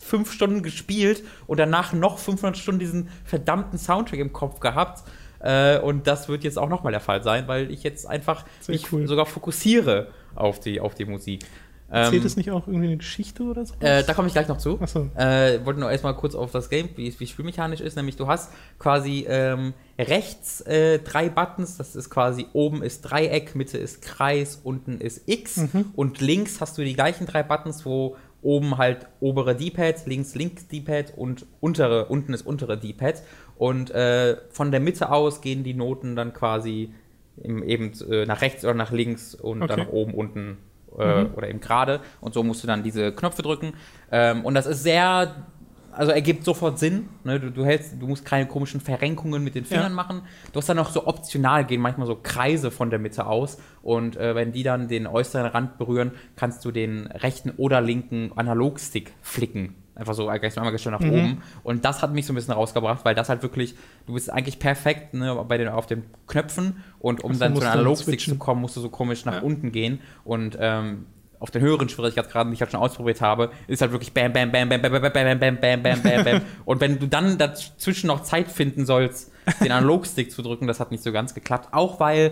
fünf 0.06 0.32
Stunden 0.32 0.62
gespielt 0.62 1.24
und 1.48 1.60
danach 1.60 1.94
noch 1.94 2.20
500 2.20 2.58
Stunden 2.58 2.80
diesen 2.80 3.10
verdammten 3.24 3.80
Soundtrack 3.80 4.20
im 4.20 4.32
Kopf 4.32 4.60
gehabt. 4.60 5.04
Äh, 5.40 5.80
und 5.80 6.08
das 6.08 6.30
wird 6.30 6.44
jetzt 6.44 6.58
auch 6.58 6.70
nochmal 6.70 6.92
der 6.92 7.02
Fall 7.02 7.24
sein, 7.24 7.48
weil 7.48 7.72
ich 7.72 7.84
jetzt 7.84 8.08
einfach 8.08 8.46
Sehr 8.62 8.74
mich 8.74 8.92
cool. 8.92 9.08
sogar 9.08 9.26
fokussiere 9.26 10.08
auf 10.36 10.60
die, 10.60 10.80
auf 10.80 10.96
die 10.96 11.06
Musik. 11.06 11.44
Ähm, 11.92 12.26
es 12.26 12.36
nicht 12.36 12.50
auch 12.50 12.68
irgendwie 12.68 12.88
eine 12.88 12.98
Geschichte 12.98 13.44
oder 13.44 13.66
so? 13.66 13.76
Äh, 13.80 14.04
da 14.04 14.14
komme 14.14 14.28
ich 14.28 14.34
gleich 14.34 14.48
noch 14.48 14.58
zu. 14.58 14.82
Achso. 14.82 15.10
Äh, 15.16 15.64
wollte 15.66 15.80
nur 15.80 15.92
erstmal 15.92 16.16
kurz 16.16 16.34
auf 16.34 16.52
das 16.52 16.70
Game, 16.70 16.90
wie, 16.96 17.14
wie 17.20 17.28
spielmechanisch 17.28 17.80
ist. 17.80 17.96
Nämlich, 17.96 18.16
du 18.16 18.28
hast 18.28 18.52
quasi 18.80 19.26
ähm, 19.30 19.74
rechts 20.00 20.62
äh, 20.62 21.00
drei 21.00 21.30
Buttons. 21.30 21.78
Das 21.78 21.96
ist 21.96 22.10
quasi 22.10 22.48
oben 22.54 22.82
ist 22.82 23.02
Dreieck, 23.02 23.56
Mitte 23.56 23.78
ist 23.78 24.02
Kreis, 24.02 24.60
unten 24.64 25.00
ist 25.00 25.28
X. 25.28 25.58
Mhm. 25.58 25.92
Und 25.96 26.22
links 26.22 26.60
hast 26.60 26.78
du 26.78 26.84
die 26.84 26.96
gleichen 26.96 27.28
drei 27.28 27.44
Buttons, 27.44 27.86
wo 27.86 28.18
oben 28.46 28.78
halt 28.78 29.08
obere 29.20 29.56
D-Pad, 29.56 30.06
links 30.06 30.36
links 30.36 30.68
D-Pad 30.68 31.14
und 31.18 31.46
untere, 31.60 32.06
unten 32.06 32.34
ist 32.34 32.46
untere 32.46 32.78
D-Pad. 32.78 33.24
Und 33.58 33.92
äh, 33.92 34.38
von 34.50 34.72
der 34.72 34.80
Mitte 34.80 35.12
aus 35.12 35.42
gehen 35.42 35.64
die 35.64 35.74
Noten 35.74 36.16
dann 36.16 36.34
quasi 36.34 36.94
im, 37.42 37.64
eben 37.64 37.92
äh, 38.10 38.26
nach 38.26 38.42
rechts 38.42 38.64
oder 38.64 38.76
nach 38.76 38.92
links 38.92 39.34
und 39.36 39.64
okay. 39.64 39.68
dann 39.68 39.80
nach 39.80 39.94
oben, 39.94 40.14
unten 40.14 40.58
äh, 40.98 41.24
mhm. 41.24 41.34
oder 41.36 41.50
eben 41.50 41.60
gerade. 41.60 42.02
Und 42.22 42.34
so 42.34 42.44
musst 42.44 42.64
du 42.64 42.68
dann 42.68 42.84
diese 42.84 43.12
Knöpfe 43.12 43.42
drücken. 43.42 43.74
Ähm, 44.12 44.46
und 44.46 44.54
das 44.54 44.68
ist 44.68 44.84
sehr 44.84 45.48
also 45.96 46.12
ergibt 46.12 46.44
sofort 46.46 46.80
Sinn. 46.80 47.10
Ne? 47.24 47.40
Du, 47.40 47.52
du, 47.52 47.66
hältst, 47.66 47.94
du 48.00 48.08
musst 48.08 48.26
keine 48.26 48.48
komischen 48.48 48.82
Verrenkungen 48.82 49.44
mit 49.44 49.56
den 49.56 49.66
Fingern 49.66 49.92
ja. 49.92 49.96
machen. 49.96 50.22
Du 50.54 50.58
hast 50.58 50.70
dann 50.70 50.78
noch 50.78 50.92
so 50.92 51.08
optional 51.08 51.66
gehen 51.66 51.82
manchmal 51.82 52.08
so 52.08 52.20
Kreise 52.22 52.72
von 52.72 52.90
der 52.90 53.00
Mitte 53.00 53.26
aus. 53.26 53.58
Und 53.82 54.18
äh, 54.18 54.36
wenn 54.36 54.52
die 54.52 54.64
dann 54.64 54.88
den 54.88 55.08
äußeren 55.08 55.46
Rand 55.48 55.78
berühren, 55.78 56.12
kannst 56.36 56.64
du 56.66 56.72
den 56.72 57.08
rechten 57.08 57.52
oder 57.58 57.82
linken 57.82 58.32
Analogstick 58.36 59.14
flicken. 59.22 59.76
Einfach 59.96 60.14
so 60.14 60.26
gleich 60.26 60.58
einmal 60.58 60.74
gestellt 60.74 61.00
nach 61.00 61.06
mhm. 61.06 61.14
oben. 61.14 61.44
Und 61.64 61.86
das 61.86 62.02
hat 62.02 62.14
mich 62.14 62.26
so 62.26 62.34
ein 62.34 62.36
bisschen 62.36 62.54
rausgebracht, 62.54 63.06
weil 63.06 63.16
das 63.16 63.30
halt 63.30 63.42
wirklich, 63.44 63.76
du 64.06 64.14
bist 64.14 64.30
eigentlich 64.30 64.60
perfekt 64.60 65.14
ne, 65.14 65.34
bei 65.48 65.58
den, 65.58 65.70
auf 65.70 65.86
den 65.86 66.04
Knöpfen 66.28 66.84
und 67.00 67.24
um 67.24 67.32
also 67.32 67.40
dann 67.40 67.56
zu 67.56 67.62
einem 67.62 67.72
Analogstick 67.72 68.20
zu 68.20 68.36
kommen, 68.36 68.60
musst 68.60 68.76
du 68.76 68.82
so 68.82 68.90
komisch 68.90 69.24
nach 69.24 69.36
ja. 69.36 69.42
unten 69.42 69.72
gehen. 69.72 70.02
Und 70.26 70.58
ähm, 70.60 71.06
auf 71.40 71.52
den 71.52 71.62
höheren 71.62 71.90
Schwierigkeitsgraden, 71.90 72.52
die 72.52 72.56
ich 72.56 72.62
halt 72.62 72.72
schon 72.72 72.80
ausprobiert 72.80 73.22
habe, 73.22 73.52
ist 73.68 73.82
halt 73.82 73.92
wirklich 73.92 74.14
bam, 74.14 74.34
bam, 74.34 74.52
bam, 74.52 74.70
bam, 74.70 74.82
bam, 74.82 74.92
bam, 74.92 75.02
bam, 75.02 75.14
bam, 75.14 75.40
bam, 75.40 75.60
bam, 75.60 75.84
bam, 75.84 76.02
bam, 76.02 76.24
bam. 76.24 76.42
Und 76.66 76.82
wenn 76.82 77.00
du 77.00 77.08
dann 77.08 77.38
dazwischen 77.38 78.08
noch 78.08 78.24
Zeit 78.24 78.52
finden 78.52 78.86
sollst, 78.86 79.32
den 79.62 79.72
Analogstick 79.72 80.32
zu 80.32 80.42
drücken, 80.42 80.68
das 80.68 80.80
hat 80.80 80.92
nicht 80.92 81.04
so 81.04 81.12
ganz 81.12 81.34
geklappt. 81.34 81.70
Auch 81.72 82.00
weil 82.00 82.32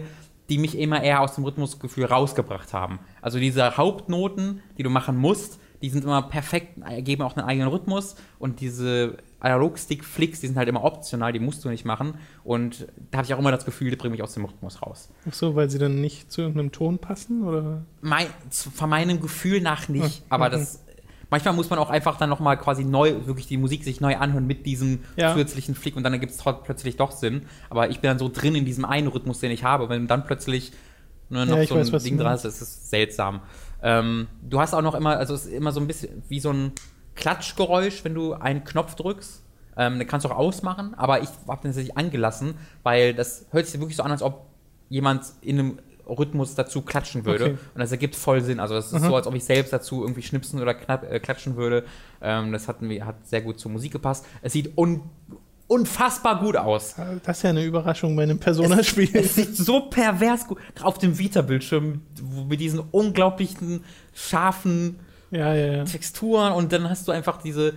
die 0.50 0.58
mich 0.58 0.78
immer 0.78 1.02
eher 1.02 1.22
aus 1.22 1.36
dem 1.36 1.46
Rhythmusgefühl 1.46 2.06
rausgebracht 2.06 2.74
haben. 2.74 3.00
Also 3.22 3.40
diese 3.40 3.78
Hauptnoten, 3.78 4.62
die 4.78 4.84
du 4.84 4.90
machen 4.90 5.16
musst, 5.16 5.60
die 5.84 5.90
sind 5.90 6.06
immer 6.06 6.22
perfekt, 6.22 6.80
geben 7.00 7.22
auch 7.24 7.36
einen 7.36 7.46
eigenen 7.46 7.68
Rhythmus 7.68 8.16
und 8.40 8.62
diese 8.62 9.18
Analogstick-Flicks, 9.42 10.40
die 10.40 10.48
sind 10.48 10.56
halt 10.56 10.70
immer 10.70 10.86
optional, 10.86 11.34
die 11.34 11.40
musst 11.40 11.66
du 11.66 11.70
nicht 11.70 11.84
machen. 11.84 12.14
Und 12.46 12.88
da 13.12 13.18
habe 13.18 13.26
ich 13.26 13.34
auch 13.34 13.40
immer 13.40 13.52
das 13.52 13.66
Gefühl, 13.66 13.90
die 13.90 13.98
bringen 13.98 14.14
mich 14.14 14.24
aus 14.24 14.34
dem 14.34 14.46
Rhythmus 14.46 14.82
raus. 14.82 15.10
Ach 15.30 15.34
so, 15.34 15.56
weil 15.56 15.70
sie 15.70 15.80
dann 15.80 16.00
nicht 16.00 16.32
zu 16.32 16.40
irgendeinem 16.40 16.72
Ton 16.72 17.00
passen? 17.00 17.44
Oder? 17.44 17.82
Mein, 18.00 18.28
von 18.50 18.90
meinem 18.90 19.20
Gefühl 19.20 19.60
nach 19.60 19.90
nicht, 19.90 20.24
ah, 20.30 20.36
aber 20.36 20.48
okay. 20.48 20.60
das. 20.60 20.80
Manchmal 21.30 21.54
muss 21.56 21.70
man 21.70 21.80
auch 21.80 21.90
einfach 21.90 22.18
dann 22.18 22.30
nochmal 22.30 22.58
quasi 22.58 22.86
neu, 22.86 23.26
wirklich 23.26 23.48
die 23.48 23.58
Musik 23.58 23.84
sich 23.84 24.00
neu 24.00 24.16
anhören 24.16 24.48
mit 24.48 24.66
diesem 24.66 25.00
ja. 25.18 25.34
zusätzlichen 25.34 25.76
Flick 25.76 25.98
und 25.98 26.04
dann 26.04 26.14
ergibt 26.14 26.32
es 26.32 26.44
plötzlich 26.64 26.96
doch 26.96 27.12
Sinn. 27.12 27.42
Aber 27.70 27.90
ich 27.90 28.00
bin 28.00 28.08
dann 28.08 28.20
so 28.20 28.30
drin 28.30 28.56
in 28.56 28.66
diesem 28.66 28.86
einen 28.86 29.08
Rhythmus, 29.08 29.40
den 29.40 29.52
ich 29.52 29.64
habe. 29.64 29.90
Wenn 29.90 30.08
dann 30.08 30.26
plötzlich 30.26 30.72
nur 31.30 31.46
noch 31.46 31.58
ja, 31.58 31.66
so 31.66 31.76
ein 31.76 31.92
weiß, 31.92 32.04
Ding 32.04 32.18
dran 32.18 32.36
ist, 32.36 32.46
ist 32.46 32.62
es 32.62 32.90
seltsam. 32.90 33.42
Ähm, 33.84 34.28
du 34.42 34.60
hast 34.60 34.74
auch 34.74 34.82
noch 34.82 34.96
immer, 34.96 35.18
also 35.18 35.34
es 35.34 35.46
ist 35.46 35.52
immer 35.54 35.72
so 35.72 35.80
ein 35.80 35.88
bisschen 35.88 36.24
wie 36.30 36.40
so 36.40 36.52
ein 36.52 36.72
Klatschgeräusch, 37.16 38.04
wenn 38.04 38.16
du 38.16 38.34
einen 38.34 38.64
Knopf 38.64 38.96
drückst. 38.96 39.42
Ähm, 39.76 40.00
den 40.00 40.08
kannst 40.08 40.26
du 40.26 40.30
auch 40.30 40.38
ausmachen, 40.38 40.94
aber 40.96 41.22
ich 41.22 41.30
habe 41.48 41.62
den 41.62 41.72
tatsächlich 41.72 41.98
angelassen, 41.98 42.56
weil 42.84 43.14
das 43.14 43.48
hört 43.52 43.66
sich 43.66 43.80
wirklich 43.80 43.98
so 43.98 44.04
an, 44.04 44.12
als 44.12 44.22
ob 44.22 44.46
jemand 44.90 45.26
in 45.42 45.60
einem 45.60 45.80
Rhythmus 46.08 46.56
dazu 46.56 46.82
klatschen 46.82 47.26
würde. 47.26 47.46
Okay. 47.46 47.58
Und 47.74 47.80
das 47.80 47.92
ergibt 47.92 48.16
voll 48.16 48.42
Sinn. 48.42 48.60
Also 48.60 48.76
es 48.76 48.88
ist 48.92 49.02
mhm. 49.02 49.08
so, 49.08 49.16
als 49.16 49.28
ob 49.28 49.34
ich 49.36 49.44
selbst 49.44 49.74
dazu 49.74 50.02
irgendwie 50.02 50.22
schnipsen 50.22 50.62
oder 50.62 50.74
knapp, 50.74 51.10
äh, 51.10 51.20
klatschen 51.20 51.56
würde. 51.56 51.86
Ähm, 52.22 52.52
das 52.52 52.68
hat, 52.68 52.78
hat 52.82 53.28
sehr 53.28 53.42
gut 53.42 53.60
zur 53.60 53.72
Musik 53.72 53.92
gepasst. 53.92 54.26
Es 54.42 54.54
sieht 54.54 54.78
un 54.78 55.02
unfassbar 55.68 56.40
gut 56.40 56.56
aus. 56.56 56.96
Das 57.24 57.38
ist 57.38 57.44
ja 57.44 57.50
eine 57.50 57.64
Überraschung 57.64 58.16
bei 58.16 58.24
einem 58.24 58.40
Persona-Spiel. 58.40 59.10
Es, 59.14 59.26
es, 59.26 59.36
sieht 59.36 59.58
so 59.58 59.82
pervers 59.82 60.48
gut 60.48 60.60
auf 60.82 60.98
dem 60.98 61.18
Vita-Bildschirm 61.18 62.02
mit 62.48 62.60
diesen 62.60 62.80
unglaublichen 62.80 63.84
scharfen 64.14 65.00
ja, 65.32 65.54
ja, 65.56 65.74
ja. 65.74 65.84
Texturen 65.84 66.54
und 66.54 66.72
dann 66.72 66.90
hast 66.90 67.08
du 67.08 67.12
einfach 67.12 67.42
diese. 67.42 67.74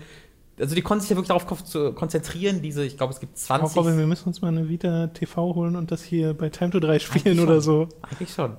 Also 0.59 0.75
die 0.75 0.81
konnten 0.81 1.03
sich 1.03 1.11
ja 1.11 1.17
wirklich 1.17 1.29
darauf 1.29 1.95
konzentrieren, 1.95 2.63
diese, 2.63 2.83
ich 2.83 2.97
glaube, 2.97 3.13
es 3.13 3.21
gibt 3.21 3.37
20. 3.37 3.67
Auch 3.67 3.77
Robin, 3.77 3.99
wir 3.99 4.07
müssen 4.07 4.29
uns 4.29 4.41
mal 4.41 4.49
eine 4.49 4.71
Vita 4.71 5.09
TV 5.09 5.55
holen 5.55 5.77
und 5.77 5.91
das 5.91 6.03
hier 6.03 6.33
bei 6.33 6.49
Time 6.49 6.71
to 6.71 6.81
3 6.81 6.99
spielen 6.99 7.41
oder 7.41 7.61
so. 7.61 7.89
Eigentlich 8.01 8.33
schon. 8.33 8.57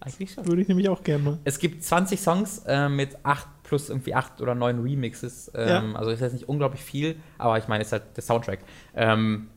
Eigentlich 0.00 0.32
schon. 0.32 0.46
Würde 0.46 0.60
ich 0.60 0.68
nämlich 0.68 0.90
auch 0.90 1.02
gerne 1.02 1.24
mal. 1.24 1.38
Es 1.44 1.58
gibt 1.58 1.82
20 1.84 2.20
Songs 2.20 2.62
äh, 2.66 2.90
mit 2.90 3.16
8 3.24 3.48
plus 3.70 3.88
irgendwie 3.88 4.14
8 4.14 4.40
oder 4.40 4.56
9 4.56 4.80
Remixes. 4.80 5.50
Ähm, 5.54 5.92
ja. 5.92 5.92
Also 5.94 6.10
ist 6.10 6.20
jetzt 6.20 6.32
nicht 6.32 6.48
unglaublich 6.48 6.82
viel, 6.82 7.16
aber 7.38 7.56
ich 7.56 7.68
meine, 7.68 7.82
es 7.82 7.88
ist 7.88 7.92
halt 7.92 8.16
der 8.16 8.22
Soundtrack. 8.24 8.58
Ähm, 8.96 9.48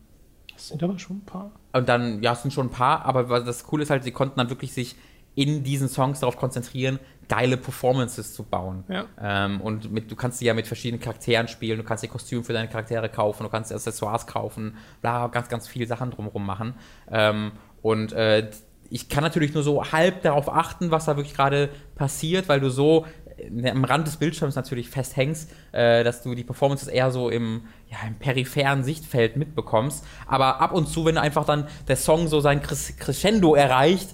das 0.53 0.67
sind 0.67 0.83
aber 0.83 0.99
schon 0.99 1.17
ein 1.17 1.25
paar. 1.25 1.51
Und 1.73 1.89
dann, 1.89 2.21
ja, 2.21 2.33
es 2.33 2.43
sind 2.43 2.51
schon 2.51 2.67
ein 2.67 2.71
paar, 2.71 3.05
aber 3.05 3.41
das 3.41 3.63
Coole 3.63 3.81
ist 3.81 3.89
halt, 3.89 4.03
sie 4.03 4.11
konnten 4.11 4.37
dann 4.37 4.51
wirklich 4.51 4.71
sich 4.71 4.95
in 5.33 5.63
diesen 5.63 5.89
Songs 5.89 6.19
darauf 6.19 6.37
konzentrieren, 6.37 6.99
geile 7.27 7.57
Performances 7.57 8.35
zu 8.35 8.43
bauen. 8.43 8.83
Ja. 8.87 9.05
Ähm, 9.19 9.61
und 9.61 9.91
mit, 9.91 10.11
du 10.11 10.15
kannst 10.15 10.37
sie 10.37 10.45
ja 10.45 10.53
mit 10.53 10.67
verschiedenen 10.67 11.01
Charakteren 11.01 11.47
spielen, 11.47 11.79
du 11.79 11.83
kannst 11.83 12.03
dir 12.03 12.07
Kostüme 12.07 12.43
für 12.43 12.53
deine 12.53 12.69
Charaktere 12.69 13.09
kaufen, 13.09 13.41
du 13.41 13.49
kannst 13.49 13.71
dir 13.71 13.75
Accessoires 13.75 14.27
kaufen, 14.27 14.77
bla, 15.01 15.25
ganz, 15.25 15.49
ganz 15.49 15.67
viele 15.67 15.87
Sachen 15.87 16.11
drumherum 16.11 16.45
machen. 16.45 16.75
Ähm, 17.11 17.53
und 17.81 18.13
äh, 18.13 18.51
ich 18.91 19.09
kann 19.09 19.23
natürlich 19.23 19.55
nur 19.55 19.63
so 19.63 19.91
halb 19.91 20.21
darauf 20.21 20.53
achten, 20.53 20.91
was 20.91 21.05
da 21.05 21.17
wirklich 21.17 21.33
gerade 21.33 21.69
passiert, 21.95 22.47
weil 22.47 22.59
du 22.59 22.69
so 22.69 23.07
am 23.65 23.83
Rand 23.83 24.07
des 24.07 24.17
Bildschirms 24.17 24.55
natürlich 24.55 24.89
festhängst, 24.89 25.49
äh, 25.71 26.03
dass 26.03 26.23
du 26.23 26.35
die 26.35 26.43
Performances 26.43 26.87
eher 26.87 27.11
so 27.11 27.29
im, 27.29 27.61
ja, 27.89 27.97
im 28.07 28.15
peripheren 28.15 28.83
Sichtfeld 28.83 29.37
mitbekommst. 29.37 30.03
Aber 30.27 30.61
ab 30.61 30.73
und 30.73 30.87
zu, 30.87 31.05
wenn 31.05 31.17
einfach 31.17 31.45
dann 31.45 31.67
der 31.87 31.97
Song 31.97 32.27
so 32.27 32.39
sein 32.39 32.61
Crescendo 32.61 33.55
erreicht, 33.55 34.09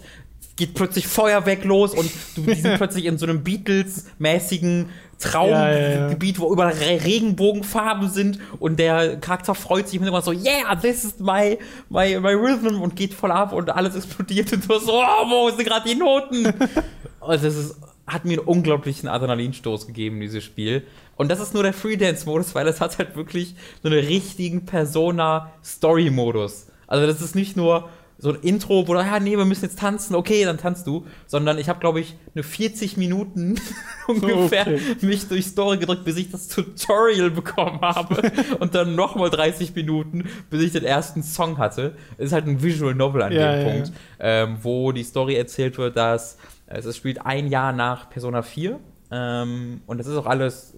geht 0.55 0.74
plötzlich 0.74 1.07
Feuerwerk 1.07 1.63
los 1.63 1.93
und 1.93 2.11
du 2.36 2.41
die 2.41 2.55
sind 2.55 2.76
plötzlich 2.78 3.05
in 3.05 3.17
so 3.17 3.26
einem 3.26 3.43
Beatles-mäßigen 3.43 4.89
Traumgebiet, 5.20 6.38
ja, 6.38 6.43
ja, 6.43 6.45
ja. 6.45 6.49
wo 6.49 6.53
überall 6.53 6.74
Regenbogenfarben 6.74 8.09
sind 8.09 8.39
und 8.59 8.80
der 8.80 9.17
Charakter 9.17 9.53
freut 9.53 9.88
sich 9.88 9.95
im 9.97 10.03
Hintergrund 10.03 10.24
so, 10.24 10.32
yeah, 10.32 10.76
this 10.76 11.03
is 11.03 11.20
my, 11.20 11.57
my, 11.89 12.20
my 12.20 12.32
rhythm 12.32 12.82
und 12.82 12.95
geht 12.95 13.13
voll 13.13 13.32
ab 13.32 13.51
und 13.51 13.70
alles 13.70 13.95
explodiert 13.95 14.53
und 14.53 14.70
du 14.70 14.80
so, 14.80 14.93
oh, 14.93 15.30
wo 15.30 15.49
sind 15.49 15.65
gerade 15.65 15.89
die 15.89 15.95
Noten? 15.95 16.45
und 17.20 17.43
das 17.43 17.43
ist, 17.43 17.76
hat 18.10 18.26
mir 18.26 18.39
einen 18.39 18.47
unglaublichen 18.47 19.07
Adrenalinstoß 19.07 19.88
gegeben, 19.88 20.20
dieses 20.20 20.43
Spiel. 20.43 20.86
Und 21.16 21.30
das 21.30 21.39
ist 21.39 21.53
nur 21.53 21.64
der 21.64 21.72
Freedance-Modus, 21.74 22.53
weil 22.55 22.68
es 22.68 22.82
hat 22.82 22.97
halt 22.97 23.16
wirklich 23.16 23.55
so 23.82 23.88
einen 23.89 24.05
richtigen 24.05 24.66
Persona-Story-Modus. 24.66 26.68
Also 26.88 27.07
das 27.07 27.22
ist 27.22 27.36
nicht 27.36 27.55
nur, 27.55 27.88
so 28.22 28.34
ein 28.34 28.39
Intro, 28.41 28.86
wo 28.88 28.93
du, 28.93 28.99
ja, 28.99 29.20
nee, 29.20 29.38
wir 29.38 29.45
müssen 29.45 29.64
jetzt 29.64 29.80
tanzen, 29.80 30.14
okay, 30.14 30.43
dann 30.43 30.57
tanzt 30.57 30.86
du, 30.86 31.05
sondern 31.26 31.57
ich 31.57 31.70
habe, 31.70 31.80
glaube 31.80 32.01
ich, 32.01 32.16
eine 32.36 32.43
40 32.43 32.97
Minuten 32.97 33.55
ungefähr 34.07 34.68
okay. 34.68 34.80
mich 35.01 35.28
durch 35.30 35.45
Story 35.45 35.78
gedrückt, 35.78 36.03
bis 36.03 36.18
ich 36.18 36.30
das 36.30 36.49
Tutorial 36.49 37.32
bekommen 37.32 37.80
habe 37.82 38.30
und 38.60 38.76
dann 38.76 38.95
nochmal 38.95 39.30
30 39.30 39.74
Minuten, 39.74 40.30
bis 40.49 40.62
ich 40.62 40.74
den 40.74 40.84
ersten 40.84 41.24
Song 41.24 41.57
hatte. 41.57 41.95
Es 42.18 42.28
ist 42.28 42.34
halt 42.34 42.45
ein 42.45 42.62
Visual 42.62 42.93
Novel 42.93 43.22
an 43.22 43.32
ja, 43.32 43.55
dem 43.55 43.66
ja, 43.66 43.72
Punkt, 43.72 43.88
ja. 43.88 43.93
Ähm, 44.20 44.57
wo 44.62 44.91
die 44.91 45.03
Story 45.03 45.36
erzählt 45.36 45.78
wird, 45.78 45.95
dass 45.95 46.38
es 46.78 46.97
spielt 46.97 47.26
ein 47.26 47.47
Jahr 47.47 47.74
nach 47.74 48.09
Persona 48.09 48.41
4 48.41 48.80
ähm, 49.11 49.82
und 49.86 49.97
das 49.97 50.07
ist 50.07 50.15
auch 50.15 50.28
alles 50.28 50.76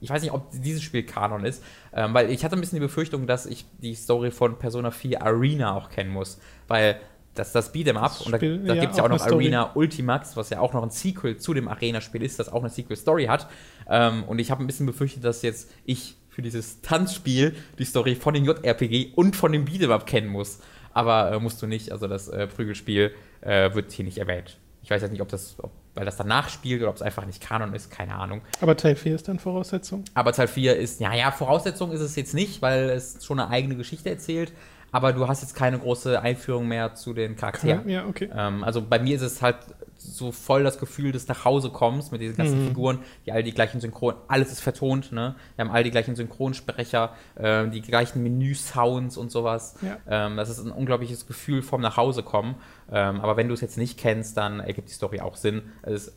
ich 0.00 0.10
weiß 0.10 0.22
nicht, 0.22 0.32
ob 0.32 0.50
dieses 0.52 0.82
Spiel 0.82 1.02
Kanon 1.02 1.44
ist, 1.44 1.62
ähm, 1.92 2.14
weil 2.14 2.30
ich 2.30 2.44
hatte 2.44 2.56
ein 2.56 2.60
bisschen 2.60 2.76
die 2.76 2.86
Befürchtung, 2.86 3.26
dass 3.26 3.46
ich 3.46 3.66
die 3.78 3.94
Story 3.94 4.30
von 4.30 4.58
Persona 4.58 4.90
4 4.90 5.22
Arena 5.22 5.74
auch 5.74 5.90
kennen 5.90 6.10
muss, 6.10 6.38
weil 6.68 7.00
das 7.34 7.52
das 7.52 7.72
Beat'em 7.72 7.96
Up 7.96 8.20
und 8.24 8.32
da, 8.32 8.38
da 8.38 8.46
ja, 8.46 8.80
gibt 8.80 8.92
es 8.92 8.98
ja 8.98 9.04
auch 9.04 9.08
noch 9.08 9.20
Arena 9.20 9.70
Ultimax, 9.74 10.36
was 10.36 10.50
ja 10.50 10.60
auch 10.60 10.72
noch 10.72 10.82
ein 10.82 10.90
Sequel 10.90 11.36
zu 11.36 11.54
dem 11.54 11.68
Arena-Spiel 11.68 12.22
ist, 12.22 12.38
das 12.38 12.48
auch 12.48 12.60
eine 12.60 12.70
Sequel-Story 12.70 13.26
hat. 13.26 13.48
Ähm, 13.88 14.24
und 14.24 14.40
ich 14.40 14.50
habe 14.50 14.62
ein 14.62 14.66
bisschen 14.66 14.86
befürchtet, 14.86 15.24
dass 15.24 15.42
jetzt 15.42 15.70
ich 15.84 16.16
für 16.28 16.42
dieses 16.42 16.80
Tanzspiel 16.80 17.54
die 17.78 17.84
Story 17.84 18.16
von 18.16 18.34
dem 18.34 18.44
JRPG 18.44 19.12
und 19.14 19.36
von 19.36 19.52
dem 19.52 19.64
Beat'em 19.64 19.90
Up 19.90 20.06
kennen 20.06 20.28
muss. 20.28 20.60
Aber 20.92 21.32
äh, 21.32 21.38
musst 21.38 21.62
du 21.62 21.66
nicht, 21.66 21.92
also 21.92 22.08
das 22.08 22.28
äh, 22.28 22.48
Prügelspiel 22.48 23.12
äh, 23.40 23.72
wird 23.74 23.92
hier 23.92 24.04
nicht 24.04 24.18
erwähnt. 24.18 24.58
Ich 24.88 24.90
weiß 24.90 25.02
jetzt 25.02 25.10
nicht, 25.10 25.20
ob 25.20 25.28
das, 25.28 25.56
ob 25.58 25.70
weil 25.94 26.06
das 26.06 26.16
danach 26.16 26.48
spielt 26.48 26.80
oder 26.80 26.88
ob 26.88 26.96
es 26.96 27.02
einfach 27.02 27.26
nicht 27.26 27.42
Kanon 27.42 27.74
ist, 27.74 27.90
keine 27.90 28.14
Ahnung. 28.14 28.40
Aber 28.62 28.74
Teil 28.74 28.96
4 28.96 29.16
ist 29.16 29.28
dann 29.28 29.38
Voraussetzung? 29.38 30.02
Aber 30.14 30.32
Teil 30.32 30.48
4 30.48 30.76
ist, 30.76 30.98
ja, 30.98 31.12
ja, 31.12 31.30
Voraussetzung 31.30 31.92
ist 31.92 32.00
es 32.00 32.16
jetzt 32.16 32.32
nicht, 32.32 32.62
weil 32.62 32.88
es 32.88 33.22
schon 33.22 33.38
eine 33.38 33.50
eigene 33.50 33.76
Geschichte 33.76 34.08
erzählt. 34.08 34.50
Aber 34.90 35.12
du 35.12 35.28
hast 35.28 35.42
jetzt 35.42 35.54
keine 35.54 35.78
große 35.78 36.20
Einführung 36.20 36.66
mehr 36.66 36.94
zu 36.94 37.12
den 37.12 37.36
Charakteren. 37.36 37.88
Ja, 37.88 38.06
okay. 38.06 38.30
Ähm, 38.34 38.64
also 38.64 38.82
bei 38.82 38.98
mir 38.98 39.16
ist 39.16 39.22
es 39.22 39.42
halt 39.42 39.56
so 39.98 40.32
voll 40.32 40.62
das 40.62 40.78
Gefühl 40.78 41.12
des 41.12 41.26
nach 41.28 41.44
Hause 41.44 41.70
kommst 41.70 42.12
mit 42.12 42.20
diesen 42.20 42.36
ganzen 42.36 42.62
mhm. 42.62 42.68
Figuren, 42.68 42.98
die 43.26 43.32
all 43.32 43.42
die 43.42 43.52
gleichen 43.52 43.80
Synchron, 43.80 44.14
alles 44.28 44.52
ist 44.52 44.60
vertont, 44.60 45.12
ne? 45.12 45.34
Wir 45.56 45.64
haben 45.64 45.72
all 45.72 45.82
die 45.82 45.90
gleichen 45.90 46.14
Synchronsprecher, 46.14 47.14
äh, 47.34 47.68
die 47.68 47.82
gleichen 47.82 48.22
Menü-Sounds 48.22 49.16
und 49.16 49.30
sowas. 49.30 49.74
Ja. 49.82 49.98
Ähm, 50.08 50.36
das 50.36 50.50
ist 50.50 50.60
ein 50.60 50.70
unglaubliches 50.70 51.26
Gefühl 51.26 51.62
vom 51.62 51.80
nach 51.80 51.96
Hause 51.96 52.22
kommen. 52.22 52.56
Ähm, 52.90 53.20
aber 53.20 53.36
wenn 53.36 53.48
du 53.48 53.54
es 53.54 53.60
jetzt 53.60 53.76
nicht 53.76 53.98
kennst, 53.98 54.36
dann 54.36 54.60
ergibt 54.60 54.88
die 54.88 54.94
Story 54.94 55.20
auch 55.20 55.36
Sinn. 55.36 55.62
Es 55.82 56.06
ist 56.06 56.12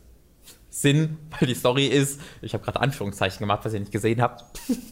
Sinn, 0.70 1.18
weil 1.38 1.48
die 1.48 1.54
Story 1.54 1.86
ist, 1.86 2.20
ich 2.40 2.54
habe 2.54 2.64
gerade 2.64 2.80
Anführungszeichen 2.80 3.40
gemacht, 3.40 3.64
was 3.64 3.74
ihr 3.74 3.80
nicht 3.80 3.92
gesehen 3.92 4.22
habt. 4.22 4.44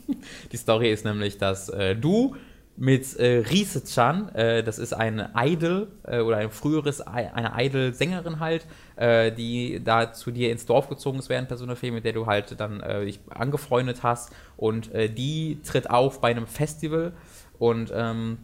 die 0.53 0.57
Story 0.57 0.91
ist 0.91 1.05
nämlich, 1.05 1.39
dass 1.39 1.68
äh, 1.70 1.97
du 1.97 2.37
mit 2.81 3.14
äh, 3.18 3.45
Riese-chan, 3.51 4.35
äh, 4.35 4.64
das 4.64 4.78
ist 4.78 4.95
ein 4.95 5.28
Idol 5.37 5.89
äh, 6.05 6.20
oder 6.20 6.39
ein 6.39 6.51
früheres, 6.51 7.03
eine 7.03 7.53
Idol-Sängerin 7.55 8.41
halt, 8.41 8.66
äh, 8.97 9.31
die 9.31 9.85
da 9.85 10.14
zu 10.14 10.31
dir 10.31 10.51
ins 10.51 10.64
Dorf 10.64 10.89
gezogen 10.89 11.18
ist 11.18 11.28
während 11.28 11.49
Persona 11.49 11.74
4, 11.74 11.93
mit 11.93 12.07
der 12.07 12.14
du 12.14 12.24
halt 12.24 12.59
dann 12.59 12.81
äh, 12.81 13.05
dich 13.05 13.20
angefreundet 13.28 14.03
hast 14.03 14.33
und 14.57 14.95
äh, 14.95 15.11
die 15.11 15.61
tritt 15.62 15.91
auf 15.91 16.22
bei 16.22 16.31
einem 16.31 16.47
Festival 16.47 17.12
und 17.59 17.93
ähm, 17.95 18.39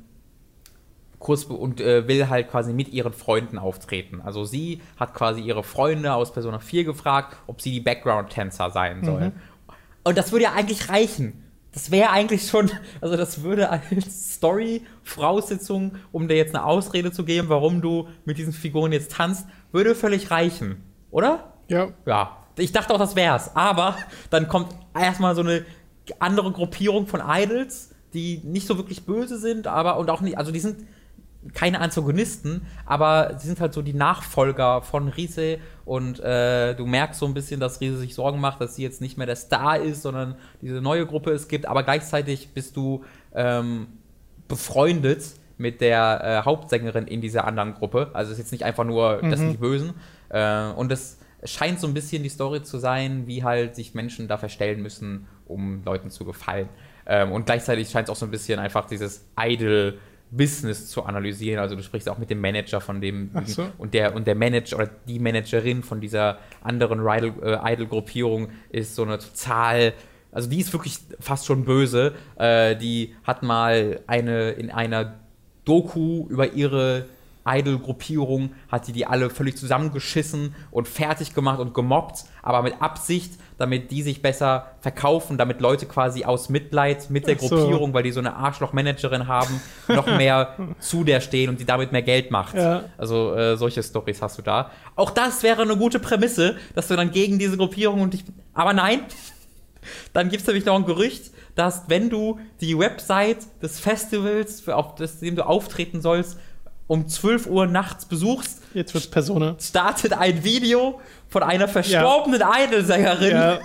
kurz 1.18 1.44
und 1.44 1.80
äh, 1.80 2.06
will 2.06 2.28
halt 2.28 2.50
quasi 2.50 2.74
mit 2.74 2.92
ihren 2.92 3.14
Freunden 3.14 3.56
auftreten. 3.56 4.20
Also 4.22 4.44
sie 4.44 4.82
hat 4.98 5.14
quasi 5.14 5.40
ihre 5.40 5.62
Freunde 5.62 6.12
aus 6.12 6.34
Persona 6.34 6.58
4 6.58 6.84
gefragt, 6.84 7.38
ob 7.46 7.62
sie 7.62 7.70
die 7.70 7.80
Background-Tänzer 7.80 8.70
sein 8.70 9.02
sollen. 9.02 9.32
Mhm. 9.34 9.74
Und 10.04 10.18
das 10.18 10.30
würde 10.30 10.44
ja 10.44 10.52
eigentlich 10.52 10.90
reichen. 10.90 11.45
Das 11.76 11.90
wäre 11.90 12.08
eigentlich 12.08 12.48
schon, 12.48 12.70
also 13.02 13.18
das 13.18 13.42
würde 13.42 13.68
als 13.68 14.34
Story-Voraussetzung, 14.36 15.96
um 16.10 16.26
dir 16.26 16.34
jetzt 16.34 16.54
eine 16.54 16.64
Ausrede 16.64 17.12
zu 17.12 17.22
geben, 17.22 17.50
warum 17.50 17.82
du 17.82 18.08
mit 18.24 18.38
diesen 18.38 18.54
Figuren 18.54 18.92
jetzt 18.92 19.12
tanzt, 19.12 19.46
würde 19.72 19.94
völlig 19.94 20.30
reichen. 20.30 20.82
Oder? 21.10 21.52
Ja. 21.68 21.88
Ja. 22.06 22.38
Ich 22.56 22.72
dachte 22.72 22.94
auch, 22.94 22.98
das 22.98 23.14
wär's. 23.14 23.54
Aber 23.54 23.94
dann 24.30 24.48
kommt 24.48 24.74
erstmal 24.98 25.34
so 25.34 25.42
eine 25.42 25.66
andere 26.18 26.50
Gruppierung 26.50 27.06
von 27.08 27.20
Idols, 27.22 27.90
die 28.14 28.40
nicht 28.42 28.66
so 28.66 28.78
wirklich 28.78 29.04
böse 29.04 29.38
sind, 29.38 29.66
aber 29.66 29.98
und 29.98 30.08
auch 30.08 30.22
nicht, 30.22 30.38
also 30.38 30.52
die 30.52 30.60
sind 30.60 30.86
keine 31.54 31.80
Antagonisten, 31.80 32.62
aber 32.84 33.36
sie 33.38 33.46
sind 33.46 33.60
halt 33.60 33.74
so 33.74 33.82
die 33.82 33.94
Nachfolger 33.94 34.82
von 34.82 35.08
Riese 35.08 35.58
und 35.84 36.20
äh, 36.20 36.74
du 36.74 36.86
merkst 36.86 37.20
so 37.20 37.26
ein 37.26 37.34
bisschen, 37.34 37.60
dass 37.60 37.80
Riese 37.80 37.98
sich 37.98 38.14
Sorgen 38.14 38.40
macht, 38.40 38.60
dass 38.60 38.76
sie 38.76 38.82
jetzt 38.82 39.00
nicht 39.00 39.16
mehr 39.18 39.26
der 39.26 39.36
Star 39.36 39.78
ist, 39.78 40.02
sondern 40.02 40.36
diese 40.60 40.80
neue 40.80 41.06
Gruppe 41.06 41.30
es 41.30 41.48
gibt, 41.48 41.66
aber 41.66 41.82
gleichzeitig 41.82 42.50
bist 42.54 42.76
du 42.76 43.04
ähm, 43.34 43.88
befreundet 44.48 45.24
mit 45.58 45.80
der 45.80 46.20
äh, 46.22 46.44
Hauptsängerin 46.44 47.06
in 47.06 47.20
dieser 47.20 47.46
anderen 47.46 47.74
Gruppe. 47.74 48.10
Also 48.12 48.32
es 48.32 48.38
ist 48.38 48.44
jetzt 48.44 48.52
nicht 48.52 48.64
einfach 48.64 48.84
nur, 48.84 49.20
das 49.22 49.38
sind 49.38 49.48
mhm. 49.48 49.52
die 49.52 49.58
Bösen. 49.58 49.94
Äh, 50.28 50.70
und 50.72 50.92
es 50.92 51.18
scheint 51.44 51.80
so 51.80 51.86
ein 51.86 51.94
bisschen 51.94 52.22
die 52.22 52.28
Story 52.28 52.62
zu 52.62 52.78
sein, 52.78 53.26
wie 53.26 53.42
halt 53.42 53.74
sich 53.74 53.94
Menschen 53.94 54.28
da 54.28 54.36
verstellen 54.36 54.82
müssen, 54.82 55.26
um 55.46 55.82
Leuten 55.84 56.10
zu 56.10 56.24
gefallen. 56.24 56.68
Ähm, 57.06 57.32
und 57.32 57.46
gleichzeitig 57.46 57.88
scheint 57.88 58.08
es 58.08 58.12
auch 58.12 58.16
so 58.16 58.26
ein 58.26 58.30
bisschen 58.30 58.58
einfach 58.58 58.86
dieses 58.86 59.24
Idol- 59.38 59.98
Business 60.30 60.88
zu 60.88 61.04
analysieren. 61.04 61.60
Also 61.60 61.76
du 61.76 61.82
sprichst 61.82 62.08
auch 62.08 62.18
mit 62.18 62.30
dem 62.30 62.40
Manager 62.40 62.80
von 62.80 63.00
dem 63.00 63.30
so. 63.44 63.66
und 63.78 63.94
der 63.94 64.14
und 64.14 64.26
der 64.26 64.34
Manager 64.34 64.76
oder 64.76 64.90
die 65.06 65.18
Managerin 65.18 65.82
von 65.82 66.00
dieser 66.00 66.38
anderen 66.62 67.06
äh, 67.06 67.72
Idol-Gruppierung 67.72 68.48
ist 68.70 68.94
so 68.94 69.02
eine 69.02 69.18
total 69.18 69.94
also 70.32 70.50
die 70.50 70.60
ist 70.60 70.72
wirklich 70.72 70.98
fast 71.18 71.46
schon 71.46 71.64
böse. 71.64 72.14
Äh, 72.36 72.76
die 72.76 73.14
hat 73.24 73.42
mal 73.42 74.00
eine 74.06 74.50
in 74.50 74.70
einer 74.70 75.14
Doku 75.64 76.26
über 76.28 76.52
ihre 76.52 77.06
Idol-Gruppierung 77.46 78.50
hat 78.68 78.88
die 78.88 78.92
die 78.92 79.06
alle 79.06 79.30
völlig 79.30 79.56
zusammengeschissen 79.56 80.54
und 80.70 80.88
fertig 80.88 81.32
gemacht 81.32 81.60
und 81.60 81.74
gemobbt, 81.74 82.24
aber 82.42 82.62
mit 82.62 82.82
Absicht, 82.82 83.32
damit 83.58 83.90
die 83.90 84.02
sich 84.02 84.22
besser 84.22 84.72
verkaufen, 84.80 85.38
damit 85.38 85.60
Leute 85.60 85.86
quasi 85.86 86.24
aus 86.24 86.48
Mitleid 86.48 87.10
mit 87.10 87.26
der 87.26 87.38
so. 87.38 87.48
Gruppierung, 87.48 87.94
weil 87.94 88.02
die 88.02 88.12
so 88.12 88.20
eine 88.20 88.36
Arschloch-Managerin 88.36 89.26
haben, 89.26 89.60
noch 89.88 90.06
mehr 90.18 90.56
zu 90.78 91.04
der 91.04 91.20
stehen 91.20 91.48
und 91.48 91.60
die 91.60 91.64
damit 91.64 91.92
mehr 91.92 92.02
Geld 92.02 92.30
macht. 92.30 92.54
Ja. 92.54 92.84
Also 92.98 93.34
äh, 93.34 93.56
solche 93.56 93.82
Stories 93.82 94.20
hast 94.20 94.38
du 94.38 94.42
da. 94.42 94.70
Auch 94.94 95.10
das 95.10 95.42
wäre 95.42 95.62
eine 95.62 95.76
gute 95.76 95.98
Prämisse, 95.98 96.56
dass 96.74 96.88
du 96.88 96.96
dann 96.96 97.10
gegen 97.10 97.38
diese 97.38 97.56
Gruppierung 97.56 98.02
und 98.02 98.14
dich. 98.14 98.24
Aber 98.52 98.72
nein, 98.72 99.00
dann 100.12 100.28
gibt 100.28 100.42
es 100.42 100.46
nämlich 100.46 100.64
noch 100.64 100.76
ein 100.76 100.84
Gerücht, 100.84 101.30
dass 101.54 101.88
wenn 101.88 102.10
du 102.10 102.38
die 102.60 102.78
Website 102.78 103.38
des 103.62 103.80
Festivals, 103.80 104.68
auf 104.68 104.94
das, 104.96 105.20
dem 105.20 105.36
du 105.36 105.46
auftreten 105.46 106.02
sollst, 106.02 106.38
um 106.86 107.08
12 107.08 107.46
Uhr 107.46 107.66
nachts 107.66 108.04
besuchst, 108.04 108.60
jetzt 108.74 108.94
wird's 108.94 109.08
Persona. 109.08 109.56
Startet 109.60 110.12
ein 110.12 110.44
Video 110.44 111.00
von 111.28 111.42
einer 111.42 111.68
verstorbenen 111.68 112.40
ja. 112.40 112.64
Idol-Sängerin. 112.64 113.30
Ja. 113.30 113.58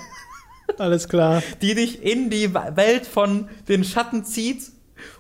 Alles 0.77 1.07
klar. 1.07 1.43
Die 1.61 1.75
dich 1.75 2.01
in 2.03 2.29
die 2.29 2.53
Welt 2.53 3.05
von 3.05 3.49
den 3.67 3.83
Schatten 3.83 4.25
zieht. 4.25 4.71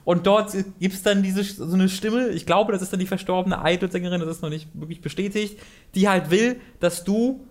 Und 0.03 0.27
dort 0.27 0.55
gibt 0.79 0.93
es 0.93 1.03
dann 1.03 1.23
diese 1.23 1.43
so 1.43 1.73
eine 1.73 1.89
Stimme, 1.89 2.29
ich 2.29 2.45
glaube, 2.45 2.71
das 2.71 2.81
ist 2.81 2.93
dann 2.93 2.99
die 2.99 3.07
verstorbene 3.07 3.61
Idol-Sängerin, 3.63 4.19
das 4.21 4.29
ist 4.29 4.41
noch 4.41 4.49
nicht 4.49 4.67
wirklich 4.73 5.01
bestätigt, 5.01 5.59
die 5.95 6.07
halt 6.07 6.29
will, 6.29 6.59
dass 6.79 7.03
du 7.03 7.45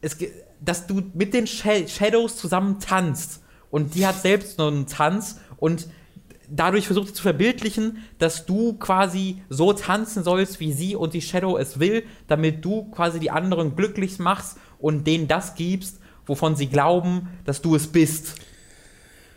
es, 0.00 0.16
dass 0.60 0.86
du 0.86 1.02
mit 1.14 1.32
den 1.32 1.46
Shadows 1.46 2.36
zusammen 2.36 2.78
tanzt. 2.80 3.42
Und 3.70 3.94
die 3.94 4.06
hat 4.06 4.20
selbst 4.20 4.58
noch 4.58 4.68
einen 4.68 4.86
Tanz 4.86 5.40
und 5.56 5.88
dadurch 6.50 6.86
versucht 6.86 7.14
zu 7.14 7.22
verbildlichen, 7.22 7.98
dass 8.18 8.46
du 8.46 8.74
quasi 8.74 9.42
so 9.48 9.72
tanzen 9.72 10.24
sollst, 10.24 10.60
wie 10.60 10.72
sie 10.72 10.96
und 10.96 11.14
die 11.14 11.22
Shadow 11.22 11.56
es 11.56 11.80
will, 11.80 12.04
damit 12.28 12.64
du 12.64 12.84
quasi 12.90 13.20
die 13.20 13.30
anderen 13.30 13.76
glücklich 13.76 14.18
machst 14.18 14.58
und 14.78 15.06
denen 15.06 15.28
das 15.28 15.54
gibst, 15.54 16.00
wovon 16.26 16.56
sie 16.56 16.68
glauben, 16.68 17.28
dass 17.44 17.62
du 17.62 17.74
es 17.74 17.88
bist. 17.88 18.34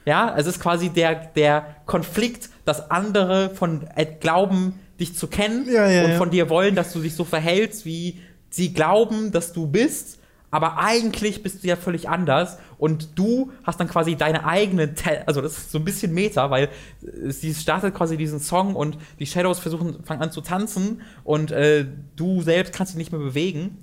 Ja, 0.06 0.34
es 0.38 0.48
ist 0.48 0.62
quasi 0.62 0.90
der, 0.90 1.16
der 1.16 1.78
Konflikt, 1.86 2.50
dass 2.64 2.92
andere 2.92 3.50
von 3.50 3.88
äh, 3.96 4.06
glauben, 4.06 4.80
dich 5.00 5.16
zu 5.16 5.28
kennen 5.28 5.66
ja, 5.70 5.88
ja, 5.90 6.06
und 6.06 6.12
ja. 6.12 6.18
von 6.18 6.32
dir 6.32 6.50
wollen, 6.50 6.76
dass 6.76 6.94
du 6.94 7.00
dich 7.00 7.14
so 7.14 7.24
verhältst, 7.24 7.86
wie 7.86 8.22
sie 8.50 8.74
glauben, 8.74 9.32
dass 9.32 9.54
du 9.54 9.68
bist, 9.68 10.20
aber 10.50 10.78
eigentlich 10.78 11.44
bist 11.44 11.64
du 11.64 11.68
ja 11.68 11.76
völlig 11.76 12.08
anders 12.08 12.58
und 12.78 13.18
du 13.18 13.52
hast 13.64 13.80
dann 13.80 13.88
quasi 13.88 14.16
deine 14.16 14.46
eigene, 14.46 14.94
Ta 14.96 15.12
also 15.26 15.42
das 15.42 15.58
ist 15.58 15.72
so 15.72 15.80
ein 15.80 15.86
bisschen 15.86 16.14
Meta, 16.14 16.50
weil 16.50 16.70
äh, 17.02 17.32
sie 17.32 17.54
startet 17.54 17.94
quasi 17.94 18.18
diesen 18.18 18.40
Song 18.40 18.76
und 18.76 18.98
die 19.20 19.26
Shadows 19.26 19.60
versuchen, 19.60 20.04
fangen 20.04 20.22
an 20.22 20.32
zu 20.32 20.42
tanzen 20.42 21.02
und 21.24 21.52
äh, 21.52 21.86
du 22.16 22.42
selbst 22.42 22.74
kannst 22.74 22.94
dich 22.94 22.98
nicht 22.98 23.12
mehr 23.12 23.22
bewegen. 23.22 23.78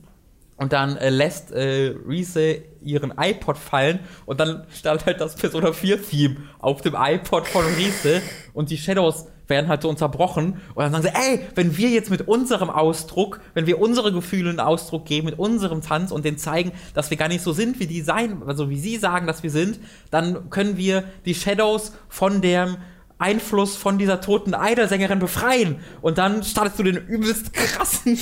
Und 0.64 0.72
dann 0.72 0.96
äh, 0.96 1.10
lässt 1.10 1.52
äh, 1.52 1.94
Reese 2.08 2.62
ihren 2.80 3.12
iPod 3.18 3.58
fallen 3.58 3.98
und 4.24 4.40
dann 4.40 4.64
stand 4.70 5.04
halt 5.04 5.20
das 5.20 5.34
Persona 5.34 5.74
4 5.74 6.02
Theme 6.02 6.36
auf 6.58 6.80
dem 6.80 6.94
iPod 6.96 7.46
von 7.46 7.66
Reese 7.76 8.22
und 8.54 8.70
die 8.70 8.78
Shadows 8.78 9.26
werden 9.46 9.68
halt 9.68 9.82
so 9.82 9.90
unterbrochen 9.90 10.62
und 10.74 10.82
dann 10.82 10.90
sagen 10.90 11.04
sie, 11.04 11.10
ey, 11.10 11.40
wenn 11.54 11.76
wir 11.76 11.90
jetzt 11.90 12.10
mit 12.10 12.26
unserem 12.26 12.70
Ausdruck, 12.70 13.40
wenn 13.52 13.66
wir 13.66 13.78
unsere 13.78 14.10
Gefühle 14.10 14.48
einen 14.48 14.60
Ausdruck 14.60 15.04
geben, 15.04 15.26
mit 15.26 15.38
unserem 15.38 15.82
Tanz 15.82 16.10
und 16.12 16.24
denen 16.24 16.38
zeigen, 16.38 16.72
dass 16.94 17.10
wir 17.10 17.18
gar 17.18 17.28
nicht 17.28 17.42
so 17.42 17.52
sind, 17.52 17.78
wie 17.78 17.86
die 17.86 18.00
sein, 18.00 18.42
also 18.46 18.70
wie 18.70 18.78
sie 18.78 18.96
sagen, 18.96 19.26
dass 19.26 19.42
wir 19.42 19.50
sind, 19.50 19.78
dann 20.10 20.48
können 20.48 20.78
wir 20.78 21.04
die 21.26 21.34
Shadows 21.34 21.92
von 22.08 22.40
dem 22.40 22.78
Einfluss 23.18 23.76
von 23.76 23.96
dieser 23.98 24.20
toten 24.20 24.54
Idol-Sängerin 24.58 25.18
befreien. 25.20 25.76
Und 26.02 26.18
dann 26.18 26.42
startest 26.42 26.78
du 26.78 26.82
den 26.82 26.96
übelst 26.96 27.52
krassen 27.52 28.18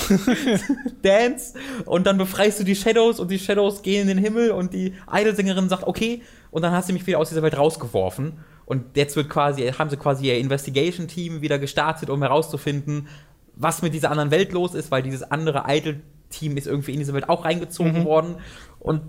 Dance 1.01 1.53
und 1.85 2.05
dann 2.05 2.17
befreist 2.17 2.59
du 2.59 2.63
die 2.63 2.75
Shadows 2.75 3.19
und 3.19 3.31
die 3.31 3.39
Shadows 3.39 3.81
gehen 3.81 4.03
in 4.03 4.07
den 4.07 4.17
Himmel 4.23 4.51
und 4.51 4.73
die 4.73 4.93
Idol-Sängerin 5.11 5.69
sagt, 5.69 5.83
okay, 5.85 6.21
und 6.51 6.61
dann 6.61 6.71
hast 6.71 6.89
du 6.89 6.93
mich 6.93 7.05
wieder 7.07 7.19
aus 7.19 7.29
dieser 7.29 7.41
Welt 7.41 7.57
rausgeworfen. 7.57 8.33
Und 8.65 8.95
jetzt 8.95 9.15
wird 9.15 9.29
quasi, 9.29 9.63
haben 9.71 9.89
sie 9.89 9.97
quasi 9.97 10.27
ihr 10.27 10.37
Investigation-Team 10.37 11.41
wieder 11.41 11.59
gestartet, 11.59 12.09
um 12.09 12.21
herauszufinden, 12.21 13.07
was 13.55 13.81
mit 13.81 13.93
dieser 13.93 14.09
anderen 14.11 14.31
Welt 14.31 14.51
los 14.53 14.73
ist, 14.73 14.89
weil 14.91 15.03
dieses 15.03 15.23
andere 15.23 15.65
Idol-Team 15.67 16.55
ist 16.57 16.67
irgendwie 16.67 16.93
in 16.93 16.99
diese 16.99 17.13
Welt 17.13 17.27
auch 17.29 17.45
reingezogen 17.45 17.99
Mhm. 18.01 18.05
worden. 18.05 18.35
Und 18.79 19.01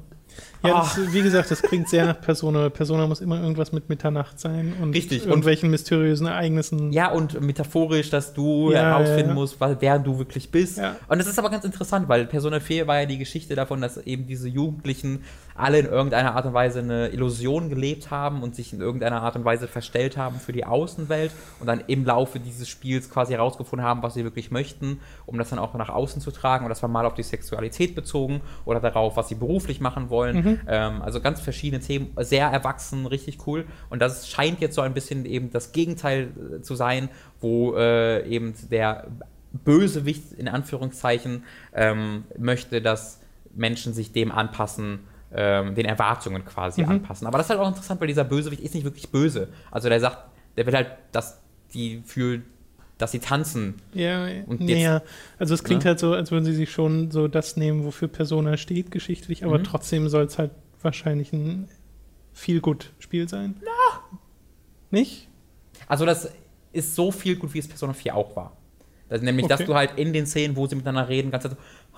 Ja, 0.64 0.80
das, 0.80 1.12
wie 1.12 1.22
gesagt, 1.22 1.50
das 1.50 1.60
klingt 1.62 1.88
sehr 1.88 2.06
nach 2.06 2.20
Persona. 2.20 2.68
Persona 2.70 3.06
muss 3.06 3.20
immer 3.20 3.40
irgendwas 3.40 3.72
mit 3.72 3.88
Mitternacht 3.88 4.40
sein 4.40 4.72
und 4.80 4.94
Richtig, 4.94 5.22
und- 5.22 5.28
irgendwelchen 5.28 5.70
mysteriösen 5.70 6.26
Ereignissen. 6.26 6.92
Ja, 6.92 7.10
und 7.10 7.40
metaphorisch, 7.40 8.10
dass 8.10 8.32
du 8.34 8.72
Ja, 8.72 8.80
herausfinden 8.82 9.28
ja, 9.30 9.34
musst, 9.34 9.60
wa- 9.60 9.76
wer 9.78 9.98
du 9.98 10.18
wirklich 10.18 10.50
bist. 10.50 10.78
Ja. 10.78 10.96
Und 11.08 11.18
das 11.18 11.26
ist 11.26 11.38
aber 11.38 11.50
ganz 11.50 11.64
interessant, 11.64 12.08
weil 12.08 12.26
Persona 12.26 12.60
4 12.60 12.86
war 12.86 13.00
ja 13.00 13.06
die 13.06 13.18
Geschichte 13.18 13.54
davon, 13.54 13.80
dass 13.80 13.96
eben 13.98 14.26
diese 14.26 14.48
Jugendlichen 14.48 15.22
alle 15.54 15.78
in 15.78 15.86
irgendeiner 15.86 16.34
Art 16.34 16.46
und 16.46 16.54
Weise 16.54 16.80
eine 16.80 17.08
Illusion 17.08 17.68
gelebt 17.68 18.10
haben 18.10 18.42
und 18.42 18.54
sich 18.54 18.72
in 18.72 18.80
irgendeiner 18.80 19.22
Art 19.22 19.36
und 19.36 19.44
Weise 19.44 19.68
verstellt 19.68 20.16
haben 20.16 20.40
für 20.40 20.52
die 20.52 20.64
Außenwelt 20.64 21.30
und 21.60 21.66
dann 21.66 21.80
im 21.86 22.04
Laufe 22.04 22.40
dieses 22.40 22.68
Spiels 22.68 23.08
quasi 23.08 23.32
herausgefunden 23.32 23.86
haben, 23.86 24.02
was 24.02 24.14
sie 24.14 24.24
wirklich 24.24 24.50
möchten, 24.50 25.00
um 25.26 25.38
das 25.38 25.50
dann 25.50 25.58
auch 25.58 25.74
nach 25.74 25.90
außen 25.90 26.20
zu 26.20 26.30
tragen. 26.30 26.64
Und 26.64 26.70
das 26.70 26.82
war 26.82 26.88
mal 26.88 27.06
auf 27.06 27.14
die 27.14 27.22
Sexualität 27.22 27.94
bezogen 27.94 28.40
oder 28.64 28.80
darauf, 28.80 29.16
was 29.16 29.28
sie 29.28 29.36
beruflich 29.36 29.80
machen 29.80 30.10
wollen. 30.10 30.60
Ähm, 30.66 31.02
also 31.02 31.20
ganz 31.20 31.40
verschiedene 31.40 31.82
Themen, 31.82 32.12
sehr 32.18 32.48
erwachsen, 32.48 33.06
richtig 33.06 33.46
cool. 33.46 33.64
Und 33.90 34.00
das 34.00 34.28
scheint 34.28 34.60
jetzt 34.60 34.74
so 34.74 34.80
ein 34.82 34.94
bisschen 34.94 35.24
eben 35.24 35.50
das 35.50 35.72
Gegenteil 35.72 36.30
äh, 36.58 36.62
zu 36.62 36.74
sein, 36.74 37.08
wo 37.40 37.76
äh, 37.76 38.26
eben 38.28 38.54
der 38.70 39.06
Bösewicht 39.52 40.32
in 40.32 40.48
Anführungszeichen 40.48 41.44
ähm, 41.74 42.24
möchte, 42.38 42.82
dass 42.82 43.20
Menschen 43.54 43.92
sich 43.92 44.12
dem 44.12 44.32
anpassen, 44.32 45.00
ähm, 45.34 45.74
den 45.74 45.84
Erwartungen 45.86 46.44
quasi 46.44 46.82
Mhm. 46.82 46.88
anpassen. 46.90 47.26
Aber 47.26 47.38
das 47.38 47.46
ist 47.46 47.50
halt 47.50 47.60
auch 47.60 47.68
interessant, 47.68 48.00
weil 48.00 48.08
dieser 48.08 48.24
Bösewicht 48.24 48.62
ist 48.62 48.74
nicht 48.74 48.84
wirklich 48.84 49.10
böse. 49.10 49.48
Also 49.70 49.88
der 49.88 50.00
sagt, 50.00 50.18
der 50.56 50.66
will 50.66 50.74
halt, 50.74 50.88
dass 51.12 51.40
die 51.72 52.02
für, 52.04 52.40
dass 52.98 53.10
sie 53.12 53.18
tanzen. 53.18 53.74
Ja, 53.92 54.26
Und 54.46 54.60
jetzt- 54.60 54.80
ja. 54.82 55.02
Also 55.38 55.54
es 55.54 55.64
klingt 55.64 55.82
Ne? 55.84 55.90
halt 55.90 55.98
so, 55.98 56.12
als 56.14 56.30
würden 56.30 56.44
sie 56.44 56.54
sich 56.54 56.70
schon 56.70 57.10
so 57.10 57.26
das 57.28 57.56
nehmen, 57.56 57.84
wofür 57.84 58.06
Persona 58.08 58.56
steht, 58.56 58.90
geschichtlich, 58.92 59.44
aber 59.44 59.58
Mhm. 59.58 59.64
trotzdem 59.64 60.08
soll 60.08 60.24
es 60.24 60.38
halt 60.38 60.52
wahrscheinlich 60.82 61.32
ein 61.32 61.68
viel 62.32 62.60
gut 62.60 62.92
Spiel 63.00 63.28
sein. 63.28 63.56
Nicht? 64.90 65.28
Also 65.88 66.06
das 66.06 66.30
ist 66.72 66.94
so 66.94 67.10
viel 67.10 67.36
gut, 67.36 67.52
wie 67.54 67.58
es 67.58 67.68
Persona 67.68 67.92
4 67.92 68.14
auch 68.14 68.36
war. 68.36 68.56
Das, 69.14 69.22
nämlich, 69.22 69.46
dass 69.46 69.60
Okay. 69.60 69.66
du 69.66 69.74
halt 69.74 69.92
in 69.96 70.12
den 70.12 70.26
Szenen, 70.26 70.56
wo 70.56 70.66
sie 70.66 70.74
miteinander 70.74 71.08
reden, 71.08 71.30
ganz 71.30 71.44
so, 71.44 71.50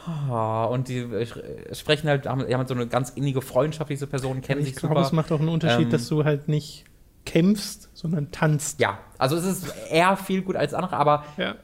ah, 0.07 0.65
und 0.67 0.89
die 0.89 0.99
äh, 0.99 1.75
sprechen 1.75 2.09
halt, 2.09 2.27
haben, 2.27 2.43
haben 2.43 2.57
halt 2.59 2.69
so 2.69 2.75
eine 2.75 2.87
ganz 2.87 3.11
innige 3.11 3.41
Freundschaft, 3.41 3.91
diese 3.91 4.07
Personen 4.07 4.43
kennen 4.43 4.61
ich 4.61 4.69
sich 4.69 4.77
glaube, 4.77 4.97
super. 4.97 5.07
es 5.07 5.13
macht 5.13 5.33
auch 5.33 5.41
einen 5.41 5.49
Unterschied, 5.49 5.87
Ähm, 5.87 5.91
dass 5.91 6.09
du 6.09 6.25
halt 6.25 6.49
nicht 6.49 6.85
kämpfst, 7.25 7.91
sondern 7.95 8.31
tanzt. 8.31 8.81
Ja, 8.81 8.99
also 9.19 9.37
es 9.37 9.45
ist 9.45 9.73
eher 9.91 10.17
viel 10.17 10.43
gut 10.43 10.57
als 10.57 10.75
andere, 10.75 10.97
aber 10.97 11.25
Ja. 11.39 11.55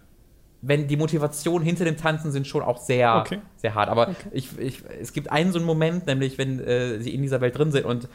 wenn 0.61 0.87
die 0.89 0.97
Motivation 0.97 1.63
hinter 1.63 1.85
dem 1.85 1.97
Tanzen 1.97 2.33
sind 2.33 2.47
schon 2.47 2.63
auch 2.63 2.79
sehr, 2.79 3.21
Okay. 3.21 3.41
sehr 3.57 3.75
hart. 3.75 3.89
Aber 3.89 4.09
Okay. 4.09 4.29
ich, 4.33 4.59
ich, 4.59 4.83
es 5.01 5.13
gibt 5.13 5.31
einen 5.31 5.53
so 5.53 5.59
einen 5.59 5.67
Moment, 5.67 6.07
nämlich 6.07 6.39
wenn 6.39 6.61
äh, 6.61 6.99
sie 7.01 7.15
in 7.15 7.23
dieser 7.23 7.41
Welt 7.41 7.59
drin 7.59 7.73
sind 7.73 7.85
und 7.85 8.09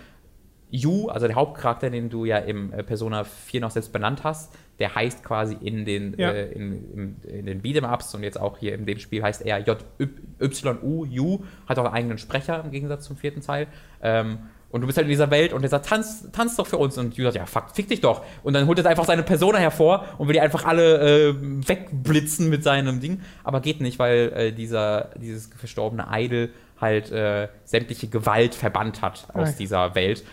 Yu, 0.70 1.08
also 1.10 1.28
der 1.28 1.36
Hauptcharakter, 1.38 1.90
den 1.90 2.10
du 2.10 2.26
ja 2.26 2.38
im 2.40 2.74
äh, 2.74 2.84
Persona 2.84 3.24
4 3.24 3.62
noch 3.62 3.72
selbst 3.72 3.94
benannt 3.94 4.24
hast, 4.26 4.54
der 4.80 4.94
heißt 4.96 5.24
quasi 5.24 5.56
in 5.62 5.86
den, 5.86 6.14
Ja. 6.20 6.32
äh, 6.32 6.52
in, 6.52 7.16
in, 7.24 7.30
in 7.30 7.46
den 7.46 7.62
Beat'em-Ups 7.62 8.14
und 8.16 8.24
jetzt 8.24 8.40
auch 8.40 8.58
hier 8.58 8.76
in 8.76 8.86
dem 8.86 9.00
Spiel 9.00 9.24
heißt 9.24 9.44
er 9.46 9.60
J-Y-U, 9.60 11.06
Yu, 11.06 11.40
hat 11.68 11.80
auch 11.80 11.86
einen 11.86 11.94
eigenen 11.94 12.18
Sprecher 12.18 12.62
im 12.64 12.72
Gegensatz 12.72 13.06
zum 13.06 13.18
vierten 13.18 13.42
Teil. 13.42 13.68
Ähm, 14.02 14.40
und 14.70 14.82
du 14.82 14.88
bist 14.88 14.98
halt 14.98 15.06
in 15.06 15.10
dieser 15.12 15.32
Welt 15.32 15.54
und 15.54 15.62
der 15.62 15.70
sagt, 15.70 15.86
tanz, 15.86 16.28
tanz 16.34 16.58
doch 16.58 16.68
für 16.68 16.78
uns. 16.78 16.98
Und 16.98 17.16
Yu 17.16 17.24
sagt, 17.24 17.38
ja, 17.38 17.46
fuck, 17.46 17.74
fick 17.74 17.88
dich 17.88 18.02
doch. 18.02 18.26
Und 18.44 18.54
dann 18.54 18.68
holt 18.68 18.78
er 18.78 18.86
einfach 18.88 19.06
seine 19.06 19.24
Persona 19.24 19.58
hervor 19.60 20.04
und 20.18 20.28
will 20.28 20.34
die 20.34 20.42
einfach 20.42 20.66
alle 20.66 21.30
äh, 21.30 21.36
wegblitzen 21.42 22.50
mit 22.50 22.64
seinem 22.64 23.00
Ding. 23.00 23.22
Aber 23.46 23.62
geht 23.62 23.80
nicht, 23.80 23.98
weil 23.98 24.34
äh, 24.36 24.52
dieser, 24.52 25.12
dieses 25.16 25.48
verstorbene 25.56 26.08
Idol 26.12 26.50
halt 26.82 27.10
äh, 27.12 27.48
sämtliche 27.64 28.08
Gewalt 28.10 28.54
verbannt 28.56 29.02
hat 29.02 29.28
aus 29.34 29.50
Ah. 29.50 29.56
dieser 29.58 29.96
Welt. 29.96 30.24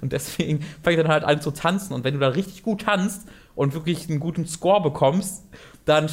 Und 0.00 0.12
deswegen 0.12 0.60
fängt 0.82 0.98
er 0.98 1.04
dann 1.04 1.12
halt 1.12 1.24
an 1.24 1.40
zu 1.40 1.50
tanzen. 1.50 1.94
Und 1.94 2.04
wenn 2.04 2.14
du 2.14 2.20
da 2.20 2.28
richtig 2.28 2.62
gut 2.62 2.82
tanzt 2.82 3.26
und 3.54 3.74
wirklich 3.74 4.08
einen 4.08 4.20
guten 4.20 4.46
Score 4.46 4.82
bekommst, 4.82 5.44
dann, 5.84 6.08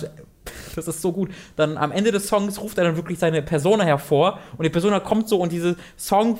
das 0.75 0.87
ist 0.87 1.01
so 1.01 1.11
gut, 1.11 1.31
dann 1.55 1.77
am 1.77 1.91
Ende 1.91 2.11
des 2.11 2.27
Songs 2.27 2.59
ruft 2.59 2.77
er 2.77 2.85
dann 2.85 2.95
wirklich 2.95 3.19
seine 3.19 3.41
Persona 3.41 3.83
hervor. 3.83 4.39
Und 4.57 4.63
die 4.63 4.69
Persona 4.69 4.99
kommt 4.99 5.29
so 5.29 5.37
und 5.39 5.51
dieser 5.51 5.75
Song 5.97 6.39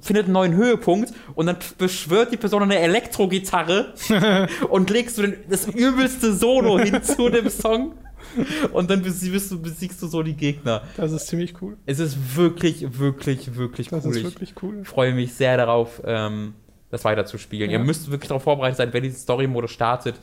findet 0.00 0.24
einen 0.24 0.34
neuen 0.34 0.54
Höhepunkt. 0.54 1.12
Und 1.34 1.46
dann 1.46 1.56
beschwört 1.78 2.32
die 2.32 2.36
Persona 2.36 2.64
eine 2.64 2.78
Elektrogitarre 2.78 3.94
und 4.70 4.90
legst 4.90 5.18
du 5.18 5.22
den, 5.22 5.36
das 5.48 5.66
übelste 5.66 6.32
Solo 6.32 6.78
hin 6.78 7.02
zu 7.02 7.28
dem 7.28 7.50
Song 7.50 7.94
und 8.72 8.90
dann 8.90 9.02
besiegst 9.02 9.50
du, 9.50 9.60
besiegst 9.60 10.00
du 10.02 10.06
so 10.06 10.22
die 10.22 10.34
Gegner. 10.34 10.82
Das 10.96 11.12
ist 11.12 11.26
ziemlich 11.26 11.54
cool. 11.62 11.76
Es 11.86 11.98
ist 11.98 12.36
wirklich, 12.36 12.98
wirklich, 12.98 13.54
wirklich 13.56 13.88
Das 13.88 14.04
cool. 14.04 14.10
ist 14.12 14.16
Ich- 14.18 14.24
wirklich 14.24 14.54
cool. 14.62 14.84
freue 14.84 15.12
mich 15.14 15.32
sehr 15.34 15.56
darauf, 15.56 16.00
ähm, 16.04 16.54
das 16.90 17.04
weiterzuspielen. 17.04 17.70
Ja. 17.70 17.78
Ihr 17.78 17.84
müsst 17.84 18.10
wirklich 18.10 18.28
darauf 18.28 18.42
vorbereitet 18.42 18.76
sein, 18.78 18.92
wenn 18.92 19.02
dieser 19.02 19.18
Story-Modus 19.18 19.70
startet. 19.70 20.16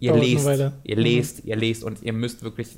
Ihr 0.00 0.12
Dauert 0.12 0.24
lest, 0.24 0.48
ihr 0.84 0.96
Mhm. 0.96 1.02
lest, 1.02 1.44
ihr 1.44 1.56
lest 1.56 1.84
und 1.84 2.02
ihr 2.02 2.12
müsst 2.12 2.42
wirklich 2.42 2.68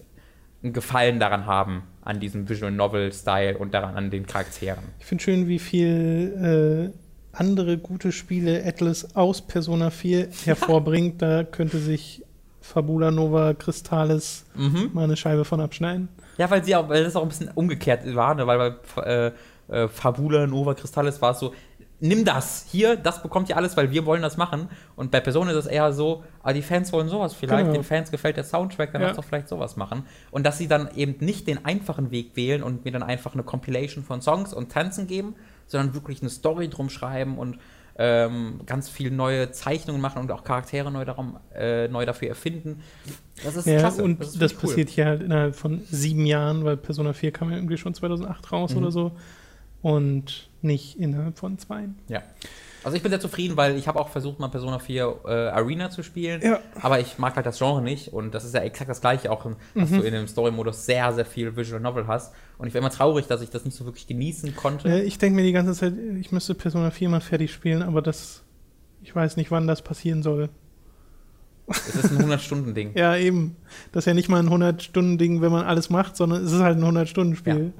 einen 0.62 0.72
Gefallen 0.72 1.20
daran 1.20 1.46
haben, 1.46 1.82
an 2.02 2.18
diesem 2.20 2.48
Visual 2.48 2.72
Novel-Style 2.72 3.58
und 3.58 3.72
daran 3.74 3.94
an 3.94 4.10
den 4.10 4.26
Charakteren. 4.26 4.82
Ich 4.98 5.06
finde 5.06 5.22
schön, 5.24 5.48
wie 5.48 5.58
viel 5.58 6.92
äh, 6.92 6.98
andere 7.36 7.78
gute 7.78 8.10
Spiele 8.12 8.64
Atlas 8.64 9.14
aus 9.16 9.42
Persona 9.46 9.90
4 9.90 10.28
hervorbringt. 10.44 11.20
da 11.22 11.44
könnte 11.44 11.78
sich 11.78 12.22
Fabula 12.66 13.10
Nova 13.10 13.54
Crystallis 13.54 14.44
Mhm. 14.54 14.90
mal 14.92 15.04
eine 15.04 15.16
Scheibe 15.16 15.44
von 15.44 15.60
abschneiden. 15.60 16.08
Ja, 16.38 16.50
weil, 16.50 16.62
sie 16.64 16.74
auch, 16.76 16.88
weil 16.88 17.04
das 17.04 17.16
auch 17.16 17.22
ein 17.22 17.28
bisschen 17.28 17.50
umgekehrt 17.54 18.02
war, 18.14 18.34
ne? 18.34 18.46
weil 18.46 18.76
bei 18.94 19.02
äh, 19.02 19.32
äh, 19.68 19.88
Fabula 19.88 20.46
Nova 20.46 20.74
Crystallis 20.74 21.20
war 21.22 21.30
es 21.32 21.38
so, 21.40 21.54
nimm 21.98 22.26
das 22.26 22.66
hier, 22.70 22.94
das 22.96 23.22
bekommt 23.22 23.48
ihr 23.48 23.56
alles, 23.56 23.74
weil 23.76 23.90
wir 23.90 24.04
wollen 24.04 24.20
das 24.20 24.36
machen. 24.36 24.68
Und 24.96 25.10
bei 25.10 25.20
Persona 25.20 25.50
ist 25.52 25.56
es 25.56 25.66
eher 25.66 25.92
so, 25.94 26.24
ah, 26.42 26.52
die 26.52 26.60
Fans 26.60 26.92
wollen 26.92 27.08
sowas 27.08 27.32
vielleicht, 27.32 27.60
Genau. 27.64 27.72
den 27.72 27.84
Fans 27.84 28.10
gefällt 28.10 28.36
der 28.36 28.44
Soundtrack, 28.44 28.92
dann 28.92 29.00
Ja. 29.00 29.08
lass 29.08 29.16
doch 29.16 29.24
vielleicht 29.24 29.48
sowas 29.48 29.76
machen. 29.76 30.02
Und 30.30 30.44
dass 30.44 30.58
sie 30.58 30.68
dann 30.68 30.90
eben 30.94 31.24
nicht 31.24 31.46
den 31.46 31.64
einfachen 31.64 32.10
Weg 32.10 32.36
wählen 32.36 32.62
und 32.62 32.84
mir 32.84 32.92
dann 32.92 33.02
einfach 33.02 33.32
eine 33.32 33.44
Compilation 33.44 34.04
von 34.04 34.20
Songs 34.20 34.52
und 34.52 34.70
Tanzen 34.70 35.06
geben, 35.06 35.36
sondern 35.66 35.94
wirklich 35.94 36.20
eine 36.20 36.28
Story 36.30 36.68
drum 36.68 36.90
schreiben 36.90 37.38
und 37.38 37.58
ähm, 37.98 38.60
ganz 38.66 38.88
viel 38.88 39.10
neue 39.10 39.50
Zeichnungen 39.52 40.00
machen 40.02 40.20
und 40.20 40.30
auch 40.30 40.44
Charaktere 40.44 40.90
neu, 40.90 41.04
darum, 41.04 41.38
äh, 41.54 41.88
neu 41.88 42.04
dafür 42.04 42.28
erfinden. 42.28 42.82
Das 43.42 43.56
ist 43.56 43.66
Ja, 43.66 43.78
klasse. 43.78 44.02
und 44.04 44.20
das, 44.20 44.38
wirklich 44.38 44.62
cool. 44.62 44.68
passiert 44.70 44.88
hier 44.90 45.06
halt 45.06 45.22
innerhalb 45.22 45.54
von 45.56 45.80
sieben 45.90 46.26
Jahren, 46.26 46.64
weil 46.64 46.76
Persona 46.76 47.12
4 47.14 47.32
kam 47.32 47.50
ja 47.50 47.56
irgendwie 47.56 47.78
schon 47.78 47.94
2008 47.94 48.52
raus 48.52 48.72
Mhm. 48.72 48.78
oder 48.78 48.90
so. 48.90 49.12
Und 49.82 50.50
nicht 50.62 50.98
innerhalb 50.98 51.38
von 51.38 51.58
zwei. 51.58 51.88
Ja. 52.08 52.22
Also 52.86 52.96
ich 52.96 53.02
bin 53.02 53.10
sehr 53.10 53.18
zufrieden, 53.20 53.56
weil 53.56 53.76
ich 53.76 53.88
habe 53.88 53.98
auch 53.98 54.08
versucht, 54.10 54.38
mal 54.38 54.46
Persona 54.48 54.78
4 54.78 55.16
äh, 55.26 55.30
Arena 55.48 55.90
zu 55.90 56.04
spielen. 56.04 56.40
Ja. 56.40 56.60
Aber 56.80 57.00
ich 57.00 57.18
mag 57.18 57.34
halt 57.34 57.44
das 57.44 57.58
Genre 57.58 57.82
nicht 57.82 58.12
und 58.12 58.32
das 58.32 58.44
ist 58.44 58.54
ja 58.54 58.60
exakt 58.60 58.88
das 58.88 59.00
gleiche, 59.00 59.30
auch 59.32 59.44
dass 59.74 59.90
Mhm. 59.90 59.96
du 59.98 60.02
in 60.02 60.12
dem 60.14 60.28
Story-Modus 60.28 60.86
sehr, 60.86 61.12
sehr 61.12 61.26
viel 61.26 61.56
Visual 61.56 61.80
Novel 61.80 62.06
hast. 62.06 62.32
Und 62.58 62.68
ich 62.68 62.74
war 62.74 62.78
immer 62.78 62.90
traurig, 62.90 63.26
dass 63.26 63.42
ich 63.42 63.50
das 63.50 63.64
nicht 63.64 63.76
so 63.76 63.84
wirklich 63.86 64.06
genießen 64.06 64.54
konnte. 64.54 64.88
Äh, 64.88 65.02
ich 65.02 65.18
denke 65.18 65.34
mir 65.34 65.42
die 65.42 65.50
ganze 65.52 65.72
Zeit, 65.74 65.94
ich 66.20 66.30
müsste 66.30 66.54
Persona 66.54 66.90
4 66.92 67.08
mal 67.08 67.20
fertig 67.20 67.52
spielen, 67.52 67.82
aber 67.82 68.02
das, 68.02 68.44
ich 69.02 69.14
weiß 69.14 69.36
nicht, 69.36 69.50
wann 69.50 69.66
das 69.66 69.82
passieren 69.82 70.22
soll. 70.22 70.48
Es 71.68 71.88
ist 71.96 72.12
ein 72.12 72.18
100-Stunden-Ding. 72.30 72.92
Ja, 72.96 73.16
eben. 73.16 73.56
Das 73.90 74.02
ist 74.02 74.06
ja 74.06 74.14
nicht 74.14 74.28
mal 74.28 74.38
ein 74.38 74.48
100-Stunden-Ding, 74.48 75.42
wenn 75.42 75.50
man 75.50 75.64
alles 75.66 75.90
macht, 75.90 76.16
sondern 76.16 76.44
es 76.44 76.52
ist 76.52 76.60
halt 76.60 76.78
ein 76.78 76.84
100-Stunden-Spiel. 76.84 77.72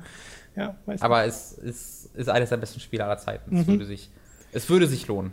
Ja, 0.57 0.75
weiß 0.87 1.03
Aber 1.03 1.25
es 1.25 1.53
ist, 1.53 2.11
ist 2.17 2.29
eines 2.29 2.49
der 2.49 2.57
besten 2.57 2.81
Spiele 2.81 3.05
aller 3.05 3.19
Zeiten. 3.19 3.55
Es, 3.57 3.67
Mhm. 3.67 3.71
würde 3.73 3.85
sich, 3.87 4.11
es 4.53 4.69
würde 4.69 4.87
sich 4.87 5.07
lohnen. 5.07 5.33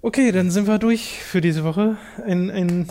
Okay, 0.00 0.32
dann 0.32 0.50
sind 0.50 0.66
wir 0.66 0.78
durch 0.78 1.22
für 1.22 1.40
diese 1.40 1.62
Woche. 1.62 1.96
Ein, 2.26 2.50
ein 2.50 2.88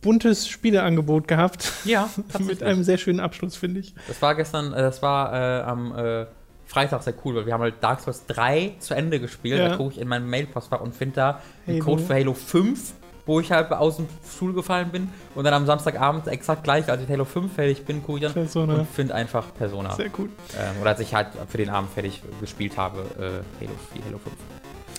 buntes 0.00 0.48
Spieleangebot 0.48 1.26
gehabt. 1.26 1.72
Ja, 1.84 2.08
Mit 2.38 2.62
einem 2.62 2.84
sehr 2.84 2.98
schönen 2.98 3.18
Abschluss, 3.18 3.56
finde 3.56 3.80
ich. 3.80 3.94
Das 4.06 4.22
war 4.22 4.36
gestern, 4.36 4.72
äh, 4.72 4.80
das 4.80 5.02
war 5.02 5.32
äh, 5.32 5.62
am 5.62 5.96
äh, 5.96 6.26
Freitag 6.66 7.02
sehr 7.02 7.14
cool, 7.24 7.34
weil 7.34 7.46
wir 7.46 7.52
haben 7.52 7.62
halt 7.62 7.74
Dark 7.80 8.00
Souls 8.00 8.24
3 8.26 8.74
zu 8.78 8.94
Ende 8.94 9.18
gespielt. 9.18 9.58
Ja. 9.58 9.70
Da 9.70 9.76
gucke 9.76 9.94
ich 9.94 10.00
in 10.00 10.06
meinem 10.06 10.30
Mailpostfach 10.30 10.80
und 10.80 10.94
finde 10.94 11.16
da 11.16 11.42
den 11.66 11.74
Halo. 11.74 11.84
Code 11.84 12.02
für 12.02 12.14
Halo 12.14 12.34
5, 12.34 12.92
wo 13.24 13.40
ich 13.40 13.50
halt 13.50 13.72
aus 13.72 13.96
dem 13.96 14.06
Stuhl 14.36 14.52
gefallen 14.52 14.90
bin. 14.90 15.08
Und 15.34 15.44
dann 15.44 15.54
am 15.54 15.66
Samstagabend 15.66 16.28
exakt 16.28 16.62
gleich, 16.62 16.88
als 16.88 17.02
ich 17.02 17.08
Halo 17.08 17.24
5 17.24 17.52
fertig 17.52 17.84
bin, 17.84 18.02
gucke 18.02 18.18
ich 18.18 18.24
dann 18.24 18.32
Persona. 18.32 18.74
und 18.74 18.88
finde 18.88 19.14
einfach 19.14 19.52
Persona. 19.54 19.92
Sehr 19.96 20.10
gut. 20.10 20.30
Ähm, 20.56 20.80
oder 20.80 20.90
als 20.90 21.00
ich 21.00 21.14
halt 21.14 21.28
für 21.48 21.58
den 21.58 21.70
Abend 21.70 21.90
fertig 21.92 22.22
gespielt 22.40 22.76
habe, 22.76 23.00
äh, 23.18 23.64
Halo 23.64 23.74
4, 23.92 24.04
Halo 24.04 24.18
5. 24.18 24.34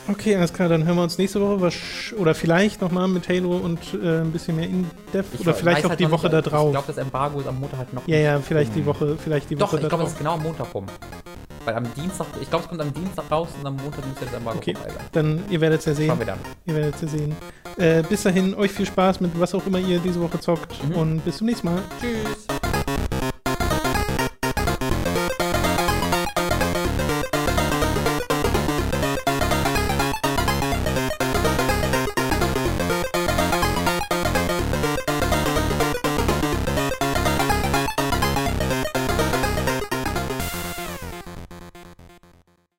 Okay, 0.10 0.36
alles 0.38 0.54
klar, 0.54 0.70
dann 0.70 0.86
hören 0.86 0.96
wir 0.96 1.04
uns 1.04 1.18
nächste 1.18 1.42
Woche 1.42 1.70
oder 2.18 2.34
vielleicht 2.34 2.82
nochmal 2.82 3.08
mit 3.10 3.28
Halo 3.28 3.58
und 3.58 3.80
äh, 3.94 4.22
ein 4.22 4.32
bisschen 4.32 4.56
mehr 4.56 4.66
In-Depth 4.66 5.34
Ich 5.34 5.42
oder 5.42 5.54
vielleicht 5.54 5.86
auch 5.86 5.90
halt 5.90 6.00
die 6.00 6.10
Woche 6.10 6.28
nicht, 6.28 6.34
da 6.34 6.40
Ich 6.40 6.46
drauf. 6.46 6.72
glaube, 6.72 6.88
das 6.88 6.98
Embargo 6.98 7.40
ist 7.42 7.48
am 7.48 7.60
Montag 7.60 7.80
halt 7.80 7.94
noch. 7.94 8.08
Ja, 8.08 8.18
ja, 8.18 8.40
vielleicht 8.40 8.74
die 8.74 8.80
Hm. 8.80 8.86
Woche, 8.86 9.18
vielleicht 9.22 9.50
die 9.50 9.56
Doch, 9.56 9.68
Woche 9.68 9.82
ich 9.82 9.88
glaube, 9.90 9.98
da 9.98 10.04
das 10.04 10.14
ist 10.14 10.18
genau 10.18 10.34
am 10.36 10.44
Montag 10.44 10.74
rum. 10.74 10.86
Weil 11.66 11.76
am 11.76 11.94
Dienstag, 11.94 12.28
ich 12.42 12.50
glaube, 12.50 12.64
es 12.64 12.70
kommt 12.70 12.80
am 12.82 12.94
Dienstag 12.94 13.30
raus 13.30 13.50
und 13.60 13.68
am 13.68 13.76
Montag 13.76 14.08
müsste 14.08 14.24
das 14.26 14.34
Embargo 14.36 14.60
Okay. 14.60 14.76
sein. 14.82 14.94
Dann, 15.12 15.44
ihr 15.50 15.60
werdet 15.60 15.80
es 15.82 15.86
ja 15.86 15.94
sehen. 15.94 16.08
Schauen 16.08 16.20
wir 16.20 16.26
dann. 16.26 16.40
Ihr 16.66 16.76
werdet 16.76 16.96
es 16.96 17.02
ja 17.02 17.08
sehen. 17.10 17.36
Äh, 17.78 18.04
bis 18.04 18.24
dahin, 18.24 18.56
euch 18.56 18.72
viel 18.72 18.86
Spaß 18.86 19.20
mit 19.20 19.38
was 19.38 19.54
auch 19.54 19.66
immer 19.68 19.80
ihr 19.80 20.00
diese 20.00 20.22
Woche 20.22 20.40
zockt 20.40 20.72
Mhm. 20.88 20.96
und 20.96 21.26
bis 21.26 21.38
zum 21.38 21.48
nächsten 21.48 21.68
Mal. 21.68 21.82
Tschüss. 22.00 22.48